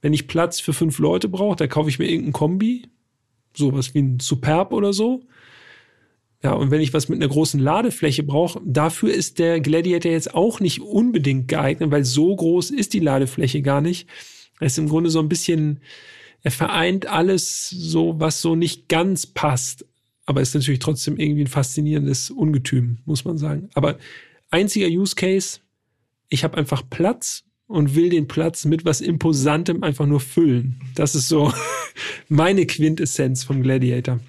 Wenn 0.00 0.12
ich 0.12 0.28
Platz 0.28 0.60
für 0.60 0.72
fünf 0.72 0.98
Leute 0.98 1.28
brauche, 1.28 1.56
da 1.56 1.66
kaufe 1.66 1.90
ich 1.90 1.98
mir 1.98 2.08
irgendein 2.08 2.32
Kombi. 2.32 2.86
Sowas 3.56 3.94
wie 3.94 4.00
ein 4.00 4.20
Superb 4.20 4.72
oder 4.72 4.92
so. 4.92 5.22
Ja, 6.42 6.52
und 6.52 6.70
wenn 6.70 6.80
ich 6.80 6.94
was 6.94 7.08
mit 7.08 7.20
einer 7.20 7.30
großen 7.30 7.58
Ladefläche 7.58 8.22
brauche, 8.22 8.60
dafür 8.64 9.12
ist 9.12 9.40
der 9.40 9.60
Gladiator 9.60 10.12
jetzt 10.12 10.34
auch 10.34 10.60
nicht 10.60 10.80
unbedingt 10.80 11.48
geeignet, 11.48 11.90
weil 11.90 12.04
so 12.04 12.34
groß 12.34 12.70
ist 12.70 12.92
die 12.92 13.00
Ladefläche 13.00 13.60
gar 13.60 13.80
nicht. 13.80 14.08
Er 14.60 14.68
ist 14.68 14.78
im 14.78 14.88
Grunde 14.88 15.10
so 15.10 15.18
ein 15.18 15.28
bisschen, 15.28 15.80
er 16.42 16.52
vereint 16.52 17.06
alles 17.06 17.68
so, 17.70 18.20
was 18.20 18.40
so 18.40 18.54
nicht 18.54 18.88
ganz 18.88 19.26
passt. 19.26 19.84
Aber 20.26 20.40
ist 20.40 20.54
natürlich 20.54 20.80
trotzdem 20.80 21.16
irgendwie 21.16 21.42
ein 21.42 21.48
faszinierendes 21.48 22.30
Ungetüm, 22.30 22.98
muss 23.04 23.24
man 23.24 23.38
sagen. 23.38 23.70
Aber 23.74 23.98
einziger 24.50 24.86
Use 24.86 25.16
Case, 25.16 25.60
ich 26.28 26.44
habe 26.44 26.56
einfach 26.56 26.82
Platz 26.88 27.44
und 27.66 27.94
will 27.96 28.10
den 28.10 28.28
Platz 28.28 28.64
mit 28.64 28.84
was 28.84 29.00
Imposantem 29.00 29.82
einfach 29.82 30.06
nur 30.06 30.20
füllen. 30.20 30.80
Das 30.94 31.14
ist 31.14 31.28
so 31.28 31.52
meine 32.28 32.66
Quintessenz 32.66 33.42
vom 33.42 33.62
Gladiator. 33.62 34.20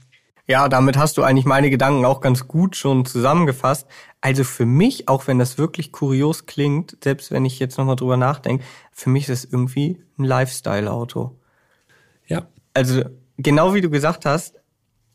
Ja, 0.49 0.67
damit 0.67 0.97
hast 0.97 1.15
du 1.15 1.21
eigentlich 1.21 1.45
meine 1.45 1.69
Gedanken 1.69 2.05
auch 2.05 2.21
ganz 2.21 2.47
gut 2.47 2.75
schon 2.75 3.05
zusammengefasst. 3.05 3.87
Also 4.19 4.43
für 4.43 4.65
mich, 4.65 5.07
auch 5.07 5.27
wenn 5.27 5.37
das 5.37 5.59
wirklich 5.59 5.91
kurios 5.91 6.47
klingt, 6.47 6.97
selbst 7.03 7.29
wenn 7.29 7.45
ich 7.45 7.59
jetzt 7.59 7.77
nochmal 7.77 7.97
drüber 7.97 8.17
nachdenke, 8.17 8.63
für 8.91 9.11
mich 9.11 9.29
ist 9.29 9.45
es 9.45 9.53
irgendwie 9.53 10.01
ein 10.17 10.23
Lifestyle-Auto. 10.23 11.37
Ja. 12.25 12.47
Also 12.73 13.03
genau 13.37 13.75
wie 13.75 13.81
du 13.81 13.91
gesagt 13.91 14.25
hast, 14.25 14.55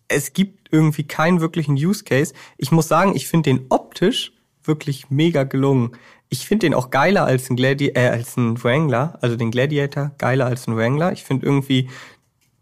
es 0.07 0.35
gibt 0.35 0.69
irgendwie 0.71 1.03
keinen 1.03 1.41
wirklichen 1.41 1.75
Use 1.75 2.05
Case. 2.05 2.33
Ich 2.57 2.71
muss 2.71 2.87
sagen, 2.87 3.17
ich 3.17 3.27
finde 3.27 3.51
den 3.51 3.67
optisch 3.71 4.35
wirklich 4.63 5.11
mega 5.11 5.43
gelungen. 5.43 5.97
Ich 6.29 6.47
finde 6.47 6.67
den 6.67 6.75
auch 6.75 6.91
geiler 6.91 7.25
als 7.25 7.51
ein, 7.51 7.57
Gladi 7.57 7.89
äh, 7.89 8.09
als 8.09 8.37
ein 8.37 8.63
Wrangler, 8.63 9.19
also 9.21 9.35
den 9.35 9.51
Gladiator 9.51 10.13
geiler 10.17 10.47
als 10.47 10.69
ein 10.69 10.77
Wrangler. 10.77 11.11
Ich 11.11 11.25
finde 11.25 11.45
irgendwie, 11.45 11.91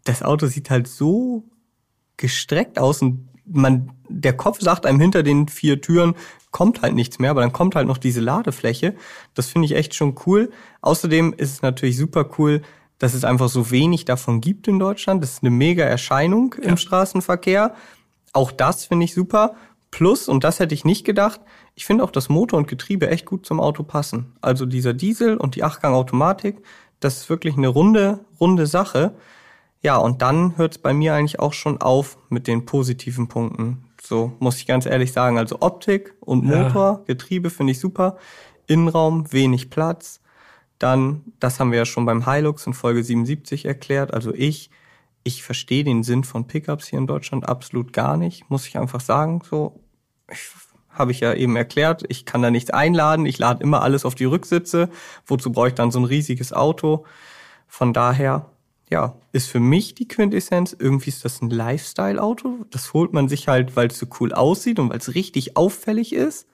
das 0.05 0.23
Auto 0.23 0.47
sieht 0.47 0.71
halt 0.71 0.87
so 0.87 1.43
gestreckt 2.17 2.79
aus 2.79 3.01
und 3.01 3.27
man, 3.45 3.91
der 4.07 4.33
Kopf 4.33 4.61
sagt 4.61 4.85
einem 4.85 4.99
hinter 4.99 5.23
den 5.23 5.47
vier 5.47 5.81
Türen, 5.81 6.15
kommt 6.51 6.81
halt 6.81 6.93
nichts 6.93 7.19
mehr, 7.19 7.31
aber 7.31 7.41
dann 7.41 7.51
kommt 7.51 7.75
halt 7.75 7.87
noch 7.87 7.97
diese 7.97 8.21
Ladefläche. 8.21 8.95
Das 9.33 9.47
finde 9.47 9.65
ich 9.65 9.75
echt 9.75 9.95
schon 9.95 10.15
cool. 10.25 10.51
Außerdem 10.81 11.33
ist 11.35 11.51
es 11.51 11.61
natürlich 11.61 11.97
super 11.97 12.29
cool, 12.37 12.61
dass 12.99 13.13
es 13.13 13.25
einfach 13.25 13.49
so 13.49 13.71
wenig 13.71 14.05
davon 14.05 14.39
gibt 14.39 14.67
in 14.67 14.79
Deutschland. 14.79 15.21
Das 15.21 15.31
ist 15.31 15.43
eine 15.43 15.49
mega 15.49 15.83
Erscheinung 15.83 16.55
ja. 16.61 16.69
im 16.69 16.77
Straßenverkehr. 16.77 17.75
Auch 18.31 18.51
das 18.51 18.85
finde 18.85 19.05
ich 19.05 19.13
super. 19.13 19.55
Plus, 19.91 20.27
und 20.27 20.43
das 20.43 20.59
hätte 20.59 20.73
ich 20.73 20.85
nicht 20.85 21.05
gedacht, 21.05 21.41
ich 21.75 21.85
finde 21.85 22.03
auch, 22.03 22.11
dass 22.11 22.29
Motor 22.29 22.59
und 22.59 22.67
Getriebe 22.67 23.09
echt 23.09 23.25
gut 23.25 23.45
zum 23.45 23.59
Auto 23.59 23.83
passen. 23.83 24.33
Also 24.41 24.65
dieser 24.65 24.93
Diesel 24.93 25.37
und 25.37 25.55
die 25.55 25.63
Achtgang-Automatik, 25.63 26.57
das 26.99 27.17
ist 27.17 27.29
wirklich 27.29 27.57
eine 27.57 27.67
runde, 27.67 28.19
runde 28.39 28.67
Sache. 28.67 29.15
Ja, 29.83 29.97
und 29.97 30.21
dann 30.21 30.57
hört 30.57 30.73
es 30.73 30.77
bei 30.77 30.93
mir 30.93 31.13
eigentlich 31.13 31.39
auch 31.39 31.53
schon 31.53 31.81
auf 31.81 32.17
mit 32.29 32.47
den 32.47 32.65
positiven 32.65 33.27
Punkten. 33.27 33.83
So 34.01 34.33
muss 34.39 34.57
ich 34.57 34.65
ganz 34.65 34.85
ehrlich 34.85 35.11
sagen. 35.11 35.37
Also 35.37 35.57
Optik 35.59 36.15
und 36.21 36.45
Motor, 36.45 36.99
ja. 36.99 37.03
Getriebe 37.05 37.49
finde 37.49 37.71
ich 37.71 37.79
super. 37.79 38.17
Innenraum, 38.65 39.31
wenig 39.33 39.69
Platz. 39.69 40.21
Dann, 40.79 41.21
das 41.39 41.59
haben 41.59 41.71
wir 41.71 41.79
ja 41.79 41.85
schon 41.85 42.05
beim 42.05 42.29
Hilux 42.29 42.65
in 42.65 42.73
Folge 42.73 43.03
77 43.03 43.65
erklärt. 43.65 44.13
Also 44.13 44.33
ich, 44.33 44.69
ich 45.23 45.43
verstehe 45.43 45.83
den 45.83 46.03
Sinn 46.03 46.23
von 46.23 46.47
Pickups 46.47 46.87
hier 46.87 46.99
in 46.99 47.07
Deutschland 47.07 47.47
absolut 47.47 47.91
gar 47.91 48.15
nicht, 48.15 48.49
muss 48.49 48.67
ich 48.67 48.77
einfach 48.77 49.01
sagen. 49.01 49.41
So, 49.49 49.81
habe 50.89 51.11
ich 51.11 51.19
ja 51.19 51.33
eben 51.33 51.57
erklärt. 51.57 52.03
Ich 52.07 52.25
kann 52.25 52.41
da 52.41 52.51
nichts 52.51 52.69
einladen. 52.69 53.25
Ich 53.25 53.37
lade 53.37 53.63
immer 53.63 53.81
alles 53.81 54.05
auf 54.05 54.15
die 54.15 54.25
Rücksitze. 54.25 54.89
Wozu 55.25 55.51
brauche 55.51 55.69
ich 55.69 55.73
dann 55.73 55.91
so 55.91 55.99
ein 55.99 56.05
riesiges 56.05 56.53
Auto? 56.53 57.05
Von 57.67 57.93
daher 57.93 58.52
ja, 58.89 59.15
ist 59.31 59.47
für 59.47 59.59
mich 59.59 59.95
die 59.95 60.07
Quintessenz, 60.07 60.75
irgendwie 60.77 61.09
ist 61.09 61.25
das 61.25 61.41
ein 61.41 61.49
Lifestyle-Auto. 61.49 62.65
Das 62.69 62.93
holt 62.93 63.13
man 63.13 63.27
sich 63.27 63.47
halt, 63.47 63.75
weil 63.75 63.87
es 63.87 63.97
so 63.97 64.05
cool 64.19 64.33
aussieht 64.33 64.79
und 64.79 64.89
weil 64.89 64.99
es 64.99 65.15
richtig 65.15 65.57
auffällig 65.57 66.13
ist. 66.13 66.47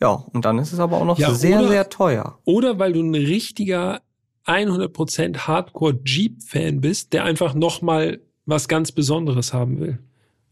Ja, 0.00 0.10
und 0.10 0.44
dann 0.44 0.58
ist 0.58 0.72
es 0.72 0.80
aber 0.80 0.98
auch 0.98 1.04
noch 1.04 1.18
ja, 1.18 1.32
sehr, 1.32 1.60
oder, 1.60 1.68
sehr 1.68 1.88
teuer. 1.88 2.38
Oder 2.44 2.78
weil 2.78 2.92
du 2.92 3.00
ein 3.02 3.14
richtiger 3.14 4.02
100% 4.46 5.38
Hardcore-Jeep-Fan 5.38 6.80
bist, 6.80 7.12
der 7.12 7.24
einfach 7.24 7.54
nochmal 7.54 8.20
was 8.46 8.68
ganz 8.68 8.92
Besonderes 8.92 9.52
haben 9.52 9.80
will. 9.80 9.98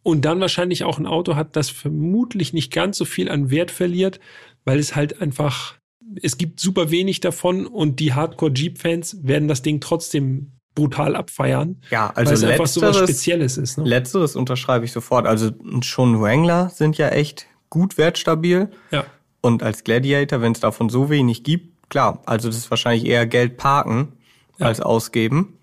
Und 0.03 0.25
dann 0.25 0.41
wahrscheinlich 0.41 0.85
auch 0.85 0.99
ein 0.99 1.07
Auto 1.07 1.37
hat, 1.37 1.55
das 1.55 1.71
vermutlich 1.71 2.53
nicht 2.53 2.73
ganz 2.73 2.97
so 2.97 3.05
viel 3.05 3.29
an 3.29 3.51
Wert 3.51 3.71
verliert, 3.71 4.19
weil 4.65 4.79
es 4.79 4.97
halt 4.97 5.21
einfach, 5.21 5.75
es 6.23 6.39
gibt 6.39 6.59
super 6.59 6.91
wenig 6.91 7.21
davon 7.21 7.67
und 7.67 8.01
die 8.01 8.15
Hardcore-Jeep-Fans 8.15 9.19
werden 9.23 9.49
das 9.49 9.63
Ding 9.63 9.81
trotzdem 9.81 10.53
brutal 10.75 11.17
abfeiern. 11.17 11.81
Ja, 11.91 12.11
also 12.15 12.31
weil 12.31 12.39
es 12.39 12.45
einfach 12.45 12.67
so 12.67 12.83
was 12.83 12.99
Spezielles 12.99 13.59
ist. 13.59 13.79
Ne? 13.79 13.85
Letzteres 13.85 14.37
unterschreibe 14.37 14.85
ich 14.85 14.93
sofort. 14.93 15.27
Also 15.27 15.51
schon 15.83 16.21
Wrangler 16.21 16.71
sind 16.71 16.99
ja 16.99 17.09
echt 17.09 17.47
gut 17.71 17.99
wertstabil. 17.99 18.71
Ja. 18.91 19.05
Und 19.41 19.63
als 19.63 19.85
Gladiator, 19.85 20.41
wenn 20.41 20.53
es 20.53 20.61
davon 20.61 20.89
so 20.89 21.11
wenig 21.11 21.43
gibt, 21.43 21.91
klar, 21.91 22.23
also 22.27 22.49
das 22.49 22.57
ist 22.57 22.71
wahrscheinlich 22.71 23.07
eher 23.07 23.27
Geld 23.27 23.57
parken 23.57 24.13
ja. 24.59 24.67
als 24.67 24.81
ausgeben. 24.81 25.59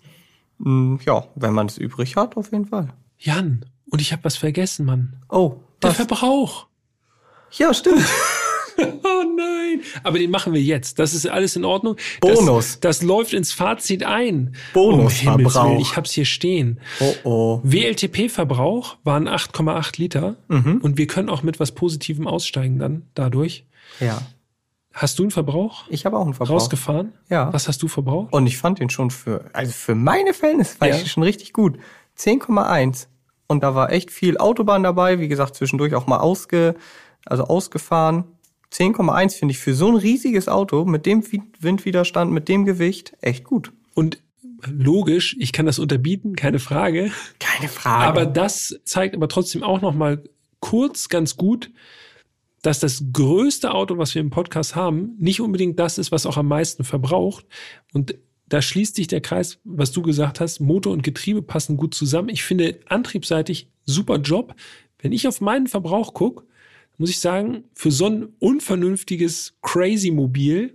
Hm, 0.62 1.00
ja, 1.04 1.24
wenn 1.34 1.54
man 1.54 1.66
es 1.66 1.78
übrig 1.78 2.16
hat, 2.16 2.36
auf 2.36 2.52
jeden 2.52 2.66
Fall. 2.66 2.88
Jan, 3.18 3.64
und 3.90 4.00
ich 4.00 4.12
habe 4.12 4.24
was 4.24 4.36
vergessen, 4.36 4.86
Mann. 4.86 5.16
Oh, 5.28 5.60
was? 5.80 5.96
der 5.96 6.06
Verbrauch. 6.06 6.66
Ja, 7.52 7.74
stimmt. 7.74 8.04
oh 9.04 9.24
nein. 9.36 9.82
Aber 10.02 10.18
den 10.18 10.30
machen 10.30 10.52
wir 10.52 10.62
jetzt. 10.62 10.98
Das 10.98 11.14
ist 11.14 11.28
alles 11.28 11.56
in 11.56 11.64
Ordnung. 11.64 11.96
Bonus. 12.20 12.80
Das, 12.80 12.98
das 12.98 13.02
läuft 13.02 13.32
ins 13.32 13.52
Fazit 13.52 14.04
ein. 14.04 14.54
Bonusverbrauch. 14.72 15.70
Um 15.70 15.78
ich 15.78 15.96
hab's 15.96 16.12
hier 16.12 16.24
stehen. 16.24 16.80
Oh 17.00 17.14
oh. 17.24 17.60
WLTP-Verbrauch 17.62 18.96
waren 19.04 19.28
8,8 19.28 19.98
Liter. 19.98 20.36
Mhm. 20.48 20.78
Und 20.82 20.98
wir 20.98 21.06
können 21.06 21.28
auch 21.28 21.42
mit 21.42 21.60
was 21.60 21.72
Positivem 21.72 22.26
aussteigen 22.26 22.78
dann 22.78 23.02
dadurch. 23.14 23.66
Ja. 24.00 24.22
Hast 24.92 25.18
du 25.18 25.22
einen 25.22 25.30
Verbrauch? 25.30 25.84
Ich 25.88 26.04
habe 26.04 26.18
auch 26.18 26.24
einen 26.24 26.34
Verbrauch. 26.34 26.54
Rausgefahren? 26.54 27.12
Ja. 27.28 27.52
Was 27.52 27.68
hast 27.68 27.82
du 27.82 27.88
verbraucht? 27.88 28.32
Und 28.32 28.46
ich 28.46 28.58
fand 28.58 28.80
den 28.80 28.90
schon 28.90 29.10
für, 29.10 29.44
also 29.52 29.72
für 29.72 29.94
meine 29.94 30.34
Verhältnisse 30.34 30.80
war 30.80 30.88
ja. 30.88 30.96
ich 30.96 31.10
schon 31.10 31.22
richtig 31.22 31.52
gut. 31.52 31.78
10,1. 32.18 33.06
Und 33.46 33.62
da 33.62 33.74
war 33.74 33.92
echt 33.92 34.10
viel 34.10 34.36
Autobahn 34.38 34.82
dabei. 34.82 35.20
Wie 35.20 35.28
gesagt, 35.28 35.54
zwischendurch 35.54 35.94
auch 35.94 36.06
mal 36.06 36.18
ausge, 36.18 36.74
also 37.24 37.44
ausgefahren. 37.44 38.24
10,1 38.72 39.36
finde 39.36 39.52
ich 39.52 39.58
für 39.58 39.74
so 39.74 39.88
ein 39.88 39.96
riesiges 39.96 40.48
Auto 40.48 40.84
mit 40.84 41.06
dem 41.06 41.24
Windwiderstand, 41.60 42.30
mit 42.30 42.48
dem 42.48 42.64
Gewicht 42.64 43.16
echt 43.20 43.44
gut. 43.44 43.72
Und 43.94 44.22
logisch, 44.66 45.36
ich 45.38 45.52
kann 45.52 45.66
das 45.66 45.78
unterbieten, 45.78 46.36
keine 46.36 46.58
Frage. 46.58 47.10
Keine 47.38 47.68
Frage. 47.68 48.04
Aber 48.04 48.26
das 48.26 48.78
zeigt 48.84 49.14
aber 49.14 49.28
trotzdem 49.28 49.62
auch 49.62 49.80
noch 49.80 49.94
mal 49.94 50.22
kurz 50.60 51.08
ganz 51.08 51.36
gut, 51.36 51.70
dass 52.62 52.78
das 52.78 53.04
größte 53.12 53.72
Auto, 53.72 53.96
was 53.96 54.14
wir 54.14 54.20
im 54.20 54.30
Podcast 54.30 54.76
haben, 54.76 55.14
nicht 55.18 55.40
unbedingt 55.40 55.78
das 55.78 55.98
ist, 55.98 56.12
was 56.12 56.26
auch 56.26 56.36
am 56.36 56.48
meisten 56.48 56.84
verbraucht. 56.84 57.46
Und 57.92 58.14
da 58.48 58.60
schließt 58.60 58.96
sich 58.96 59.06
der 59.06 59.20
Kreis, 59.20 59.58
was 59.64 59.92
du 59.92 60.02
gesagt 60.02 60.40
hast. 60.40 60.60
Motor 60.60 60.92
und 60.92 61.02
Getriebe 61.02 61.40
passen 61.40 61.76
gut 61.76 61.94
zusammen. 61.94 62.28
Ich 62.28 62.42
finde 62.42 62.80
antriebseitig 62.86 63.70
super 63.86 64.16
Job. 64.16 64.54
Wenn 64.98 65.12
ich 65.12 65.26
auf 65.26 65.40
meinen 65.40 65.68
Verbrauch 65.68 66.12
gucke, 66.12 66.44
muss 67.00 67.08
ich 67.08 67.18
sagen, 67.18 67.64
für 67.72 67.90
so 67.90 68.04
ein 68.04 68.28
unvernünftiges 68.40 69.54
Crazy-Mobil 69.62 70.74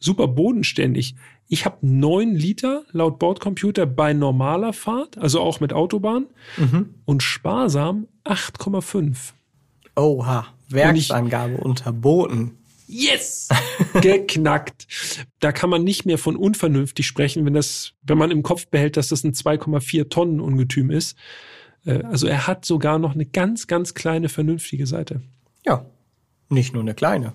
super 0.00 0.26
bodenständig. 0.26 1.16
Ich 1.48 1.66
habe 1.66 1.76
neun 1.82 2.34
Liter 2.34 2.84
laut 2.92 3.18
Bordcomputer 3.18 3.84
bei 3.84 4.14
normaler 4.14 4.72
Fahrt, 4.72 5.18
also 5.18 5.40
auch 5.40 5.60
mit 5.60 5.74
Autobahn, 5.74 6.28
mhm. 6.56 6.94
und 7.04 7.22
sparsam 7.22 8.08
8,5. 8.24 9.32
Oha, 9.96 10.46
Werksangabe 10.70 11.58
unterboten. 11.58 12.56
Yes! 12.86 13.50
Geknackt. 14.00 14.86
da 15.40 15.52
kann 15.52 15.68
man 15.68 15.84
nicht 15.84 16.06
mehr 16.06 16.16
von 16.16 16.36
unvernünftig 16.36 17.06
sprechen, 17.06 17.44
wenn 17.44 17.52
das, 17.52 17.92
wenn 18.02 18.16
man 18.16 18.30
im 18.30 18.42
Kopf 18.42 18.68
behält, 18.68 18.96
dass 18.96 19.08
das 19.08 19.24
ein 19.24 19.34
2,4 19.34 20.08
Tonnen 20.08 20.40
Ungetüm 20.40 20.90
ist. 20.90 21.18
Äh, 21.88 22.02
also 22.04 22.26
er 22.26 22.46
hat 22.46 22.64
sogar 22.64 22.98
noch 22.98 23.14
eine 23.14 23.26
ganz, 23.26 23.66
ganz 23.66 23.94
kleine 23.94 24.28
vernünftige 24.28 24.86
Seite. 24.86 25.22
Ja, 25.66 25.84
nicht 26.48 26.74
nur 26.74 26.82
eine 26.82 26.94
kleine. 26.94 27.32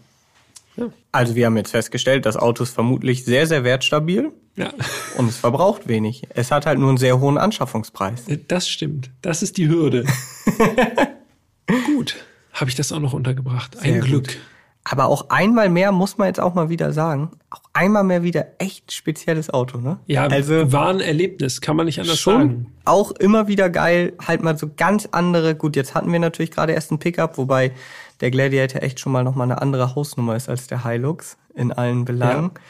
Ja. 0.77 0.89
Also 1.11 1.35
wir 1.35 1.45
haben 1.45 1.57
jetzt 1.57 1.71
festgestellt, 1.71 2.25
das 2.25 2.37
Auto 2.37 2.63
ist 2.63 2.73
vermutlich 2.73 3.25
sehr, 3.25 3.47
sehr 3.47 3.63
wertstabil. 3.63 4.31
Ja. 4.55 4.71
Und 5.17 5.29
es 5.29 5.37
verbraucht 5.37 5.87
wenig. 5.87 6.23
Es 6.29 6.51
hat 6.51 6.65
halt 6.65 6.77
nur 6.77 6.89
einen 6.89 6.97
sehr 6.97 7.19
hohen 7.19 7.37
Anschaffungspreis. 7.37 8.27
Äh, 8.27 8.39
das 8.47 8.69
stimmt. 8.69 9.11
Das 9.21 9.41
ist 9.41 9.57
die 9.57 9.67
Hürde. 9.67 10.05
Gut. 11.85 12.15
Habe 12.53 12.69
ich 12.69 12.75
das 12.75 12.91
auch 12.91 12.99
noch 12.99 13.13
untergebracht. 13.13 13.77
Ein 13.77 13.93
sehr 13.93 14.01
Glück. 14.01 14.27
Gut. 14.27 14.37
Aber 14.85 15.05
auch 15.05 15.29
einmal 15.29 15.69
mehr 15.69 15.93
muss 15.93 16.17
man 16.17 16.27
jetzt 16.27 16.41
auch 16.41 16.55
mal 16.55 16.69
wieder 16.69 16.91
sagen. 16.91 17.31
Auch 17.49 17.61
einmal 17.71 18.03
mehr 18.03 18.21
wieder 18.23 18.47
echt 18.59 18.91
spezielles 18.91 19.49
Auto, 19.49 19.77
ne? 19.77 19.99
Ja, 20.07 20.23
also 20.27 20.73
war 20.73 20.89
ein 20.89 20.99
Erlebnis, 20.99 21.61
kann 21.61 21.77
man 21.77 21.85
nicht 21.85 21.99
anders 22.01 22.19
schon 22.19 22.33
sagen. 22.33 22.73
Auch 22.83 23.11
immer 23.11 23.47
wieder 23.47 23.69
geil, 23.69 24.13
halt 24.27 24.43
mal 24.43 24.57
so 24.57 24.69
ganz 24.75 25.07
andere. 25.11 25.55
Gut, 25.55 25.77
jetzt 25.77 25.95
hatten 25.95 26.11
wir 26.11 26.19
natürlich 26.19 26.51
gerade 26.51 26.73
erst 26.73 26.91
einen 26.91 26.99
Pickup, 26.99 27.37
wobei 27.37 27.71
der 28.19 28.29
Gladiator 28.31 28.83
echt 28.83 28.99
schon 28.99 29.13
mal 29.13 29.23
noch 29.23 29.35
mal 29.35 29.45
eine 29.45 29.61
andere 29.61 29.95
Hausnummer 29.95 30.35
ist 30.35 30.49
als 30.49 30.67
der 30.67 30.85
Hilux 30.85 31.37
in 31.55 31.71
allen 31.71 32.03
Belangen. 32.03 32.51
Ja. 32.53 32.61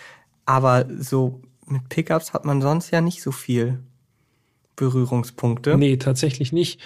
Aber 0.45 0.85
so 0.99 1.41
mit 1.65 1.89
Pickups 1.89 2.33
hat 2.33 2.45
man 2.45 2.61
sonst 2.61 2.91
ja 2.91 3.01
nicht 3.01 3.23
so 3.23 3.31
viel 3.31 3.79
Berührungspunkte. 4.75 5.77
Nee, 5.77 5.97
tatsächlich 5.97 6.51
nicht. 6.51 6.79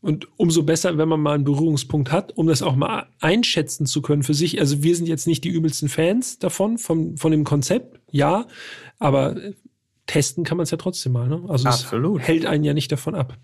Und 0.00 0.28
umso 0.36 0.62
besser, 0.62 0.96
wenn 0.96 1.08
man 1.08 1.20
mal 1.20 1.34
einen 1.34 1.44
Berührungspunkt 1.44 2.12
hat, 2.12 2.36
um 2.36 2.46
das 2.46 2.62
auch 2.62 2.76
mal 2.76 3.08
einschätzen 3.20 3.84
zu 3.84 4.00
können 4.00 4.22
für 4.22 4.34
sich. 4.34 4.60
Also 4.60 4.82
wir 4.82 4.94
sind 4.94 5.08
jetzt 5.08 5.26
nicht 5.26 5.42
die 5.42 5.48
übelsten 5.48 5.88
Fans 5.88 6.38
davon, 6.38 6.78
von, 6.78 7.16
von 7.16 7.32
dem 7.32 7.42
Konzept, 7.42 8.00
ja, 8.10 8.46
aber 8.98 9.34
testen 10.06 10.44
kann 10.44 10.56
man 10.56 10.64
es 10.64 10.70
ja 10.70 10.76
trotzdem 10.76 11.12
mal. 11.12 11.28
Ne? 11.28 11.42
Also 11.48 11.68
Absolut. 11.68 12.20
hält 12.20 12.46
einen 12.46 12.62
ja 12.62 12.74
nicht 12.74 12.92
davon 12.92 13.16
ab. 13.16 13.36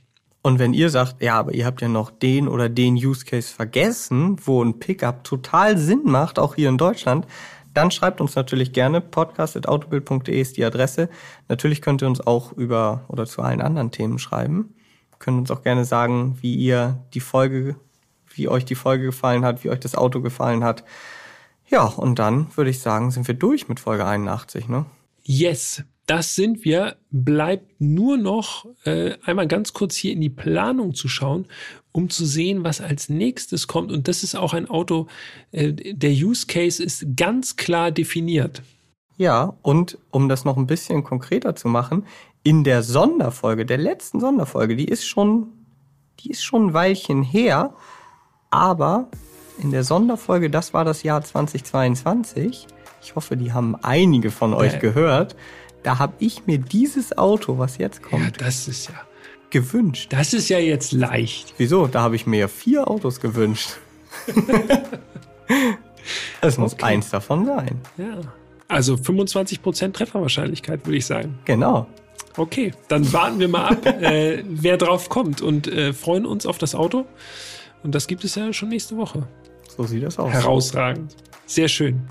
Und 0.43 0.59
wenn 0.59 0.75
ihr 0.75 0.91
sagt, 0.91 1.23
ja, 1.23 1.39
aber 1.39 1.55
ihr 1.55 1.67
habt 1.67 1.81
ja 1.81 1.89
noch 1.89 2.11
den 2.11 2.49
oder 2.49 2.69
den 2.69 2.95
Use 2.95 3.25
Case 3.25 3.53
vergessen, 3.53 4.37
wo 4.45 4.63
ein 4.63 4.79
Pickup 4.79 5.25
total 5.25 5.77
Sinn 5.77 6.03
macht, 6.05 6.39
auch 6.39 6.55
hier 6.55 6.69
in 6.69 6.79
Deutschland, 6.79 7.27
dann 7.73 7.91
schreibt 7.91 8.21
uns 8.21 8.37
natürlich 8.37 8.73
gerne. 8.73 9.01
Podcast.autobild.de 9.01 10.41
ist 10.41 10.57
die 10.57 10.65
Adresse. 10.65 11.09
Natürlich 11.49 11.83
könnt 11.83 12.03
ihr 12.03 12.09
uns 12.09 12.21
auch 12.21 12.53
über 12.53 13.07
oder 13.09 13.27
zu 13.27 13.43
allen 13.43 13.61
anderen 13.61 13.91
Themen 13.91 14.19
schreiben 14.19 14.75
könnt 15.25 15.39
uns 15.39 15.51
auch 15.51 15.63
gerne 15.63 15.87
sagen, 15.87 16.37
wie 16.43 16.55
ihr 16.55 17.03
die 17.15 17.21
Folge, 17.21 17.77
wie 18.35 18.49
euch 18.49 18.67
die 18.67 18.75
Folge 18.75 19.07
gefallen 19.07 19.45
hat, 19.45 19.65
wie 19.65 19.71
euch 19.71 19.81
das 19.81 19.95
Auto 19.95 20.21
gefallen 20.21 20.63
hat. 20.63 20.85
Ja, 21.69 21.85
und 21.85 22.19
dann 22.19 22.55
würde 22.57 22.71
ich 22.71 22.81
sagen, 22.81 23.11
sind 23.11 23.27
wir 23.27 23.35
durch 23.35 23.69
mit 23.69 23.81
Folge 23.81 24.05
81, 24.05 24.69
ne? 24.69 24.85
Yes, 25.23 25.83
das 26.05 26.35
sind 26.35 26.67
wir. 26.67 26.97
Bleibt 27.11 27.81
nur 27.81 28.19
noch 28.19 28.67
äh, 28.85 29.15
einmal 29.25 29.49
ganz 29.49 29.73
kurz 29.73 29.97
hier 29.97 30.13
in 30.13 30.21
die 30.21 30.29
Planung 30.29 30.95
zu 30.95 31.09
schauen, 31.09 31.47
um 31.93 32.11
zu 32.11 32.27
sehen, 32.27 32.63
was 32.63 32.83
als 32.83 33.09
nächstes 33.09 33.67
kommt. 33.67 33.91
Und 33.91 34.07
das 34.09 34.23
ist 34.23 34.35
auch 34.35 34.53
ein 34.53 34.69
Auto, 34.69 35.07
äh, 35.53 35.73
der 35.73 36.11
Use 36.11 36.47
Case 36.47 36.85
ist 36.85 37.07
ganz 37.17 37.57
klar 37.57 37.91
definiert. 37.91 38.63
Ja, 39.17 39.57
und 39.63 39.97
um 40.11 40.29
das 40.29 40.45
noch 40.45 40.59
ein 40.59 40.67
bisschen 40.67 41.03
konkreter 41.03 41.57
zu 41.57 41.69
machen, 41.69 42.05
in 42.45 42.63
der 42.63 42.83
Sonderfolge, 42.83 43.67
der 43.67 43.79
letzten 43.79 44.21
Sonderfolge, 44.21 44.77
die 44.77 44.85
ist 44.85 45.07
schon, 45.07 45.49
die 46.21 46.31
ist 46.31 46.45
schon 46.45 46.69
ein 46.69 46.75
Weilchen 46.75 47.23
her, 47.23 47.75
aber 48.51 49.09
in 49.59 49.73
der 49.73 49.83
Sonderfolge, 49.83 50.51
das 50.51 50.73
war 50.75 50.85
das 50.85 51.03
Jahr 51.03 51.23
2022. 51.23 52.67
Ich 53.03 53.17
hoffe, 53.17 53.37
die 53.37 53.53
haben 53.53 53.77
einige 53.83 54.31
von 54.31 54.55
euch 54.55 54.79
gehört. 54.79 55.35
Da 55.83 55.99
habe 55.99 56.15
ich 56.19 56.47
mir 56.47 56.59
dieses 56.59 57.17
Auto, 57.19 57.59
was 57.59 57.79
jetzt 57.79 58.03
kommt, 58.03 58.25
ja, 58.25 58.31
das 58.47 58.69
ist 58.69 58.89
ja 58.89 58.95
gewünscht. 59.51 60.13
Das 60.13 60.33
ist 60.33 60.49
ja 60.49 60.59
jetzt 60.59 60.93
leicht. 60.93 61.55
Wieso? 61.59 61.87
Da 61.87 62.03
habe 62.03 62.17
ich 62.17 62.27
mir 62.27 62.49
vier 62.49 62.89
Autos 62.89 63.21
gewünscht. 63.21 63.79
Es 66.43 66.59
muss 66.59 66.75
okay. 66.75 66.85
eins 66.85 67.09
davon 67.09 67.47
sein. 67.47 67.81
Ja. 67.97 68.21
Also 68.69 68.95
25% 68.95 69.93
Trefferwahrscheinlichkeit, 69.93 70.85
würde 70.85 70.99
ich 70.99 71.07
sagen. 71.07 71.39
Genau. 71.47 71.87
Okay, 72.37 72.73
dann 72.89 73.13
warten 73.13 73.39
wir 73.39 73.49
mal 73.49 73.69
ab, 73.69 73.87
äh, 74.03 74.43
wer 74.47 74.77
drauf 74.77 75.09
kommt 75.09 75.41
und 75.41 75.69
äh, 75.69 75.93
freuen 75.93 76.27
uns 76.27 76.47
auf 76.47 76.59
das 76.59 76.75
Auto. 76.75 77.07
Und 77.83 77.95
das 77.95 78.07
gibt 78.07 78.25
es 78.25 78.35
ja 78.35 78.53
schon 78.53 78.71
nächste 78.71 78.97
Woche. 78.97 79.27
So 79.77 79.85
sieht 79.85 80.03
das 80.03 80.19
aus. 80.19 80.33
Herausragend. 80.33 81.15
Sehr 81.47 81.69
schön. 81.69 82.09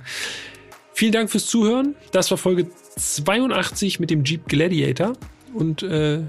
Vielen 0.93 1.11
Dank 1.11 1.31
fürs 1.31 1.47
Zuhören. 1.47 1.95
Das 2.11 2.29
war 2.29 2.37
Folge 2.37 2.67
82 2.95 3.99
mit 3.99 4.09
dem 4.11 4.23
Jeep 4.23 4.47
Gladiator. 4.47 5.13
Und 5.53 5.81
äh, 5.83 6.19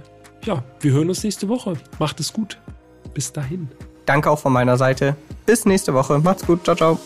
ja, 0.44 0.64
wir 0.80 0.92
hören 0.92 1.08
uns 1.08 1.22
nächste 1.22 1.48
Woche. 1.48 1.74
Macht 1.98 2.20
es 2.20 2.32
gut. 2.32 2.58
Bis 3.12 3.32
dahin. 3.32 3.68
Danke 4.06 4.30
auch 4.30 4.38
von 4.38 4.52
meiner 4.52 4.76
Seite. 4.76 5.16
Bis 5.46 5.66
nächste 5.66 5.94
Woche. 5.94 6.18
Macht's 6.18 6.46
gut. 6.46 6.64
Ciao, 6.64 6.76
ciao. 6.76 6.98